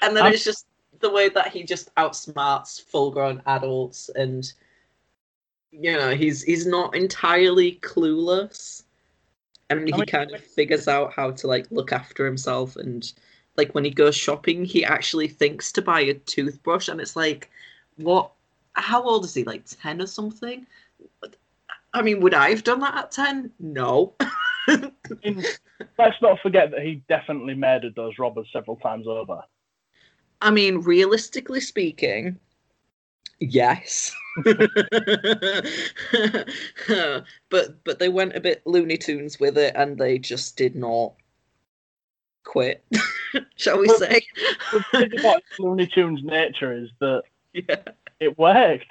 And 0.00 0.16
then 0.16 0.24
I'm... 0.24 0.32
it's 0.32 0.44
just 0.44 0.66
the 1.02 1.10
way 1.10 1.28
that 1.28 1.48
he 1.48 1.62
just 1.62 1.94
outsmarts 1.96 2.80
full-grown 2.80 3.42
adults, 3.46 4.08
and 4.14 4.50
you 5.70 5.92
know 5.92 6.14
he's 6.14 6.42
he's 6.42 6.66
not 6.66 6.96
entirely 6.96 7.78
clueless, 7.82 8.84
and 9.68 9.92
he 9.94 10.06
kind 10.06 10.32
of 10.32 10.42
figures 10.42 10.88
out 10.88 11.12
how 11.12 11.30
to 11.32 11.46
like 11.46 11.66
look 11.70 11.92
after 11.92 12.24
himself, 12.24 12.76
and 12.76 13.12
like 13.56 13.74
when 13.74 13.84
he 13.84 13.90
goes 13.90 14.16
shopping, 14.16 14.64
he 14.64 14.84
actually 14.84 15.28
thinks 15.28 15.70
to 15.72 15.82
buy 15.82 16.00
a 16.00 16.14
toothbrush, 16.14 16.88
and 16.88 17.00
it's 17.00 17.16
like, 17.16 17.50
what? 17.96 18.32
How 18.74 19.02
old 19.02 19.26
is 19.26 19.34
he? 19.34 19.44
Like 19.44 19.64
ten 19.66 20.00
or 20.00 20.06
something? 20.06 20.66
I 21.92 22.00
mean, 22.00 22.20
would 22.20 22.32
I 22.32 22.48
have 22.48 22.64
done 22.64 22.80
that 22.80 22.96
at 22.96 23.12
ten? 23.12 23.50
No. 23.60 24.14
Let's 24.66 26.22
not 26.22 26.38
forget 26.40 26.70
that 26.70 26.82
he 26.82 27.02
definitely 27.08 27.54
murdered 27.54 27.94
those 27.94 28.18
robbers 28.18 28.48
several 28.52 28.76
times 28.76 29.06
over. 29.06 29.42
I 30.42 30.50
mean, 30.50 30.78
realistically 30.78 31.60
speaking, 31.60 32.36
yes. 33.38 34.12
but 37.48 37.84
but 37.84 37.98
they 37.98 38.08
went 38.08 38.34
a 38.34 38.40
bit 38.40 38.62
Looney 38.66 38.98
Tunes 38.98 39.38
with 39.38 39.56
it, 39.56 39.72
and 39.76 39.96
they 39.96 40.18
just 40.18 40.56
did 40.56 40.74
not 40.74 41.12
quit. 42.42 42.84
Shall 43.56 43.78
we 43.78 43.88
say? 43.88 44.22
the 44.72 44.84
thing 44.90 45.20
about 45.20 45.42
Looney 45.60 45.86
Tunes' 45.86 46.24
nature 46.24 46.72
is 46.72 46.90
that 47.00 47.22
yeah. 47.52 47.76
it 48.18 48.36
worked. 48.36 48.84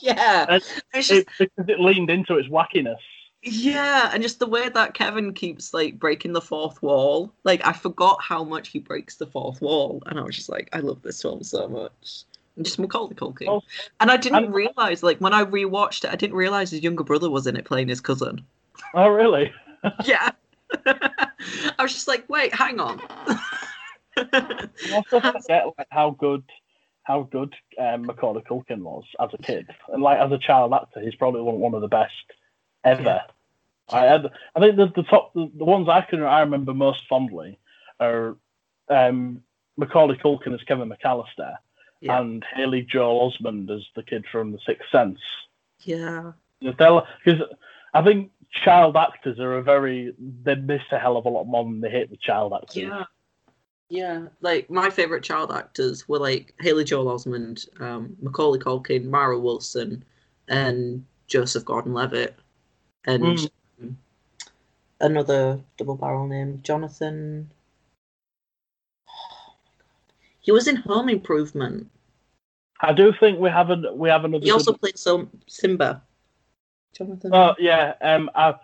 Yeah, 0.00 0.60
just... 0.94 1.12
it, 1.12 1.28
because 1.38 1.68
it 1.68 1.78
leaned 1.78 2.08
into 2.08 2.36
its 2.36 2.48
wackiness. 2.48 2.96
Yeah, 3.42 4.10
and 4.12 4.22
just 4.22 4.38
the 4.38 4.46
way 4.46 4.68
that 4.68 4.92
Kevin 4.92 5.32
keeps 5.32 5.72
like 5.72 5.98
breaking 5.98 6.34
the 6.34 6.42
fourth 6.42 6.82
wall. 6.82 7.32
Like 7.44 7.66
I 7.66 7.72
forgot 7.72 8.22
how 8.22 8.44
much 8.44 8.68
he 8.68 8.78
breaks 8.78 9.16
the 9.16 9.26
fourth 9.26 9.62
wall, 9.62 10.02
and 10.06 10.18
I 10.18 10.22
was 10.22 10.36
just 10.36 10.50
like, 10.50 10.68
I 10.72 10.80
love 10.80 11.00
this 11.02 11.22
film 11.22 11.42
so 11.42 11.66
much. 11.66 12.24
And 12.56 12.64
just 12.64 12.78
Macaulay 12.78 13.14
Culkin. 13.14 13.48
Oh, 13.48 13.62
and 14.00 14.10
I 14.10 14.18
didn't 14.18 14.44
I'm... 14.44 14.52
realize, 14.52 15.02
like 15.02 15.18
when 15.20 15.32
I 15.32 15.44
rewatched 15.44 16.04
it, 16.04 16.10
I 16.10 16.16
didn't 16.16 16.36
realize 16.36 16.70
his 16.70 16.82
younger 16.82 17.04
brother 17.04 17.30
was 17.30 17.46
in 17.46 17.56
it 17.56 17.64
playing 17.64 17.88
his 17.88 18.00
cousin. 18.00 18.44
Oh 18.92 19.08
really? 19.08 19.52
yeah. 20.04 20.30
I 20.86 21.82
was 21.82 21.94
just 21.94 22.08
like, 22.08 22.28
wait, 22.28 22.54
hang 22.54 22.78
on. 22.78 23.00
I 24.16 24.68
also 24.92 25.20
forget 25.20 25.64
like, 25.78 25.86
how 25.90 26.10
good 26.10 26.44
how 27.04 27.22
good 27.22 27.54
um, 27.78 28.02
Macaulay 28.02 28.42
Culkin 28.42 28.82
was 28.82 29.04
as 29.18 29.30
a 29.32 29.38
kid, 29.38 29.66
and 29.88 30.02
like 30.02 30.18
as 30.18 30.30
a 30.30 30.38
child 30.38 30.74
actor, 30.74 31.00
he's 31.00 31.14
probably 31.14 31.40
one, 31.40 31.58
one 31.58 31.74
of 31.74 31.80
the 31.80 31.88
best 31.88 32.12
ever. 32.84 33.02
Yeah. 33.02 33.22
I 33.92 34.14
I 34.54 34.60
think 34.60 34.76
the, 34.76 34.92
the 34.94 35.02
top, 35.02 35.32
the, 35.34 35.50
the, 35.54 35.64
ones 35.64 35.88
I 35.88 36.00
can 36.02 36.22
I 36.22 36.40
remember 36.40 36.74
most 36.74 37.06
fondly 37.08 37.58
are 37.98 38.36
um, 38.88 39.42
Macaulay 39.76 40.16
Culkin 40.16 40.54
as 40.54 40.62
Kevin 40.62 40.88
McAllister 40.90 41.56
yeah. 42.00 42.20
and 42.20 42.44
Haley 42.54 42.82
Joel 42.82 43.32
Osment 43.32 43.70
as 43.74 43.84
the 43.94 44.02
kid 44.02 44.24
from 44.30 44.52
The 44.52 44.58
Sixth 44.64 44.88
Sense. 44.90 45.20
Yeah. 45.80 46.32
Because 46.60 47.42
I 47.94 48.02
think 48.02 48.30
child 48.50 48.96
actors 48.96 49.38
are 49.38 49.56
a 49.58 49.62
very 49.62 50.14
they 50.42 50.54
miss 50.54 50.82
a 50.90 50.98
hell 50.98 51.16
of 51.16 51.24
a 51.24 51.28
lot 51.28 51.44
more 51.44 51.64
than 51.64 51.80
they 51.80 51.90
hit 51.90 52.10
the 52.10 52.16
child 52.16 52.52
actors. 52.52 52.76
Yeah. 52.76 53.04
Yeah, 53.92 54.26
like 54.40 54.70
my 54.70 54.88
favorite 54.88 55.24
child 55.24 55.50
actors 55.50 56.08
were 56.08 56.20
like 56.20 56.54
Haley 56.60 56.84
Joel 56.84 57.06
Osment, 57.06 57.66
um, 57.80 58.16
Macaulay 58.22 58.60
Culkin, 58.60 59.06
Mara 59.06 59.36
Wilson, 59.36 60.04
and 60.46 61.04
Joseph 61.26 61.64
Gordon-Levitt 61.64 62.36
and 63.06 63.22
mm. 63.22 63.94
another 65.00 65.60
double 65.76 65.96
barrel 65.96 66.26
name, 66.26 66.60
Jonathan. 66.62 67.50
he 70.40 70.52
was 70.52 70.66
in 70.66 70.76
Home 70.76 71.08
Improvement. 71.08 71.90
I 72.80 72.92
do 72.92 73.12
think 73.12 73.38
we 73.38 73.50
have 73.50 73.70
an 73.70 73.86
we 73.94 74.08
have 74.08 74.24
another. 74.24 74.44
He 74.44 74.50
also 74.50 74.72
played 74.72 74.98
some 74.98 75.28
Simba. 75.46 76.02
Jonathan. 76.96 77.30
Oh 77.34 77.54
yeah, 77.58 77.94
um, 78.00 78.30
I 78.34 78.54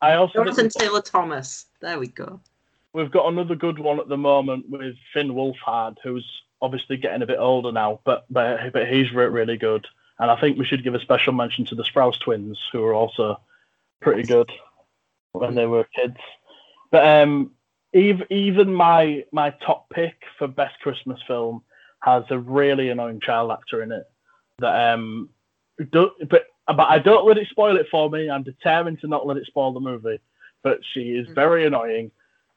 I 0.00 0.14
also 0.14 0.34
Jonathan 0.34 0.68
Taylor 0.68 1.00
Thomas. 1.00 1.66
There 1.80 1.98
we 1.98 2.08
go. 2.08 2.40
we've 2.92 3.10
got 3.10 3.26
another 3.32 3.54
good 3.54 3.78
one 3.78 3.98
at 3.98 4.08
the 4.08 4.16
moment 4.16 4.68
with 4.68 4.94
Finn 5.12 5.30
Wolfhard, 5.30 5.96
who's 6.02 6.26
obviously 6.60 6.96
getting 6.96 7.22
a 7.22 7.26
bit 7.26 7.38
older 7.38 7.72
now, 7.72 8.00
but 8.04 8.26
but, 8.30 8.72
but 8.72 8.88
he's 8.88 9.12
really 9.12 9.56
good. 9.56 9.86
And 10.18 10.30
I 10.30 10.40
think 10.40 10.58
we 10.58 10.64
should 10.64 10.84
give 10.84 10.94
a 10.94 11.00
special 11.00 11.32
mention 11.32 11.64
to 11.66 11.74
the 11.74 11.82
Sprouse 11.82 12.20
twins, 12.20 12.58
who 12.70 12.84
are 12.84 12.94
also 12.94 13.40
pretty 14.02 14.22
good 14.22 14.50
when 15.32 15.54
they 15.54 15.66
were 15.66 15.86
kids. 15.94 16.18
But 16.90 17.06
um, 17.06 17.52
even 17.94 18.26
even 18.30 18.74
my 18.74 19.24
my 19.32 19.50
top 19.64 19.88
pick 19.90 20.14
for 20.38 20.46
best 20.46 20.78
Christmas 20.80 21.20
film 21.26 21.62
has 22.00 22.24
a 22.30 22.38
really 22.38 22.90
annoying 22.90 23.20
child 23.20 23.50
actor 23.50 23.82
in 23.82 23.92
it. 23.92 24.04
That 24.58 24.92
um, 24.92 25.30
do, 25.90 26.10
but 26.28 26.46
but 26.66 26.88
I 26.88 26.98
don't 26.98 27.26
let 27.26 27.38
it 27.38 27.48
spoil 27.48 27.76
it 27.76 27.86
for 27.90 28.10
me. 28.10 28.28
I'm 28.28 28.42
determined 28.42 29.00
to 29.00 29.08
not 29.08 29.26
let 29.26 29.36
it 29.36 29.46
spoil 29.46 29.72
the 29.72 29.80
movie. 29.80 30.20
But 30.62 30.78
she 30.92 31.16
is 31.16 31.26
very 31.34 31.66
annoying, 31.66 32.12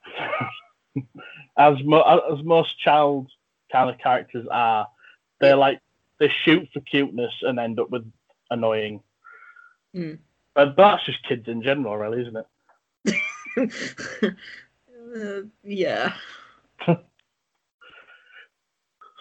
as 1.57 1.75
mo- 1.83 2.21
as 2.31 2.43
most 2.43 2.77
child 2.79 3.31
kind 3.71 3.89
of 3.89 3.97
characters 3.97 4.45
are. 4.51 4.87
They're 5.39 5.55
like 5.55 5.81
they 6.19 6.31
shoot 6.43 6.69
for 6.73 6.81
cuteness 6.81 7.33
and 7.41 7.59
end 7.59 7.79
up 7.79 7.89
with 7.89 8.09
annoying. 8.51 9.01
Mm. 9.95 10.19
But 10.55 10.75
that's 10.77 11.05
just 11.05 11.27
kids 11.27 11.47
in 11.47 11.61
general, 11.61 11.97
really, 11.97 12.21
isn't 12.21 12.45
it? 13.57 14.33
uh, 15.15 15.41
yeah. 15.63 16.13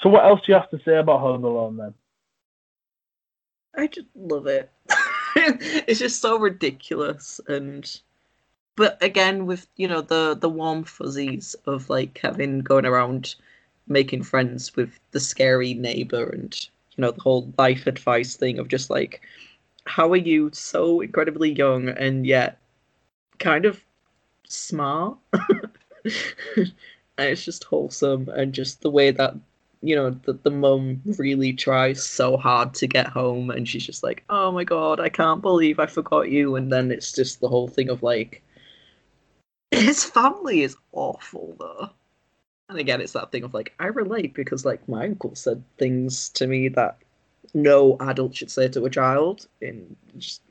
So 0.04 0.10
what 0.10 0.26
else 0.26 0.40
do 0.44 0.52
you 0.52 0.58
have 0.58 0.68
to 0.68 0.78
say 0.84 0.98
about 0.98 1.20
Home 1.20 1.44
Alone 1.44 1.78
then? 1.78 1.94
I 3.74 3.86
just 3.86 4.08
love 4.14 4.46
it. 4.46 4.70
it's 5.36 5.98
just 5.98 6.20
so 6.20 6.38
ridiculous 6.38 7.40
and 7.48 8.00
but 8.76 9.02
again 9.02 9.46
with 9.46 9.66
you 9.76 9.88
know 9.88 10.02
the 10.02 10.36
the 10.38 10.48
warm 10.48 10.84
fuzzies 10.84 11.56
of 11.66 11.88
like 11.88 12.14
Kevin 12.14 12.60
going 12.60 12.84
around 12.84 13.34
making 13.88 14.22
friends 14.22 14.76
with 14.76 15.00
the 15.12 15.20
scary 15.20 15.74
neighbor 15.74 16.28
and 16.28 16.54
you 16.96 17.02
know 17.02 17.10
the 17.10 17.22
whole 17.22 17.52
life 17.56 17.86
advice 17.86 18.36
thing 18.36 18.58
of 18.58 18.68
just 18.68 18.90
like 18.90 19.22
how 19.86 20.10
are 20.12 20.16
you 20.16 20.50
so 20.52 21.00
incredibly 21.00 21.52
young 21.52 21.88
and 21.88 22.26
yet 22.26 22.58
kind 23.38 23.64
of 23.64 23.84
smart? 24.46 25.18
And 27.16 27.28
it's 27.28 27.44
just 27.44 27.64
wholesome 27.64 28.28
and 28.28 28.52
just 28.52 28.82
the 28.82 28.90
way 28.90 29.10
that 29.12 29.34
you 29.82 29.94
know 29.94 30.10
the, 30.10 30.32
the 30.32 30.50
mum 30.50 31.02
really 31.18 31.52
tries 31.52 32.02
so 32.02 32.36
hard 32.36 32.74
to 32.74 32.86
get 32.86 33.06
home 33.06 33.50
and 33.50 33.68
she's 33.68 33.84
just 33.84 34.02
like 34.02 34.24
oh 34.30 34.50
my 34.50 34.64
god 34.64 34.98
i 34.98 35.10
can't 35.10 35.42
believe 35.42 35.78
i 35.78 35.86
forgot 35.86 36.30
you. 36.30 36.56
And 36.56 36.72
then 36.72 36.90
it's 36.90 37.12
just 37.12 37.40
the 37.40 37.48
whole 37.48 37.68
thing 37.68 37.90
of 37.90 38.02
like 38.02 38.42
his 39.70 40.04
family 40.04 40.62
is 40.62 40.76
awful 40.92 41.54
though. 41.58 41.90
And 42.68 42.78
again 42.78 43.00
it's 43.00 43.12
that 43.12 43.30
thing 43.30 43.44
of 43.44 43.54
like 43.54 43.74
i 43.78 43.86
relate 43.86 44.34
because 44.34 44.64
like 44.64 44.88
my 44.88 45.04
uncle 45.04 45.34
said 45.34 45.62
things 45.78 46.30
to 46.30 46.46
me 46.46 46.68
that 46.68 46.98
no 47.52 47.96
adult 48.00 48.34
should 48.34 48.50
say 48.50 48.68
to 48.68 48.84
a 48.84 48.90
child 48.90 49.46
in 49.60 49.96
just 50.18 50.42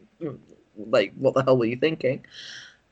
like 0.78 1.14
what 1.15 1.34
the 1.34 1.44
hell 1.44 1.57
were 1.57 1.65
you 1.65 1.76
thinking 1.76 2.24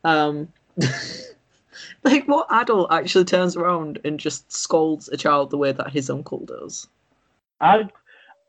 um 0.03 0.48
like 2.03 2.28
what 2.28 2.48
adult 2.52 2.91
actually 2.91 3.26
turns 3.26 3.56
around 3.56 3.99
and 4.03 4.19
just 4.19 4.52
scolds 4.52 5.07
a 5.10 5.18
child 5.18 5.49
the 5.49 5.57
way 5.57 5.72
that 5.72 5.91
his 5.91 6.10
uncle 6.10 6.40
does 6.45 6.88
I, 7.61 7.88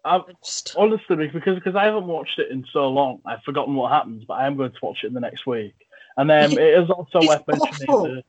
I 0.04 0.20
just 0.42 0.74
honestly 0.76 1.28
because 1.28 1.56
because 1.56 1.76
I 1.76 1.84
haven't 1.84 2.06
watched 2.06 2.38
it 2.38 2.50
in 2.50 2.66
so 2.72 2.88
long, 2.88 3.20
I've 3.24 3.42
forgotten 3.42 3.74
what 3.74 3.92
happens. 3.92 4.24
But 4.24 4.34
I 4.34 4.46
am 4.46 4.56
going 4.56 4.72
to 4.72 4.78
watch 4.82 5.04
it 5.04 5.08
in 5.08 5.14
the 5.14 5.20
next 5.20 5.46
week. 5.46 5.74
And 6.16 6.30
um, 6.30 6.52
it 6.58 6.82
is 6.82 6.90
also 6.90 7.20
It's 7.20 7.28
worth 7.28 7.46
mentioning 7.46 7.88
awful. 7.88 8.22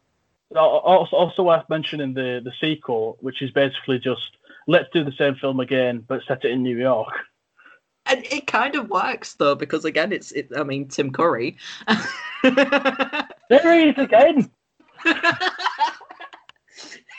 the, 0.51 0.59
also 0.59 1.15
also 1.15 1.43
worth 1.43 1.67
mentioning 1.69 2.13
the 2.13 2.41
the 2.43 2.51
sequel, 2.59 3.17
which 3.21 3.41
is 3.41 3.49
basically 3.51 3.97
just 3.97 4.37
let's 4.67 4.89
do 4.93 5.03
the 5.03 5.11
same 5.17 5.35
film 5.35 5.59
again, 5.59 6.03
but 6.07 6.21
set 6.27 6.45
it 6.45 6.51
in 6.51 6.63
New 6.63 6.77
York. 6.77 7.13
and 8.05 8.25
it 8.31 8.47
kind 8.47 8.75
of 8.75 8.89
works 8.89 9.35
though 9.35 9.55
because 9.55 9.85
again 9.85 10.11
it's 10.11 10.33
it 10.33 10.49
i 10.57 10.61
mean 10.61 10.85
tim 10.89 11.09
curry 11.09 11.55
There 12.43 13.79
he 13.79 13.89
is 13.89 13.97
again. 13.97 14.49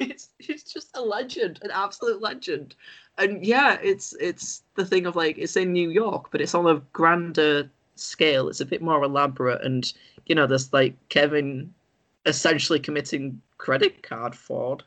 it's 0.01 0.31
it's 0.39 0.73
just 0.73 0.97
a 0.97 1.01
legend, 1.01 1.61
an 1.63 1.71
absolute 1.71 2.21
legend. 2.21 2.75
And 3.19 3.45
yeah, 3.45 3.79
it's 3.83 4.15
it's 4.21 4.63
the 4.75 4.85
thing 4.85 5.07
of 5.07 5.17
like 5.17 5.39
it's 5.39 5.57
in 5.57 5.73
New 5.73 5.91
York, 5.91 6.31
but 6.31 6.41
it's 6.41 6.55
on 6.55 6.67
a 6.67 6.81
grander 6.93 7.71
scale. 7.95 8.49
It's 8.49 8.61
a 8.61 8.67
bit 8.67 8.83
more 8.83 9.03
elaborate, 9.03 9.63
and 9.65 9.93
you 10.27 10.35
know, 10.35 10.47
there's 10.47 10.73
like 10.73 10.95
Kevin 11.09 11.73
essentially 12.27 12.81
committing 12.81 13.41
credit 13.59 14.03
card 14.03 14.35
fraud. 14.35 14.83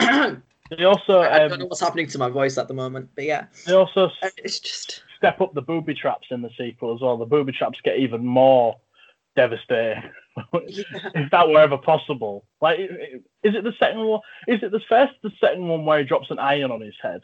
I 0.72 0.76
They 0.76 0.84
also 0.84 1.20
I 1.20 1.38
don't 1.40 1.50
know 1.58 1.64
um, 1.64 1.68
what's 1.68 1.80
happening 1.80 2.06
to 2.08 2.18
my 2.18 2.28
voice 2.28 2.56
at 2.58 2.68
the 2.68 2.74
moment, 2.74 3.10
but 3.14 3.24
yeah, 3.24 3.46
they 3.66 3.74
also 3.74 4.10
uh, 4.22 4.28
it's 4.38 4.58
just 4.58 5.02
step 5.16 5.40
up 5.40 5.54
the 5.54 5.62
booby 5.62 5.94
traps 5.94 6.28
in 6.30 6.42
the 6.42 6.50
sequel 6.56 6.94
as 6.94 7.00
well. 7.00 7.16
The 7.16 7.26
booby 7.26 7.52
traps 7.52 7.78
get 7.84 7.98
even 7.98 8.24
more 8.24 8.76
devastating. 9.36 10.02
yeah. 10.66 10.82
if 11.14 11.30
that 11.30 11.48
were 11.48 11.60
ever 11.60 11.78
possible. 11.78 12.44
Like, 12.60 12.78
is 12.80 13.54
it 13.54 13.64
the 13.64 13.74
second 13.78 14.00
one? 14.04 14.20
Is 14.48 14.62
it 14.62 14.72
the 14.72 14.80
first, 14.88 15.12
the 15.22 15.30
second 15.40 15.68
one 15.68 15.84
where 15.84 15.98
he 15.98 16.04
drops 16.04 16.30
an 16.30 16.38
iron 16.38 16.70
on 16.70 16.80
his 16.80 16.94
head? 17.02 17.22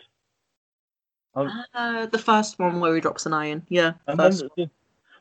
Uh, 1.34 2.06
the 2.06 2.18
first 2.18 2.58
one 2.58 2.80
where 2.80 2.94
he 2.94 3.00
drops 3.00 3.26
an 3.26 3.32
iron, 3.32 3.64
yeah. 3.68 3.92
And 4.06 4.18
then 4.18 4.32
first 4.32 4.44
the, 4.56 4.70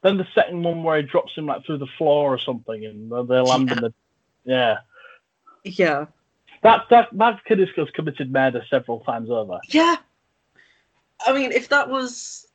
then 0.04 0.18
the 0.18 0.28
second 0.34 0.64
one 0.64 0.84
where 0.84 0.98
he 0.98 1.04
drops 1.04 1.34
him 1.36 1.46
like 1.46 1.66
through 1.66 1.78
the 1.78 1.88
floor 1.98 2.34
or 2.34 2.40
something, 2.40 2.86
and 2.86 3.12
they- 3.12 3.24
they 3.36 3.42
land 3.42 3.72
in 3.72 3.80
the 3.80 3.94
yeah. 4.46 4.78
Yeah. 5.64 6.06
That 6.64 6.86
that 6.90 7.46
kid 7.46 7.60
has 7.60 7.70
committed 7.94 8.32
murder 8.32 8.64
several 8.70 9.02
times 9.02 9.30
over. 9.30 9.60
Yeah. 9.70 9.98
I 11.26 11.34
mean, 11.34 11.52
if 11.52 11.70
that 11.70 11.90
was 11.90 12.48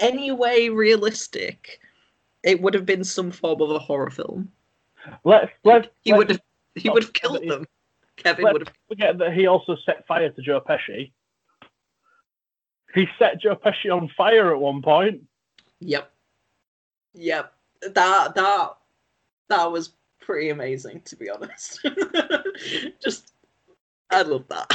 any 0.00 0.30
way 0.32 0.68
realistic, 0.68 1.80
it 2.42 2.60
would 2.60 2.74
have 2.74 2.86
been 2.86 3.04
some 3.04 3.30
form 3.30 3.60
of 3.60 3.70
a 3.70 3.78
horror 3.78 4.10
film. 4.10 4.50
Let 5.24 5.50
let 5.64 5.92
He 6.02 6.12
let- 6.12 6.18
would 6.18 6.30
have 6.30 6.40
he 6.74 6.88
would 6.90 7.02
have 7.02 7.12
killed 7.12 7.42
he- 7.42 7.48
them. 7.48 7.66
Kevin 8.16 8.44
would 8.52 8.68
have 8.68 8.74
forget 8.88 9.18
that 9.18 9.32
he 9.32 9.46
also 9.46 9.76
set 9.86 10.06
fire 10.06 10.28
to 10.30 10.42
Joe 10.42 10.60
Pesci. 10.60 11.10
He 12.94 13.08
set 13.18 13.40
Joe 13.40 13.56
Pesci 13.56 13.90
on 13.94 14.08
fire 14.16 14.52
at 14.54 14.60
one 14.60 14.82
point. 14.82 15.22
Yep. 15.80 16.12
Yep. 17.14 17.52
That 17.94 18.34
that 18.34 18.76
that 19.48 19.72
was 19.72 19.90
pretty 20.22 20.50
amazing 20.50 21.02
to 21.02 21.16
be 21.16 21.28
honest. 21.30 21.86
Just 23.02 23.32
I 24.10 24.22
love 24.22 24.44
that. 24.48 24.70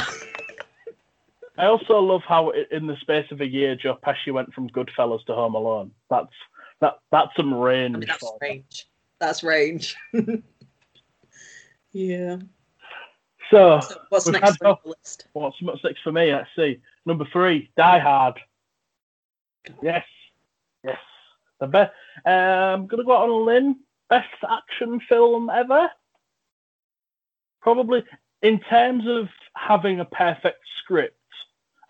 I 1.56 1.66
also 1.66 1.98
love 1.98 2.22
how 2.26 2.52
in 2.70 2.86
the 2.86 2.96
space 3.00 3.26
of 3.32 3.40
a 3.40 3.46
year 3.46 3.74
Joe 3.74 3.98
Pesci 4.04 4.32
went 4.32 4.52
from 4.54 4.70
Goodfellas 4.70 5.24
to 5.26 5.34
Home 5.34 5.54
Alone. 5.54 5.90
That's 6.08 6.32
that 6.80 6.98
that's 7.10 7.34
some 7.36 7.52
range. 7.52 7.96
I 7.96 7.98
mean, 7.98 8.08
that's 8.08 8.32
range. 8.40 8.88
That's 9.18 9.42
range. 9.42 9.96
yeah. 11.92 12.36
So 13.50 13.80
So 13.80 13.96
what's 14.10 14.28
next 14.28 14.62
on 14.62 14.76
the 14.84 14.90
list? 14.90 15.26
what's 15.32 15.60
what's 15.62 15.82
next 15.82 16.02
for 16.02 16.12
me? 16.12 16.32
Let's 16.32 16.48
see. 16.54 16.80
Number 17.06 17.26
three, 17.32 17.70
Die 17.76 17.98
Hard. 17.98 18.38
Yes, 19.82 20.04
yes. 20.84 20.98
The 21.60 21.66
best. 21.66 21.92
Um, 22.24 22.86
gonna 22.86 23.04
go 23.04 23.16
out 23.16 23.24
on 23.24 23.30
a 23.30 23.34
limb. 23.34 23.76
Best 24.10 24.28
action 24.48 25.00
film 25.08 25.50
ever. 25.50 25.90
Probably 27.60 28.04
in 28.42 28.60
terms 28.60 29.04
of 29.06 29.28
having 29.54 30.00
a 30.00 30.04
perfect 30.04 30.60
script, 30.82 31.14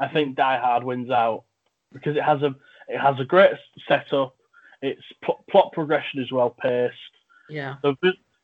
I 0.00 0.08
think 0.08 0.36
Die 0.36 0.58
Hard 0.58 0.84
wins 0.84 1.10
out 1.10 1.44
because 1.92 2.16
it 2.16 2.22
has 2.22 2.42
a 2.42 2.54
it 2.88 2.98
has 2.98 3.18
a 3.20 3.24
great 3.24 3.52
setup. 3.86 4.34
Its 4.80 5.02
pl- 5.22 5.44
plot 5.50 5.72
progression 5.72 6.20
is 6.20 6.32
well 6.32 6.50
paced. 6.50 6.94
Yeah. 7.48 7.76
The, 7.82 7.96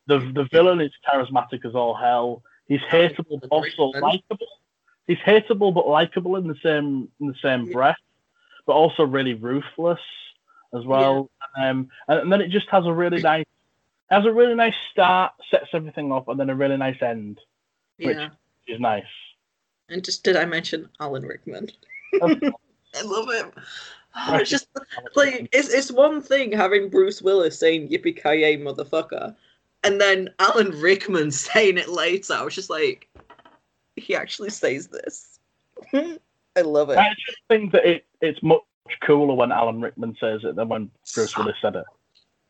the 0.07 0.19
the 0.33 0.47
villain 0.51 0.81
is 0.81 0.91
charismatic 1.11 1.65
as 1.65 1.73
all 1.75 1.95
hell. 1.95 2.43
He's 2.67 2.81
hateable 2.91 3.41
but 3.41 3.49
also 3.49 3.83
likable. 3.99 4.47
He's 5.07 5.17
hateable 5.19 5.73
but 5.73 5.87
likable 5.87 6.35
in 6.35 6.47
the 6.47 6.55
same 6.63 7.09
in 7.19 7.27
the 7.27 7.35
same 7.41 7.65
Yeah. 7.65 7.73
breath, 7.73 7.97
but 8.65 8.73
also 8.73 9.03
really 9.03 9.33
ruthless 9.33 9.99
as 10.73 10.85
well. 10.85 11.29
Um, 11.57 11.89
and, 12.07 12.19
and 12.21 12.31
then 12.31 12.41
it 12.41 12.49
just 12.49 12.69
has 12.69 12.85
a 12.85 12.93
really 12.93 13.21
nice 13.33 13.45
has 14.09 14.25
a 14.25 14.31
really 14.31 14.55
nice 14.55 14.75
start, 14.91 15.33
sets 15.49 15.67
everything 15.73 16.11
up, 16.11 16.27
and 16.27 16.39
then 16.39 16.49
a 16.49 16.55
really 16.55 16.77
nice 16.77 17.01
end, 17.01 17.39
Which- 17.97 18.15
Yeah. 18.15 18.29
which 18.65 18.75
is 18.75 18.79
nice. 18.79 19.03
And 19.89 20.03
just 20.03 20.23
did 20.23 20.35
I 20.35 20.45
mention 20.45 20.89
Alan 20.99 21.23
Rickman? 21.23 21.69
I 22.21 23.01
love 23.03 23.29
him. 23.31 23.51
Oh, 24.17 24.35
it's 24.37 24.49
just 24.49 24.69
like 25.17 25.49
it's 25.51 25.73
it's 25.73 25.91
one 25.91 26.21
thing 26.21 26.49
having 26.53 26.87
Bruce 26.89 27.21
Willis 27.21 27.59
saying 27.59 27.89
"Yippee 27.89 28.15
ki 28.23 28.39
yay, 28.43 28.57
motherfucker," 28.57 29.35
and 29.83 29.99
then 29.99 30.29
Alan 30.39 30.71
Rickman 30.79 31.31
saying 31.31 31.77
it 31.77 31.89
later. 31.89 32.33
I 32.35 32.43
was 32.43 32.55
just 32.55 32.69
like, 32.69 33.09
he 33.97 34.15
actually 34.15 34.51
says 34.51 34.87
this. 34.87 35.39
I 35.93 36.61
love 36.61 36.91
it. 36.91 36.97
I 36.97 37.09
just 37.27 37.39
think 37.49 37.73
that 37.73 37.85
it, 37.85 38.05
it's 38.21 38.41
much 38.41 38.61
cooler 39.03 39.33
when 39.33 39.51
Alan 39.51 39.81
Rickman 39.81 40.15
says 40.17 40.45
it 40.45 40.55
than 40.55 40.69
when 40.69 40.89
Bruce 41.13 41.35
Willis 41.37 41.57
said 41.61 41.75
it. 41.75 41.85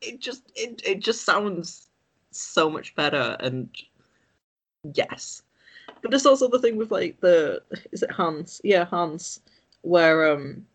It 0.06 0.20
just 0.20 0.42
it, 0.54 0.80
it 0.84 1.00
just 1.00 1.24
sounds 1.24 1.88
so 2.30 2.70
much 2.70 2.94
better. 2.94 3.36
And 3.40 3.68
yes, 4.94 5.42
but 6.00 6.10
there's 6.10 6.26
also 6.26 6.48
the 6.48 6.60
thing 6.60 6.76
with 6.76 6.90
like 6.90 7.20
the 7.20 7.62
is 7.92 8.02
it 8.02 8.10
Hans? 8.10 8.60
Yeah, 8.62 8.84
Hans, 8.84 9.40
where 9.82 10.32
um 10.32 10.66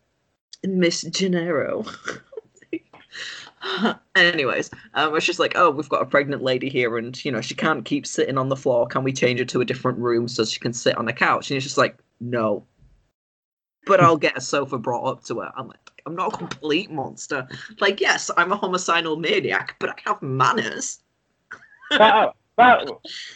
Miss 0.64 1.02
Gennaro. 1.02 1.84
Anyways, 4.16 4.70
um, 4.94 5.14
it's 5.16 5.26
just 5.26 5.38
like, 5.38 5.52
oh, 5.56 5.70
we've 5.70 5.88
got 5.88 6.02
a 6.02 6.06
pregnant 6.06 6.42
lady 6.42 6.68
here, 6.68 6.98
and 6.98 7.24
you 7.24 7.30
know 7.30 7.40
she 7.40 7.54
can't 7.54 7.84
keep 7.84 8.06
sitting 8.06 8.38
on 8.38 8.48
the 8.48 8.56
floor. 8.56 8.86
Can 8.86 9.04
we 9.04 9.12
change 9.12 9.38
her 9.38 9.44
to 9.46 9.60
a 9.60 9.64
different 9.64 9.98
room 9.98 10.28
so 10.28 10.44
she 10.44 10.60
can 10.60 10.72
sit 10.72 10.96
on 10.96 11.06
the 11.06 11.12
couch? 11.12 11.50
And 11.50 11.56
it's 11.56 11.64
just 11.64 11.78
like, 11.78 11.96
no. 12.20 12.64
But 13.86 14.00
I'll 14.00 14.16
get 14.16 14.36
a 14.36 14.40
sofa 14.40 14.78
brought 14.78 15.04
up 15.04 15.24
to 15.24 15.40
her. 15.40 15.52
I'm 15.56 15.66
like, 15.68 15.90
I'm 16.06 16.14
not 16.14 16.34
a 16.34 16.36
complete 16.36 16.90
monster. 16.90 17.48
Like, 17.80 18.00
yes, 18.00 18.30
I'm 18.36 18.52
a 18.52 18.56
homicidal 18.56 19.16
maniac, 19.16 19.76
but 19.78 19.90
I 19.90 19.94
have 20.04 20.22
manners. 20.22 21.00
that, 21.90 22.34
that 22.56 22.88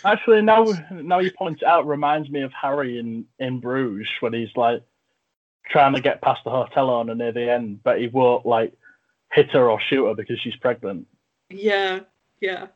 actually 0.04 0.42
now 0.42 0.66
now 0.90 1.18
you 1.18 1.30
point 1.32 1.62
it 1.62 1.66
out 1.66 1.86
reminds 1.86 2.30
me 2.30 2.42
of 2.42 2.52
Harry 2.52 2.98
in 2.98 3.24
in 3.38 3.60
Bruges 3.60 4.08
when 4.20 4.32
he's 4.32 4.54
like 4.56 4.82
trying 5.68 5.94
to 5.94 6.00
get 6.00 6.22
past 6.22 6.44
the 6.44 6.50
hotel 6.50 6.90
owner 6.90 7.14
near 7.14 7.32
the 7.32 7.50
end, 7.50 7.82
but 7.82 7.98
he 8.00 8.08
won't 8.08 8.46
like 8.46 8.72
hit 9.32 9.50
her 9.50 9.70
or 9.70 9.80
shoot 9.80 10.06
her 10.06 10.14
because 10.14 10.38
she's 10.40 10.56
pregnant. 10.56 11.06
Yeah, 11.50 12.00
yeah. 12.40 12.68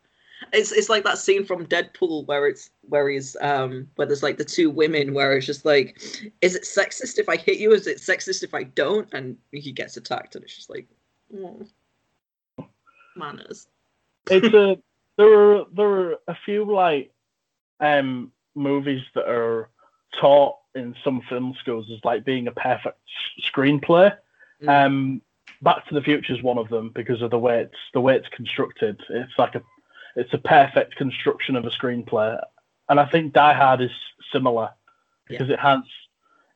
It's 0.52 0.72
it's 0.72 0.88
like 0.88 1.04
that 1.04 1.18
scene 1.18 1.44
from 1.44 1.66
Deadpool 1.66 2.26
where 2.26 2.46
it's 2.46 2.70
where 2.82 3.08
he's 3.08 3.36
um 3.40 3.88
where 3.96 4.06
there's 4.06 4.22
like 4.22 4.38
the 4.38 4.44
two 4.44 4.70
women 4.70 5.14
where 5.14 5.36
it's 5.36 5.46
just 5.46 5.64
like, 5.64 6.00
is 6.40 6.54
it 6.54 6.62
sexist 6.62 7.18
if 7.18 7.28
I 7.28 7.36
hit 7.36 7.58
you? 7.58 7.72
Is 7.72 7.86
it 7.86 7.98
sexist 7.98 8.42
if 8.42 8.54
I 8.54 8.64
don't? 8.64 9.08
And 9.12 9.36
he 9.52 9.72
gets 9.72 9.96
attacked, 9.96 10.34
and 10.34 10.44
it's 10.44 10.56
just 10.56 10.70
like, 10.70 10.86
oh, 11.36 11.66
manners. 13.16 13.68
It's 14.30 14.54
a 14.54 14.78
there 15.16 15.32
are 15.32 15.64
there 15.74 15.88
are 15.88 16.14
a 16.28 16.36
few 16.44 16.64
like 16.64 17.12
um 17.80 18.32
movies 18.54 19.02
that 19.14 19.28
are 19.28 19.68
taught 20.20 20.56
in 20.74 20.94
some 21.04 21.20
film 21.28 21.54
schools 21.58 21.86
as 21.92 22.04
like 22.04 22.24
being 22.24 22.48
a 22.48 22.52
perfect 22.52 22.98
screenplay. 23.52 24.16
Mm. 24.62 24.86
Um, 24.86 25.22
Back 25.62 25.86
to 25.88 25.94
the 25.94 26.02
Future 26.02 26.34
is 26.34 26.42
one 26.42 26.58
of 26.58 26.68
them 26.68 26.90
because 26.94 27.20
of 27.20 27.30
the 27.30 27.38
way 27.38 27.60
it's 27.60 27.78
the 27.92 28.00
way 28.00 28.16
it's 28.16 28.28
constructed. 28.28 28.98
It's 29.10 29.32
like 29.38 29.54
a 29.54 29.62
it's 30.16 30.32
a 30.32 30.38
perfect 30.38 30.96
construction 30.96 31.56
of 31.56 31.64
a 31.64 31.70
screenplay, 31.70 32.40
and 32.88 32.98
I 32.98 33.06
think 33.06 33.32
Die 33.32 33.54
Hard 33.54 33.80
is 33.80 33.90
similar 34.32 34.70
because 35.28 35.48
yeah. 35.48 35.54
it 35.54 35.60
has 35.60 35.80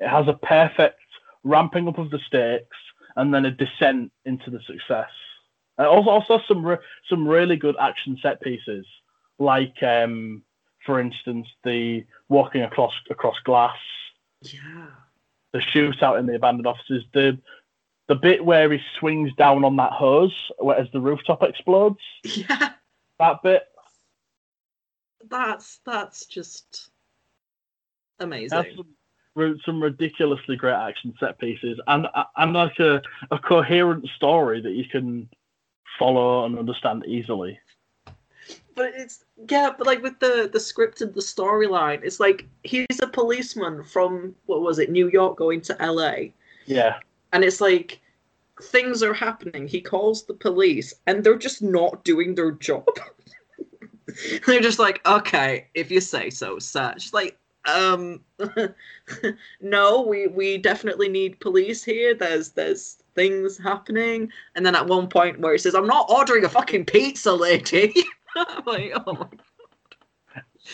it 0.01 0.09
has 0.09 0.29
a 0.29 0.35
perfect 0.35 1.01
ramping 1.45 1.89
up 1.89 1.99
of 1.99 2.11
the 2.11 2.19
stakes 2.27 2.77
and 3.17 3.33
then 3.33 3.45
a 3.45 3.51
descent 3.51 4.11
into 4.25 4.51
the 4.51 4.61
success. 4.67 5.11
And 5.79 5.87
also, 5.87 6.11
also 6.11 6.41
some 6.47 6.65
re- 6.65 6.79
some 7.09 7.27
really 7.27 7.57
good 7.57 7.77
action 7.81 8.19
set 8.21 8.41
pieces, 8.41 8.87
like 9.39 9.83
um, 9.83 10.43
for 10.85 11.01
instance 11.01 11.47
the 11.65 12.05
walking 12.29 12.63
across 12.63 12.93
across 13.11 13.37
glass. 13.45 13.77
Yeah. 14.43 14.89
The 15.53 15.61
shootout 15.61 16.19
in 16.19 16.27
the 16.27 16.35
abandoned 16.35 16.67
offices. 16.67 17.05
The 17.13 17.39
the 18.09 18.15
bit 18.15 18.45
where 18.45 18.71
he 18.71 18.81
swings 18.99 19.33
down 19.37 19.65
on 19.65 19.77
that 19.77 19.93
hose 19.93 20.35
as 20.77 20.87
the 20.93 21.01
rooftop 21.01 21.43
explodes. 21.43 22.01
Yeah. 22.25 22.71
That 23.19 23.43
bit. 23.43 23.63
That's 25.29 25.81
that's 25.87 26.27
just 26.27 26.91
amazing. 28.21 28.65
Some, 29.37 29.61
some, 29.65 29.83
ridiculously 29.83 30.57
great 30.57 30.75
action 30.75 31.15
set 31.19 31.39
pieces 31.39 31.81
and 31.87 32.07
and 32.37 32.53
like 32.53 32.79
a, 32.79 33.03
a 33.31 33.39
coherent 33.39 34.07
story 34.17 34.61
that 34.61 34.73
you 34.73 34.85
can 34.85 35.29
follow 35.99 36.45
and 36.45 36.59
understand 36.59 37.05
easily. 37.07 37.59
But 38.75 38.93
it's 38.95 39.25
yeah, 39.49 39.71
but 39.77 39.87
like 39.87 40.03
with 40.03 40.19
the 40.21 40.51
the 40.53 40.61
script 40.61 41.01
and 41.01 41.15
the 41.15 41.21
storyline, 41.21 42.01
it's 42.05 42.21
like 42.21 42.47
he's 42.65 43.01
a 43.01 43.07
policeman 43.07 43.83
from 43.83 44.35
what 44.47 44.61
was 44.61 44.79
it, 44.79 44.91
New 44.91 45.09
York 45.09 45.37
going 45.39 45.63
to 45.63 45.77
LA. 45.81 46.31
Yeah 46.67 46.99
and 47.35 47.45
it's 47.45 47.61
like 47.61 48.01
things 48.63 49.03
are 49.03 49.15
happening. 49.15 49.67
He 49.67 49.81
calls 49.81 50.25
the 50.25 50.35
police, 50.35 50.95
and 51.07 51.23
they're 51.23 51.37
just 51.37 51.63
not 51.63 52.05
doing 52.05 52.35
their 52.35 52.53
job. 52.53 52.87
they're 54.47 54.61
just 54.61 54.79
like, 54.79 55.05
okay, 55.07 55.69
if 55.75 55.91
you 55.91 56.01
say 56.01 56.31
so, 56.31 56.59
such. 56.59 57.13
Like, 57.13 57.39
um, 57.67 58.21
no, 59.61 60.03
we 60.03 60.27
we 60.27 60.59
definitely 60.59 61.09
need 61.09 61.41
police 61.41 61.83
here. 61.83 62.15
There's 62.15 62.51
there's 62.51 62.99
things 63.15 63.59
happening, 63.59 64.31
and 64.55 64.65
then 64.65 64.75
at 64.75 64.87
one 64.87 65.09
point 65.09 65.41
where 65.41 65.53
he 65.53 65.59
says, 65.59 65.75
"I'm 65.75 65.87
not 65.87 66.11
ordering 66.11 66.45
a 66.45 66.49
fucking 66.49 66.87
pizza, 66.87 67.33
lady." 67.33 67.95
Like, 68.67 68.91
oh 69.07 69.29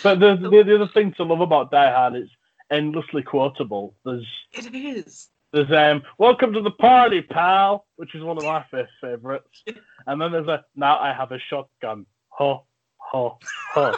But 0.03 0.19
the, 0.19 0.35
the 0.35 0.63
the 0.65 0.75
other 0.77 0.89
thing 0.95 1.13
to 1.19 1.25
love 1.25 1.43
about 1.43 1.71
Die 1.71 1.93
Hard 1.93 2.17
is 2.17 2.31
endlessly 2.71 3.23
quotable. 3.23 3.95
There's 4.03 4.27
it 4.53 4.75
is 4.75 5.29
there's 5.53 5.71
um, 5.73 6.03
"Welcome 6.19 6.53
to 6.53 6.63
the 6.63 6.71
party, 6.71 7.23
pal," 7.23 7.87
which 7.97 8.15
is 8.15 8.23
one 8.23 8.39
of 8.39 8.45
my 8.45 8.65
first 8.71 8.93
favorites, 9.01 9.65
and 10.07 10.21
then 10.21 10.33
there's 10.33 10.49
a 10.49 10.65
"Now 10.77 10.99
I 10.99 11.13
have 11.13 11.33
a 11.33 11.39
shotgun," 11.39 12.07
ho 12.29 12.65
ho 12.97 13.39
ho, 13.73 13.95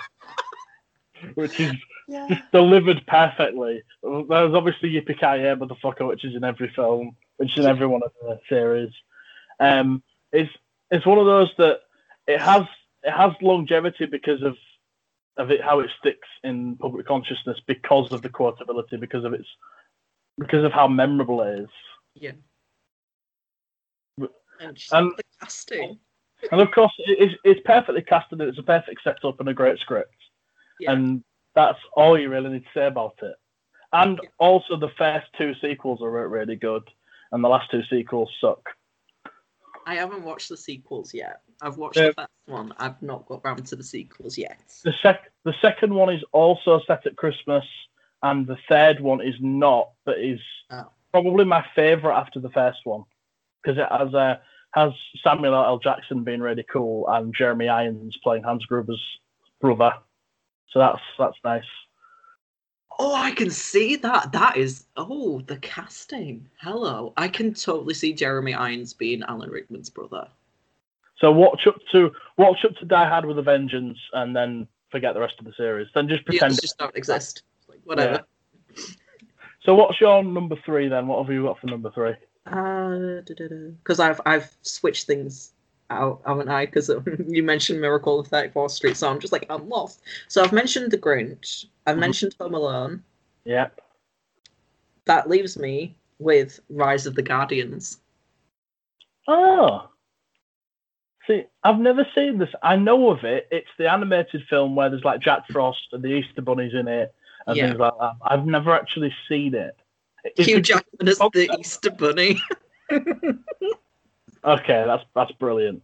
which 1.35 1.61
is 1.61 1.73
yeah. 2.09 2.27
just 2.29 2.43
delivered 2.53 3.07
perfectly. 3.07 3.83
There's 4.03 4.55
obviously 4.55 4.93
Yippee 4.93 5.19
Ki 5.19 5.43
Yay, 5.43 5.55
motherfucker, 5.55 6.09
which 6.09 6.25
is 6.25 6.35
in 6.35 6.45
every 6.45 6.69
film, 6.75 7.17
which 7.37 7.59
is 7.59 7.65
in 7.65 7.71
every 7.71 7.87
one 7.87 8.03
of 8.03 8.13
the 8.23 8.39
series. 8.49 8.93
Um, 9.61 10.03
it's 10.33 10.53
it's 10.91 11.07
one 11.07 11.19
of 11.19 11.27
those 11.27 11.51
that 11.59 11.81
it 12.27 12.41
has 12.41 12.63
it 13.03 13.13
has 13.13 13.33
longevity 13.43 14.07
because 14.07 14.43
of 14.43 14.57
of 15.37 15.51
it 15.51 15.63
how 15.63 15.81
it 15.81 15.91
sticks 15.99 16.29
in 16.45 16.77
public 16.77 17.07
consciousness 17.07 17.59
because 17.67 18.13
of 18.13 18.23
the 18.23 18.29
quotability, 18.29 18.99
because 19.01 19.25
of 19.25 19.33
its 19.33 19.49
because 20.39 20.65
of 20.65 20.73
how 20.73 20.89
memorable 20.89 21.43
it 21.43 21.61
is. 21.61 21.69
Yeah. 22.15 22.33
And, 24.61 24.79
and 24.93 25.13
the 25.17 25.23
casting. 25.41 25.99
And 26.51 26.61
of 26.61 26.71
course, 26.71 26.93
it's, 26.99 27.35
it's 27.45 27.61
perfectly 27.65 28.03
casted. 28.03 28.41
It's 28.41 28.59
a 28.59 28.63
perfect 28.63 29.03
setup 29.03 29.41
and 29.41 29.49
a 29.49 29.55
great 29.55 29.79
script. 29.79 30.15
Yeah. 30.79 30.93
And 30.93 31.25
that's 31.55 31.79
all 31.95 32.19
you 32.19 32.29
really 32.29 32.51
need 32.51 32.65
to 32.65 32.71
say 32.75 32.87
about 32.87 33.19
it. 33.23 33.35
And 33.93 34.19
yeah. 34.23 34.29
also, 34.39 34.77
the 34.77 34.89
first 34.97 35.27
two 35.37 35.55
sequels 35.61 36.01
are 36.01 36.29
really 36.29 36.57
good, 36.57 36.83
and 37.31 37.45
the 37.45 37.49
last 37.49 37.71
two 37.71 37.83
sequels 37.91 38.31
suck. 38.41 38.71
I 39.87 39.97
haven't 39.97 40.23
watched 40.23 40.49
the 40.49 40.57
sequels 40.57 41.13
yet. 41.13 41.43
I've 41.61 41.77
watched 41.77 41.97
the 41.97 42.15
first 42.17 42.29
one. 42.47 42.73
I've 42.79 43.01
not 43.03 43.27
got 43.27 43.45
round 43.45 43.67
to 43.67 43.77
the 43.77 43.85
sequels 43.85 44.39
yet. 44.39 44.61
The 44.85 44.95
sec 45.03 45.31
the 45.45 45.55
second 45.61 45.93
one 45.93 46.13
is 46.13 46.23
also 46.33 46.81
set 46.87 47.07
at 47.07 47.17
Christmas, 47.17 47.65
and 48.23 48.47
the 48.47 48.59
third 48.69 49.01
one 49.01 49.21
is 49.21 49.35
not, 49.41 49.91
but 50.05 50.19
is 50.19 50.41
oh. 50.71 50.87
probably 51.11 51.45
my 51.45 51.65
favourite 51.75 52.19
after 52.19 52.41
the 52.41 52.51
first 52.51 52.81
one 52.85 53.05
because 53.63 53.79
it 53.79 53.87
has 53.91 54.15
uh, 54.15 54.37
has 54.75 54.93
Samuel 55.23 55.55
L. 55.55 55.79
Jackson 55.79 56.25
being 56.25 56.41
really 56.41 56.65
cool 56.73 57.07
and 57.09 57.35
Jeremy 57.35 57.69
Irons 57.69 58.17
playing 58.23 58.45
Hans 58.45 58.65
Gruber's 58.67 59.03
brother. 59.61 59.93
So 60.71 60.79
that's 60.79 61.01
that's 61.19 61.37
nice. 61.45 61.65
Oh, 62.99 63.15
I 63.15 63.33
can 63.33 63.51
see 63.51 63.97
that. 63.97 64.33
That 64.33 64.57
is 64.57 64.85
oh 64.97 65.41
the 65.47 65.57
casting. 65.57 66.49
Hello, 66.61 67.13
I 67.17 67.29
can 67.29 67.55
totally 67.55 67.95
see 67.95 68.13
Jeremy 68.13 68.55
Irons 68.55 68.93
being 68.93 69.23
Alan 69.25 69.51
Rickman's 69.51 69.91
brother. 69.91 70.29
So 71.19 71.31
watch 71.33 71.67
up 71.67 71.77
to 71.93 72.13
watch 72.37 72.65
up 72.65 72.77
to 72.77 72.85
Die 72.85 73.09
Hard 73.09 73.25
with 73.25 73.39
a 73.39 73.43
Vengeance, 73.43 73.99
and 74.13 74.35
then 74.35 74.69
forget 74.91 75.15
the 75.15 75.21
rest 75.21 75.35
of 75.41 75.45
the 75.45 75.53
series. 75.57 75.89
Then 75.95 76.09
just 76.09 76.25
pretend 76.25 76.53
yeah, 76.53 76.59
just 76.61 76.79
don't 76.79 76.97
exist 76.97 77.43
whatever. 77.85 78.25
Yeah. 78.75 78.85
So 79.65 79.75
what's 79.75 80.01
your 80.01 80.25
number 80.25 80.57
three 80.65 80.89
then? 80.89 81.07
What 81.07 81.25
have 81.25 81.33
you 81.33 81.45
got 81.45 81.61
for 81.61 81.69
number 81.69 81.91
three? 81.93 82.15
Because 82.45 84.01
uh, 84.01 84.05
I've 84.05 84.21
I've 84.27 84.57
switched 84.63 85.07
things 85.07 85.53
out, 85.91 86.21
haven't 86.27 86.49
I? 86.49 86.67
Because 86.67 86.91
you 87.27 87.43
mentioned 87.43 87.81
Miracle 87.81 88.19
on 88.19 88.25
34th 88.25 88.71
Street, 88.73 88.97
so 88.97 89.09
I'm 89.09 89.21
just 89.21 89.33
like 89.33 89.47
I'm 89.51 89.69
lost. 89.69 90.03
So 90.29 90.43
I've 90.43 90.53
mentioned 90.53 90.91
The 90.91 90.99
Grinch. 90.99 91.67
I've 91.87 91.93
mm-hmm. 91.93 92.01
mentioned 92.01 92.35
Home 92.41 92.55
Alone. 92.55 93.03
Yep. 93.45 93.81
That 95.05 95.29
leaves 95.29 95.59
me 95.59 95.97
with 96.19 96.61
Rise 96.69 97.07
of 97.07 97.15
the 97.15 97.23
Guardians. 97.23 97.99
Oh. 99.29 99.89
See, 101.27 101.45
I've 101.63 101.79
never 101.79 102.05
seen 102.17 102.39
this. 102.39 102.49
I 102.63 102.75
know 102.75 103.11
of 103.11 103.23
it. 103.23 103.47
It's 103.53 103.69
the 103.79 103.91
animated 103.91 104.43
film 104.51 104.75
where 104.75 104.91
there's 104.91 105.05
like 105.05 105.21
Jack 105.21 105.43
Frost 105.51 105.89
and 105.93 106.03
the 106.03 106.09
Easter 106.09 106.43
bunnies 106.43 106.75
in 106.75 106.89
it 106.89 107.15
and 107.47 107.57
yeah. 107.57 107.69
things 107.69 107.79
like 107.79 107.95
that. 108.01 108.13
I've 108.23 108.47
never 108.47 108.73
actually 108.75 109.15
seen 109.29 109.55
it. 109.55 109.77
Hugh 110.37 110.61
Jackman 110.61 111.09
as 111.09 111.19
oh, 111.21 111.31
the 111.33 111.51
Easter 111.59 111.91
Bunny. 111.91 112.41
okay, 112.91 114.85
that's 114.87 115.05
that's 115.15 115.33
brilliant. 115.33 115.83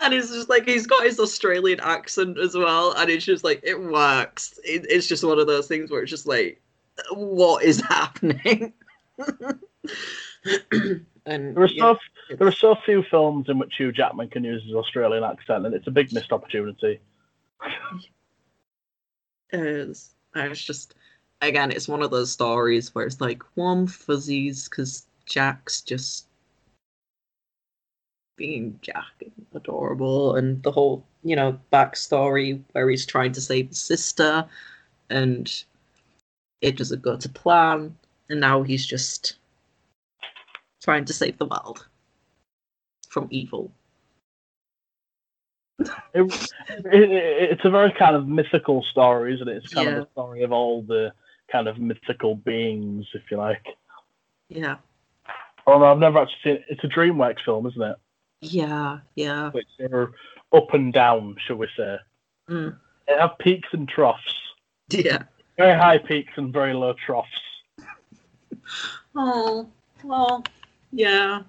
And 0.00 0.14
it's 0.14 0.28
just 0.28 0.48
like 0.48 0.68
he's 0.68 0.86
got 0.86 1.04
his 1.04 1.18
Australian 1.18 1.80
accent 1.80 2.38
as 2.38 2.54
well, 2.54 2.92
and 2.96 3.10
it's 3.10 3.24
just 3.24 3.42
like 3.42 3.60
it 3.64 3.80
works. 3.80 4.60
It, 4.64 4.86
it's 4.88 5.08
just 5.08 5.24
one 5.24 5.38
of 5.38 5.46
those 5.46 5.66
things 5.66 5.90
where 5.90 6.02
it's 6.02 6.10
just 6.10 6.26
like, 6.26 6.62
what 7.12 7.64
is 7.64 7.80
happening? 7.88 8.72
and 11.26 11.56
there 11.56 11.62
are 11.62 11.66
yeah. 11.66 11.94
so 11.94 11.98
there 12.36 12.46
are 12.46 12.52
so 12.52 12.76
few 12.84 13.02
films 13.10 13.48
in 13.48 13.58
which 13.58 13.74
Hugh 13.76 13.90
Jackman 13.90 14.28
can 14.28 14.44
use 14.44 14.62
his 14.62 14.74
Australian 14.74 15.24
accent, 15.24 15.66
and 15.66 15.74
it's 15.74 15.88
a 15.88 15.92
big 15.92 16.12
missed 16.12 16.32
opportunity. 16.32 17.00
is. 19.52 20.14
I 20.34 20.48
was 20.48 20.62
just 20.62 20.94
again, 21.40 21.70
it's 21.70 21.88
one 21.88 22.02
of 22.02 22.10
those 22.10 22.32
stories 22.32 22.94
where 22.94 23.06
it's 23.06 23.20
like 23.20 23.42
warm 23.56 23.86
fuzzies 23.86 24.68
because 24.68 25.06
Jack's 25.26 25.82
just 25.82 26.26
being 28.36 28.78
Jack 28.82 29.04
and 29.20 29.46
adorable, 29.54 30.36
and 30.36 30.62
the 30.62 30.72
whole 30.72 31.04
you 31.22 31.36
know 31.36 31.58
backstory 31.72 32.62
where 32.72 32.88
he's 32.88 33.06
trying 33.06 33.32
to 33.32 33.40
save 33.40 33.68
his 33.68 33.78
sister, 33.78 34.44
and 35.10 35.64
it 36.60 36.76
doesn't 36.76 37.02
go 37.02 37.16
to 37.16 37.28
plan, 37.28 37.96
and 38.28 38.40
now 38.40 38.62
he's 38.62 38.86
just 38.86 39.36
trying 40.82 41.04
to 41.04 41.12
save 41.12 41.38
the 41.38 41.46
world 41.46 41.86
from 43.08 43.28
evil. 43.30 43.70
It, 46.14 46.22
it, 46.84 47.10
it's 47.52 47.64
a 47.64 47.70
very 47.70 47.92
kind 47.92 48.14
of 48.14 48.28
mythical 48.28 48.82
story, 48.90 49.34
isn't 49.34 49.48
it? 49.48 49.56
It's 49.56 49.72
kind 49.72 49.88
Yeah. 49.88 49.96
of 49.96 50.04
the 50.04 50.10
story 50.12 50.42
of 50.42 50.52
all 50.52 50.82
the 50.82 51.12
kind 51.50 51.68
of 51.68 51.78
mythical 51.78 52.34
beings, 52.36 53.06
if 53.14 53.22
you 53.30 53.36
like. 53.38 53.64
Yeah, 54.48 54.76
Although 55.66 55.90
I've 55.90 55.98
never 55.98 56.18
actually 56.18 56.36
seen 56.44 56.52
it. 56.56 56.64
It's 56.68 56.84
a 56.84 56.88
DreamWorks 56.88 57.44
film, 57.44 57.66
isn't 57.66 57.80
it? 57.82 57.96
yeah, 58.42 58.98
yeah. 59.14 59.50
Which 59.50 59.68
are 59.90 60.12
up 60.52 60.74
and 60.74 60.92
down, 60.92 61.36
shall 61.46 61.56
we 61.56 61.68
say. 61.76 61.96
Mm. 62.50 62.76
It 63.08 63.18
have 63.20 63.38
peaks 63.38 63.68
and 63.72 63.88
troughs. 63.88 64.34
Yeah. 64.90 65.22
Very 65.56 65.78
high 65.78 65.98
peaks 65.98 66.32
and 66.36 66.52
very 66.52 66.74
low 66.74 66.94
troughs. 67.06 67.28
Oh, 69.14 69.68
well, 70.04 70.42
yeah. 70.90 71.42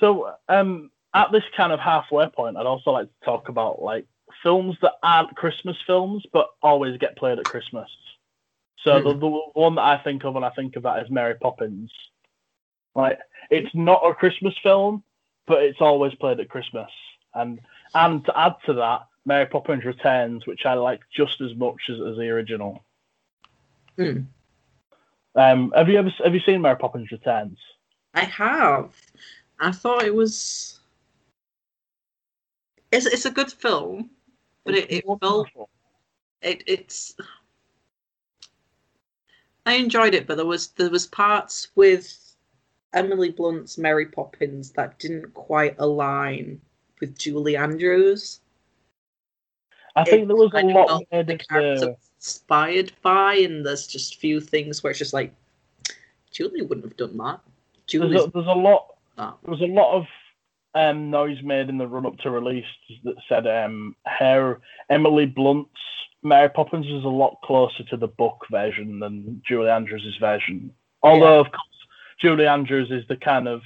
So, 0.00 0.34
um, 0.48 0.90
at 1.14 1.32
this 1.32 1.44
kind 1.56 1.72
of 1.72 1.80
halfway 1.80 2.28
point, 2.28 2.56
I'd 2.56 2.66
also 2.66 2.90
like 2.90 3.06
to 3.06 3.24
talk 3.24 3.48
about 3.48 3.82
like 3.82 4.06
films 4.42 4.76
that 4.82 4.92
aren't 5.02 5.34
Christmas 5.36 5.76
films 5.86 6.24
but 6.32 6.48
always 6.62 6.98
get 6.98 7.16
played 7.16 7.38
at 7.38 7.44
Christmas. 7.44 7.88
So 8.84 9.02
the, 9.02 9.14
the 9.14 9.28
one 9.54 9.74
that 9.74 9.82
I 9.82 9.98
think 9.98 10.24
of 10.24 10.34
when 10.34 10.44
I 10.44 10.50
think 10.50 10.76
of 10.76 10.84
that 10.84 11.02
is 11.02 11.10
Mary 11.10 11.34
Poppins. 11.34 11.90
Like 12.94 13.18
it's 13.50 13.74
not 13.74 14.02
a 14.04 14.14
Christmas 14.14 14.54
film, 14.62 15.02
but 15.46 15.62
it's 15.62 15.80
always 15.80 16.14
played 16.14 16.40
at 16.40 16.48
Christmas. 16.48 16.90
And 17.34 17.60
and 17.94 18.24
to 18.26 18.38
add 18.38 18.54
to 18.66 18.74
that, 18.74 19.06
Mary 19.24 19.46
Poppins 19.46 19.84
Returns, 19.84 20.46
which 20.46 20.64
I 20.64 20.74
like 20.74 21.00
just 21.14 21.40
as 21.40 21.54
much 21.56 21.76
as, 21.88 21.96
as 21.96 22.16
the 22.16 22.28
original. 22.28 22.82
Hmm. 23.96 24.20
Um, 25.34 25.72
have 25.76 25.88
you 25.88 25.98
ever 25.98 26.10
have 26.24 26.34
you 26.34 26.40
seen 26.40 26.62
Mary 26.62 26.76
Poppins 26.76 27.10
Returns? 27.10 27.58
I 28.14 28.24
have. 28.24 28.94
I 29.60 29.72
thought 29.72 30.04
it 30.04 30.14
was. 30.14 30.77
It's 32.90 33.06
it's 33.06 33.26
a 33.26 33.30
good 33.30 33.52
film, 33.52 34.10
but 34.64 34.74
it, 34.74 34.90
it 34.90 35.04
felt 35.20 35.48
it 36.42 36.62
it's. 36.66 37.14
I 39.66 39.74
enjoyed 39.74 40.14
it, 40.14 40.26
but 40.26 40.36
there 40.36 40.46
was 40.46 40.68
there 40.68 40.90
was 40.90 41.06
parts 41.06 41.68
with 41.74 42.34
Emily 42.94 43.30
Blunt's 43.30 43.76
Mary 43.76 44.06
Poppins 44.06 44.70
that 44.72 44.98
didn't 44.98 45.34
quite 45.34 45.76
align 45.78 46.60
with 47.00 47.18
Julie 47.18 47.56
Andrews. 47.56 48.40
I 49.94 50.04
think 50.04 50.28
there 50.28 50.36
was 50.36 50.50
a 50.54 50.62
lot 50.62 51.02
made 51.10 51.26
the 51.26 51.34
of 51.34 51.40
character 51.48 51.96
inspired 52.16 52.92
by, 53.02 53.34
and 53.34 53.66
there's 53.66 53.86
just 53.86 54.20
few 54.20 54.40
things 54.40 54.82
where 54.82 54.90
it's 54.90 54.98
just 54.98 55.12
like 55.12 55.34
Julie 56.30 56.62
wouldn't 56.62 56.86
have 56.86 56.96
done 56.96 57.16
that. 57.18 57.40
There's 57.90 58.10
there's 58.32 58.46
a 58.46 58.52
lot. 58.52 58.96
that. 59.16 59.34
There 59.42 59.50
was 59.50 59.60
a 59.60 59.66
lot 59.66 59.94
of 59.94 60.06
um, 60.74 61.10
noise 61.10 61.38
made 61.42 61.68
in 61.68 61.78
the 61.78 61.86
run 61.86 62.06
up 62.06 62.18
to 62.18 62.30
release 62.30 62.64
that 63.04 63.16
said 63.28 63.46
um, 63.46 63.96
her 64.06 64.60
Emily 64.90 65.26
Blunt's 65.26 65.70
Mary 66.22 66.48
Poppins 66.48 66.86
is 66.86 67.04
a 67.04 67.08
lot 67.08 67.38
closer 67.44 67.84
to 67.84 67.96
the 67.96 68.08
book 68.08 68.44
version 68.50 68.98
than 68.98 69.40
Julie 69.46 69.70
Andrews' 69.70 70.16
version. 70.20 70.72
Although, 71.02 71.40
of 71.40 71.46
course, 71.46 71.86
Julie 72.20 72.46
Andrews 72.46 72.90
is 72.90 73.06
the 73.08 73.16
kind 73.16 73.46
of 73.46 73.62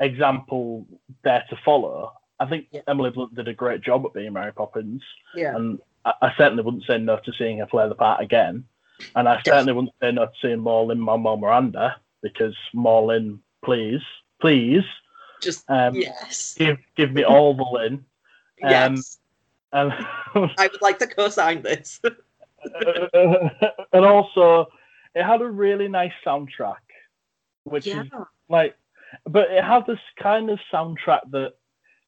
example 0.00 0.86
there 1.24 1.44
to 1.50 1.56
follow. 1.64 2.12
I 2.40 2.46
think 2.46 2.68
Yeah. 2.70 2.82
Emily 2.86 3.10
Blunt 3.10 3.34
did 3.34 3.48
a 3.48 3.54
great 3.54 3.80
job 3.80 4.04
at 4.06 4.14
being 4.14 4.32
Mary 4.32 4.52
Poppins, 4.52 5.02
Yeah. 5.34 5.56
and 5.56 5.80
I, 6.04 6.12
I 6.22 6.32
certainly 6.36 6.62
wouldn't 6.62 6.84
say 6.86 6.98
no 6.98 7.16
to 7.18 7.32
seeing 7.32 7.58
her 7.58 7.66
play 7.66 7.88
the 7.88 7.96
part 7.96 8.20
again. 8.22 8.64
And 9.16 9.28
I 9.28 9.40
certainly 9.44 9.72
wouldn't 9.72 9.94
say 10.00 10.12
no 10.12 10.26
to 10.26 10.32
seeing 10.40 10.62
Lin 10.64 11.00
Manuel 11.00 11.36
Miranda 11.36 11.96
because 12.22 12.54
Lin, 12.74 13.40
please, 13.64 14.00
please, 14.40 14.82
Just 15.40 15.68
um, 15.70 15.94
yes. 15.94 16.54
give 16.58 16.78
give 16.96 17.12
me 17.12 17.24
all 17.24 17.54
the 17.54 17.64
Lin. 17.64 18.04
Um, 18.62 18.96
yes. 18.96 19.18
I 19.72 20.18
would 20.34 20.82
like 20.82 20.98
to 21.00 21.06
co-sign 21.06 21.62
this. 21.62 22.00
and 23.92 24.04
also, 24.04 24.66
it 25.14 25.22
had 25.22 25.42
a 25.42 25.48
really 25.48 25.88
nice 25.88 26.12
soundtrack, 26.26 26.76
which 27.64 27.86
yeah. 27.86 28.02
is 28.02 28.08
like, 28.48 28.76
but 29.24 29.50
it 29.50 29.62
had 29.62 29.86
this 29.86 30.00
kind 30.20 30.50
of 30.50 30.58
soundtrack 30.72 31.30
that 31.30 31.54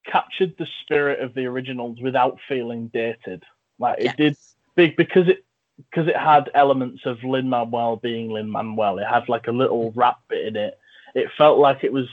captured 0.05 0.55
the 0.59 0.67
spirit 0.83 1.21
of 1.21 1.35
the 1.35 1.47
originals 1.47 2.01
without 2.01 2.39
feeling 2.49 2.89
dated. 2.89 3.45
Like 3.79 4.01
it 4.01 4.17
did 4.17 4.37
big 4.75 4.97
because 4.97 5.29
it 5.29 5.45
because 5.77 6.09
it 6.09 6.17
had 6.17 6.51
elements 6.55 7.07
of 7.07 7.23
Lin 7.25 7.49
Manuel 7.49 7.97
being 7.97 8.31
Lin 8.31 8.51
Manuel. 8.51 8.99
It 8.99 9.07
had 9.07 9.29
like 9.29 9.47
a 9.47 9.53
little 9.53 9.93
rap 9.93 10.19
bit 10.29 10.47
in 10.47 10.57
it. 10.57 10.79
It 11.15 11.31
felt 11.37 11.59
like 11.59 11.85
it 11.85 11.93
was 11.93 12.09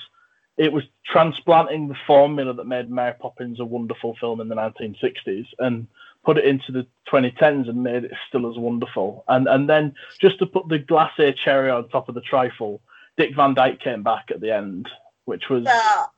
it 0.57 0.73
was 0.73 0.83
transplanting 1.05 1.87
the 1.87 1.95
formula 2.05 2.53
that 2.53 2.65
made 2.67 2.89
Mary 2.89 3.13
Poppins 3.19 3.59
a 3.59 3.65
wonderful 3.65 4.15
film 4.19 4.41
in 4.41 4.47
the 4.47 4.55
1960s 4.55 5.45
and 5.59 5.87
put 6.25 6.37
it 6.37 6.45
into 6.45 6.71
the 6.71 6.85
2010s 7.11 7.69
and 7.69 7.83
made 7.83 8.03
it 8.03 8.11
still 8.27 8.49
as 8.49 8.57
wonderful. 8.57 9.23
And 9.27 9.47
and 9.47 9.69
then 9.69 9.93
just 10.19 10.39
to 10.39 10.45
put 10.45 10.67
the 10.67 10.79
glacé 10.79 11.35
cherry 11.35 11.69
on 11.69 11.87
top 11.89 12.09
of 12.09 12.15
the 12.15 12.21
trifle, 12.21 12.81
Dick 13.17 13.35
Van 13.35 13.53
Dyke 13.53 13.79
came 13.79 14.03
back 14.03 14.31
at 14.31 14.41
the 14.41 14.51
end, 14.51 14.89
which 15.25 15.47
was 15.49 15.65
Ah, 15.67 16.09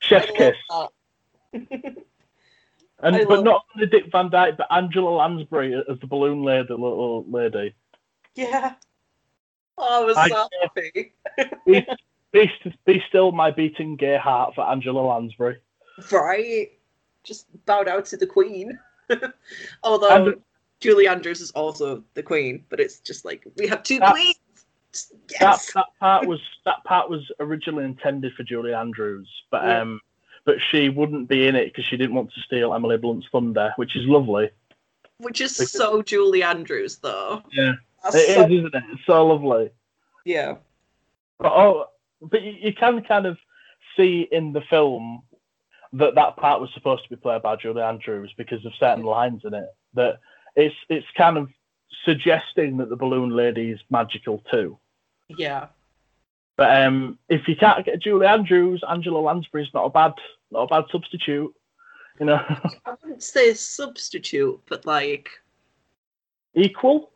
chef's 0.00 0.30
kiss. 0.32 0.56
And 3.00 3.28
but 3.28 3.44
not 3.44 3.66
only 3.74 3.86
Dick 3.86 4.06
Van 4.10 4.30
Dyke, 4.30 4.56
but 4.56 4.66
Angela 4.70 5.10
Lansbury 5.10 5.74
as 5.74 5.98
the 6.00 6.06
balloon 6.06 6.42
lady, 6.42 6.68
little 6.70 7.24
lady. 7.28 7.74
Yeah. 8.34 8.74
Oh, 9.76 10.02
I 10.02 10.04
was 10.06 10.16
I- 10.16 10.28
so 10.30 10.48
happy. 10.62 11.12
Be, 12.34 12.50
be, 12.84 13.02
still 13.08 13.30
my 13.30 13.52
beating 13.52 13.94
gay 13.94 14.16
heart 14.18 14.56
for 14.56 14.66
Angela 14.68 14.98
Lansbury. 15.00 15.58
Right? 16.10 16.72
Just 17.22 17.46
bowed 17.64 17.86
out 17.88 18.04
to 18.06 18.16
the 18.16 18.26
queen. 18.26 18.76
Although 19.84 20.26
And- 20.32 20.42
Julie 20.80 21.06
Andrews 21.06 21.40
is 21.40 21.52
also 21.52 22.02
the 22.14 22.22
queen, 22.22 22.64
but 22.68 22.80
it's 22.80 22.98
just 22.98 23.24
like 23.24 23.46
we 23.56 23.68
have 23.68 23.82
two 23.84 24.00
That- 24.00 24.10
queens. 24.12 24.34
That 24.92 25.40
Yes. 25.40 25.72
that 25.74 25.86
part 25.98 26.26
was 26.26 26.40
that 26.64 26.82
part 26.84 27.08
was 27.08 27.30
originally 27.40 27.84
intended 27.84 28.32
for 28.34 28.42
Julie 28.42 28.74
Andrews, 28.74 29.28
but 29.50 29.62
Yeah. 29.64 29.80
um, 29.80 30.00
but 30.44 30.56
she 30.70 30.88
wouldn't 30.88 31.28
be 31.28 31.46
in 31.48 31.54
it 31.56 31.66
because 31.66 31.84
she 31.84 31.96
didn't 31.96 32.14
want 32.14 32.32
to 32.34 32.40
steal 32.42 32.74
Emily 32.74 32.96
Blunt's 32.98 33.26
thunder, 33.32 33.72
which 33.76 33.96
is 33.96 34.06
lovely. 34.06 34.50
Which 35.18 35.40
is 35.40 35.56
because- 35.56 35.72
so 35.72 36.02
Julie 36.02 36.42
Andrews, 36.42 36.98
though. 36.98 37.42
Yeah, 37.52 37.72
That's 38.02 38.16
it 38.16 38.28
is, 38.30 38.34
so- 38.34 38.42
isn't 38.50 38.74
it? 38.74 38.84
It's 38.92 39.06
so 39.06 39.26
lovely. 39.26 39.70
yeah. 40.24 40.56
But 41.38 41.52
oh, 41.52 41.86
but 42.30 42.42
you, 42.42 42.52
you 42.52 42.72
can 42.72 43.02
kind 43.02 43.26
of 43.26 43.38
see 43.96 44.28
in 44.30 44.52
the 44.52 44.62
film 44.62 45.22
that 45.92 46.14
that 46.16 46.36
part 46.36 46.60
was 46.60 46.70
supposed 46.74 47.04
to 47.04 47.10
be 47.10 47.16
played 47.16 47.42
by 47.42 47.56
Julie 47.56 47.82
Andrews 47.82 48.32
because 48.36 48.64
of 48.64 48.72
certain 48.78 49.04
lines 49.04 49.42
in 49.44 49.54
it. 49.54 49.68
That 49.94 50.18
it's 50.56 50.74
it's 50.88 51.06
kind 51.16 51.38
of 51.38 51.48
suggesting 52.04 52.76
that 52.78 52.88
the 52.88 52.96
balloon 52.96 53.30
lady 53.30 53.70
is 53.70 53.80
magical 53.90 54.42
too. 54.50 54.78
Yeah. 55.28 55.68
But 56.56 56.84
um, 56.84 57.18
if 57.28 57.48
you 57.48 57.56
can't 57.56 57.84
get 57.84 58.00
Julie 58.00 58.26
Andrews, 58.26 58.82
Angela 58.88 59.18
Lansbury's 59.18 59.72
not 59.74 59.86
a 59.86 59.90
bad 59.90 60.14
not 60.50 60.62
a 60.62 60.66
bad 60.66 60.84
substitute. 60.90 61.54
You 62.20 62.26
know, 62.26 62.40
I 62.86 62.94
wouldn't 63.02 63.22
say 63.22 63.54
substitute, 63.54 64.60
but 64.68 64.86
like 64.86 65.30
equal. 66.54 67.10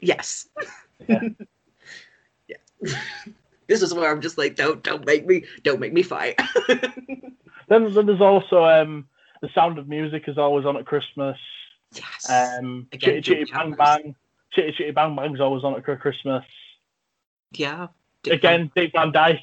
yes. 0.00 0.48
Yeah. 1.08 1.20
yeah. 2.48 2.56
this 3.68 3.82
is 3.82 3.92
where 3.94 4.10
I'm 4.10 4.20
just 4.20 4.38
like, 4.38 4.54
don't 4.56 4.82
don't 4.82 5.04
make 5.06 5.26
me 5.26 5.44
don't 5.62 5.80
make 5.80 5.92
me 5.92 6.02
fight. 6.02 6.40
Then, 7.68 7.92
then 7.92 8.06
there's 8.06 8.20
also 8.20 8.64
um, 8.64 9.08
the 9.42 9.48
Sound 9.52 9.76
of 9.78 9.88
Music 9.88 10.28
is 10.28 10.38
always 10.38 10.64
on 10.64 10.76
at 10.76 10.86
Christmas. 10.86 11.36
yes. 11.92 12.30
Um, 12.30 12.86
Again, 12.92 13.20
Chitty 13.20 13.40
Chitty 13.44 13.52
Bang 13.52 13.72
Bang, 13.72 14.14
Chitty 14.52 14.70
Chitty 14.70 14.90
Bang 14.92 15.16
Bang's 15.16 15.40
always 15.40 15.64
on 15.64 15.74
at 15.74 15.82
Christmas. 16.00 16.44
yeah. 17.54 17.88
Again, 18.30 18.70
Dick 18.76 18.92
Van 18.94 19.10
Dyke. 19.10 19.40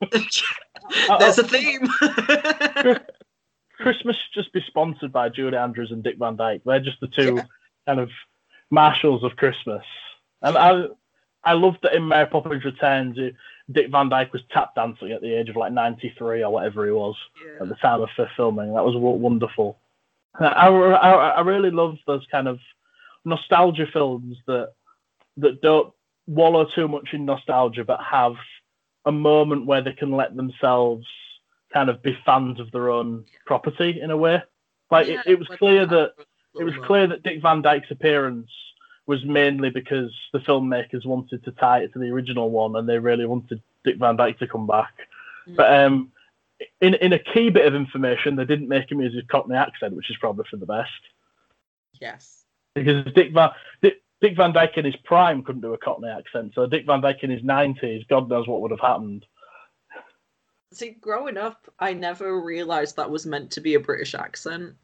There's 0.10 1.38
a 1.38 1.44
theme. 1.46 1.86
Christmas 3.78 4.16
should 4.16 4.34
just 4.42 4.52
be 4.52 4.62
sponsored 4.66 5.12
by 5.12 5.28
Julie 5.28 5.56
Andrews 5.56 5.90
and 5.90 6.02
Dick 6.02 6.16
Van 6.18 6.36
Dyke. 6.36 6.62
They're 6.64 6.80
just 6.80 7.00
the 7.00 7.08
two 7.08 7.34
Yeah. 7.36 7.44
kind 7.86 8.00
of 8.00 8.10
marshals 8.70 9.22
of 9.24 9.36
Christmas. 9.36 9.84
And 10.42 10.56
I, 10.56 10.84
I 11.44 11.52
loved 11.54 11.78
that 11.82 11.94
in 11.94 12.08
Mary 12.08 12.26
Poppins 12.26 12.64
Returns, 12.64 13.18
Dick 13.72 13.90
Van 13.90 14.08
Dyke 14.08 14.32
was 14.32 14.42
tap 14.50 14.74
dancing 14.74 15.12
at 15.12 15.20
the 15.20 15.32
age 15.32 15.48
of 15.48 15.56
like 15.56 15.72
93 15.72 16.42
or 16.42 16.52
whatever 16.52 16.86
he 16.86 16.92
was 16.92 17.14
at 17.60 17.68
the 17.68 17.74
time 17.76 18.00
of 18.02 18.08
filming. 18.36 18.74
That 18.74 18.84
was 18.84 18.94
wonderful. 18.96 19.78
I, 20.38 20.68
I, 20.68 21.10
I 21.10 21.40
really 21.40 21.70
love 21.70 21.98
those 22.06 22.24
kind 22.30 22.48
of 22.48 22.58
nostalgia 23.24 23.86
films 23.92 24.36
that 24.46 24.72
that 25.36 25.60
don't 25.60 25.92
wallow 26.26 26.66
too 26.74 26.88
much 26.88 27.08
in 27.12 27.24
nostalgia, 27.24 27.84
but 27.84 28.00
have 28.00 28.34
a 29.04 29.12
moment 29.12 29.66
where 29.66 29.82
they 29.82 29.92
can 29.92 30.12
let 30.12 30.36
themselves 30.36 31.06
kind 31.72 31.88
of 31.88 32.02
be 32.02 32.18
fans 32.24 32.60
of 32.60 32.70
their 32.72 32.90
own 32.90 33.24
property 33.46 34.00
in 34.00 34.10
a 34.10 34.16
way. 34.16 34.42
Like 34.90 35.08
Yeah, 35.08 35.22
it, 35.26 35.32
it 35.32 35.38
was 35.38 35.48
clear 35.58 35.86
that 35.86 36.12
it 36.58 36.64
was 36.64 36.74
clear 36.84 37.06
that 37.06 37.22
Dick 37.22 37.40
Van 37.42 37.62
Dyke's 37.62 37.90
appearance 37.90 38.50
was 39.10 39.24
mainly 39.24 39.70
because 39.70 40.12
the 40.32 40.38
filmmakers 40.38 41.04
wanted 41.04 41.42
to 41.42 41.50
tie 41.50 41.80
it 41.80 41.92
to 41.92 41.98
the 41.98 42.10
original 42.10 42.48
one, 42.48 42.76
and 42.76 42.88
they 42.88 42.96
really 42.96 43.26
wanted 43.26 43.60
Dick 43.84 43.96
Van 43.96 44.14
Dyke 44.14 44.38
to 44.38 44.46
come 44.46 44.68
back. 44.68 44.94
Mm. 45.48 45.56
But 45.56 45.74
um, 45.74 46.12
in 46.80 46.94
in 46.94 47.12
a 47.12 47.18
key 47.18 47.50
bit 47.50 47.66
of 47.66 47.74
information, 47.74 48.36
they 48.36 48.44
didn't 48.44 48.68
make 48.68 48.88
him 48.90 49.00
use 49.00 49.12
his 49.12 49.24
Cockney 49.28 49.56
accent, 49.56 49.96
which 49.96 50.10
is 50.10 50.16
probably 50.18 50.44
for 50.48 50.58
the 50.58 50.64
best 50.64 51.02
Yes. 52.00 52.44
because 52.76 53.04
Dick 53.14 53.32
Van 53.32 53.50
Dick, 53.82 54.00
Dick 54.20 54.36
Van 54.36 54.52
Dyke 54.52 54.78
in 54.78 54.84
his 54.84 54.96
prime 55.04 55.42
couldn't 55.42 55.62
do 55.62 55.74
a 55.74 55.78
Cockney 55.78 56.08
accent, 56.08 56.52
so 56.54 56.68
Dick 56.68 56.86
Van 56.86 57.00
Dyke 57.00 57.24
in 57.24 57.30
his 57.30 57.42
nineties, 57.42 58.04
God 58.08 58.28
knows 58.28 58.46
what 58.46 58.60
would 58.60 58.70
have 58.70 58.80
happened. 58.80 59.26
See, 60.72 60.90
growing 61.00 61.36
up, 61.36 61.66
I 61.80 61.94
never 61.94 62.40
realised 62.40 62.94
that 62.94 63.10
was 63.10 63.26
meant 63.26 63.50
to 63.52 63.60
be 63.60 63.74
a 63.74 63.80
British 63.80 64.14
accent. 64.14 64.76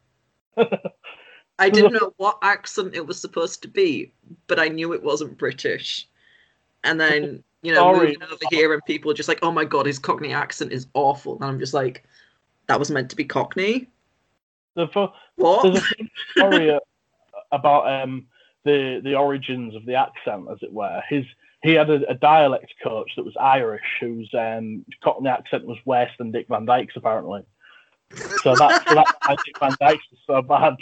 I 1.59 1.69
didn't 1.69 1.93
know 1.93 2.13
what 2.17 2.37
accent 2.43 2.93
it 2.93 3.05
was 3.05 3.19
supposed 3.19 3.61
to 3.63 3.67
be, 3.67 4.11
but 4.47 4.59
I 4.59 4.67
knew 4.67 4.93
it 4.93 5.01
wasn't 5.01 5.37
British. 5.37 6.07
And 6.83 6.99
then, 6.99 7.43
you 7.63 7.73
know, 7.73 7.93
Sorry. 7.93 8.07
moving 8.07 8.23
over 8.23 8.45
here 8.51 8.73
and 8.73 8.85
people 8.85 9.09
are 9.11 9.15
just 9.15 9.29
like, 9.29 9.39
oh 9.41 9.51
my 9.51 9.65
god, 9.65 9.85
his 9.85 9.99
Cockney 9.99 10.33
accent 10.33 10.71
is 10.71 10.87
awful. 10.93 11.35
And 11.35 11.45
I'm 11.45 11.59
just 11.59 11.73
like, 11.73 12.03
that 12.67 12.79
was 12.79 12.91
meant 12.91 13.09
to 13.09 13.15
be 13.15 13.25
Cockney? 13.25 13.87
The 14.75 14.87
fir- 14.89 15.11
What? 15.35 15.63
there's 15.63 15.77
a 15.77 15.81
funny 15.81 16.11
story 16.31 16.71
uh, 16.71 16.79
about 17.51 18.03
um, 18.03 18.27
the 18.63 19.01
the 19.03 19.15
origins 19.15 19.73
of 19.73 19.85
the 19.85 19.95
accent, 19.95 20.47
as 20.51 20.59
it 20.61 20.71
were. 20.71 21.01
His 21.09 21.25
he 21.63 21.73
had 21.73 21.89
a, 21.89 22.07
a 22.07 22.13
dialect 22.13 22.73
coach 22.83 23.11
that 23.15 23.25
was 23.25 23.35
Irish, 23.39 23.81
whose 23.99 24.29
um, 24.33 24.85
Cockney 25.03 25.29
accent 25.29 25.65
was 25.65 25.77
worse 25.85 26.11
than 26.19 26.31
Dick 26.31 26.47
Van 26.49 26.65
Dyke's 26.65 26.95
apparently. 26.95 27.43
So 28.43 28.55
that 28.55 28.87
so 28.87 28.95
that's 28.95 29.11
why 29.25 29.35
Dick 29.45 29.59
Van 29.59 29.75
Dyke's 29.79 30.05
is 30.11 30.19
so 30.27 30.41
bad. 30.41 30.75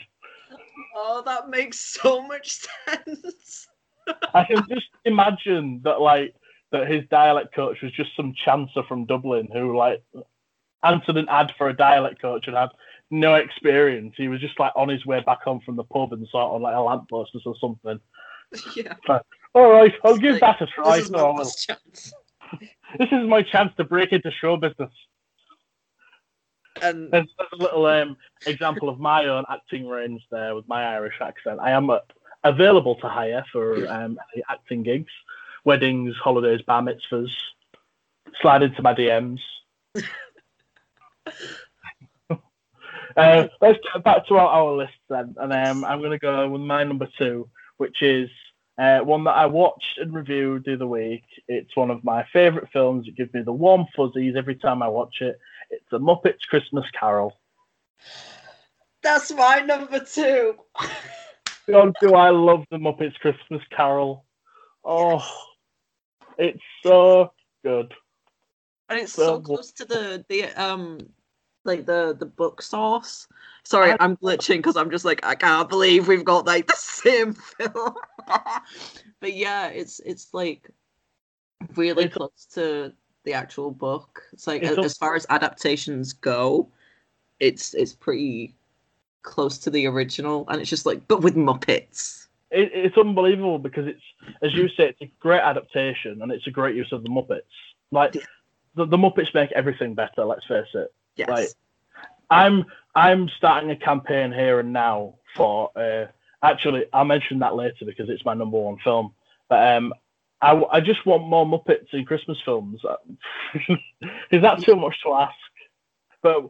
Oh, 0.95 1.22
that 1.26 1.49
makes 1.49 1.80
so 1.80 2.26
much 2.26 2.59
sense. 2.88 3.67
I 4.34 4.43
can 4.45 4.63
just 4.69 4.88
imagine 5.03 5.81
that 5.84 6.01
like 6.01 6.35
that 6.72 6.88
his 6.88 7.03
dialect 7.09 7.53
coach 7.55 7.77
was 7.81 7.91
just 7.93 8.15
some 8.15 8.34
chancer 8.45 8.88
from 8.88 9.05
Dublin 9.05 9.47
who 9.51 9.76
like 9.77 10.03
answered 10.84 11.17
an 11.17 11.27
ad 11.30 11.51
for 11.57 11.69
a 11.69 11.76
dialect 11.76 12.22
coach 12.22 12.47
and 12.47 12.55
had 12.55 12.69
no 13.11 13.35
experience. 13.35 14.13
He 14.17 14.27
was 14.27 14.39
just 14.41 14.59
like 14.59 14.73
on 14.76 14.89
his 14.89 15.05
way 15.05 15.22
back 15.26 15.41
home 15.43 15.61
from 15.65 15.76
the 15.76 15.84
pub 15.84 16.13
and 16.13 16.27
saw 16.31 16.51
it 16.51 16.55
on 16.55 16.61
like 16.61 16.76
a 16.76 16.81
lamppost 16.81 17.31
or 17.45 17.55
something. 17.59 17.99
yeah. 18.76 18.93
All 19.53 19.72
right, 19.72 19.93
I'll 20.03 20.17
give 20.17 20.34
Like, 20.34 20.41
that 20.41 20.61
a 20.61 20.67
try. 20.67 20.97
This 20.97 21.05
is 21.05 21.11
my 21.11 21.19
No, 21.19 21.43
chance. 21.43 22.13
this 22.99 23.09
is 23.11 23.27
my 23.27 23.41
chance 23.41 23.72
to 23.77 23.84
break 23.84 24.11
into 24.11 24.31
show 24.31 24.57
business. 24.57 24.91
And 26.81 27.11
There's, 27.11 27.27
a 27.53 27.56
little 27.56 27.85
um, 27.85 28.18
example 28.45 28.89
of 28.89 28.99
my 28.99 29.26
own 29.26 29.45
acting 29.49 29.88
range 29.88 30.22
there 30.31 30.56
with 30.56 30.68
my 30.68 30.84
Irish 30.95 31.15
accent. 31.22 31.60
I 31.61 31.72
am 31.72 31.89
uh, 31.89 31.99
available 32.43 32.95
to 32.95 33.07
hire 33.07 33.45
for 33.52 33.88
um, 33.88 34.19
acting 34.49 34.84
gigs, 34.84 35.11
weddings, 35.64 36.15
holidays, 36.23 36.61
bar 36.61 36.81
mitzvahs. 36.81 37.30
Slide 38.41 38.64
into 38.64 38.81
my 38.81 38.93
DMs. 38.93 39.39
uh, 43.15 43.47
let's 43.61 43.80
get 43.93 44.03
back 44.03 44.27
to 44.27 44.35
our, 44.35 44.47
our 44.47 44.73
list 44.73 44.93
then, 45.10 45.35
and 45.39 45.53
um, 45.53 45.85
I'm 45.85 45.99
going 45.99 46.11
to 46.11 46.19
go 46.19 46.49
with 46.49 46.61
my 46.61 46.84
number 46.84 47.07
two, 47.18 47.49
which 47.77 48.02
is 48.02 48.30
uh, 48.77 48.99
one 48.99 49.23
that 49.23 49.38
I 49.38 49.45
watched 49.45 49.97
and 49.99 50.14
reviewed 50.14 50.65
the 50.65 50.73
other 50.73 50.88
week. 50.88 51.23
It's 51.47 51.76
one 51.76 51.89
of 51.89 52.03
my 52.03 52.26
favourite 52.34 52.69
films. 52.73 53.07
It 53.07 53.15
gives 53.15 53.34
me 53.34 53.41
the 53.41 53.53
warm 53.53 53.85
fuzzies 53.95 54.35
every 54.35 54.56
time 54.56 54.84
I 54.84 54.89
watch 54.89 55.22
it. 55.22 55.39
It's 55.69 55.91
a 55.91 55.97
Muppets 55.99 56.41
Christmas 56.49 56.85
Carol. 56.99 57.33
that's 59.01 59.31
my 59.31 59.59
number 59.59 59.99
two. 59.99 60.55
God, 61.69 61.93
do 62.01 62.13
I 62.13 62.29
love 62.29 62.65
the 62.71 62.77
Muppets 62.77 63.15
Christmas 63.19 63.61
Carol? 63.75 64.25
Oh, 64.83 65.23
it's 66.37 66.61
so 66.83 67.31
good. 67.63 67.93
and 68.89 68.99
it's 68.99 69.13
So 69.13 69.25
so 69.25 69.39
close 69.41 69.71
to 69.73 69.85
the 69.85 70.23
the 70.29 70.45
um 70.61 70.99
like 71.63 71.85
the 71.87 72.15
the 72.19 72.25
book 72.27 72.61
source 72.61 73.27
sorry 73.63 73.89
I- 73.91 73.97
i'm 73.99 74.15
glitching 74.17 74.57
because 74.57 74.77
i'm 74.77 74.91
just 74.91 75.03
like 75.05 75.25
i 75.25 75.33
can't 75.33 75.67
believe 75.67 76.07
we've 76.07 76.23
got 76.23 76.45
like 76.45 76.67
the 76.67 76.75
same 76.75 77.33
film 77.33 77.95
but 79.19 79.33
yeah 79.33 79.69
it's 79.69 79.99
it's 80.01 80.31
like 80.35 80.69
really 81.75 82.03
It's- 82.03 82.15
close 82.15 82.45
to 82.53 82.93
the 83.26 83.34
actual 83.34 83.72
book 83.72 84.23
it's 84.31 84.47
like 84.47 84.64
It's 84.64 84.77
as 84.77 84.97
far 84.97 85.15
as 85.15 85.26
adaptations 85.30 86.14
go 86.14 86.69
it's 87.39 87.73
it's 87.73 87.93
pretty 87.93 88.56
close 89.23 89.57
to 89.60 89.69
the 89.69 89.88
original 89.88 90.45
and 90.47 90.61
it's 90.61 90.69
just 90.69 90.85
like 90.85 91.06
but 91.07 91.22
with 91.22 91.35
muppets 91.35 92.27
It, 92.52 92.72
it's 92.73 92.97
unbelievable 92.97 93.60
because 93.60 93.88
it's, 93.88 94.02
as 94.41 94.53
you 94.53 94.69
say, 94.69 94.89
it's 94.89 95.02
a 95.02 95.11
great 95.19 95.41
adaptation 95.41 96.22
and 96.22 96.31
it's 96.31 96.47
a 96.47 96.52
great 96.52 96.76
use 96.76 96.91
of 96.91 97.02
the 97.03 97.10
Muppets. 97.10 97.41
Like 97.91 98.15
Yeah. 98.15 98.22
the, 98.76 98.85
the 98.85 98.97
Muppets 98.97 99.34
make 99.34 99.52
everything 99.52 99.95
better. 99.95 100.23
Let's 100.23 100.45
face 100.45 100.68
it. 100.73 100.93
yes 101.15 101.27
Right. 101.27 101.49
I'm 102.30 102.65
I'm 102.93 103.27
starting 103.30 103.72
a 103.72 103.76
campaign 103.76 104.31
here 104.31 104.60
and 104.60 104.72
now 104.72 105.15
for 105.35 105.72
uh, 105.76 106.06
actually 106.41 106.85
I'll 106.93 107.03
mention 107.06 107.39
that 107.39 107.56
later 107.56 107.84
because 107.85 108.10
it's 108.10 108.23
my 108.26 108.35
number 108.35 108.57
one 108.57 108.77
film. 108.84 109.14
But 109.49 109.76
um, 109.76 109.93
I, 110.45 110.77
I 110.77 110.80
just 110.80 111.05
want 111.05 111.27
more 111.27 111.45
Muppets 111.45 111.93
in 111.93 112.05
Christmas 112.05 112.38
films. 112.45 112.81
Is 114.31 114.41
that 114.41 114.61
too 114.61 114.76
much 114.76 114.95
to 115.03 115.13
ask? 115.13 115.34
But 116.22 116.49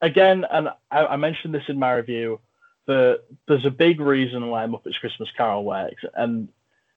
again, 0.00 0.44
and 0.50 0.68
I, 0.90 1.06
I 1.06 1.16
mentioned 1.16 1.54
this 1.54 1.64
in 1.68 1.78
my 1.78 1.92
review, 1.94 2.40
the 2.86 3.20
there's 3.46 3.66
a 3.66 3.70
big 3.70 4.00
reason 4.00 4.48
why 4.48 4.64
Muppets 4.66 4.98
Christmas 5.00 5.28
Carol 5.36 5.64
works, 5.64 6.02
and 6.14 6.48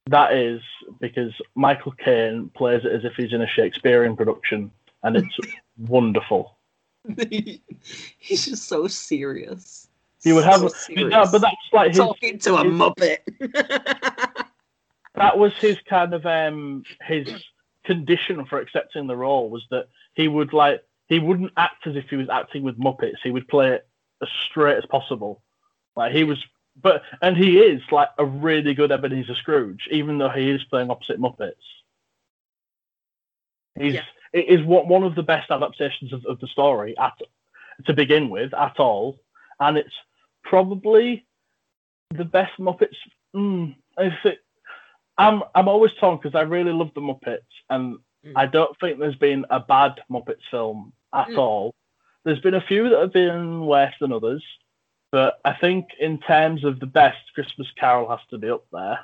that 0.09 0.33
is 0.33 0.61
because 0.99 1.33
Michael 1.55 1.93
Caine 1.93 2.49
plays 2.55 2.81
it 2.85 2.91
as 2.91 3.03
if 3.03 3.13
he's 3.17 3.33
in 3.33 3.41
a 3.41 3.47
Shakespearean 3.47 4.15
production, 4.15 4.71
and 5.03 5.17
it's 5.17 5.37
wonderful. 5.77 6.57
he's 8.19 8.45
just 8.45 8.63
so 8.67 8.87
serious 8.87 9.87
He 10.23 10.33
would 10.33 10.43
So 10.43 10.49
have, 10.51 10.71
serious. 10.71 11.09
no, 11.11 11.25
but 11.31 11.41
that's 11.41 11.55
like 11.73 11.87
his, 11.89 11.97
talking 11.97 12.37
to 12.39 12.55
a 12.57 12.63
his- 12.63 12.73
muppet 12.73 13.17
that 15.21 15.37
was 15.37 15.53
his 15.57 15.77
kind 15.87 16.13
of 16.13 16.25
um 16.25 16.83
his 17.01 17.27
condition 17.85 18.45
for 18.45 18.59
accepting 18.59 19.07
the 19.07 19.15
role 19.15 19.49
was 19.49 19.63
that 19.71 19.87
he 20.13 20.27
would 20.27 20.53
like 20.53 20.83
he 21.07 21.19
wouldn't 21.19 21.51
act 21.57 21.87
as 21.87 21.95
if 21.95 22.09
he 22.09 22.15
was 22.15 22.29
acting 22.29 22.63
with 22.63 22.79
Muppets. 22.79 23.17
He 23.23 23.31
would 23.31 23.47
play 23.47 23.73
it 23.73 23.87
as 24.21 24.29
straight 24.49 24.77
as 24.77 24.85
possible. 24.85 25.41
Like 25.95 26.13
he 26.13 26.23
was, 26.23 26.41
but 26.81 27.03
and 27.21 27.35
he 27.35 27.59
is 27.59 27.81
like 27.91 28.09
a 28.17 28.25
really 28.25 28.73
good 28.73 28.91
Ebenezer 28.91 29.35
Scrooge, 29.35 29.87
even 29.91 30.17
though 30.17 30.29
he 30.29 30.49
is 30.49 30.63
playing 30.65 30.89
opposite 30.89 31.19
Muppets. 31.19 31.53
He's 33.77 33.95
Yeah. 33.95 34.05
it 34.33 34.47
is 34.47 34.65
one 34.65 34.87
one 34.87 35.03
of 35.03 35.15
the 35.15 35.23
best 35.23 35.51
adaptations 35.51 36.13
of, 36.13 36.25
of 36.25 36.39
the 36.39 36.47
story 36.47 36.97
at 36.97 37.17
to 37.85 37.93
begin 37.93 38.29
with 38.29 38.53
at 38.53 38.79
all, 38.79 39.19
and 39.59 39.77
it's 39.77 39.95
probably 40.43 41.25
the 42.09 42.25
best 42.25 42.57
Muppets. 42.57 42.95
Mm, 43.35 43.75
if 43.97 44.25
it, 44.25 44.39
I'm 45.17 45.43
I'm 45.55 45.67
always 45.67 45.91
torn 45.99 46.17
because 46.17 46.35
I 46.35 46.41
really 46.41 46.71
love 46.71 46.91
the 46.95 47.01
Muppets, 47.01 47.39
and 47.69 47.97
Mm. 48.23 48.33
I 48.35 48.45
don't 48.45 48.79
think 48.79 48.99
there's 48.99 49.15
been 49.15 49.45
a 49.49 49.59
bad 49.59 49.99
Muppets 50.11 50.43
film 50.51 50.93
at 51.11 51.27
Mm. 51.29 51.37
all. 51.39 51.73
There's 52.23 52.39
been 52.39 52.53
a 52.53 52.61
few 52.61 52.87
that 52.89 52.99
have 52.99 53.11
been 53.13 53.65
worse 53.65 53.95
than 53.99 54.13
others, 54.13 54.43
but 55.11 55.39
I 55.43 55.53
think 55.53 55.87
in 55.99 56.19
terms 56.19 56.63
of 56.63 56.79
the 56.79 56.85
best, 56.85 57.17
Christmas 57.33 57.71
Carol 57.71 58.09
has 58.09 58.19
to 58.29 58.37
be 58.37 58.49
up 58.49 58.63
there. 58.71 58.99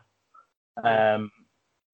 Um, 0.83 1.31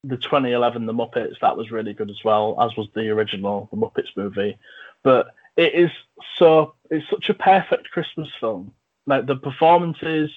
the 0.04 0.18
2011 0.18 0.86
The 0.86 0.94
Muppets 0.94 1.40
that 1.40 1.56
was 1.56 1.72
really 1.72 1.94
good 1.94 2.10
as 2.10 2.22
well, 2.26 2.58
as 2.60 2.76
was 2.76 2.90
the 2.94 3.08
original 3.10 3.70
The 3.72 3.78
Muppets 3.78 4.16
movie. 4.18 4.58
But 5.02 5.34
it 5.56 5.74
is 5.74 5.92
so 6.38 6.76
it's 6.90 7.10
such 7.10 7.30
a 7.30 7.34
perfect 7.34 7.92
Christmas 7.92 8.30
film. 8.40 8.74
Like 9.06 9.26
the 9.28 9.38
performances, 9.38 10.30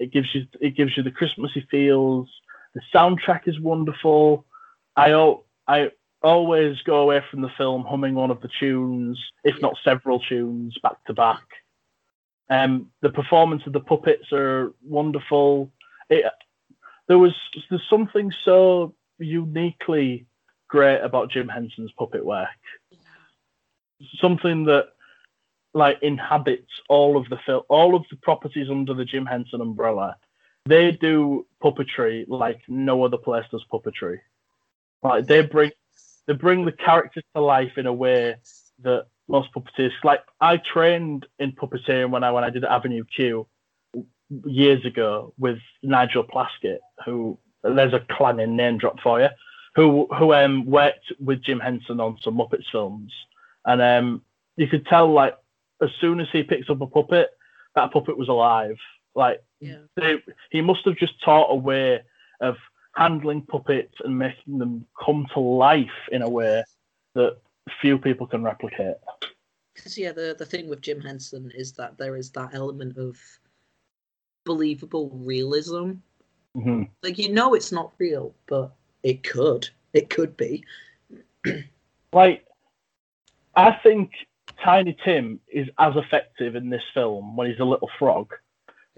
it 0.00 0.10
gives 0.10 0.34
you 0.34 0.46
it 0.60 0.70
gives 0.70 0.96
you 0.96 1.04
the 1.04 1.10
Christmassy 1.12 1.60
feels. 1.70 2.28
The 2.74 2.80
soundtrack 2.94 3.46
is 3.46 3.60
wonderful. 3.60 4.44
I 4.96 5.12
al- 5.12 5.44
I 5.66 5.90
always 6.22 6.80
go 6.82 7.00
away 7.00 7.22
from 7.30 7.42
the 7.42 7.50
film 7.56 7.84
humming 7.84 8.14
one 8.14 8.30
of 8.30 8.40
the 8.40 8.50
tunes, 8.60 9.18
if 9.44 9.60
not 9.60 9.76
several 9.84 10.20
tunes, 10.20 10.76
back 10.82 11.02
to 11.06 11.14
back. 11.14 11.42
Um, 12.48 12.90
the 13.00 13.10
performance 13.10 13.62
of 13.66 13.72
the 13.72 13.80
puppets 13.80 14.32
are 14.32 14.72
wonderful. 14.82 15.70
It, 16.10 16.24
there 17.08 17.18
was 17.18 17.34
there's 17.68 17.82
something 17.88 18.32
so 18.44 18.94
uniquely 19.18 20.26
great 20.68 21.00
about 21.00 21.30
Jim 21.30 21.48
Henson's 21.48 21.92
puppet 21.92 22.24
work. 22.24 22.48
Something 24.20 24.64
that 24.64 24.88
like 25.74 25.98
inhabits 26.02 26.70
all 26.88 27.16
of 27.16 27.28
the 27.30 27.38
film, 27.46 27.62
all 27.68 27.94
of 27.94 28.04
the 28.10 28.16
properties 28.16 28.68
under 28.70 28.94
the 28.94 29.04
Jim 29.04 29.26
Henson 29.26 29.60
umbrella. 29.60 30.16
They 30.66 30.92
do 30.92 31.46
puppetry 31.62 32.24
like 32.28 32.60
no 32.68 33.04
other 33.04 33.16
place 33.16 33.44
does 33.50 33.64
puppetry. 33.72 34.18
Like 35.02 35.26
they 35.26 35.42
bring 35.42 35.72
they 36.26 36.34
bring 36.34 36.64
the 36.64 36.72
characters 36.72 37.24
to 37.34 37.40
life 37.42 37.76
in 37.76 37.86
a 37.86 37.92
way 37.92 38.36
that 38.82 39.06
most 39.28 39.48
puppeteers 39.54 39.92
like 40.04 40.22
I 40.40 40.58
trained 40.58 41.26
in 41.38 41.52
puppeteering 41.52 42.10
when 42.10 42.22
I 42.24 42.30
when 42.30 42.44
I 42.44 42.50
did 42.50 42.64
Avenue 42.64 43.04
Q 43.04 43.46
years 44.44 44.84
ago 44.84 45.34
with 45.38 45.58
Nigel 45.82 46.24
Plaskitt, 46.24 46.78
who 47.04 47.38
there's 47.62 47.92
a 47.92 48.04
clanging 48.10 48.56
name 48.56 48.78
drop 48.78 49.00
for 49.00 49.20
you, 49.20 49.28
who 49.74 50.06
who 50.16 50.32
um 50.32 50.66
worked 50.66 51.12
with 51.20 51.42
Jim 51.42 51.60
Henson 51.60 52.00
on 52.00 52.18
some 52.22 52.36
Muppets 52.36 52.70
films, 52.70 53.12
and 53.64 53.82
um 53.82 54.22
you 54.56 54.68
could 54.68 54.86
tell 54.86 55.12
like 55.12 55.36
as 55.82 55.90
soon 56.00 56.20
as 56.20 56.28
he 56.32 56.44
picks 56.44 56.70
up 56.70 56.80
a 56.80 56.86
puppet, 56.86 57.30
that 57.74 57.92
puppet 57.92 58.16
was 58.16 58.28
alive. 58.28 58.76
Like 59.14 59.42
Yeah. 59.62 59.78
they, 59.96 60.22
he 60.50 60.60
must 60.60 60.84
have 60.86 60.96
just 60.96 61.22
taught 61.22 61.52
a 61.52 61.54
way 61.54 62.00
of 62.40 62.56
handling 62.96 63.42
puppets 63.42 63.94
and 64.04 64.18
making 64.18 64.58
them 64.58 64.86
come 65.02 65.26
to 65.34 65.40
life 65.40 66.08
in 66.10 66.22
a 66.22 66.28
way 66.28 66.64
that 67.14 67.38
few 67.80 67.96
people 67.96 68.26
can 68.26 68.42
replicate. 68.42 68.96
Because 69.74 69.96
yeah, 69.96 70.12
the 70.12 70.34
the 70.38 70.44
thing 70.44 70.68
with 70.68 70.80
Jim 70.82 71.00
Henson 71.00 71.50
is 71.54 71.72
that 71.72 71.96
there 71.96 72.16
is 72.16 72.30
that 72.30 72.50
element 72.52 72.98
of 72.98 73.18
believable 74.44 75.10
realism. 75.14 75.92
Mhm. 76.56 76.88
Like 77.02 77.18
you 77.18 77.32
know 77.32 77.54
it's 77.54 77.72
not 77.72 77.92
real, 77.98 78.34
but 78.46 78.72
it 79.02 79.22
could. 79.22 79.68
It 79.92 80.10
could 80.10 80.36
be. 80.36 80.64
Like, 82.14 82.44
I 83.56 83.72
think 83.82 84.10
Tiny 84.62 84.94
Tim 85.02 85.40
is 85.48 85.66
as 85.78 85.96
effective 85.96 86.56
in 86.56 86.68
this 86.68 86.82
film 86.92 87.36
when 87.36 87.50
he's 87.50 87.58
a 87.58 87.64
little 87.64 87.88
frog 87.98 88.34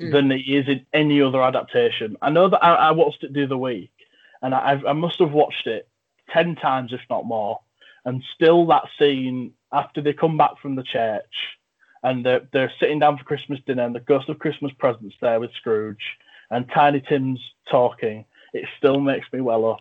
Mm. 0.00 0.12
than 0.12 0.32
it 0.32 0.42
is 0.46 0.66
in 0.68 0.84
any 0.92 1.22
other 1.22 1.40
adaptation. 1.40 2.16
I 2.20 2.30
know 2.30 2.48
that 2.48 2.64
I, 2.64 2.74
I 2.74 2.90
watched 2.90 3.22
it 3.22 3.32
the 3.32 3.44
other 3.44 3.56
week, 3.56 3.92
and 4.42 4.52
I, 4.52 4.80
I 4.88 4.92
must 4.92 5.20
have 5.20 5.30
watched 5.30 5.68
it 5.68 5.88
ten 6.30 6.56
times, 6.56 6.92
if 6.92 7.00
not 7.08 7.26
more. 7.26 7.60
And 8.04 8.22
still, 8.34 8.66
that 8.66 8.84
scene 8.98 9.52
after 9.72 10.00
they 10.00 10.12
come 10.12 10.36
back 10.36 10.58
from 10.60 10.74
the 10.74 10.82
church 10.82 11.34
and 12.02 12.24
they're, 12.24 12.46
they're 12.52 12.72
sitting 12.78 12.98
down 12.98 13.16
for 13.16 13.24
Christmas 13.24 13.60
dinner, 13.66 13.84
and 13.84 13.94
the 13.94 14.00
ghost 14.00 14.28
of 14.28 14.38
Christmas 14.38 14.72
presents 14.78 15.16
there 15.20 15.40
with 15.40 15.52
Scrooge, 15.54 16.02
and 16.50 16.68
Tiny 16.74 17.00
Tim's 17.00 17.40
talking. 17.70 18.24
It 18.52 18.66
still 18.78 19.00
makes 19.00 19.26
me 19.32 19.40
well 19.40 19.64
up. 19.70 19.80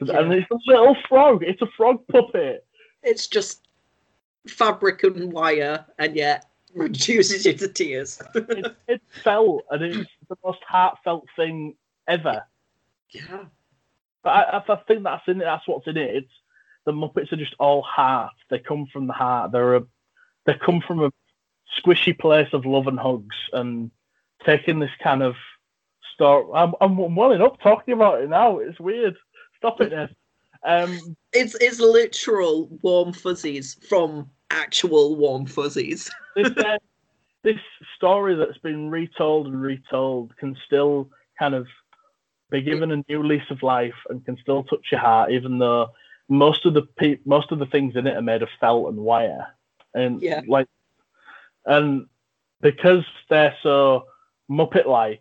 And 0.00 0.32
it's 0.32 0.50
a 0.50 0.58
little 0.66 0.96
frog. 1.08 1.42
It's 1.42 1.62
a 1.62 1.66
frog 1.76 2.06
puppet. 2.12 2.66
It's 3.02 3.26
just 3.26 3.66
fabric 4.46 5.04
and 5.04 5.32
wire, 5.32 5.86
and 5.98 6.14
yet 6.14 6.44
reduces 6.74 7.46
you 7.46 7.54
to 7.54 7.68
tears. 7.68 8.20
It, 8.34 8.76
it 8.88 9.02
felt, 9.22 9.64
and 9.70 9.82
it's 9.82 10.10
the 10.28 10.36
most 10.44 10.60
heartfelt 10.66 11.26
thing 11.36 11.76
ever. 12.08 12.44
yeah. 13.10 13.44
But 14.22 14.30
I, 14.30 14.64
I 14.72 14.76
think 14.88 15.02
that's 15.04 15.28
in 15.28 15.40
it. 15.40 15.44
That's 15.44 15.68
what's 15.68 15.86
in 15.86 15.96
it. 15.96 16.16
It's 16.16 16.32
the 16.86 16.92
Muppets 16.92 17.32
are 17.32 17.36
just 17.36 17.54
all 17.58 17.82
heart. 17.82 18.32
They 18.50 18.58
come 18.58 18.86
from 18.92 19.06
the 19.06 19.12
heart. 19.12 19.52
They're 19.52 19.76
a, 19.76 19.84
they 20.46 20.54
come 20.54 20.80
from 20.80 21.00
a 21.02 21.12
squishy 21.80 22.18
place 22.18 22.48
of 22.52 22.66
love 22.66 22.86
and 22.86 22.98
hugs, 22.98 23.36
and 23.52 23.90
taking 24.44 24.78
this 24.78 24.90
kind 25.02 25.22
of 25.22 25.34
story. 26.14 26.46
I'm, 26.54 26.74
I'm 26.80 27.14
welling 27.14 27.42
up 27.42 27.60
talking 27.60 27.94
about 27.94 28.22
it 28.22 28.30
now. 28.30 28.58
It's 28.58 28.80
weird. 28.80 29.16
Stop 29.58 29.80
it, 29.80 29.92
Ned. 29.92 30.14
Um, 30.66 31.14
It's 31.34 31.54
it's 31.60 31.78
literal 31.78 32.70
warm 32.80 33.12
fuzzies 33.12 33.76
from 33.86 34.30
actual 34.50 35.16
warm 35.16 35.46
fuzzies. 35.46 36.10
this 36.36 36.56
uh, 36.56 36.78
this 37.42 37.58
story 37.96 38.34
that's 38.34 38.58
been 38.58 38.90
retold 38.90 39.46
and 39.46 39.60
retold 39.60 40.36
can 40.36 40.56
still 40.66 41.10
kind 41.38 41.54
of 41.54 41.66
be 42.50 42.62
given 42.62 42.90
a 42.92 43.04
new 43.08 43.22
lease 43.22 43.50
of 43.50 43.62
life 43.62 43.94
and 44.08 44.24
can 44.24 44.36
still 44.38 44.62
touch 44.64 44.86
your 44.90 45.00
heart, 45.00 45.30
even 45.30 45.58
though 45.58 45.88
most 46.28 46.64
of 46.66 46.74
the 46.74 46.82
pe- 46.82 47.18
most 47.24 47.52
of 47.52 47.58
the 47.58 47.66
things 47.66 47.96
in 47.96 48.06
it 48.06 48.16
are 48.16 48.22
made 48.22 48.42
of 48.42 48.48
felt 48.60 48.88
and 48.88 48.98
wire, 48.98 49.46
and 49.94 50.22
Yeah. 50.22 50.40
like, 50.46 50.68
and 51.66 52.06
because 52.60 53.04
they're 53.28 53.56
so 53.62 54.06
Muppet-like, 54.50 55.20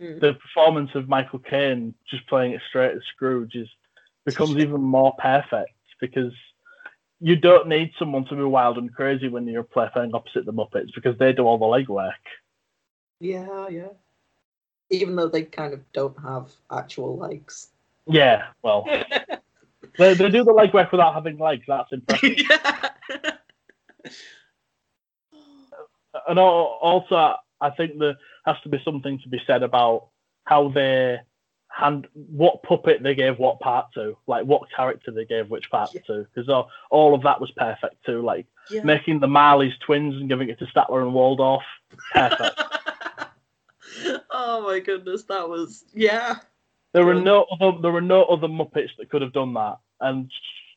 Mm. 0.00 0.18
the 0.20 0.34
performance 0.34 0.94
of 0.94 1.08
Michael 1.08 1.38
Caine 1.40 1.94
just 2.08 2.26
playing 2.26 2.52
it 2.52 2.62
straight 2.68 2.96
as 2.96 3.02
Scrooge 3.12 3.54
is 3.54 3.68
becomes 4.24 4.56
even 4.56 4.80
more 4.80 5.14
perfect 5.18 5.72
because 6.00 6.32
you 7.20 7.36
don't 7.36 7.68
need 7.68 7.92
someone 7.98 8.24
to 8.26 8.34
be 8.34 8.42
wild 8.42 8.78
and 8.78 8.94
crazy 8.94 9.28
when 9.28 9.46
you're 9.46 9.62
playing 9.62 10.14
opposite 10.14 10.46
the 10.46 10.52
Muppets 10.52 10.94
because 10.94 11.18
they 11.18 11.32
do 11.32 11.42
all 11.42 11.58
the 11.58 11.64
legwork. 11.64 12.12
Yeah, 13.20 13.68
yeah. 13.68 13.88
Even 14.88 15.14
though 15.16 15.28
they 15.28 15.42
kind 15.42 15.74
of 15.74 15.80
don't 15.92 16.18
have 16.22 16.50
actual 16.72 17.18
legs. 17.18 17.68
Yeah, 18.06 18.46
well, 18.62 18.86
they, 19.98 20.14
they 20.14 20.30
do 20.30 20.44
the 20.44 20.52
legwork 20.52 20.90
without 20.90 21.14
having 21.14 21.38
legs. 21.38 21.64
That's 21.68 21.92
impressive. 21.92 22.38
yeah. 22.50 22.88
and 26.26 26.38
al- 26.38 26.78
also, 26.80 27.36
I 27.60 27.70
think 27.70 27.98
there 27.98 28.16
has 28.46 28.56
to 28.62 28.70
be 28.70 28.80
something 28.84 29.20
to 29.22 29.28
be 29.28 29.40
said 29.46 29.62
about 29.62 30.08
how 30.44 30.70
they 30.70 31.18
hand 31.80 32.06
what 32.14 32.62
puppet 32.62 33.02
they 33.02 33.14
gave 33.14 33.38
what 33.38 33.58
part 33.60 33.86
to, 33.94 34.16
like 34.26 34.44
what 34.44 34.70
character 34.74 35.10
they 35.10 35.24
gave 35.24 35.50
which 35.50 35.70
part 35.70 35.90
Yeah. 35.94 36.00
to, 36.06 36.26
because 36.34 36.48
all, 36.48 36.70
all 36.90 37.14
of 37.14 37.22
that 37.22 37.40
was 37.40 37.50
perfect 37.52 38.04
too. 38.04 38.22
Like 38.22 38.46
yeah. 38.70 38.82
making 38.84 39.20
the 39.20 39.26
Marleys 39.26 39.78
twins 39.80 40.14
and 40.16 40.28
giving 40.28 40.48
it 40.48 40.58
to 40.58 40.66
Statler 40.66 41.02
and 41.02 41.14
Waldorf, 41.14 41.62
perfect. 42.12 42.60
oh 44.30 44.62
my 44.62 44.80
goodness, 44.80 45.24
that 45.24 45.48
was 45.48 45.84
yeah. 45.94 46.36
There 46.92 47.04
were 47.04 47.14
no 47.14 47.46
other 47.52 47.78
there 47.80 47.92
were 47.92 48.00
no 48.00 48.24
other 48.24 48.48
Muppets 48.48 48.90
that 48.98 49.10
could 49.10 49.22
have 49.22 49.32
done 49.32 49.54
that, 49.54 49.78
and 50.00 50.30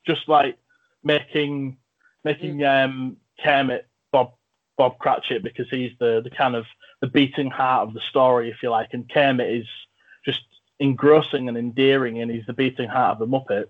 just 0.05 0.27
like 0.29 0.57
making 1.03 1.77
making 2.23 2.63
um, 2.63 3.17
Kermit 3.43 3.87
Bob 4.11 4.33
Bob 4.77 4.97
Cratchit 4.99 5.43
because 5.43 5.67
he's 5.69 5.91
the 5.99 6.21
the 6.23 6.29
kind 6.29 6.55
of 6.55 6.65
the 7.01 7.07
beating 7.07 7.49
heart 7.49 7.87
of 7.87 7.93
the 7.93 8.01
story, 8.09 8.49
if 8.49 8.57
you 8.63 8.69
like, 8.69 8.89
and 8.93 9.09
Kermit 9.11 9.49
is 9.49 9.67
engrossing 10.79 11.47
and 11.47 11.57
endearing, 11.57 12.21
and 12.21 12.31
he's 12.31 12.45
the 12.45 12.53
beating 12.53 12.89
heart 12.89 13.13
of 13.13 13.19
the 13.19 13.27
Muppets. 13.27 13.67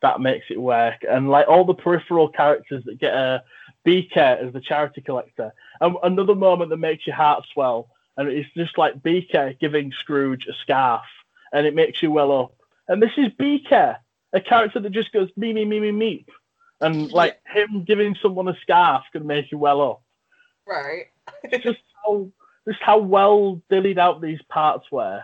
That 0.00 0.20
makes 0.20 0.46
it 0.50 0.60
work, 0.60 1.04
and 1.08 1.28
like 1.28 1.48
all 1.48 1.64
the 1.64 1.74
peripheral 1.74 2.28
characters 2.28 2.84
that 2.84 3.00
get 3.00 3.14
a 3.14 3.42
Beaker 3.84 4.20
as 4.20 4.52
the 4.52 4.60
charity 4.60 5.00
collector, 5.00 5.52
and 5.80 5.96
another 6.02 6.34
moment 6.34 6.70
that 6.70 6.76
makes 6.76 7.06
your 7.06 7.16
heart 7.16 7.44
swell, 7.52 7.88
and 8.16 8.28
it's 8.28 8.48
just 8.54 8.78
like 8.78 9.02
Beaker 9.02 9.54
giving 9.60 9.92
Scrooge 9.92 10.46
a 10.46 10.52
scarf 10.62 11.02
and 11.52 11.66
it 11.66 11.74
makes 11.74 12.02
you 12.02 12.10
well 12.10 12.32
up. 12.32 12.54
And 12.88 13.02
this 13.02 13.12
is 13.16 13.32
Beaker, 13.38 13.96
a 14.32 14.40
character 14.40 14.80
that 14.80 14.92
just 14.92 15.12
goes 15.12 15.30
me, 15.36 15.52
me, 15.52 15.64
me, 15.64 15.80
me, 15.80 15.92
me. 15.92 16.26
And 16.80 17.10
like 17.10 17.40
him 17.46 17.84
giving 17.84 18.16
someone 18.22 18.48
a 18.48 18.56
scarf 18.62 19.04
can 19.12 19.26
make 19.26 19.50
you 19.50 19.58
well 19.58 19.80
up. 19.82 20.02
Right. 20.66 21.06
It's 21.44 21.64
just 21.64 21.80
how 22.04 22.30
just 22.66 22.80
how 22.80 22.98
well 22.98 23.60
dillied 23.70 23.98
out 23.98 24.20
these 24.20 24.40
parts 24.48 24.90
were 24.92 25.22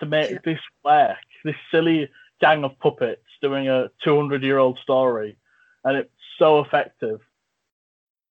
to 0.00 0.06
make 0.06 0.30
Yeah. 0.30 0.38
this 0.44 0.60
work. 0.84 1.16
This 1.44 1.56
silly 1.70 2.10
gang 2.40 2.64
of 2.64 2.78
puppets 2.80 3.22
doing 3.40 3.68
a 3.68 3.90
200 4.02 4.42
year 4.42 4.58
old 4.58 4.78
story, 4.80 5.36
and 5.84 5.96
it's 5.96 6.10
so 6.38 6.60
effective. 6.60 7.20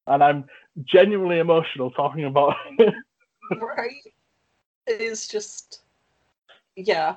And 0.07 0.23
I'm 0.23 0.45
genuinely 0.83 1.39
emotional 1.39 1.91
talking 1.91 2.25
about 2.25 2.55
it. 2.77 2.93
right. 3.61 4.01
It's 4.87 5.27
just 5.27 5.81
yeah. 6.75 7.15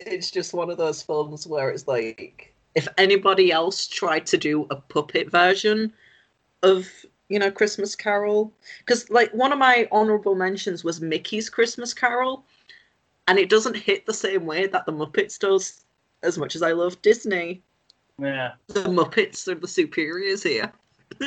It's 0.00 0.30
just 0.30 0.54
one 0.54 0.70
of 0.70 0.78
those 0.78 1.02
films 1.02 1.46
where 1.46 1.70
it's 1.70 1.86
like 1.86 2.54
if 2.74 2.88
anybody 2.96 3.50
else 3.52 3.86
tried 3.86 4.26
to 4.26 4.36
do 4.38 4.66
a 4.70 4.76
puppet 4.76 5.30
version 5.30 5.92
of 6.62 6.88
you 7.28 7.38
know 7.38 7.50
Christmas 7.50 7.94
Carol 7.94 8.52
because 8.80 9.10
like 9.10 9.32
one 9.32 9.52
of 9.52 9.58
my 9.58 9.88
honorable 9.92 10.34
mentions 10.34 10.84
was 10.84 11.00
Mickey's 11.00 11.50
Christmas 11.50 11.92
Carol 11.92 12.44
and 13.28 13.38
it 13.38 13.48
doesn't 13.48 13.76
hit 13.76 14.06
the 14.06 14.14
same 14.14 14.46
way 14.46 14.66
that 14.66 14.86
the 14.86 14.92
Muppets 14.92 15.38
does 15.38 15.84
as 16.22 16.36
much 16.36 16.56
as 16.56 16.62
I 16.62 16.72
love 16.72 17.00
Disney 17.02 17.62
yeah. 18.18 18.52
the 18.66 18.80
Muppets 18.80 19.46
are 19.46 19.54
the 19.54 19.68
superiors 19.68 20.42
here 20.42 20.72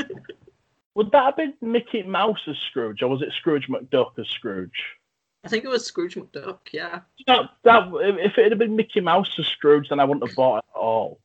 Would 0.95 1.11
that 1.11 1.23
have 1.23 1.37
been 1.37 1.53
Mickey 1.61 2.03
Mouse 2.03 2.41
as 2.47 2.57
Scrooge, 2.69 3.01
or 3.01 3.07
was 3.07 3.21
it 3.21 3.31
Scrooge 3.37 3.69
McDuck 3.69 4.19
as 4.19 4.27
Scrooge? 4.27 4.97
I 5.45 5.47
think 5.47 5.63
it 5.63 5.69
was 5.69 5.85
Scrooge 5.85 6.15
McDuck 6.15 6.59
yeah 6.73 6.99
That, 7.27 7.51
that, 7.63 7.89
if 8.19 8.37
it 8.37 8.49
had 8.49 8.59
been 8.59 8.75
Mickey 8.75 8.99
Mouse 8.99 9.29
as 9.39 9.47
Scrooge, 9.47 9.87
then 9.89 10.01
I 10.01 10.03
wouldn't 10.03 10.27
have 10.27 10.35
bought 10.35 10.57
it 10.57 10.65
at 10.75 10.79
all. 10.79 11.19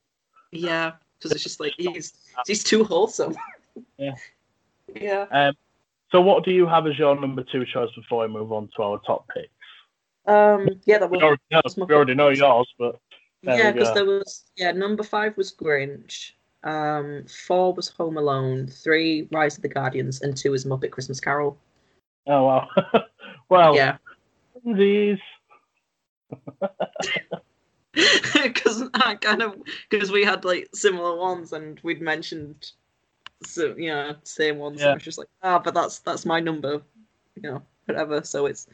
Yeah, 0.53 0.93
because 1.19 1.33
it's 1.33 1.43
just 1.43 1.61
like 1.61 1.75
he's 1.77 2.15
he's 2.47 2.63
too 2.63 2.85
wholesome. 2.85 3.37
Yeah. 3.99 4.15
Yeah. 4.95 5.27
Um, 5.31 5.55
so, 6.11 6.23
what 6.23 6.45
do 6.45 6.51
you 6.51 6.67
have 6.67 6.87
as 6.87 6.99
your 6.99 7.19
number 7.19 7.43
two 7.43 7.67
choice 7.67 7.91
before 7.95 8.27
we 8.27 8.33
move 8.33 8.53
on 8.53 8.71
to 8.77 8.83
our 8.83 8.99
top 9.07 9.29
picks? 9.29 9.51
Um. 10.27 10.69
Yeah, 10.85 10.99
that 10.99 11.11
We 11.11 11.19
was. 11.19 11.25
already 11.25 11.43
know, 11.51 11.87
we 11.87 11.95
already 11.95 12.15
know 12.15 12.29
yours, 12.31 12.73
but 12.79 12.99
yeah, 13.43 13.71
because 13.73 13.95
there 13.95 14.05
was. 14.05 14.45
Yeah, 14.57 14.73
number 14.73 15.03
five 15.03 15.37
was 15.37 15.53
Grinch. 15.53 16.33
Um, 16.65 17.25
four 17.47 17.73
was 17.75 17.89
Home 17.91 18.17
Alone, 18.17 18.67
three 18.67 19.29
Rise 19.31 19.57
of 19.57 19.63
the 19.63 19.69
Guardians, 19.69 20.23
and 20.23 20.37
two 20.37 20.53
is 20.53 20.65
Muppet 20.65 20.91
Christmas 20.91 21.21
Carol. 21.21 21.57
Oh 22.27 22.45
wow. 22.45 22.69
well, 23.49 23.75
Yeah, 23.77 23.99
these. 24.65 25.19
because 28.43 28.83
I 28.95 29.15
kind 29.15 29.43
of 29.43 29.55
because 29.91 30.11
we 30.11 30.25
had 30.25 30.45
like 30.45 30.69
similar 30.75 31.17
ones 31.17 31.53
and 31.53 31.81
we'd 31.83 32.01
mentioned 32.01 32.73
so 33.45 33.75
you 33.77 33.91
know 33.91 34.17
same 34.25 34.59
ones. 34.59 34.81
Yeah. 34.81 34.91
I 34.91 34.95
was 34.95 35.03
just 35.05 35.19
like, 35.19 35.29
ah, 35.43 35.59
but 35.59 35.75
that's 35.75 36.01
that's 36.01 36.27
my 36.27 36.41
number, 36.41 36.83
you 37.37 37.43
know, 37.43 37.63
whatever. 37.85 38.25
So 38.25 38.47
it's 38.47 38.67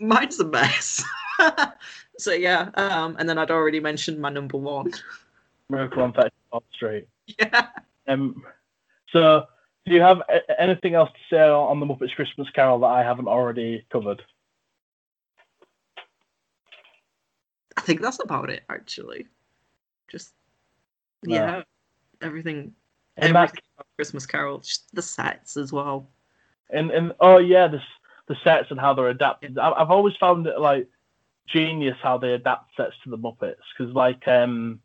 mine's 0.00 0.40
a 0.40 0.44
mess. 0.44 1.04
so 2.18 2.32
yeah, 2.32 2.70
um, 2.74 3.16
and 3.18 3.28
then 3.28 3.38
I'd 3.38 3.50
already 3.50 3.80
mentioned 3.80 4.18
my 4.18 4.30
number 4.30 4.56
one. 4.58 4.90
Miracle 5.68 6.02
on 6.02 6.12
34th 6.12 6.62
Street. 6.74 7.08
yeah. 7.38 7.68
Um, 8.08 8.42
so, 9.12 9.44
do 9.86 9.92
you 9.94 10.00
have 10.00 10.20
a- 10.28 10.60
anything 10.60 10.94
else 10.94 11.10
to 11.10 11.34
say 11.36 11.40
on 11.42 11.78
the 11.78 11.86
Muppets 11.86 12.14
Christmas 12.16 12.48
Carol 12.50 12.80
that 12.80 12.86
I 12.86 13.02
haven't 13.04 13.28
already 13.28 13.86
covered? 13.92 14.22
I 17.76 17.82
think 17.82 18.00
that's 18.00 18.20
about 18.22 18.50
it, 18.50 18.62
actually. 18.68 19.26
Just 20.10 20.34
No. 21.24 21.34
yeah, 21.34 21.62
everything, 22.20 22.74
And 23.16 23.36
everything 23.36 23.62
about 23.76 23.86
Christmas 23.96 24.26
Carol, 24.26 24.58
just 24.58 24.92
the 24.94 25.02
sets 25.02 25.56
as 25.56 25.72
well. 25.72 26.08
and, 26.70 26.90
and 26.90 27.12
oh 27.20 27.38
yeah, 27.38 27.68
the 27.68 27.78
s- 27.78 27.84
the 28.30 28.36
sets 28.44 28.70
and 28.70 28.78
how 28.78 28.94
they're 28.94 29.08
adapted. 29.08 29.58
I, 29.58 29.72
I've 29.72 29.90
always 29.90 30.14
found 30.16 30.46
it 30.46 30.58
like 30.60 30.86
genius 31.48 31.96
how 32.00 32.16
they 32.16 32.32
adapt 32.32 32.76
sets 32.76 32.94
to 33.02 33.10
the 33.10 33.18
Muppets 33.18 33.56
because 33.76 33.92
like 33.92 34.26
um 34.28 34.78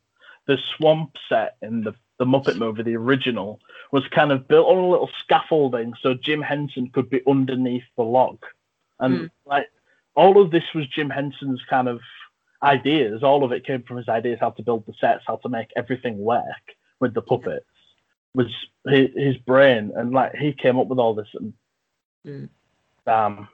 the 0.48 0.58
swamp 0.76 1.12
set 1.30 1.56
in 1.62 1.84
the 1.84 1.94
the 2.18 2.26
Muppet 2.26 2.58
movie, 2.58 2.82
the 2.82 2.96
original, 2.96 3.60
was 3.92 4.04
kind 4.08 4.32
of 4.32 4.48
built 4.48 4.68
on 4.68 4.78
a 4.78 4.88
little 4.90 5.10
scaffolding 5.22 5.94
so 6.02 6.14
Jim 6.16 6.42
Henson 6.42 6.90
could 6.92 7.10
be 7.10 7.22
underneath 7.28 7.84
the 7.98 8.04
log, 8.04 8.40
and 9.00 9.14
Mm. 9.20 9.30
like 9.46 9.68
all 10.16 10.42
of 10.42 10.50
this 10.50 10.64
was 10.74 10.88
Jim 10.88 11.10
Henson's 11.10 11.62
kind 11.70 11.88
of 11.88 12.00
ideas. 12.64 13.22
All 13.22 13.44
of 13.44 13.52
it 13.52 13.66
came 13.68 13.84
from 13.84 13.98
his 13.98 14.10
ideas 14.10 14.40
how 14.42 14.52
to 14.52 14.64
build 14.64 14.86
the 14.88 14.94
sets, 15.00 15.24
how 15.28 15.36
to 15.44 15.50
make 15.50 15.70
everything 15.76 16.18
work 16.18 16.66
with 17.00 17.14
the 17.14 17.22
puppets. 17.22 17.66
Was 18.34 18.48
his, 18.88 19.10
his 19.16 19.38
brain, 19.38 19.92
and 19.96 20.12
like 20.14 20.34
he 20.36 20.52
came 20.54 20.80
up 20.80 20.88
with 20.88 20.98
all 21.00 21.14
this, 21.14 21.30
and 21.36 21.54
Mm. 22.26 22.50
Damn. 23.06 23.48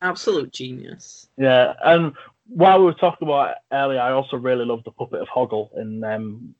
Absolute 0.00 0.52
genius. 0.52 1.28
Yeah, 1.36 1.74
and 1.84 2.12
while 2.48 2.78
we 2.80 2.84
were 2.86 2.94
talking 2.94 3.26
about 3.28 3.50
it 3.50 3.56
earlier, 3.72 4.00
I 4.00 4.12
also 4.12 4.36
really 4.36 4.64
love 4.64 4.82
the 4.84 4.90
puppet 4.90 5.20
of 5.20 5.28
Hoggle 5.28 5.70
in 5.76 6.02
um, 6.04 6.54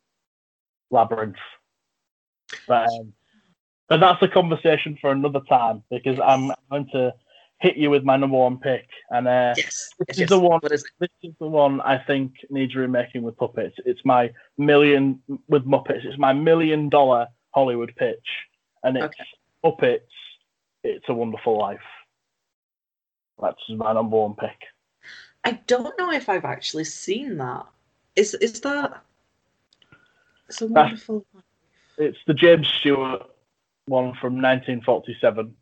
Labyrinth. 0.90 1.36
But, 2.68 2.88
um, 2.88 3.12
but 3.88 3.98
that's 4.00 4.22
a 4.22 4.28
conversation 4.28 4.96
for 5.00 5.10
another 5.10 5.40
time 5.48 5.82
because 5.90 6.18
I'm 6.24 6.52
going 6.70 6.88
to 6.92 7.14
hit 7.60 7.76
you 7.76 7.90
with 7.90 8.04
my 8.04 8.16
number 8.16 8.36
one 8.36 8.58
pick, 8.58 8.88
and 9.10 9.26
uh, 9.28 9.54
Yes. 9.56 9.90
This 10.08 10.18
yes, 10.18 10.24
is 10.24 10.28
the 10.30 10.38
one- 10.40 10.60
is 10.70 10.84
this 10.98 11.10
is 11.22 11.32
the 11.38 11.46
one 11.46 11.80
I 11.82 11.98
think 11.98 12.32
needs 12.50 12.74
remaking 12.74 13.22
with 13.22 13.36
puppets. 13.36 13.76
It's 13.84 14.04
my 14.04 14.32
million 14.58 15.20
with 15.48 15.64
Muppets. 15.64 16.04
It's 16.04 16.18
my 16.18 16.32
million 16.32 16.88
dollar 16.88 17.28
Hollywood 17.54 17.92
pitch, 17.96 18.26
and 18.82 18.96
it's 18.96 19.04
Okay. 19.04 19.24
Muppets. 19.64 20.00
It's 20.84 21.08
a 21.08 21.14
Wonderful 21.14 21.58
Life. 21.58 21.80
That's 23.40 23.60
my 23.68 23.92
number 23.92 24.16
one 24.16 24.34
pick. 24.34 24.60
I 25.44 25.52
don't 25.66 25.98
know 25.98 26.12
if 26.12 26.28
I've 26.28 26.44
actually 26.44 26.84
seen 26.84 27.38
that. 27.38 27.66
Is 28.14 28.34
is 28.34 28.60
that? 28.60 29.02
It's 30.48 30.60
a 30.60 30.66
wonderful. 30.66 31.24
It's 31.98 32.18
the 32.26 32.34
James 32.34 32.68
Stewart 32.68 33.22
one 33.86 34.14
from 34.20 34.34
1947. 34.34 35.54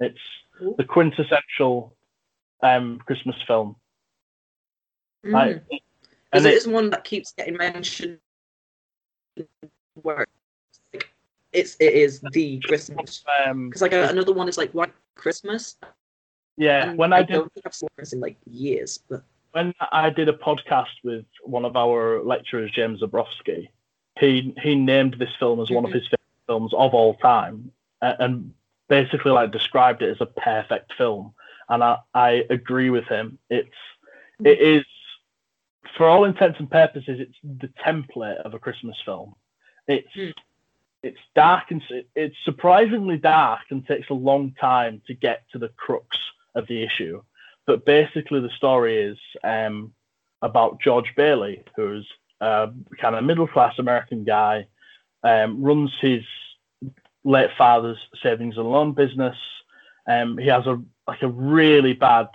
It's 0.00 0.18
Ooh. 0.60 0.74
the 0.76 0.84
quintessential 0.84 1.96
um, 2.62 2.98
Christmas 3.06 3.36
film. 3.46 3.76
Mm. 5.24 5.62
Because 5.70 5.80
and 6.32 6.46
it 6.46 6.54
it- 6.54 6.56
is 6.56 6.66
one 6.66 6.90
that 6.90 7.04
keeps 7.04 7.32
getting 7.32 7.56
mentioned. 7.56 8.18
Where 9.94 10.26
it's, 11.52 11.76
it's 11.80 12.20
the 12.32 12.58
Christmas. 12.60 13.24
um, 13.46 13.68
Because 13.68 13.82
like 13.82 13.92
uh, 13.92 14.08
another 14.10 14.32
one 14.32 14.48
is 14.48 14.56
like 14.58 14.70
White 14.72 14.92
Christmas. 15.14 15.76
yeah, 16.56 16.88
and 16.90 16.98
when 16.98 17.12
I, 17.12 17.22
did 17.22 17.32
don't 17.34 17.52
think 17.52 17.66
I've 17.66 17.74
seen 17.74 17.88
this 17.96 18.12
in 18.12 18.20
like 18.20 18.36
years, 18.50 18.98
but 19.08 19.22
when 19.52 19.74
I 19.92 20.10
did 20.10 20.28
a 20.28 20.32
podcast 20.32 20.94
with 21.04 21.24
one 21.44 21.64
of 21.64 21.76
our 21.76 22.22
lecturers, 22.22 22.70
James 22.70 23.00
Zabrowski, 23.00 23.68
he 24.18 24.54
he 24.62 24.74
named 24.74 25.14
this 25.18 25.34
film 25.38 25.60
as 25.60 25.70
one 25.70 25.84
of 25.84 25.90
Mhm. 25.90 25.94
his 25.94 26.04
favorite 26.04 26.46
films 26.46 26.72
of 26.74 26.94
all 26.94 27.14
time, 27.16 27.70
and 28.00 28.52
basically 28.88 29.30
like 29.32 29.50
described 29.52 30.02
it 30.02 30.10
as 30.10 30.20
a 30.20 30.26
perfect 30.26 30.92
film. 30.94 31.34
And 31.68 31.82
I, 31.84 31.98
I 32.14 32.44
agree 32.50 32.90
with 32.90 33.04
him. 33.06 33.38
It's 33.50 33.68
it 34.44 34.58
is 34.60 34.84
for 35.96 36.08
all 36.08 36.24
intents 36.24 36.58
and 36.58 36.70
purposes, 36.70 37.20
it's 37.20 37.36
the 37.42 37.68
template 37.84 38.36
of 38.42 38.54
a 38.54 38.58
Christmas 38.58 38.96
film. 39.04 39.34
It's 39.88 40.08
Hmm. 40.14 40.30
It's 41.02 41.18
dark 41.34 41.70
and 41.70 41.82
it's 42.14 42.36
surprisingly 42.44 43.16
dark 43.16 43.62
and 43.70 43.86
takes 43.86 44.10
a 44.10 44.14
long 44.14 44.52
time 44.60 45.02
to 45.06 45.14
get 45.14 45.44
to 45.52 45.58
the 45.58 45.68
crux 45.70 46.16
of 46.54 46.66
the 46.68 46.82
issue. 46.82 47.22
But 47.66 47.84
basically, 47.84 48.40
the 48.40 48.50
story 48.50 49.00
is 49.02 49.18
um, 49.44 49.92
about 50.42 50.80
George 50.80 51.12
Bailey, 51.16 51.62
who's 51.76 52.08
a 52.40 52.70
kind 53.00 53.14
of 53.14 53.24
middle 53.24 53.46
class 53.46 53.78
American 53.78 54.24
guy, 54.24 54.66
um, 55.22 55.62
runs 55.62 55.92
his 56.00 56.22
late 57.24 57.50
father's 57.56 57.98
savings 58.22 58.56
and 58.56 58.70
loan 58.70 58.92
business. 58.92 59.36
Um, 60.08 60.38
he 60.38 60.48
has 60.48 60.66
a 60.66 60.82
like 61.06 61.22
a 61.22 61.28
really 61.28 61.94
bad 61.94 62.28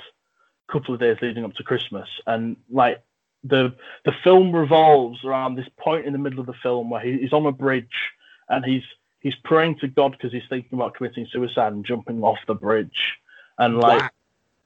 couple 0.72 0.94
of 0.94 1.00
days 1.00 1.18
leading 1.22 1.46
up 1.46 1.54
to 1.56 1.64
Christmas, 1.64 2.08
and 2.26 2.58
like 2.70 3.04
the 3.44 3.76
the 4.06 4.14
film 4.24 4.54
revolves 4.54 5.24
around 5.24 5.56
this 5.56 5.70
point 5.78 6.06
in 6.06 6.14
the 6.14 6.20
middle 6.20 6.40
of 6.40 6.46
the 6.46 6.54
film 6.54 6.90
where 6.90 7.02
he, 7.02 7.18
he's 7.18 7.34
on 7.34 7.46
a 7.46 7.52
bridge 7.52 8.12
and 8.50 8.66
he's 8.66 8.84
he's 9.20 9.36
praying 9.44 9.80
to 9.80 9.88
God 9.88 10.12
because 10.12 10.32
he's 10.32 10.48
thinking 10.50 10.78
about 10.78 10.96
committing 10.96 11.28
suicide 11.32 11.74
and 11.74 11.86
jumping 11.86 12.24
off 12.24 12.40
the 12.48 12.56
bridge, 12.56 13.18
and 13.58 13.78
like 13.78 14.02
Wow. 14.02 14.10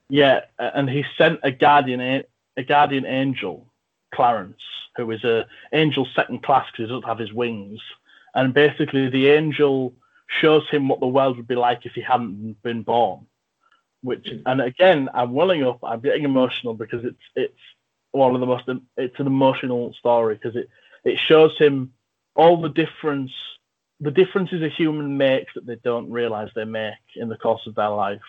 yeah, 0.08 0.40
and 0.58 0.88
he 0.88 1.04
sent 1.16 1.40
a 1.42 1.50
guardian 1.50 2.00
a, 2.00 2.24
a 2.56 2.62
guardian 2.62 3.06
angel, 3.06 3.66
Clarence, 4.14 4.62
who 4.96 5.10
is 5.10 5.24
a 5.24 5.46
angel 5.72 6.06
second 6.14 6.42
class 6.42 6.66
because 6.66 6.88
he 6.88 6.94
doesn't 6.94 7.08
have 7.08 7.18
his 7.18 7.32
wings, 7.32 7.80
and 8.34 8.54
basically 8.54 9.08
the 9.08 9.28
angel 9.28 9.94
shows 10.40 10.68
him 10.70 10.88
what 10.88 11.00
the 11.00 11.06
world 11.06 11.36
would 11.36 11.48
be 11.48 11.54
like 11.54 11.84
if 11.84 11.92
he 11.92 12.00
hadn't 12.00 12.62
been 12.62 12.82
born. 12.82 13.26
Which 14.02 14.28
and 14.46 14.60
again, 14.60 15.08
I'm 15.14 15.32
welling 15.32 15.62
up. 15.62 15.78
I'm 15.82 16.00
getting 16.00 16.24
emotional 16.24 16.74
because 16.74 17.04
it's 17.04 17.22
it's 17.36 17.60
one 18.10 18.34
of 18.34 18.40
the 18.40 18.46
most 18.46 18.64
it's 18.96 19.20
an 19.20 19.26
emotional 19.26 19.94
story 19.94 20.34
because 20.34 20.56
it 20.56 20.68
it 21.04 21.18
shows 21.18 21.56
him 21.58 21.92
all 22.34 22.60
the 22.60 22.68
difference 22.68 23.32
the 24.02 24.10
differences 24.10 24.62
a 24.62 24.68
human 24.68 25.16
makes 25.16 25.54
that 25.54 25.64
they 25.64 25.76
don't 25.76 26.10
realize 26.10 26.50
they 26.54 26.64
make 26.64 26.94
in 27.16 27.28
the 27.28 27.36
course 27.36 27.66
of 27.66 27.74
their 27.76 27.88
life 27.88 28.20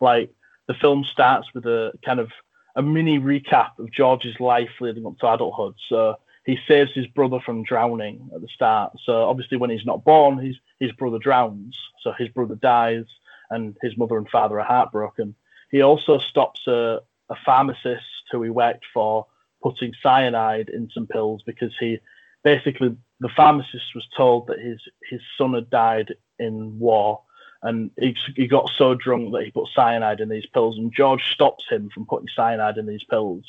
like 0.00 0.30
the 0.68 0.74
film 0.74 1.04
starts 1.04 1.48
with 1.54 1.66
a 1.66 1.92
kind 2.04 2.20
of 2.20 2.30
a 2.76 2.82
mini 2.82 3.18
recap 3.18 3.78
of 3.78 3.90
George's 3.90 4.38
life 4.40 4.70
leading 4.80 5.06
up 5.06 5.18
to 5.18 5.32
adulthood. 5.32 5.74
So 5.88 6.16
he 6.44 6.58
saves 6.68 6.92
his 6.92 7.06
brother 7.06 7.38
from 7.40 7.62
drowning 7.62 8.30
at 8.34 8.40
the 8.40 8.48
start. 8.48 8.92
So 9.04 9.24
obviously, 9.24 9.58
when 9.58 9.70
he's 9.70 9.86
not 9.86 10.04
born, 10.04 10.38
his 10.38 10.56
his 10.80 10.92
brother 10.92 11.18
drowns. 11.18 11.78
So 12.02 12.12
his 12.12 12.28
brother 12.28 12.56
dies, 12.56 13.06
and 13.50 13.76
his 13.82 13.96
mother 13.96 14.18
and 14.18 14.28
father 14.28 14.60
are 14.60 14.66
heartbroken. 14.66 15.34
He 15.70 15.82
also 15.82 16.18
stops 16.18 16.66
a, 16.66 17.00
a 17.30 17.36
pharmacist 17.44 18.04
who 18.30 18.42
he 18.42 18.50
worked 18.50 18.84
for 18.92 19.26
putting 19.62 19.94
cyanide 20.02 20.68
in 20.68 20.90
some 20.92 21.06
pills 21.06 21.42
because 21.46 21.72
he 21.80 21.98
basically 22.44 22.96
the 23.20 23.28
pharmacist 23.30 23.94
was 23.94 24.06
told 24.16 24.46
that 24.46 24.60
his 24.60 24.80
his 25.10 25.20
son 25.36 25.54
had 25.54 25.70
died 25.70 26.14
in 26.38 26.78
war 26.78 27.20
and 27.62 27.90
he, 27.98 28.14
he 28.36 28.46
got 28.46 28.70
so 28.76 28.94
drunk 28.94 29.32
that 29.32 29.44
he 29.44 29.50
put 29.50 29.68
cyanide 29.74 30.20
in 30.20 30.28
these 30.28 30.46
pills 30.46 30.78
and 30.78 30.92
george 30.94 31.24
stops 31.32 31.64
him 31.70 31.90
from 31.92 32.06
putting 32.06 32.28
cyanide 32.36 32.76
in 32.78 32.86
these 32.86 33.04
pills 33.04 33.44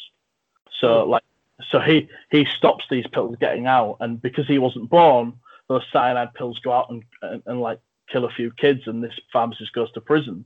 so 0.80 1.03
Hmm. 1.03 1.11
like 1.11 1.23
so 1.72 1.80
he 1.80 2.09
he 2.31 2.45
stops 2.45 2.85
these 2.89 3.07
pills 3.07 3.35
getting 3.39 3.67
out 3.67 3.97
and 3.99 4.22
because 4.22 4.47
he 4.47 4.57
wasn't 4.57 4.89
born 4.89 5.34
those 5.67 5.84
cyanide 5.91 6.34
pills 6.35 6.59
go 6.59 6.72
out 6.72 6.89
and, 6.89 7.03
and, 7.22 7.43
and 7.45 7.61
like 7.61 7.80
kill 8.09 8.26
a 8.26 8.31
few 8.31 8.51
kids 8.51 8.81
and 8.88 9.03
this 9.03 9.13
pharmacist 9.34 9.73
goes 9.73 9.91
to 9.93 10.01
prison 10.01 10.45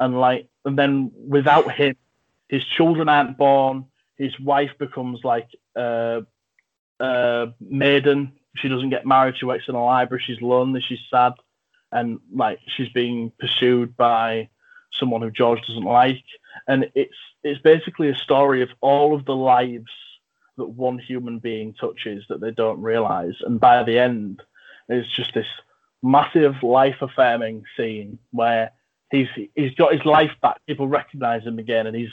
and 0.00 0.18
like 0.20 0.48
and 0.64 0.78
then 0.78 1.10
without 1.28 1.70
him 1.72 1.96
his 2.48 2.64
children 2.64 3.08
aren't 3.08 3.36
born 3.38 3.84
his 4.16 4.38
wife 4.40 4.70
becomes 4.78 5.20
like 5.24 5.48
uh 5.76 6.20
uh 7.00 7.46
maiden. 7.60 8.32
She 8.56 8.68
doesn't 8.68 8.90
get 8.90 9.06
married. 9.06 9.36
She 9.36 9.46
works 9.46 9.64
in 9.68 9.74
a 9.74 9.84
library. 9.84 10.22
She's 10.24 10.40
lonely. 10.40 10.80
She's 10.80 11.00
sad. 11.10 11.32
And 11.90 12.20
like 12.32 12.60
she's 12.66 12.88
being 12.88 13.32
pursued 13.38 13.96
by 13.96 14.48
someone 14.92 15.22
who 15.22 15.30
George 15.30 15.60
doesn't 15.66 15.84
like, 15.84 16.24
and 16.66 16.90
it's 16.94 17.16
it's 17.42 17.60
basically 17.60 18.08
a 18.08 18.14
story 18.14 18.62
of 18.62 18.70
all 18.80 19.14
of 19.14 19.24
the 19.24 19.36
lives 19.36 19.90
that 20.56 20.66
one 20.66 20.98
human 20.98 21.38
being 21.38 21.74
touches 21.74 22.24
that 22.28 22.40
they 22.40 22.50
don't 22.50 22.80
realize. 22.80 23.34
And 23.40 23.58
by 23.60 23.82
the 23.82 23.98
end, 23.98 24.42
it's 24.88 25.08
just 25.14 25.34
this 25.34 25.46
massive 26.02 26.62
life 26.62 26.96
affirming 27.00 27.64
scene 27.76 28.18
where 28.30 28.70
he's 29.10 29.28
he's 29.54 29.74
got 29.74 29.92
his 29.92 30.04
life 30.04 30.32
back. 30.42 30.58
People 30.66 30.88
recognize 30.88 31.42
him 31.44 31.58
again, 31.58 31.86
and 31.86 31.96
he's 31.96 32.12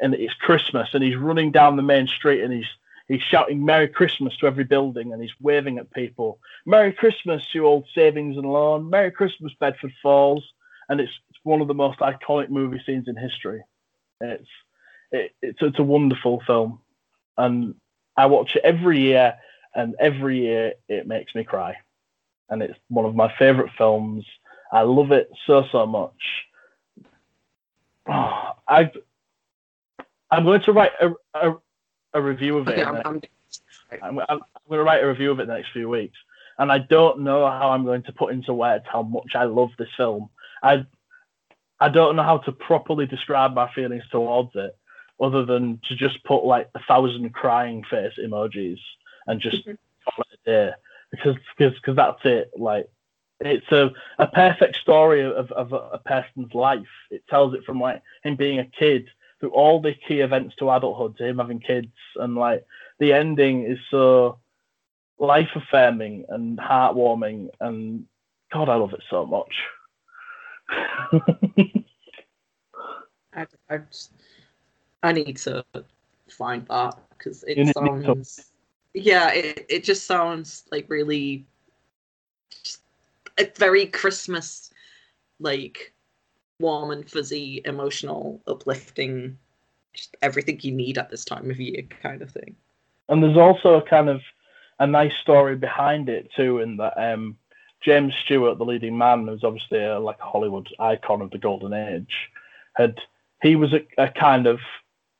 and 0.00 0.14
it's 0.14 0.34
Christmas, 0.34 0.88
and 0.92 1.02
he's 1.02 1.16
running 1.16 1.52
down 1.52 1.76
the 1.76 1.82
main 1.82 2.06
street, 2.06 2.42
and 2.42 2.52
he's 2.52 2.68
he's 3.08 3.22
shouting 3.22 3.64
"Merry 3.64 3.88
Christmas" 3.88 4.36
to 4.38 4.46
every 4.46 4.64
building, 4.64 5.12
and 5.12 5.22
he's 5.22 5.40
waving 5.40 5.78
at 5.78 5.92
people. 5.92 6.38
"Merry 6.64 6.92
Christmas, 6.92 7.42
you 7.54 7.66
old 7.66 7.86
savings 7.94 8.36
and 8.36 8.50
loan! 8.50 8.90
Merry 8.90 9.10
Christmas, 9.10 9.52
Bedford 9.60 9.92
Falls!" 10.02 10.44
And 10.88 11.00
it's, 11.00 11.12
it's 11.30 11.38
one 11.42 11.60
of 11.60 11.68
the 11.68 11.74
most 11.74 11.98
iconic 11.98 12.48
movie 12.48 12.80
scenes 12.86 13.08
in 13.08 13.16
history. 13.16 13.62
It's 14.20 14.48
it, 15.12 15.32
it's 15.42 15.58
it's 15.60 15.78
a 15.78 15.84
wonderful 15.84 16.42
film, 16.46 16.80
and 17.36 17.74
I 18.16 18.26
watch 18.26 18.56
it 18.56 18.62
every 18.64 19.00
year, 19.00 19.34
and 19.74 19.94
every 19.98 20.40
year 20.40 20.74
it 20.88 21.06
makes 21.06 21.34
me 21.34 21.44
cry, 21.44 21.76
and 22.48 22.62
it's 22.62 22.78
one 22.88 23.04
of 23.04 23.14
my 23.14 23.32
favorite 23.38 23.70
films. 23.76 24.24
I 24.72 24.82
love 24.82 25.12
it 25.12 25.30
so 25.46 25.64
so 25.70 25.86
much. 25.86 26.12
Oh, 28.08 28.52
I 28.68 28.88
I'm 30.30 30.44
going 30.44 30.60
to 30.62 30.72
write 30.72 30.92
a, 31.00 31.54
a 32.16 32.22
review 32.22 32.58
of 32.58 32.68
it. 32.68 32.78
Okay, 32.78 32.82
I'm, 32.82 32.96
I'm, 33.04 33.20
I'm, 34.02 34.18
I'm 34.28 34.40
going 34.68 34.78
to 34.78 34.84
write 34.84 35.02
a 35.02 35.08
review 35.08 35.30
of 35.30 35.38
it 35.38 35.42
in 35.42 35.48
the 35.48 35.54
next 35.54 35.72
few 35.72 35.88
weeks, 35.88 36.16
and 36.58 36.72
I 36.72 36.78
don't 36.78 37.20
know 37.20 37.46
how 37.46 37.70
I'm 37.70 37.84
going 37.84 38.02
to 38.04 38.12
put 38.12 38.32
into 38.32 38.52
words 38.52 38.84
how 38.90 39.02
much 39.02 39.34
I 39.34 39.44
love 39.44 39.70
this 39.78 39.88
film. 39.96 40.28
I 40.62 40.86
I 41.78 41.90
don't 41.90 42.16
know 42.16 42.22
how 42.22 42.38
to 42.38 42.52
properly 42.52 43.06
describe 43.06 43.54
my 43.54 43.70
feelings 43.74 44.04
towards 44.10 44.50
it, 44.54 44.76
other 45.20 45.44
than 45.44 45.80
to 45.88 45.96
just 45.96 46.22
put 46.24 46.44
like 46.44 46.70
a 46.74 46.80
thousand 46.88 47.32
crying 47.34 47.84
face 47.84 48.14
emojis 48.18 48.80
and 49.26 49.40
just 49.40 49.66
mm-hmm. 49.66 49.74
call 50.04 50.24
it 50.30 50.38
a 50.46 50.50
day 50.50 50.72
because 51.10 51.36
because 51.58 51.96
that's 51.96 52.24
it. 52.24 52.50
Like 52.56 52.88
it's 53.40 53.70
a, 53.70 53.90
a 54.18 54.26
perfect 54.26 54.76
story 54.76 55.22
of, 55.22 55.52
of 55.52 55.72
a, 55.72 55.76
a 55.76 55.98
person's 55.98 56.54
life. 56.54 56.86
It 57.10 57.26
tells 57.28 57.54
it 57.54 57.64
from 57.64 57.80
like 57.80 58.02
him 58.22 58.36
being 58.36 58.58
a 58.58 58.64
kid 58.64 59.08
through 59.40 59.50
all 59.50 59.80
the 59.80 59.94
key 60.06 60.20
events 60.20 60.54
to 60.56 60.70
adulthood, 60.70 61.16
to 61.18 61.26
him 61.26 61.38
having 61.38 61.60
kids, 61.60 61.92
and 62.16 62.34
like 62.36 62.64
the 62.98 63.12
ending 63.12 63.64
is 63.64 63.78
so 63.90 64.38
life 65.18 65.50
affirming 65.54 66.24
and 66.28 66.58
heartwarming, 66.58 67.48
and 67.60 68.06
God, 68.52 68.68
I 68.68 68.76
love 68.76 68.92
it 68.92 69.02
so 69.10 69.26
much. 69.26 69.54
I, 73.34 73.46
I, 73.68 73.78
just, 73.78 74.12
I 75.02 75.12
need 75.12 75.36
to 75.38 75.64
find 76.28 76.66
that 76.68 76.98
because 77.10 77.44
it 77.46 77.74
sounds. 77.74 78.52
Yeah, 78.94 79.30
it, 79.32 79.66
it 79.68 79.84
just 79.84 80.06
sounds 80.06 80.64
like 80.70 80.86
really. 80.88 81.44
It's 83.38 83.58
very 83.58 83.86
Christmas, 83.86 84.70
like 85.38 85.92
warm 86.60 86.90
and 86.90 87.08
fuzzy, 87.10 87.60
emotional, 87.64 88.40
uplifting, 88.46 89.38
just 89.92 90.16
everything 90.22 90.58
you 90.62 90.72
need 90.72 90.98
at 90.98 91.10
this 91.10 91.24
time 91.24 91.50
of 91.50 91.60
year 91.60 91.82
kind 92.02 92.22
of 92.22 92.30
thing. 92.30 92.56
and 93.08 93.22
there's 93.22 93.36
also 93.36 93.74
a 93.74 93.82
kind 93.82 94.08
of 94.08 94.20
a 94.78 94.86
nice 94.86 95.14
story 95.22 95.56
behind 95.56 96.08
it 96.08 96.30
too, 96.36 96.58
in 96.58 96.76
that 96.76 96.94
um, 96.98 97.36
James 97.82 98.14
Stewart, 98.24 98.58
the 98.58 98.64
leading 98.64 98.96
man, 98.96 99.26
who's 99.26 99.44
obviously 99.44 99.82
a, 99.82 99.98
like 99.98 100.18
a 100.20 100.26
Hollywood 100.26 100.68
icon 100.78 101.22
of 101.22 101.30
the 101.30 101.38
golden 101.38 101.72
age, 101.72 102.30
had 102.74 102.98
he 103.42 103.56
was 103.56 103.72
a, 103.72 103.86
a 103.98 104.08
kind 104.08 104.46
of 104.46 104.58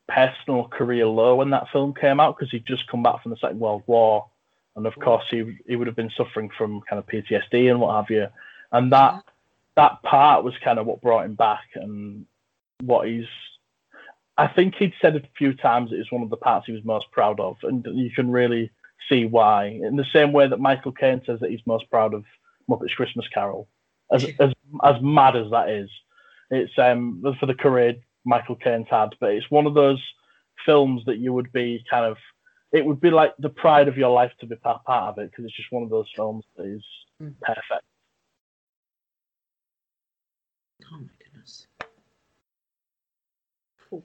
personal 0.09 0.69
career 0.69 1.07
low 1.07 1.37
when 1.37 1.51
that 1.51 1.69
film 1.73 1.93
came 1.95 2.21
out 2.21 2.37
because 2.37 2.51
he'd 2.51 2.67
just 2.67 2.87
come 2.89 3.03
back 3.03 3.23
from 3.23 3.31
the 3.31 3.37
Second 3.39 3.61
World 3.61 3.83
War, 3.87 4.27
and 4.75 4.87
of 4.87 4.95
course 4.99 5.25
he 5.31 5.59
he 5.67 5.77
would 5.77 5.87
have 5.87 5.97
been 5.97 6.13
suffering 6.17 6.51
from 6.57 6.83
kind 6.83 6.99
of 6.99 7.07
PTSD 7.07 7.71
and 7.71 7.81
what 7.81 7.97
have 7.97 8.11
you, 8.11 8.27
and 8.73 8.93
that 8.93 9.23
that 9.77 10.03
part 10.03 10.43
was 10.45 10.55
kind 10.65 10.79
of 10.79 10.87
what 10.87 11.01
brought 11.03 11.25
him 11.27 11.35
back 11.35 11.65
and 11.75 12.27
what 12.83 13.07
he's 13.09 13.27
I 14.39 14.49
think 14.49 14.75
he'd 14.75 14.93
said 15.01 15.17
a 15.17 15.23
few 15.39 15.55
times 15.55 15.93
it 15.93 15.97
was 15.99 16.11
one 16.11 16.23
of 16.23 16.31
the 16.31 16.37
parts 16.37 16.67
he 16.67 16.73
was 16.73 16.85
most 16.85 17.11
proud 17.11 17.41
of, 17.41 17.57
and 17.63 17.87
you 17.95 18.11
can 18.11 18.31
really 18.31 18.71
see 19.09 19.25
why. 19.25 19.67
In 19.67 19.97
the 19.97 20.05
same 20.13 20.33
way 20.33 20.47
that 20.47 20.61
Michael 20.61 20.93
Caine 20.93 21.23
says 21.25 21.41
that 21.41 21.51
he's 21.51 21.65
most 21.67 21.89
proud 21.91 22.13
of 22.13 22.25
Muppets 22.69 22.95
Christmas 22.95 23.27
Carol, 23.29 23.67
as 24.13 24.27
as 24.41 24.53
as 24.85 24.97
mad 25.01 25.37
as 25.37 25.51
that 25.51 25.71
is, 25.71 25.89
it's 26.51 26.73
um 26.79 27.23
for 27.41 27.47
the 27.47 27.55
career 27.55 27.95
Michael 28.25 28.57
Caine's 28.57 28.89
had, 28.91 29.15
but 29.21 29.31
it's 29.31 29.51
one 29.51 29.67
of 29.67 29.75
those 29.75 30.03
films 30.67 31.03
that 31.07 31.19
you 31.19 31.33
would 31.33 31.51
be 31.53 31.83
kind 31.89 32.05
of 32.05 32.17
it 32.73 32.85
would 32.85 33.01
be 33.01 33.11
like 33.11 33.33
the 33.39 33.49
pride 33.49 33.89
of 33.89 33.97
your 33.97 34.11
life 34.11 34.33
to 34.41 34.47
be 34.47 34.57
part, 34.57 34.85
part 34.85 35.05
of 35.15 35.19
it 35.19 35.31
because 35.31 35.45
it's 35.47 35.57
just 35.57 35.73
one 35.73 35.83
of 35.83 35.91
those 35.91 36.11
films 36.15 36.45
that 36.57 36.67
is 36.67 36.85
Mm. 37.23 37.33
perfect. 37.41 37.87
Oh 40.93 40.99
my 40.99 41.09
goodness. 41.19 41.67
Phew. 43.89 44.03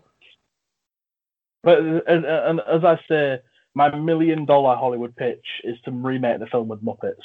But 1.64 1.80
and, 1.80 2.26
and 2.26 2.62
as 2.62 2.84
I 2.84 3.00
say, 3.08 3.40
my 3.74 3.96
million 3.96 4.46
dollar 4.46 4.76
Hollywood 4.76 5.16
pitch 5.16 5.46
is 5.64 5.80
to 5.86 5.92
remake 5.92 6.40
the 6.40 6.48
film 6.48 6.68
with 6.68 6.84
Muppets. 6.84 7.16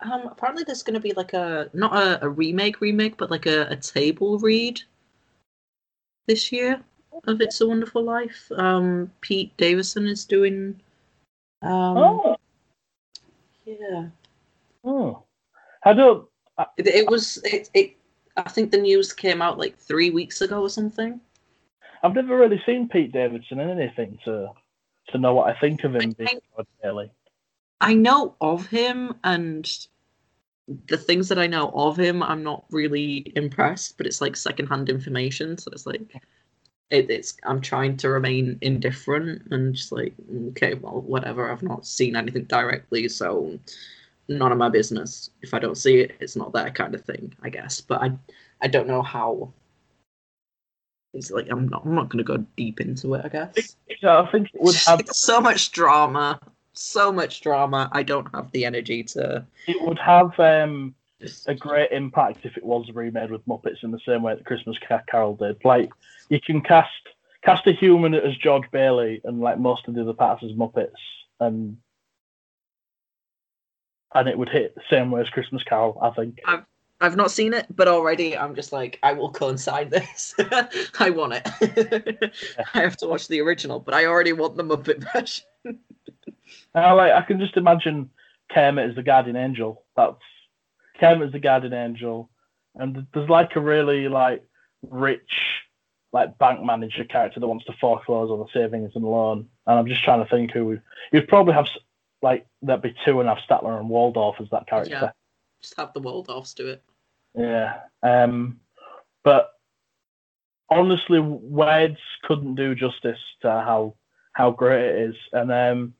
Um, 0.00 0.28
apparently 0.28 0.64
there's 0.64 0.82
going 0.82 0.94
to 0.94 1.00
be 1.00 1.12
like 1.12 1.34
a 1.34 1.70
not 1.74 1.94
a, 1.94 2.24
a 2.24 2.28
remake 2.28 2.80
remake, 2.80 3.16
but 3.16 3.30
like 3.30 3.46
a, 3.46 3.66
a 3.68 3.76
table 3.76 4.38
read 4.38 4.80
this 6.26 6.52
year 6.52 6.82
of 7.26 7.40
It's 7.40 7.60
a 7.60 7.66
Wonderful 7.66 8.02
Life. 8.02 8.50
Um, 8.56 9.10
Pete 9.20 9.56
Davidson 9.56 10.06
is 10.06 10.24
doing. 10.24 10.80
Um, 11.62 11.98
oh, 11.98 12.36
yeah. 13.66 14.06
oh, 14.84 15.22
I 15.84 15.92
don't. 15.92 16.26
It, 16.76 16.86
it 16.86 17.10
was 17.10 17.38
it, 17.44 17.70
it. 17.74 17.96
I 18.36 18.48
think 18.48 18.70
the 18.70 18.78
news 18.78 19.12
came 19.12 19.42
out 19.42 19.58
like 19.58 19.76
three 19.76 20.10
weeks 20.10 20.40
ago 20.40 20.62
or 20.62 20.70
something. 20.70 21.20
I've 22.02 22.14
never 22.14 22.36
really 22.36 22.62
seen 22.64 22.88
Pete 22.88 23.12
Davidson 23.12 23.60
in 23.60 23.70
anything 23.70 24.18
to 24.24 24.48
to 25.08 25.18
know 25.18 25.34
what 25.34 25.54
I 25.54 25.58
think 25.60 25.84
of 25.84 25.94
him 25.96 26.14
I- 26.20 26.40
really. 26.84 27.10
I 27.80 27.94
know 27.94 28.36
of 28.40 28.66
him, 28.66 29.14
and 29.24 29.70
the 30.86 30.98
things 30.98 31.28
that 31.28 31.38
I 31.38 31.46
know 31.46 31.70
of 31.70 31.98
him, 31.98 32.22
I'm 32.22 32.42
not 32.42 32.64
really 32.70 33.32
impressed. 33.34 33.96
But 33.96 34.06
it's 34.06 34.20
like 34.20 34.36
secondhand 34.36 34.88
information, 34.88 35.56
so 35.58 35.70
it's 35.72 35.86
like 35.86 36.02
it, 36.90 37.10
it's. 37.10 37.36
I'm 37.44 37.60
trying 37.60 37.96
to 37.98 38.10
remain 38.10 38.58
indifferent 38.60 39.50
and 39.50 39.74
just 39.74 39.92
like, 39.92 40.14
okay, 40.48 40.74
well, 40.74 41.00
whatever. 41.00 41.50
I've 41.50 41.62
not 41.62 41.86
seen 41.86 42.16
anything 42.16 42.44
directly, 42.44 43.08
so 43.08 43.58
none 44.28 44.52
of 44.52 44.58
my 44.58 44.68
business. 44.68 45.30
If 45.42 45.54
I 45.54 45.58
don't 45.58 45.76
see 45.76 46.00
it, 46.00 46.16
it's 46.20 46.36
not 46.36 46.52
that 46.52 46.74
kind 46.74 46.94
of 46.94 47.04
thing, 47.04 47.34
I 47.42 47.48
guess. 47.48 47.80
But 47.80 48.02
I, 48.02 48.12
I 48.60 48.68
don't 48.68 48.88
know 48.88 49.02
how. 49.02 49.52
It's 51.12 51.30
like 51.30 51.48
I'm 51.50 51.68
not. 51.68 51.84
I'm 51.84 51.94
not 51.94 52.08
gonna 52.08 52.24
go 52.24 52.38
deep 52.56 52.80
into 52.80 53.14
it. 53.14 53.24
I 53.24 53.28
guess. 53.28 53.76
Yeah, 54.02 54.20
I 54.20 54.30
think 54.30 54.48
it 54.54 54.60
would 54.60 54.76
have 54.86 55.00
It's 55.00 55.20
so 55.20 55.40
much 55.40 55.72
drama. 55.72 56.40
So 56.72 57.12
much 57.12 57.40
drama. 57.40 57.90
I 57.92 58.02
don't 58.02 58.32
have 58.34 58.50
the 58.52 58.64
energy 58.64 59.02
to 59.04 59.44
it 59.66 59.82
would 59.82 59.98
have 59.98 60.38
um, 60.38 60.94
a 61.46 61.54
great 61.54 61.90
impact 61.90 62.44
if 62.44 62.56
it 62.56 62.64
was 62.64 62.88
remade 62.94 63.30
with 63.30 63.46
Muppets 63.46 63.82
in 63.82 63.90
the 63.90 64.00
same 64.06 64.22
way 64.22 64.34
that 64.34 64.46
Christmas 64.46 64.76
Carol 65.10 65.34
did. 65.34 65.60
Like 65.64 65.90
you 66.28 66.40
can 66.40 66.60
cast 66.60 66.90
cast 67.42 67.66
a 67.66 67.72
human 67.72 68.14
as 68.14 68.36
George 68.36 68.70
Bailey 68.70 69.20
and 69.24 69.40
like 69.40 69.58
most 69.58 69.88
of 69.88 69.94
the 69.94 70.02
other 70.02 70.12
parts 70.12 70.44
as 70.44 70.52
Muppets, 70.52 70.92
and 71.40 71.76
and 74.14 74.28
it 74.28 74.38
would 74.38 74.48
hit 74.48 74.74
the 74.76 74.82
same 74.88 75.10
way 75.10 75.20
as 75.20 75.28
Christmas 75.30 75.64
Carol. 75.64 75.98
I 76.00 76.10
think. 76.10 76.38
I've 76.46 76.64
not 77.16 77.30
seen 77.30 77.54
it, 77.54 77.66
but 77.74 77.88
already 77.88 78.36
I'm 78.36 78.54
just 78.54 78.72
like, 78.72 78.98
I 79.02 79.12
will 79.12 79.30
coincide 79.30 79.90
this. 79.90 80.34
I 80.98 81.10
want 81.10 81.34
it. 81.34 82.34
I 82.74 82.80
have 82.80 82.96
to 82.98 83.08
watch 83.08 83.28
the 83.28 83.40
original, 83.40 83.80
but 83.80 83.94
I 83.94 84.06
already 84.06 84.32
want 84.32 84.56
the 84.56 84.62
Muppet 84.62 85.12
version. 85.12 85.46
I 86.74 86.92
like 86.92 87.12
I 87.12 87.22
can 87.22 87.38
just 87.38 87.56
imagine 87.56 88.10
Kermit 88.50 88.90
as 88.90 88.96
the 88.96 89.02
guardian 89.02 89.36
angel. 89.36 89.82
That's 89.96 90.16
Kermit 90.98 91.28
as 91.28 91.32
the 91.32 91.38
guardian 91.38 91.72
angel, 91.72 92.30
and 92.74 93.06
there's 93.14 93.30
like 93.30 93.56
a 93.56 93.60
really 93.60 94.08
like 94.08 94.44
rich 94.88 95.60
like 96.12 96.36
bank 96.38 96.62
manager 96.64 97.04
character 97.04 97.38
that 97.38 97.46
wants 97.46 97.64
to 97.64 97.72
foreclose 97.80 98.30
on 98.30 98.40
the 98.40 98.46
savings 98.52 98.92
and 98.94 99.04
loan. 99.04 99.48
And 99.66 99.78
I'm 99.78 99.86
just 99.86 100.02
trying 100.02 100.22
to 100.22 100.28
think 100.28 100.50
who 100.50 100.78
you'd 101.12 101.28
probably 101.28 101.54
have 101.54 101.68
like 102.22 102.46
that'd 102.62 102.82
be 102.82 102.94
two 103.04 103.20
and 103.20 103.28
have 103.28 103.38
Statler 103.38 103.78
and 103.78 103.88
Waldorf 103.88 104.36
as 104.40 104.48
that 104.50 104.66
character. 104.66 104.90
Yeah. 104.90 105.10
Just 105.62 105.76
have 105.76 105.92
the 105.92 106.00
Waldorfs 106.00 106.54
do 106.54 106.68
it. 106.68 106.82
Yeah. 107.34 107.80
Um, 108.02 108.60
but 109.22 109.50
honestly, 110.70 111.18
words 111.18 111.98
couldn't 112.22 112.54
do 112.54 112.74
justice 112.74 113.18
to 113.42 113.48
how 113.48 113.94
how 114.32 114.50
great 114.52 114.84
it 114.84 115.10
is, 115.10 115.16
and 115.32 115.50
um, 115.52 115.94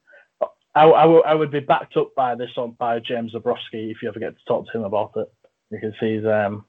I, 0.74 0.84
I, 0.84 1.02
w- 1.02 1.22
I 1.22 1.34
would 1.34 1.50
be 1.50 1.60
backed 1.60 1.96
up 1.96 2.14
by 2.14 2.34
this 2.36 2.52
on 2.56 2.72
by 2.72 3.00
James 3.00 3.34
Zabrowski 3.34 3.90
if 3.90 4.02
you 4.02 4.08
ever 4.08 4.20
get 4.20 4.38
to 4.38 4.44
talk 4.46 4.66
to 4.66 4.78
him 4.78 4.84
about 4.84 5.12
it, 5.16 5.30
because 5.70 5.94
he's 5.98 6.24
um 6.24 6.64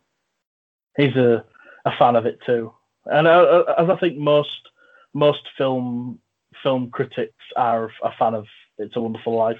he's 0.97 1.15
a, 1.15 1.45
a 1.85 1.91
fan 1.97 2.15
of 2.15 2.25
it 2.25 2.39
too, 2.45 2.73
and 3.05 3.27
uh, 3.27 3.63
uh, 3.67 3.75
as 3.77 3.89
I 3.89 3.95
think 3.97 4.17
most 4.17 4.69
most 5.13 5.47
film 5.57 6.19
film 6.63 6.89
critics 6.89 7.45
are 7.55 7.91
a 8.03 8.11
fan 8.17 8.33
of 8.33 8.47
It's 8.77 8.95
a 8.95 9.01
Wonderful 9.01 9.35
Life. 9.35 9.57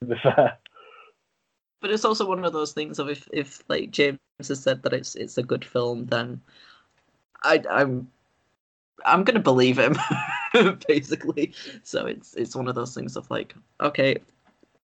To 0.00 0.06
be 0.06 0.16
fair. 0.22 0.58
But 1.80 1.90
it's 1.90 2.04
also 2.04 2.26
one 2.26 2.44
of 2.44 2.52
those 2.52 2.72
things 2.72 2.98
of 2.98 3.08
if, 3.08 3.28
if 3.32 3.62
like 3.68 3.90
James 3.90 4.18
has 4.46 4.60
said 4.62 4.82
that 4.84 4.92
it's 4.92 5.16
it's 5.16 5.36
a 5.36 5.42
good 5.42 5.64
film, 5.64 6.06
then 6.06 6.40
I 7.42 7.60
I'm 7.68 8.08
I'm 9.04 9.24
gonna 9.24 9.40
believe 9.40 9.78
him 9.78 9.96
basically. 10.88 11.52
So 11.82 12.06
it's 12.06 12.34
it's 12.34 12.54
one 12.54 12.68
of 12.68 12.76
those 12.76 12.94
things 12.94 13.16
of 13.16 13.28
like, 13.30 13.54
okay, 13.80 14.16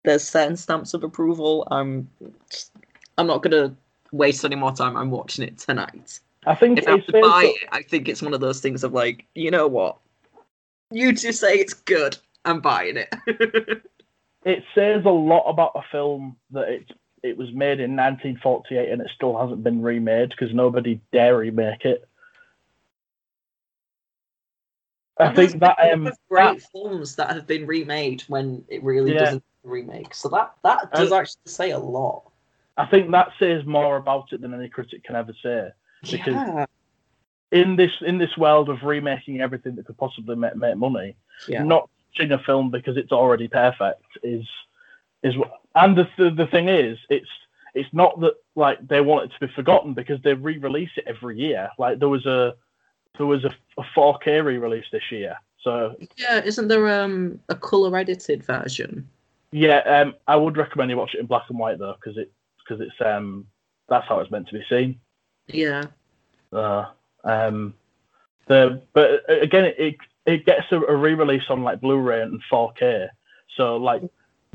there's 0.04 0.28
certain 0.28 0.58
stamps 0.58 0.96
of 0.96 1.04
approval. 1.04 1.68
I'm 1.70 2.10
just, 2.50 2.72
I'm 3.20 3.28
not 3.28 3.44
gonna 3.44 3.76
waste 4.12 4.44
any 4.46 4.56
more 4.56 4.72
time. 4.72 4.98
I'm 4.98 5.12
watching 5.12 5.46
it 5.48 5.60
tonight. 5.60 6.20
I 6.48 6.56
think 6.56 6.80
If 6.80 6.88
I 6.88 6.92
have 6.92 7.00
it's 7.00 7.08
to 7.08 7.22
buy 7.22 7.44
to- 7.44 7.50
it, 7.50 7.70
I 7.72 7.84
think 7.84 8.10
it's 8.10 8.24
one 8.24 8.34
of 8.34 8.42
those 8.42 8.62
things 8.62 8.84
of 8.84 8.94
like, 8.94 9.26
you 9.36 9.52
know 9.52 9.68
what? 9.68 9.98
You 10.92 11.16
two 11.16 11.32
say 11.32 11.56
it's 11.56 11.74
good. 11.74 12.18
I'm 12.46 12.62
buying 12.62 12.98
it. 12.98 13.14
it 14.46 14.64
says 14.76 15.04
a 15.06 15.10
lot 15.10 15.50
about 15.50 15.72
a 15.76 15.82
film 15.92 16.36
that 16.52 16.70
it 16.70 16.92
it 17.26 17.38
was 17.38 17.52
made 17.52 17.80
in 17.80 17.96
1948 17.96 18.90
and 18.92 19.02
it 19.02 19.10
still 19.16 19.38
hasn't 19.38 19.64
been 19.64 19.82
remade 19.82 20.30
because 20.30 20.54
nobody 20.54 21.00
dare 21.12 21.38
remake 21.38 21.84
it. 21.86 22.08
I 25.18 25.28
And 25.28 25.36
think 25.36 25.60
that 25.62 25.78
um 25.94 26.10
great 26.30 26.60
that- 26.60 26.68
films 26.72 27.16
that 27.16 27.30
have 27.32 27.48
been 27.48 27.66
remade 27.66 28.22
when 28.28 28.64
it 28.68 28.84
really 28.84 29.14
Yeah. 29.14 29.20
doesn't 29.20 29.44
remake. 29.64 30.14
So 30.14 30.30
that 30.30 30.54
that 30.64 30.92
does 30.92 31.12
And- 31.12 31.22
actually 31.22 31.42
say 31.48 31.72
a 31.72 31.80
lot. 31.80 32.30
I 32.78 32.86
think 32.86 33.10
that 33.12 33.32
says 33.40 33.66
more 33.66 33.96
about 33.98 34.34
it 34.34 34.42
than 34.42 34.54
any 34.54 34.68
critic 34.68 35.04
can 35.04 35.16
ever 35.16 35.34
say. 35.42 35.72
Because- 36.04 36.34
yeah. 36.34 36.66
In 37.52 37.76
this 37.78 37.92
in 38.02 38.18
this 38.18 38.36
world 38.38 38.70
of 38.70 38.84
remaking 38.84 39.40
everything 39.40 39.76
that 39.76 39.86
could 39.86 39.98
possibly 39.98 40.36
make, 40.36 40.56
make 40.58 40.76
money, 40.76 41.16
Yeah. 41.48 41.64
not 41.64 41.90
watching 42.12 42.32
a 42.34 42.40
film 42.40 42.70
because 42.70 42.98
it's 42.98 43.12
already 43.14 43.48
perfect 43.48 44.04
is 44.24 44.46
is 45.26 45.36
what- 45.38 45.52
and 45.76 45.98
the, 45.98 46.08
the 46.18 46.30
the 46.32 46.48
thing 46.48 46.68
is 46.70 46.98
it's 47.10 47.28
it's 47.74 47.94
not 47.94 48.18
that 48.22 48.36
like 48.56 48.78
they 48.88 49.02
want 49.02 49.26
it 49.26 49.32
to 49.38 49.48
be 49.48 49.54
forgotten 49.54 49.94
because 49.94 50.20
they 50.22 50.34
re-release 50.34 50.92
it 50.96 51.04
every 51.08 51.38
year 51.38 51.70
like 51.78 52.00
there 52.00 52.08
was 52.18 52.26
a 52.26 52.56
there 53.18 53.28
was 53.28 53.44
a, 53.44 53.54
a 53.78 53.84
4k 53.96 54.44
re-release 54.46 54.86
this 54.92 55.12
year 55.12 55.36
so 55.62 55.96
yeah, 56.18 56.42
isn't 56.44 56.68
there 56.70 56.88
um 57.04 57.40
a 57.50 57.56
color 57.56 57.96
edited 57.98 58.42
version? 58.44 59.08
yeah 59.52 59.80
um 59.80 60.16
i 60.28 60.36
would 60.36 60.56
recommend 60.58 60.90
you 60.90 60.98
watch 60.98 61.14
it 61.14 61.20
in 61.20 61.26
black 61.26 61.44
and 61.50 61.60
white 61.60 61.78
though 61.80 61.96
because 62.00 62.18
it 62.18 62.32
because 62.60 62.80
it's 62.86 63.00
um 63.06 63.46
that's 63.90 64.08
how 64.08 64.20
it's 64.20 64.32
meant 64.32 64.48
to 64.48 64.54
be 64.60 64.66
seen 64.70 64.98
Yeah. 65.48 65.84
Uh, 66.54 66.86
um, 67.26 67.74
the 68.48 68.82
but 68.94 69.22
again, 69.30 69.66
it 69.78 69.96
it 70.26 70.46
gets 70.46 70.72
a, 70.72 70.80
a 70.80 70.96
re-release 70.96 71.44
on 71.50 71.64
like 71.64 71.82
Blu-ray 71.82 72.22
and 72.22 72.42
4K. 72.52 73.10
So 73.58 73.76
like 73.78 74.02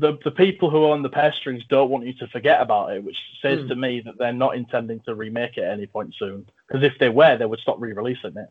the 0.01 0.17
the 0.25 0.31
people 0.31 0.69
who 0.69 0.85
own 0.85 1.03
the 1.03 1.09
purse 1.09 1.35
strings 1.37 1.63
don't 1.69 1.89
want 1.91 2.05
you 2.07 2.13
to 2.15 2.27
forget 2.27 2.61
about 2.61 2.93
it, 2.93 3.03
which 3.03 3.17
says 3.41 3.61
Hmm. 3.61 3.67
to 3.69 3.75
me 3.75 4.01
that 4.01 4.17
they're 4.17 4.33
not 4.33 4.55
intending 4.57 4.99
to 5.01 5.15
remake 5.15 5.57
it 5.57 5.63
at 5.63 5.73
any 5.73 5.87
point 5.87 6.15
soon. 6.19 6.49
Because 6.67 6.83
if 6.83 6.99
they 6.99 7.09
were, 7.09 7.37
they 7.37 7.45
would 7.45 7.59
stop 7.61 7.79
re-releasing 7.79 8.37
it. 8.37 8.49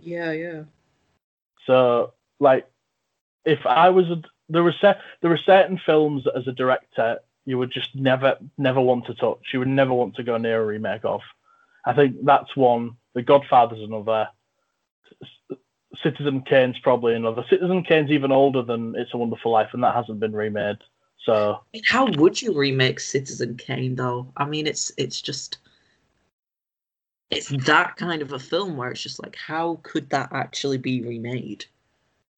Yeah, 0.00 0.32
yeah. 0.32 0.62
So 1.66 2.14
like, 2.40 2.66
if 3.44 3.66
I 3.66 3.90
was 3.90 4.08
a, 4.10 4.22
there 4.48 4.64
were 4.64 4.74
there 4.82 5.30
were 5.30 5.38
certain 5.38 5.80
films 5.84 6.24
that 6.24 6.36
as 6.36 6.46
a 6.48 6.52
director 6.52 7.18
you 7.44 7.58
would 7.58 7.72
just 7.72 7.94
never 7.94 8.38
never 8.58 8.80
want 8.80 9.06
to 9.06 9.14
touch. 9.14 9.40
You 9.52 9.60
would 9.60 9.68
never 9.68 9.94
want 9.94 10.16
to 10.16 10.22
go 10.22 10.38
near 10.38 10.62
a 10.62 10.66
remake 10.66 11.04
of. 11.04 11.22
I 11.84 11.94
think 11.94 12.24
that's 12.24 12.56
one. 12.56 12.96
The 13.14 13.22
Godfather's 13.22 13.82
another. 13.82 14.28
Citizen 16.02 16.42
Kane's 16.42 16.78
probably 16.80 17.14
another. 17.14 17.44
Citizen 17.48 17.82
Kane's 17.82 18.10
even 18.10 18.32
older 18.32 18.62
than 18.62 18.94
It's 18.96 19.14
a 19.14 19.18
Wonderful 19.18 19.52
Life, 19.52 19.70
and 19.72 19.82
that 19.82 19.94
hasn't 19.94 20.20
been 20.20 20.34
remade. 20.34 20.78
So 21.24 21.54
I 21.54 21.58
mean, 21.74 21.82
how 21.86 22.06
would 22.12 22.40
you 22.40 22.56
remake 22.56 23.00
Citizen 23.00 23.56
Kane 23.56 23.96
though? 23.96 24.32
I 24.36 24.44
mean, 24.44 24.66
it's 24.66 24.92
it's 24.96 25.20
just 25.20 25.58
it's 27.30 27.48
that 27.66 27.96
kind 27.96 28.22
of 28.22 28.32
a 28.32 28.38
film 28.38 28.76
where 28.76 28.90
it's 28.90 29.02
just 29.02 29.22
like, 29.22 29.36
how 29.36 29.80
could 29.82 30.08
that 30.10 30.30
actually 30.32 30.78
be 30.78 31.02
remade? 31.02 31.66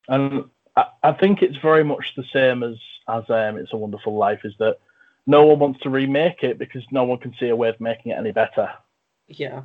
And 0.08 0.44
I, 0.76 0.86
I 1.02 1.12
think 1.12 1.42
it's 1.42 1.56
very 1.58 1.84
much 1.84 2.14
the 2.16 2.24
same 2.32 2.62
as 2.62 2.76
as 3.08 3.24
um, 3.28 3.56
It's 3.56 3.72
a 3.72 3.76
Wonderful 3.76 4.16
Life. 4.16 4.40
Is 4.44 4.54
that 4.58 4.78
no 5.26 5.44
one 5.44 5.58
wants 5.58 5.80
to 5.80 5.90
remake 5.90 6.42
it 6.42 6.58
because 6.58 6.82
no 6.90 7.04
one 7.04 7.18
can 7.18 7.34
see 7.38 7.48
a 7.48 7.56
way 7.56 7.68
of 7.68 7.80
making 7.80 8.12
it 8.12 8.18
any 8.18 8.32
better. 8.32 8.70
Yeah. 9.28 9.62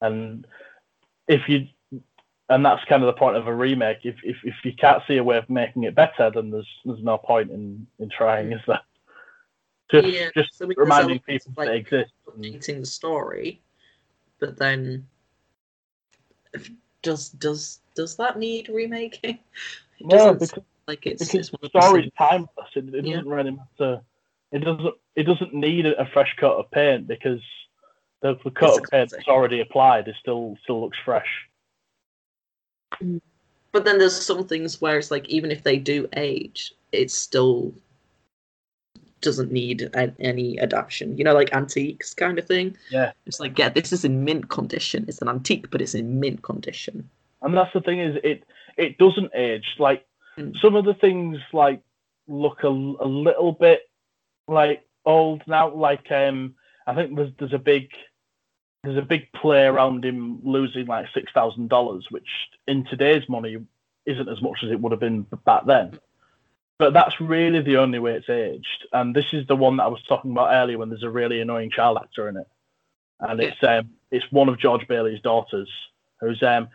And 0.00 0.46
if 1.26 1.48
you, 1.48 1.66
and 2.48 2.64
that's 2.64 2.84
kind 2.84 3.02
of 3.02 3.06
the 3.06 3.18
point 3.18 3.36
of 3.36 3.46
a 3.46 3.54
remake. 3.54 3.98
If 4.04 4.16
if, 4.22 4.36
if 4.44 4.54
you 4.64 4.72
can't 4.72 5.02
see 5.06 5.16
a 5.18 5.24
way 5.24 5.36
of 5.36 5.48
making 5.50 5.84
it 5.84 5.94
better, 5.94 6.30
then 6.30 6.50
there's 6.50 6.68
there's 6.84 7.02
no 7.02 7.18
point 7.18 7.50
in 7.50 7.86
in 7.98 8.08
trying, 8.08 8.52
is 8.52 8.60
there? 8.66 8.80
Just 9.90 10.08
Yeah, 10.08 10.30
just 10.34 10.56
so 10.58 10.64
I 10.64 10.68
mean, 10.68 10.74
there's 10.76 10.86
reminding 10.86 11.18
people 11.20 11.50
of, 11.50 11.56
that 11.56 11.64
they 11.66 11.70
like, 11.72 11.80
exist. 11.80 12.12
Updating 12.28 12.80
the 12.80 12.86
story, 12.86 13.60
but 14.38 14.58
then 14.58 15.06
if- 16.52 16.70
does 17.02 17.28
does 17.30 17.80
does 17.94 18.16
that 18.16 18.38
need 18.38 18.68
remaking? 18.68 19.38
It 20.00 20.06
No, 20.06 20.32
because 20.32 20.52
like 20.86 21.04
it's, 21.06 21.18
because 21.26 21.50
it's 21.50 21.60
the 21.60 21.68
story's 21.80 22.08
timeless. 22.16 22.48
It, 22.76 22.94
it 22.94 23.04
Yeah. 23.04 23.16
doesn't 23.16 23.28
really 23.30 23.50
matter. 23.50 24.00
It 24.52 24.60
doesn't. 24.60 24.94
It 25.16 25.24
doesn't 25.24 25.52
need 25.52 25.86
a, 25.86 26.00
a 26.00 26.06
fresh 26.06 26.36
coat 26.38 26.56
of 26.56 26.70
paint 26.70 27.08
because 27.08 27.40
the, 28.20 28.38
the 28.44 28.52
coat 28.52 28.68
It's 28.68 28.78
of 28.78 28.90
paint 28.90 29.10
that's 29.10 29.26
already 29.26 29.60
applied. 29.60 30.06
It 30.06 30.14
still 30.20 30.56
still 30.62 30.80
looks 30.82 30.96
fresh. 31.04 31.26
But 33.72 33.84
then 33.84 33.98
there's 33.98 34.16
some 34.20 34.46
things 34.46 34.80
where 34.80 34.98
it's 34.98 35.10
like 35.10 35.28
even 35.28 35.50
if 35.50 35.62
they 35.62 35.76
do 35.78 36.08
age, 36.16 36.72
it 36.92 37.10
still 37.10 37.72
doesn't 39.20 39.50
need 39.52 39.82
a, 39.94 40.12
any 40.20 40.58
adaptation. 40.60 41.18
You 41.18 41.24
know, 41.24 41.34
like 41.34 41.52
antiques 41.52 42.14
kind 42.14 42.38
of 42.38 42.46
thing. 42.46 42.76
Yeah. 42.90 43.12
It's 43.26 43.40
like, 43.40 43.58
yeah, 43.58 43.68
this 43.68 43.92
is 43.92 44.04
in 44.04 44.24
mint 44.24 44.48
condition. 44.48 45.04
It's 45.08 45.20
an 45.20 45.28
antique, 45.28 45.70
but 45.70 45.82
it's 45.82 45.94
in 45.94 46.20
mint 46.20 46.42
condition. 46.42 47.08
And 47.42 47.56
that's 47.56 47.72
the 47.72 47.80
thing 47.80 48.00
is 48.00 48.16
it 48.24 48.44
it 48.76 48.98
doesn't 48.98 49.30
age. 49.34 49.76
Like 49.78 50.04
Mm. 50.38 50.56
some 50.60 50.76
of 50.76 50.84
the 50.84 50.94
things 50.94 51.36
like 51.52 51.82
look 52.28 52.62
a, 52.62 52.68
a 52.68 53.08
little 53.08 53.50
bit 53.50 53.90
like 54.46 54.86
old 55.04 55.42
now. 55.48 55.74
Like 55.74 56.12
um, 56.12 56.54
I 56.86 56.94
think 56.94 57.16
there's 57.16 57.32
there's 57.38 57.52
a 57.52 57.58
big 57.58 57.90
there's 58.84 58.96
a 58.98 59.02
big 59.02 59.30
play 59.32 59.64
around 59.64 60.04
him 60.04 60.40
losing 60.44 60.86
like 60.86 61.06
six 61.12 61.32
thousand 61.32 61.68
dollars, 61.68 62.06
which 62.10 62.28
in 62.66 62.84
today's 62.84 63.28
money 63.28 63.56
isn't 64.06 64.28
as 64.28 64.40
much 64.40 64.58
as 64.64 64.70
it 64.70 64.80
would 64.80 64.92
have 64.92 65.00
been 65.00 65.22
back 65.44 65.66
then. 65.66 65.98
But 66.78 66.92
that's 66.92 67.20
really 67.20 67.60
the 67.60 67.78
only 67.78 67.98
way 67.98 68.12
it's 68.14 68.28
aged. 68.30 68.86
And 68.92 69.14
this 69.14 69.26
is 69.32 69.46
the 69.48 69.56
one 69.56 69.76
that 69.78 69.84
I 69.84 69.88
was 69.88 70.02
talking 70.08 70.30
about 70.30 70.52
earlier 70.52 70.78
when 70.78 70.90
there's 70.90 71.02
a 71.02 71.10
really 71.10 71.40
annoying 71.40 71.70
child 71.70 71.98
actor 72.00 72.28
in 72.28 72.36
it. 72.36 72.46
And 73.20 73.40
it's 73.40 73.62
um 73.62 73.90
it's 74.10 74.30
one 74.30 74.48
of 74.48 74.58
George 74.60 74.86
Bailey's 74.86 75.20
daughters 75.22 75.68
who's 76.20 76.42
um 76.42 76.68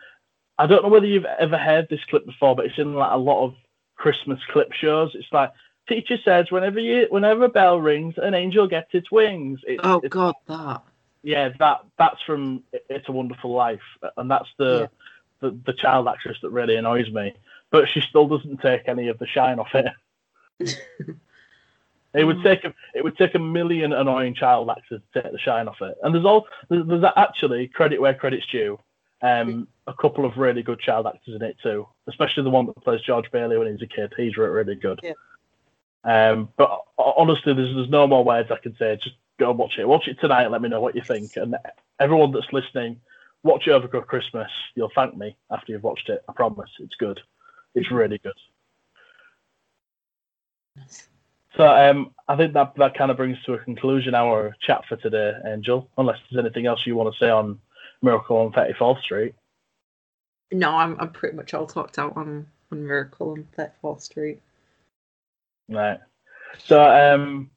I 0.58 0.66
don't 0.66 0.82
know 0.82 0.90
whether 0.90 1.06
you've 1.06 1.24
ever 1.24 1.56
heard 1.58 1.88
this 1.88 2.04
clip 2.04 2.26
before, 2.26 2.54
but 2.54 2.66
it's 2.66 2.78
in 2.78 2.94
like 2.94 3.12
a 3.12 3.16
lot 3.18 3.44
of 3.44 3.54
Christmas 3.96 4.38
clip 4.52 4.72
shows. 4.72 5.12
It's 5.14 5.32
like 5.32 5.52
teacher 5.88 6.18
says 6.22 6.50
whenever 6.50 6.78
you 6.80 7.06
whenever 7.08 7.44
a 7.44 7.48
bell 7.48 7.80
rings, 7.80 8.14
an 8.18 8.34
angel 8.34 8.68
gets 8.68 8.90
its 8.92 9.10
wings. 9.10 9.60
It's, 9.66 9.80
Oh 9.82 9.96
it's- 9.98 10.10
god, 10.10 10.34
that. 10.48 10.82
Yeah, 11.24 11.48
that 11.58 11.84
that's 11.98 12.22
from 12.22 12.62
It's 12.72 13.08
a 13.08 13.12
Wonderful 13.12 13.50
Life, 13.50 13.80
and 14.16 14.30
that's 14.30 14.48
the, 14.58 14.90
the 15.40 15.58
the 15.64 15.72
child 15.72 16.06
actress 16.06 16.36
that 16.42 16.50
really 16.50 16.76
annoys 16.76 17.10
me. 17.10 17.34
But 17.70 17.88
she 17.88 18.02
still 18.02 18.28
doesn't 18.28 18.60
take 18.60 18.86
any 18.86 19.08
of 19.08 19.18
the 19.18 19.26
shine 19.26 19.58
off 19.58 19.74
it. 19.74 19.90
it 22.14 22.24
would 22.24 22.42
take 22.42 22.64
a, 22.64 22.74
it 22.94 23.02
would 23.02 23.16
take 23.16 23.34
a 23.34 23.38
million 23.38 23.94
annoying 23.94 24.34
child 24.34 24.68
actors 24.68 25.00
to 25.14 25.22
take 25.22 25.32
the 25.32 25.38
shine 25.38 25.66
off 25.66 25.80
it. 25.80 25.96
And 26.02 26.14
there's 26.14 26.26
all 26.26 26.46
there's, 26.68 26.86
there's 26.86 27.04
actually 27.16 27.68
credit 27.68 28.00
where 28.00 28.14
credit's 28.14 28.46
due. 28.46 28.78
Um, 29.22 29.66
a 29.86 29.94
couple 29.94 30.26
of 30.26 30.36
really 30.36 30.62
good 30.62 30.80
child 30.80 31.06
actors 31.06 31.34
in 31.34 31.42
it 31.42 31.56
too, 31.62 31.88
especially 32.06 32.42
the 32.42 32.50
one 32.50 32.66
that 32.66 32.84
plays 32.84 33.00
George 33.00 33.30
Bailey 33.30 33.56
when 33.56 33.72
he's 33.72 33.80
a 33.80 33.86
kid. 33.86 34.12
He's 34.14 34.36
really 34.36 34.74
good. 34.74 35.00
Yeah. 35.02 35.12
Um, 36.04 36.50
but 36.58 36.82
honestly, 36.98 37.54
there's 37.54 37.74
there's 37.74 37.88
no 37.88 38.06
more 38.06 38.22
words 38.22 38.50
I 38.50 38.58
can 38.58 38.76
say. 38.76 38.98
Just 39.02 39.16
go 39.38 39.50
and 39.50 39.58
watch 39.58 39.78
it. 39.78 39.88
Watch 39.88 40.08
it 40.08 40.18
tonight. 40.20 40.50
Let 40.50 40.62
me 40.62 40.68
know 40.68 40.80
what 40.80 40.94
you 40.94 41.02
think. 41.02 41.36
And 41.36 41.56
everyone 42.00 42.32
that's 42.32 42.52
listening, 42.52 43.00
watch 43.42 43.66
it 43.66 43.72
over 43.72 43.88
Christmas. 44.02 44.50
You'll 44.74 44.92
thank 44.94 45.16
me 45.16 45.36
after 45.50 45.72
you've 45.72 45.82
watched 45.82 46.08
it. 46.08 46.22
I 46.28 46.32
promise. 46.32 46.70
It's 46.78 46.96
good. 46.96 47.20
It's 47.74 47.90
really 47.90 48.18
good. 48.18 48.32
So 51.56 51.66
um, 51.66 52.10
I 52.26 52.36
think 52.36 52.52
that 52.54 52.74
that 52.76 52.96
kind 52.96 53.10
of 53.10 53.16
brings 53.16 53.40
to 53.44 53.54
a 53.54 53.58
conclusion 53.58 54.14
our 54.14 54.56
chat 54.60 54.82
for 54.88 54.96
today, 54.96 55.34
Angel. 55.46 55.88
Unless 55.96 56.18
there's 56.30 56.44
anything 56.44 56.66
else 56.66 56.80
you 56.84 56.96
want 56.96 57.14
to 57.14 57.18
say 57.18 57.30
on 57.30 57.60
Miracle 58.02 58.38
on 58.38 58.52
34th 58.52 59.02
Street. 59.02 59.34
No, 60.52 60.70
I'm 60.70 60.96
I'm 61.00 61.10
pretty 61.10 61.36
much 61.36 61.54
all 61.54 61.66
talked 61.66 61.98
out 61.98 62.16
on 62.16 62.46
on 62.72 62.86
Miracle 62.86 63.30
on 63.30 63.46
34th 63.56 64.02
Street. 64.02 64.40
Right. 65.68 65.98
So 66.58 66.82
um, 66.82 67.50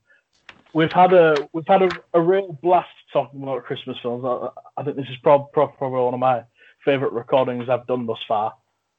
we've 0.74 0.92
had 0.92 1.14
a 1.14 1.48
we've 1.54 1.68
had 1.68 1.84
a, 1.84 1.90
a 2.14 2.22
real 2.22 2.58
blast 2.62 2.90
talking 3.14 3.42
about 3.44 3.64
Christmas 3.66 3.98
films. 4.02 4.24
I, 4.26 4.50
I 4.80 4.84
think 4.84 4.98
this 4.98 5.10
is 5.10 5.18
prob- 5.24 5.52
prob- 5.52 5.78
probably 5.78 6.02
one 6.02 6.14
of 6.14 6.20
my 6.20 6.44
favourite 6.86 7.14
recordings 7.14 7.70
I've 7.70 7.88
done 7.88 8.06
thus 8.06 8.20
far. 8.28 8.54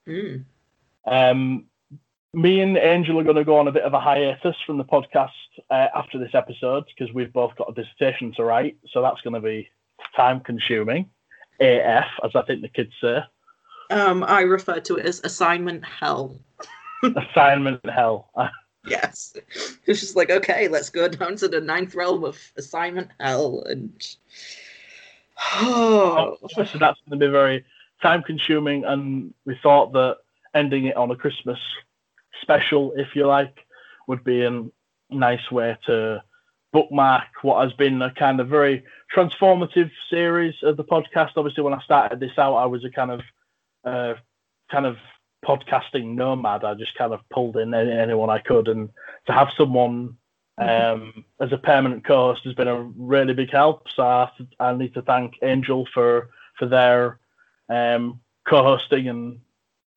Mm. 0.06 0.44
Um, 1.06 1.64
me 2.34 2.60
and 2.60 2.76
Angel 2.76 3.18
are 3.18 3.24
going 3.24 3.36
to 3.36 3.44
go 3.44 3.56
on 3.58 3.68
a 3.68 3.72
bit 3.72 3.84
of 3.84 3.94
a 3.94 4.00
hiatus 4.00 4.56
from 4.66 4.78
the 4.78 4.84
podcast 4.84 5.30
uh, 5.70 5.88
after 5.94 6.18
this 6.18 6.34
episode 6.34 6.84
because 6.86 7.12
we've 7.14 7.32
both 7.32 7.56
got 7.56 7.70
a 7.70 7.72
dissertation 7.72 8.32
to 8.36 8.44
write. 8.44 8.76
So 8.92 9.00
that's 9.00 9.20
going 9.22 9.34
to 9.34 9.40
be 9.40 9.68
time 10.14 10.40
consuming. 10.40 11.08
AF, 11.60 12.06
as 12.22 12.30
I 12.34 12.42
think 12.42 12.62
the 12.62 12.68
kids 12.68 12.92
say. 13.00 13.18
Um, 13.90 14.22
I 14.22 14.42
refer 14.42 14.80
to 14.80 14.96
it 14.96 15.06
as 15.06 15.20
assignment 15.24 15.84
hell. 15.84 16.38
Assignment 17.02 17.84
hell. 17.88 18.30
Yes. 18.86 19.34
It's 19.86 20.00
just 20.00 20.16
like, 20.16 20.30
okay, 20.30 20.68
let's 20.68 20.90
go 20.90 21.08
down 21.08 21.36
to 21.36 21.48
the 21.48 21.60
ninth 21.60 21.94
realm 21.94 22.24
of 22.24 22.38
assignment 22.56 23.10
hell 23.20 23.62
and 23.68 24.16
oh, 25.54 26.36
that's 26.56 26.72
going 26.80 26.94
to 27.10 27.16
be 27.16 27.26
very 27.26 27.64
time 28.02 28.22
consuming, 28.22 28.84
and 28.84 29.32
we 29.44 29.58
thought 29.62 29.92
that 29.92 30.18
ending 30.54 30.86
it 30.86 30.96
on 30.96 31.10
a 31.10 31.16
Christmas 31.16 31.58
special, 32.42 32.92
if 32.96 33.14
you 33.14 33.26
like, 33.26 33.56
would 34.06 34.24
be 34.24 34.44
a 34.44 34.64
nice 35.10 35.50
way 35.50 35.76
to 35.86 36.22
bookmark 36.72 37.24
what 37.42 37.62
has 37.62 37.72
been 37.74 38.02
a 38.02 38.12
kind 38.14 38.40
of 38.40 38.48
very 38.48 38.84
transformative 39.14 39.90
series 40.10 40.54
of 40.62 40.76
the 40.76 40.84
podcast. 40.84 41.30
Obviously, 41.36 41.62
when 41.62 41.74
I 41.74 41.82
started 41.82 42.20
this 42.20 42.36
out, 42.38 42.56
I 42.56 42.66
was 42.66 42.84
a 42.84 42.90
kind 42.90 43.10
of 43.10 43.20
uh, 43.84 44.14
kind 44.70 44.86
of 44.86 44.96
podcasting 45.44 46.14
nomad. 46.14 46.64
I 46.64 46.74
just 46.74 46.96
kind 46.96 47.12
of 47.12 47.20
pulled 47.30 47.56
in 47.56 47.74
any, 47.74 47.92
anyone 47.92 48.30
I 48.30 48.38
could, 48.38 48.68
and 48.68 48.88
to 49.26 49.32
have 49.32 49.48
someone 49.56 50.16
um, 50.58 51.24
as 51.40 51.52
a 51.52 51.58
permanent 51.58 52.04
co-host 52.04 52.44
has 52.44 52.54
been 52.54 52.68
a 52.68 52.82
really 52.82 53.34
big 53.34 53.50
help. 53.50 53.86
So 53.94 54.02
I, 54.02 54.30
I 54.60 54.74
need 54.74 54.94
to 54.94 55.02
thank 55.02 55.34
Angel 55.42 55.86
for 55.92 56.30
for 56.58 56.66
their 56.66 57.20
um, 57.68 58.20
co-hosting 58.48 59.08
and 59.08 59.40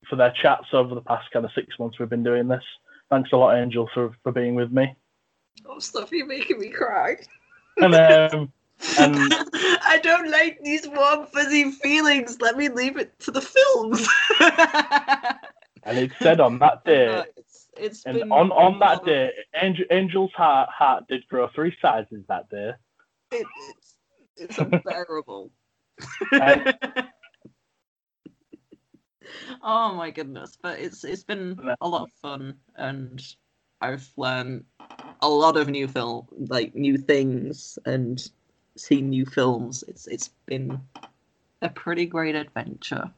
for 0.08 0.16
their 0.16 0.32
chats 0.32 0.68
over 0.74 0.94
the 0.94 1.02
past 1.02 1.32
kind 1.32 1.46
of 1.46 1.52
six 1.54 1.80
months 1.80 1.98
we've 1.98 2.10
been 2.10 2.24
doing 2.24 2.48
this. 2.48 2.64
Thanks 3.10 3.32
a 3.32 3.38
lot, 3.38 3.58
Angel, 3.58 3.90
for, 3.94 4.12
for 4.24 4.32
being 4.32 4.56
with 4.56 4.72
me. 4.72 4.96
oh 5.66 5.80
stuff, 5.80 6.12
you're 6.12 6.26
making 6.26 6.60
me 6.60 6.70
cry. 6.70 7.18
And 7.78 7.96
um, 7.96 8.54
and 8.98 9.18
I 9.54 10.00
don't 10.02 10.30
like 10.30 10.60
these 10.64 10.88
warm 10.88 11.26
fuzzy 11.28 11.72
feelings. 11.72 12.40
Let 12.42 12.58
me 12.58 12.70
leave 12.70 12.98
it 12.98 13.18
to 13.20 13.32
the 13.32 13.42
films. 13.42 14.08
and 15.84 15.98
it 15.98 16.12
said 16.22 16.40
on 16.40 16.60
that 16.60 16.84
day, 16.86 17.08
Uh, 17.08 17.24
it's, 17.38 17.68
it's 17.78 18.06
and 18.06 18.20
been 18.20 18.32
on 18.32 18.52
on 18.52 18.80
that 18.80 19.06
day, 19.06 19.32
Angel, 19.62 19.86
Angel's 19.90 20.32
heart 20.34 20.70
heart 20.70 21.06
did 21.08 21.28
grow 21.28 21.48
three 21.54 21.76
sizes 21.82 22.24
that 22.28 22.50
day. 22.50 22.72
it, 23.32 23.48
it's 23.70 23.96
it's 24.38 24.58
unbearable. 24.58 25.52
Oh 29.64 29.94
my 29.94 30.10
goodness! 30.12 30.58
But 30.62 30.80
it's 30.80 31.04
it's 31.04 31.24
been 31.24 31.60
a 31.80 31.88
lot 31.88 32.04
of 32.04 32.12
fun, 32.22 32.56
and 32.76 33.22
I've 33.80 34.10
learned 34.18 34.66
a 35.22 35.30
lot 35.30 35.58
of 35.58 35.70
new 35.70 35.88
film, 35.88 36.28
like 36.50 36.76
new 36.76 36.98
things, 36.98 37.78
and 37.86 38.22
seen 38.78 39.10
new 39.10 39.26
films. 39.26 39.84
It's 39.88 40.08
it's 40.08 40.30
been 40.46 40.80
a 41.62 41.70
pretty 41.70 42.06
great 42.06 42.36
adventure. 42.36 43.12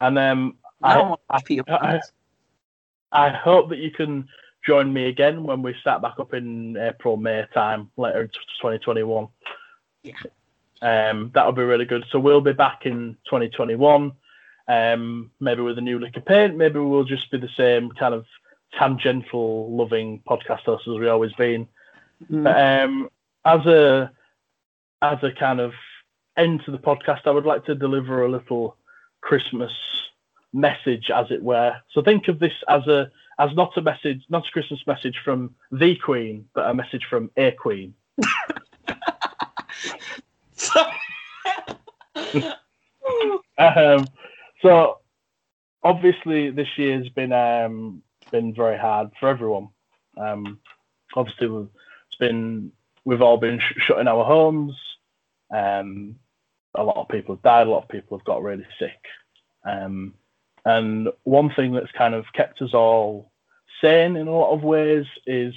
And 0.00 0.18
um, 0.18 0.56
I 0.82 1.14
I, 1.30 1.38
I, 1.48 1.62
I, 1.68 2.00
I 3.12 3.28
hope 3.30 3.70
that 3.70 3.78
you 3.78 3.90
can 3.90 4.28
join 4.66 4.92
me 4.92 5.08
again 5.08 5.44
when 5.44 5.62
we 5.62 5.74
start 5.80 6.02
back 6.02 6.18
up 6.18 6.34
in 6.34 6.76
April, 6.76 7.16
May 7.16 7.46
time, 7.54 7.90
later 7.96 8.22
in 8.22 8.28
2021. 8.28 9.28
Yeah. 10.02 10.12
Um, 10.82 11.30
that 11.34 11.46
would 11.46 11.54
be 11.54 11.62
really 11.62 11.84
good. 11.84 12.04
So 12.10 12.18
we'll 12.18 12.40
be 12.40 12.52
back 12.52 12.84
in 12.84 13.16
2021, 13.26 14.12
um, 14.68 15.30
maybe 15.40 15.62
with 15.62 15.78
a 15.78 15.80
new 15.80 15.98
lick 15.98 16.16
of 16.16 16.26
paint. 16.26 16.56
Maybe 16.56 16.78
we'll 16.78 17.04
just 17.04 17.30
be 17.30 17.38
the 17.38 17.48
same 17.56 17.90
kind 17.92 18.12
of 18.12 18.26
tangential, 18.78 19.74
loving 19.74 20.20
podcast 20.28 20.62
hosts 20.62 20.88
as 20.88 20.98
we 20.98 21.08
always 21.08 21.32
been. 21.34 21.66
Mm. 22.30 22.44
But 22.44 22.82
um, 22.82 23.08
as 23.44 23.66
a 23.66 24.12
as 25.02 25.18
a 25.22 25.32
kind 25.32 25.60
of 25.60 25.72
end 26.36 26.62
to 26.64 26.70
the 26.70 26.78
podcast, 26.78 27.20
I 27.26 27.30
would 27.30 27.46
like 27.46 27.64
to 27.66 27.74
deliver 27.74 28.24
a 28.24 28.30
little 28.30 28.76
Christmas 29.20 29.72
message, 30.52 31.10
as 31.10 31.30
it 31.30 31.42
were. 31.42 31.74
So 31.92 32.02
think 32.02 32.28
of 32.28 32.38
this 32.38 32.52
as 32.68 32.86
a 32.86 33.10
as 33.38 33.54
not 33.54 33.76
a 33.76 33.82
message, 33.82 34.22
not 34.30 34.48
a 34.48 34.50
Christmas 34.50 34.80
message 34.86 35.20
from 35.22 35.54
the 35.70 35.94
Queen, 35.96 36.48
but 36.54 36.70
a 36.70 36.74
message 36.74 37.04
from 37.08 37.30
a 37.36 37.52
Queen. 37.52 37.94
Um, 43.58 44.06
so 44.60 44.98
obviously 45.82 46.50
this 46.50 46.68
year's 46.76 47.08
been 47.08 47.32
um, 47.32 48.02
been 48.30 48.54
very 48.54 48.78
hard 48.78 49.10
for 49.18 49.28
everyone. 49.28 49.68
Um, 50.16 50.58
obviously 51.14 51.48
we've, 51.48 51.68
it's 52.08 52.16
been 52.16 52.72
we've 53.04 53.22
all 53.22 53.38
been 53.38 53.60
sh- 53.60 53.78
shut 53.78 53.98
in 53.98 54.08
our 54.08 54.24
homes. 54.24 54.74
Um, 55.54 56.16
a 56.74 56.82
lot 56.82 56.96
of 56.96 57.08
people 57.08 57.34
have 57.34 57.42
died. 57.42 57.66
A 57.66 57.70
lot 57.70 57.84
of 57.84 57.88
people 57.88 58.18
have 58.18 58.24
got 58.24 58.42
really 58.42 58.66
sick. 58.78 59.00
Um, 59.64 60.14
and 60.64 61.08
one 61.24 61.50
thing 61.54 61.72
that's 61.72 61.92
kind 61.92 62.14
of 62.14 62.24
kept 62.34 62.60
us 62.60 62.74
all 62.74 63.30
sane 63.80 64.16
in 64.16 64.26
a 64.26 64.32
lot 64.32 64.52
of 64.52 64.62
ways 64.62 65.06
is 65.26 65.54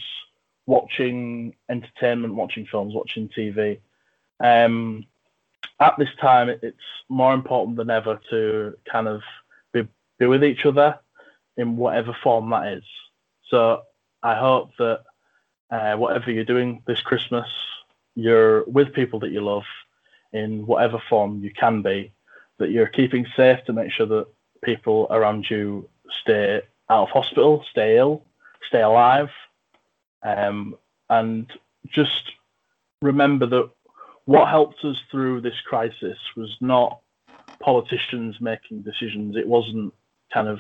watching 0.66 1.56
entertainment, 1.70 2.36
watching 2.36 2.66
films, 2.66 2.94
watching 2.94 3.30
TV. 3.30 3.80
Um, 4.40 5.06
at 5.80 5.98
this 5.98 6.10
time, 6.22 6.50
it's 6.50 6.78
more 7.08 7.34
important 7.34 7.78
than 7.78 7.90
ever 7.90 8.20
to 8.30 8.76
kind 8.90 9.08
of 9.08 9.22
be, 9.74 9.88
be 10.20 10.28
with 10.28 10.44
each 10.44 10.66
other 10.66 11.00
in 11.58 11.78
whatever 11.78 12.16
form 12.24 12.50
that 12.52 12.74
is. 12.74 12.84
So 13.48 13.82
I 14.22 14.36
hope 14.36 14.72
that 14.78 15.02
uh, 15.72 15.96
whatever 15.96 16.32
you're 16.32 16.44
doing 16.44 16.84
this 16.86 17.02
Christmas, 17.02 17.48
you're 18.22 18.64
with 18.66 18.94
people 18.94 19.20
that 19.20 19.32
you 19.32 19.42
love 19.42 19.64
in 20.32 20.66
whatever 20.66 21.02
form 21.10 21.44
you 21.44 21.52
can 21.52 21.82
be, 21.82 22.12
that 22.58 22.72
you're 22.72 22.88
keeping 22.88 23.26
safe 23.36 23.64
to 23.66 23.74
make 23.74 23.92
sure 23.92 24.06
that 24.06 24.28
people 24.64 25.08
around 25.10 25.50
you 25.50 25.90
stay 26.22 26.62
out 26.90 27.04
of 27.04 27.10
hospital, 27.10 27.64
stay 27.70 27.98
ill, 27.98 28.24
stay 28.68 28.82
alive, 28.82 29.30
um, 30.24 30.76
and 31.10 31.52
just 31.90 32.32
remember 33.02 33.46
that 33.46 33.70
what 34.26 34.50
helped 34.50 34.84
us 34.84 34.98
through 35.10 35.42
this 35.42 35.60
crisis 35.66 36.18
was 36.36 36.56
not 36.62 37.00
politicians 37.60 38.40
making 38.40 38.82
decisions. 38.82 39.36
It 39.36 39.48
wasn't 39.48 39.94
kind 40.34 40.48
of 40.48 40.60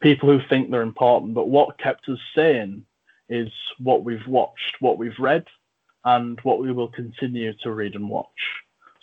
people 0.00 0.28
who 0.28 0.46
think 0.48 0.70
they're 0.70 0.82
important, 0.82 1.34
but 1.34 1.48
what 1.48 1.78
kept 1.78 2.08
us 2.08 2.20
sane 2.34 2.84
is 3.28 3.50
what 3.78 4.04
we've 4.04 4.26
watched, 4.26 4.76
what 4.80 4.98
we've 4.98 5.18
read, 5.18 5.44
and 6.04 6.38
what 6.42 6.60
we 6.60 6.72
will 6.72 6.88
continue 6.88 7.52
to 7.62 7.72
read 7.72 7.94
and 7.94 8.08
watch. 8.08 8.26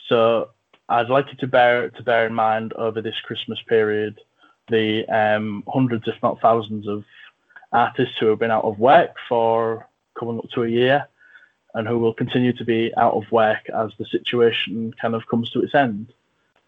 So 0.07 0.49
I'd 0.89 1.09
like 1.09 1.27
you 1.31 1.37
to 1.37 1.47
bear 1.47 1.89
to 1.89 2.03
bear 2.03 2.27
in 2.27 2.33
mind 2.33 2.73
over 2.73 3.01
this 3.01 3.19
Christmas 3.25 3.59
period 3.67 4.19
the 4.67 5.05
um, 5.07 5.63
hundreds, 5.67 6.07
if 6.07 6.15
not 6.23 6.41
thousands, 6.41 6.87
of 6.87 7.03
artists 7.71 8.15
who 8.19 8.27
have 8.27 8.39
been 8.39 8.51
out 8.51 8.63
of 8.63 8.79
work 8.79 9.15
for 9.27 9.87
coming 10.17 10.39
up 10.39 10.49
to 10.51 10.63
a 10.63 10.67
year 10.67 11.07
and 11.73 11.87
who 11.87 11.99
will 11.99 12.13
continue 12.13 12.53
to 12.53 12.63
be 12.63 12.91
out 12.97 13.13
of 13.13 13.31
work 13.31 13.69
as 13.69 13.91
the 13.97 14.05
situation 14.05 14.93
kind 14.99 15.13
of 15.13 15.27
comes 15.27 15.49
to 15.51 15.61
its 15.61 15.75
end. 15.75 16.11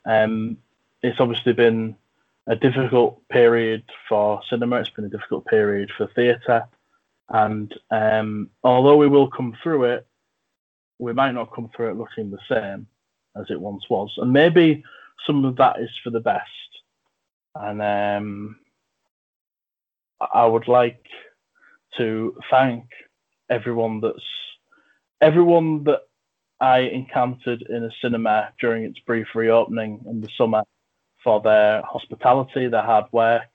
Um, 0.06 0.58
it's 1.02 1.20
obviously 1.20 1.54
been 1.54 1.96
a 2.46 2.56
difficult 2.56 3.28
period 3.30 3.84
for 4.08 4.42
cinema. 4.50 4.78
It's 4.78 4.90
been 4.90 5.06
a 5.06 5.10
difficult 5.10 5.46
period 5.46 5.92
for 5.96 6.08
theatre, 6.08 6.68
and 7.30 7.74
um, 7.92 8.50
although 8.64 8.98
we 8.98 9.08
will 9.08 9.30
come 9.30 9.56
through 9.62 9.86
it, 9.86 10.08
we 11.00 11.14
might 11.14 11.34
not 11.34 11.54
come 11.54 11.70
through 11.76 11.92
it 11.92 11.98
looking 11.98 12.32
the 12.32 12.40
same 12.50 12.88
as 13.36 13.46
it 13.50 13.60
once 13.60 13.84
was, 13.90 14.14
and 14.18 14.32
maybe 14.34 14.84
some 15.26 15.46
of 15.46 15.56
that 15.58 15.80
is 15.80 15.90
for 16.04 16.10
the 16.10 16.20
best. 16.20 16.44
And 17.56 17.82
um, 17.82 18.60
I 20.34 20.46
would 20.46 20.68
like 20.68 21.04
to 21.98 22.36
thank 22.50 22.86
everyone 23.50 24.02
that's 24.02 24.20
everyone 25.22 25.84
that 25.86 26.02
I 26.60 26.80
encountered 26.80 27.64
in 27.64 27.84
a 27.84 27.92
cinema 28.02 28.50
during 28.60 28.84
its 28.84 29.00
brief 29.00 29.28
reopening 29.36 30.04
in 30.08 30.22
the 30.22 30.30
summer 30.38 30.64
for 31.24 31.42
their 31.42 31.82
hospitality, 31.84 32.68
their 32.68 32.84
hard 32.84 33.06
work, 33.12 33.50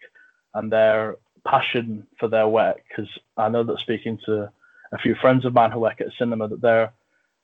and 0.55 0.71
their 0.71 1.17
passion 1.47 2.07
for 2.19 2.29
their 2.29 2.49
work. 2.49 2.81
Because 2.89 3.11
I 3.37 3.49
know 3.49 3.65
that 3.65 3.79
speaking 3.81 4.19
to 4.27 4.51
a 4.93 4.99
few 4.99 5.15
friends 5.17 5.45
of 5.45 5.55
mine 5.55 5.71
who 5.71 5.81
work 5.81 6.01
at 6.01 6.09
a 6.09 6.13
cinema, 6.19 6.49
that 6.49 6.61
they're 6.61 6.93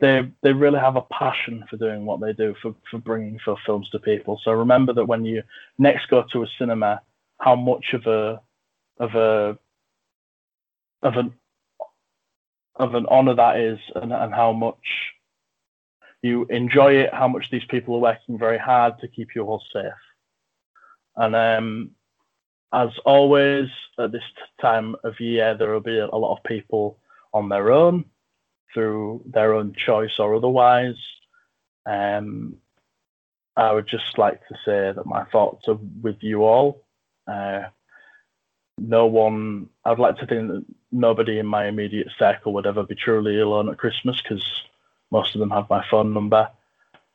they 0.00 0.30
they 0.42 0.52
really 0.52 0.78
have 0.78 0.96
a 0.96 1.02
passion 1.02 1.64
for 1.68 1.76
doing 1.76 2.04
what 2.04 2.20
they 2.20 2.32
do 2.32 2.54
for 2.62 2.74
for 2.90 2.98
bringing 2.98 3.38
for 3.44 3.56
films 3.66 3.88
to 3.90 3.98
people. 3.98 4.40
So 4.44 4.52
remember 4.52 4.92
that 4.92 5.04
when 5.04 5.24
you 5.24 5.42
next 5.78 6.08
go 6.08 6.24
to 6.32 6.42
a 6.44 6.46
cinema, 6.58 7.00
how 7.38 7.56
much 7.56 7.94
of 7.94 8.06
a 8.06 8.40
of 8.98 9.14
a 9.14 9.58
of 11.02 11.16
an 11.16 11.32
of 12.76 12.94
an 12.94 13.06
honor 13.06 13.34
that 13.34 13.58
is, 13.58 13.78
and, 13.96 14.12
and 14.12 14.32
how 14.32 14.52
much 14.52 14.76
you 16.22 16.44
enjoy 16.46 16.94
it, 16.94 17.12
how 17.12 17.26
much 17.26 17.50
these 17.50 17.64
people 17.68 17.96
are 17.96 18.00
working 18.00 18.38
very 18.38 18.58
hard 18.58 18.98
to 19.00 19.08
keep 19.08 19.34
you 19.34 19.42
all 19.42 19.62
safe. 19.72 19.92
And 21.16 21.34
um, 21.34 21.90
as 22.72 22.90
always, 23.04 23.68
at 23.98 24.12
this 24.12 24.22
time 24.60 24.94
of 25.02 25.18
year, 25.18 25.56
there 25.56 25.72
will 25.72 25.80
be 25.80 25.98
a 25.98 26.06
lot 26.06 26.36
of 26.36 26.44
people 26.44 26.98
on 27.32 27.48
their 27.48 27.72
own 27.72 28.04
through 28.72 29.22
their 29.26 29.54
own 29.54 29.74
choice 29.74 30.18
or 30.18 30.34
otherwise. 30.34 30.96
Um, 31.86 32.56
I 33.56 33.72
would 33.72 33.88
just 33.88 34.18
like 34.18 34.40
to 34.48 34.54
say 34.64 34.92
that 34.92 35.06
my 35.06 35.24
thoughts 35.24 35.66
are 35.68 35.78
with 36.00 36.16
you 36.20 36.44
all. 36.44 36.84
Uh, 37.26 37.64
no 38.78 39.06
one, 39.06 39.68
I'd 39.84 39.98
like 39.98 40.16
to 40.18 40.26
think 40.26 40.48
that 40.48 40.64
nobody 40.92 41.38
in 41.38 41.46
my 41.46 41.66
immediate 41.66 42.08
circle 42.18 42.52
would 42.52 42.66
ever 42.66 42.84
be 42.84 42.94
truly 42.94 43.40
alone 43.40 43.68
at 43.68 43.78
Christmas 43.78 44.22
because 44.22 44.44
most 45.10 45.34
of 45.34 45.40
them 45.40 45.50
have 45.50 45.68
my 45.68 45.84
phone 45.90 46.14
number. 46.14 46.48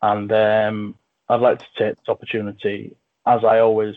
And 0.01 0.31
um, 0.31 0.95
I'd 1.29 1.39
like 1.39 1.59
to 1.59 1.65
take 1.77 1.95
this 1.95 2.09
opportunity, 2.09 2.95
as 3.25 3.43
I 3.45 3.59
always, 3.59 3.95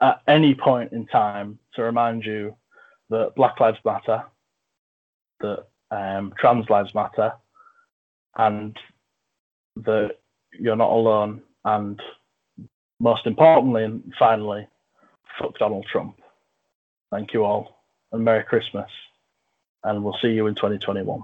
at 0.00 0.20
any 0.28 0.54
point 0.54 0.92
in 0.92 1.06
time, 1.06 1.58
to 1.74 1.82
remind 1.82 2.24
you 2.24 2.56
that 3.10 3.34
Black 3.34 3.58
Lives 3.58 3.78
Matter, 3.84 4.24
that 5.40 5.66
um, 5.90 6.32
trans 6.38 6.68
lives 6.68 6.94
matter, 6.94 7.32
and 8.36 8.76
that 9.76 10.18
you're 10.58 10.76
not 10.76 10.90
alone. 10.90 11.42
And 11.64 12.00
most 13.00 13.26
importantly, 13.26 13.84
and 13.84 14.12
finally, 14.18 14.66
fuck 15.38 15.58
Donald 15.58 15.86
Trump. 15.90 16.18
Thank 17.10 17.32
you 17.32 17.44
all, 17.44 17.82
and 18.12 18.24
Merry 18.24 18.44
Christmas. 18.44 18.90
And 19.84 20.02
we'll 20.02 20.16
see 20.20 20.28
you 20.28 20.46
in 20.46 20.54
2021. 20.54 21.22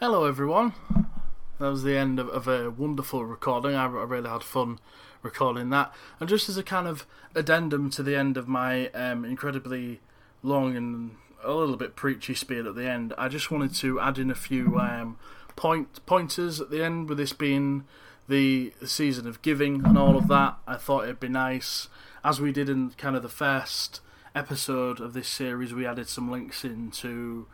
Hello, 0.00 0.24
everyone. 0.24 0.72
That 1.58 1.68
was 1.68 1.82
the 1.82 1.94
end 1.94 2.18
of, 2.18 2.30
of 2.30 2.48
a 2.48 2.70
wonderful 2.70 3.26
recording. 3.26 3.74
I, 3.74 3.84
I, 3.84 3.86
really 3.86 4.30
had 4.30 4.42
fun 4.42 4.78
recording 5.20 5.68
that. 5.70 5.92
And 6.18 6.26
just 6.26 6.48
as 6.48 6.56
a 6.56 6.62
kind 6.62 6.88
of 6.88 7.06
addendum 7.34 7.90
to 7.90 8.02
the 8.02 8.16
end 8.16 8.38
of 8.38 8.48
my 8.48 8.88
um, 8.92 9.26
incredibly 9.26 10.00
long 10.42 10.76
and 10.76 11.16
a 11.42 11.52
little 11.52 11.76
bit 11.76 11.96
preachy 11.96 12.34
spiel 12.34 12.68
at 12.68 12.74
the 12.74 12.88
end, 12.88 13.14
I 13.16 13.28
just 13.28 13.50
wanted 13.50 13.74
to 13.76 14.00
add 14.00 14.18
in 14.18 14.30
a 14.30 14.34
few 14.34 14.78
um, 14.78 15.18
point 15.56 16.04
pointers 16.06 16.60
at 16.60 16.70
the 16.70 16.84
end. 16.84 17.08
With 17.08 17.18
this 17.18 17.32
being 17.32 17.84
the 18.28 18.72
season 18.84 19.26
of 19.26 19.42
giving 19.42 19.84
and 19.84 19.98
all 19.98 20.16
of 20.16 20.28
that, 20.28 20.56
I 20.66 20.76
thought 20.76 21.04
it'd 21.04 21.20
be 21.20 21.28
nice, 21.28 21.88
as 22.24 22.40
we 22.40 22.52
did 22.52 22.68
in 22.68 22.90
kind 22.90 23.16
of 23.16 23.22
the 23.22 23.28
first 23.28 24.00
episode 24.34 25.00
of 25.00 25.12
this 25.12 25.28
series, 25.28 25.74
we 25.74 25.86
added 25.86 26.08
some 26.08 26.30
links 26.30 26.64
into 26.64 27.46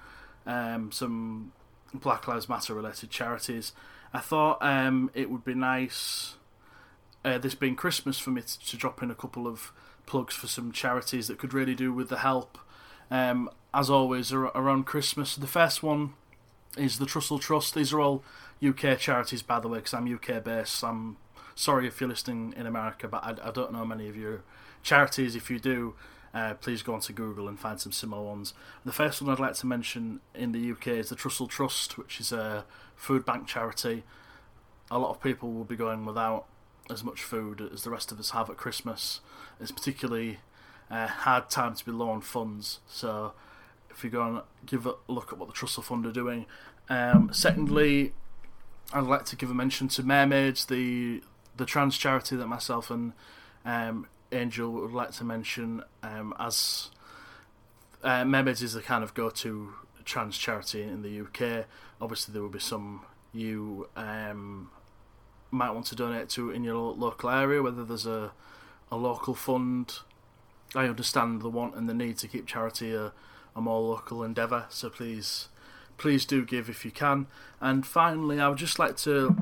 um, 0.46 0.92
some 0.92 1.52
Black 1.94 2.28
Lives 2.28 2.48
Matter 2.48 2.74
related 2.74 3.10
charities. 3.10 3.72
I 4.12 4.20
thought 4.20 4.58
um, 4.60 5.10
it 5.14 5.30
would 5.30 5.44
be 5.44 5.54
nice, 5.54 6.34
uh, 7.24 7.38
this 7.38 7.54
being 7.54 7.76
Christmas, 7.76 8.18
for 8.18 8.30
me 8.30 8.42
to, 8.42 8.60
to 8.66 8.76
drop 8.76 9.02
in 9.02 9.10
a 9.10 9.14
couple 9.14 9.46
of 9.46 9.72
plugs 10.04 10.34
for 10.34 10.46
some 10.46 10.72
charities 10.72 11.28
that 11.28 11.38
could 11.38 11.54
really 11.54 11.74
do 11.74 11.92
with 11.92 12.08
the 12.08 12.18
help 12.18 12.58
um, 13.10 13.50
as 13.72 13.90
always, 13.90 14.32
around 14.32 14.84
Christmas. 14.84 15.36
The 15.36 15.46
first 15.46 15.82
one 15.82 16.14
is 16.76 16.98
the 16.98 17.06
Trussell 17.06 17.40
Trust. 17.40 17.74
These 17.74 17.92
are 17.92 18.00
all 18.00 18.22
UK 18.66 18.98
charities, 18.98 19.42
by 19.42 19.60
the 19.60 19.68
way, 19.68 19.78
because 19.78 19.94
I'm 19.94 20.12
UK 20.12 20.42
based. 20.42 20.82
I'm 20.82 21.16
sorry 21.54 21.86
if 21.86 22.00
you're 22.00 22.08
listening 22.08 22.54
in 22.56 22.66
America, 22.66 23.08
but 23.08 23.24
I, 23.24 23.48
I 23.48 23.50
don't 23.50 23.72
know 23.72 23.84
many 23.84 24.08
of 24.08 24.16
your 24.16 24.42
charities. 24.82 25.36
If 25.36 25.50
you 25.50 25.58
do, 25.58 25.94
uh, 26.34 26.54
please 26.54 26.82
go 26.82 26.94
onto 26.94 27.12
Google 27.12 27.48
and 27.48 27.58
find 27.58 27.80
some 27.80 27.92
similar 27.92 28.22
ones. 28.22 28.54
The 28.84 28.92
first 28.92 29.22
one 29.22 29.30
I'd 29.30 29.40
like 29.40 29.54
to 29.54 29.66
mention 29.66 30.20
in 30.34 30.52
the 30.52 30.70
UK 30.72 30.88
is 30.88 31.08
the 31.08 31.16
Trussell 31.16 31.48
Trust, 31.48 31.98
which 31.98 32.20
is 32.20 32.32
a 32.32 32.64
food 32.94 33.24
bank 33.24 33.46
charity. 33.46 34.04
A 34.90 34.98
lot 34.98 35.10
of 35.10 35.22
people 35.22 35.52
will 35.52 35.64
be 35.64 35.76
going 35.76 36.04
without 36.04 36.46
as 36.88 37.02
much 37.02 37.22
food 37.22 37.60
as 37.72 37.82
the 37.82 37.90
rest 37.90 38.12
of 38.12 38.20
us 38.20 38.30
have 38.30 38.48
at 38.50 38.56
Christmas. 38.56 39.20
It's 39.60 39.72
particularly 39.72 40.38
uh, 40.90 41.06
hard 41.06 41.50
time 41.50 41.74
to 41.74 41.84
be 41.84 41.92
low 41.92 42.10
on 42.10 42.20
funds. 42.20 42.80
So 42.86 43.32
if 43.90 44.04
you 44.04 44.10
go 44.10 44.22
and 44.22 44.40
give 44.66 44.86
a 44.86 44.94
look 45.08 45.32
at 45.32 45.38
what 45.38 45.48
the 45.48 45.54
Trussell 45.54 45.82
Fund 45.82 46.06
are 46.06 46.12
doing. 46.12 46.46
Um, 46.88 47.30
secondly, 47.32 48.12
I'd 48.92 49.04
like 49.04 49.24
to 49.26 49.36
give 49.36 49.50
a 49.50 49.54
mention 49.54 49.88
to 49.88 50.02
Mermaids, 50.02 50.66
the 50.66 51.22
the 51.56 51.64
trans 51.64 51.96
charity 51.96 52.36
that 52.36 52.46
myself 52.46 52.90
and 52.90 53.14
um, 53.64 54.06
Angel 54.30 54.70
would 54.70 54.92
like 54.92 55.12
to 55.12 55.24
mention 55.24 55.82
um, 56.02 56.34
as 56.38 56.90
uh, 58.04 58.24
Mermaids 58.24 58.62
is 58.62 58.74
the 58.74 58.82
kind 58.82 59.02
of 59.02 59.14
go-to 59.14 59.72
trans 60.04 60.36
charity 60.36 60.82
in 60.82 61.00
the 61.02 61.20
UK. 61.22 61.64
Obviously, 62.00 62.32
there 62.32 62.42
will 62.42 62.50
be 62.50 62.58
some 62.58 63.00
you 63.32 63.88
um, 63.96 64.70
might 65.50 65.70
want 65.70 65.86
to 65.86 65.94
donate 65.94 66.28
to 66.30 66.50
in 66.50 66.62
your 66.62 66.92
local 66.92 67.30
area, 67.30 67.62
whether 67.62 67.84
there's 67.84 68.06
a 68.06 68.32
a 68.92 68.96
local 68.96 69.34
fund 69.34 69.98
I 70.76 70.88
understand 70.88 71.42
the 71.42 71.48
want 71.48 71.74
and 71.74 71.88
the 71.88 71.94
need 71.94 72.18
to 72.18 72.28
keep 72.28 72.46
charity 72.46 72.94
a, 72.94 73.12
a 73.54 73.60
more 73.60 73.80
local 73.80 74.22
endeavour. 74.22 74.66
So 74.68 74.90
please, 74.90 75.48
please 75.98 76.24
do 76.24 76.44
give 76.44 76.68
if 76.68 76.84
you 76.84 76.90
can. 76.90 77.26
And 77.60 77.86
finally, 77.86 78.40
I 78.40 78.48
would 78.48 78.58
just 78.58 78.78
like 78.78 78.96
to 78.98 79.36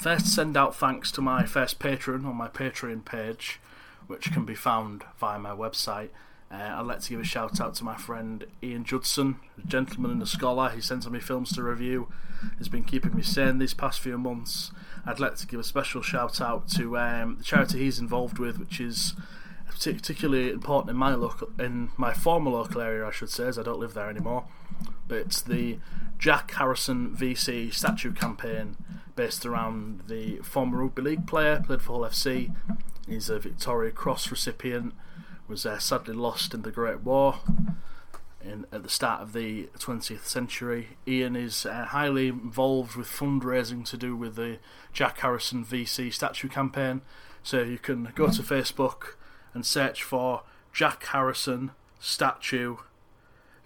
first 0.00 0.26
send 0.34 0.56
out 0.56 0.74
thanks 0.74 1.12
to 1.12 1.20
my 1.20 1.44
first 1.44 1.78
patron 1.78 2.24
on 2.24 2.36
my 2.36 2.48
Patreon 2.48 3.04
page, 3.04 3.60
which 4.06 4.32
can 4.32 4.44
be 4.44 4.54
found 4.54 5.04
via 5.18 5.38
my 5.38 5.50
website. 5.50 6.08
Uh, 6.50 6.76
I'd 6.76 6.86
like 6.86 7.00
to 7.00 7.10
give 7.10 7.20
a 7.20 7.24
shout 7.24 7.60
out 7.60 7.74
to 7.76 7.84
my 7.84 7.96
friend 7.96 8.44
Ian 8.62 8.84
Judson, 8.84 9.36
a 9.62 9.66
gentleman 9.66 10.12
and 10.12 10.22
a 10.22 10.26
scholar. 10.26 10.68
He 10.68 10.80
sends 10.80 11.08
me 11.08 11.18
films 11.18 11.52
to 11.52 11.62
review. 11.62 12.08
He's 12.58 12.68
been 12.68 12.84
keeping 12.84 13.16
me 13.16 13.22
sane 13.22 13.58
these 13.58 13.74
past 13.74 14.00
few 14.00 14.18
months. 14.18 14.70
I'd 15.06 15.20
like 15.20 15.36
to 15.36 15.46
give 15.46 15.58
a 15.58 15.64
special 15.64 16.02
shout 16.02 16.40
out 16.40 16.68
to 16.70 16.96
um, 16.98 17.36
the 17.38 17.44
charity 17.44 17.78
he's 17.78 17.98
involved 17.98 18.38
with, 18.38 18.58
which 18.58 18.80
is 18.80 19.14
particularly 19.92 20.50
important 20.50 20.90
in 20.90 20.96
my 20.96 21.14
local, 21.14 21.50
in 21.58 21.90
my 21.96 22.12
former 22.12 22.50
local 22.50 22.80
area, 22.80 23.06
I 23.06 23.10
should 23.10 23.30
say, 23.30 23.46
as 23.46 23.58
I 23.58 23.62
don't 23.62 23.78
live 23.78 23.94
there 23.94 24.08
anymore. 24.08 24.44
But 25.06 25.18
it's 25.18 25.42
the 25.42 25.78
Jack 26.18 26.52
Harrison 26.52 27.14
VC 27.14 27.72
statue 27.72 28.12
campaign 28.12 28.76
based 29.16 29.44
around 29.44 30.02
the 30.08 30.38
former 30.38 30.78
rugby 30.78 31.02
league 31.02 31.26
player, 31.26 31.62
played 31.64 31.82
for 31.82 31.92
Hull 31.92 32.10
FC. 32.10 32.54
He's 33.06 33.28
a 33.28 33.38
Victoria 33.38 33.90
Cross 33.90 34.30
recipient, 34.30 34.94
was 35.46 35.66
uh, 35.66 35.78
sadly 35.78 36.14
lost 36.14 36.54
in 36.54 36.62
the 36.62 36.70
Great 36.70 37.00
War. 37.00 37.36
In, 38.42 38.66
at 38.70 38.82
the 38.82 38.90
start 38.90 39.22
of 39.22 39.32
the 39.32 39.70
20th 39.78 40.26
century. 40.26 40.98
Ian 41.08 41.34
is 41.34 41.64
uh, 41.64 41.86
highly 41.86 42.28
involved 42.28 42.94
with 42.94 43.06
fundraising 43.06 43.86
to 43.86 43.96
do 43.96 44.14
with 44.14 44.36
the 44.36 44.58
Jack 44.92 45.20
Harrison 45.20 45.64
VC 45.64 46.12
statue 46.12 46.48
campaign. 46.48 47.00
So 47.42 47.62
you 47.62 47.78
can 47.78 48.12
go 48.14 48.28
to 48.28 48.42
Facebook 48.42 49.14
and 49.54 49.64
search 49.64 50.02
for 50.02 50.42
Jack 50.72 51.04
Harrison 51.06 51.70
statue. 52.00 52.76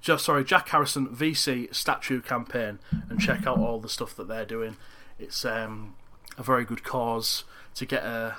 Just 0.00 0.26
sorry, 0.26 0.44
Jack 0.44 0.68
Harrison 0.68 1.08
VC 1.08 1.74
statue 1.74 2.20
campaign, 2.20 2.78
and 3.08 3.18
check 3.18 3.46
out 3.46 3.58
all 3.58 3.80
the 3.80 3.88
stuff 3.88 4.14
that 4.16 4.28
they're 4.28 4.44
doing. 4.44 4.76
It's 5.18 5.44
um, 5.44 5.96
a 6.36 6.42
very 6.42 6.64
good 6.64 6.84
cause 6.84 7.44
to 7.74 7.84
get 7.84 8.04
a 8.04 8.36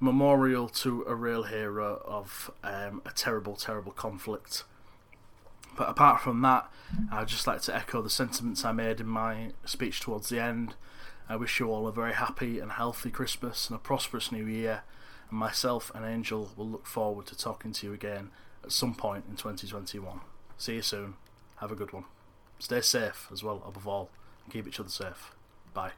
memorial 0.00 0.68
to 0.68 1.04
a 1.06 1.14
real 1.14 1.44
hero 1.44 2.02
of 2.04 2.50
um, 2.64 3.02
a 3.04 3.10
terrible, 3.10 3.56
terrible 3.56 3.92
conflict. 3.92 4.64
But 5.76 5.88
apart 5.88 6.20
from 6.20 6.42
that, 6.42 6.70
I'd 7.10 7.28
just 7.28 7.46
like 7.46 7.62
to 7.62 7.74
echo 7.74 8.02
the 8.02 8.10
sentiments 8.10 8.64
I 8.64 8.72
made 8.72 9.00
in 9.00 9.06
my 9.06 9.52
speech 9.64 10.00
towards 10.00 10.28
the 10.28 10.40
end. 10.40 10.74
I 11.28 11.36
wish 11.36 11.60
you 11.60 11.70
all 11.70 11.86
a 11.86 11.92
very 11.92 12.14
happy 12.14 12.58
and 12.58 12.72
healthy 12.72 13.10
Christmas 13.10 13.68
and 13.68 13.76
a 13.76 13.80
prosperous 13.80 14.32
New 14.32 14.44
Year 14.44 14.82
myself 15.32 15.90
and 15.94 16.04
Angel 16.04 16.50
will 16.56 16.68
look 16.68 16.86
forward 16.86 17.26
to 17.26 17.36
talking 17.36 17.72
to 17.72 17.86
you 17.86 17.92
again 17.92 18.30
at 18.62 18.72
some 18.72 18.94
point 18.94 19.24
in 19.28 19.36
2021. 19.36 20.20
See 20.58 20.74
you 20.74 20.82
soon. 20.82 21.14
Have 21.56 21.72
a 21.72 21.76
good 21.76 21.92
one. 21.92 22.04
Stay 22.58 22.80
safe 22.80 23.28
as 23.32 23.42
well, 23.42 23.62
above 23.66 23.88
all, 23.88 24.10
and 24.44 24.52
keep 24.52 24.68
each 24.68 24.78
other 24.78 24.88
safe. 24.88 25.32
Bye. 25.74 25.92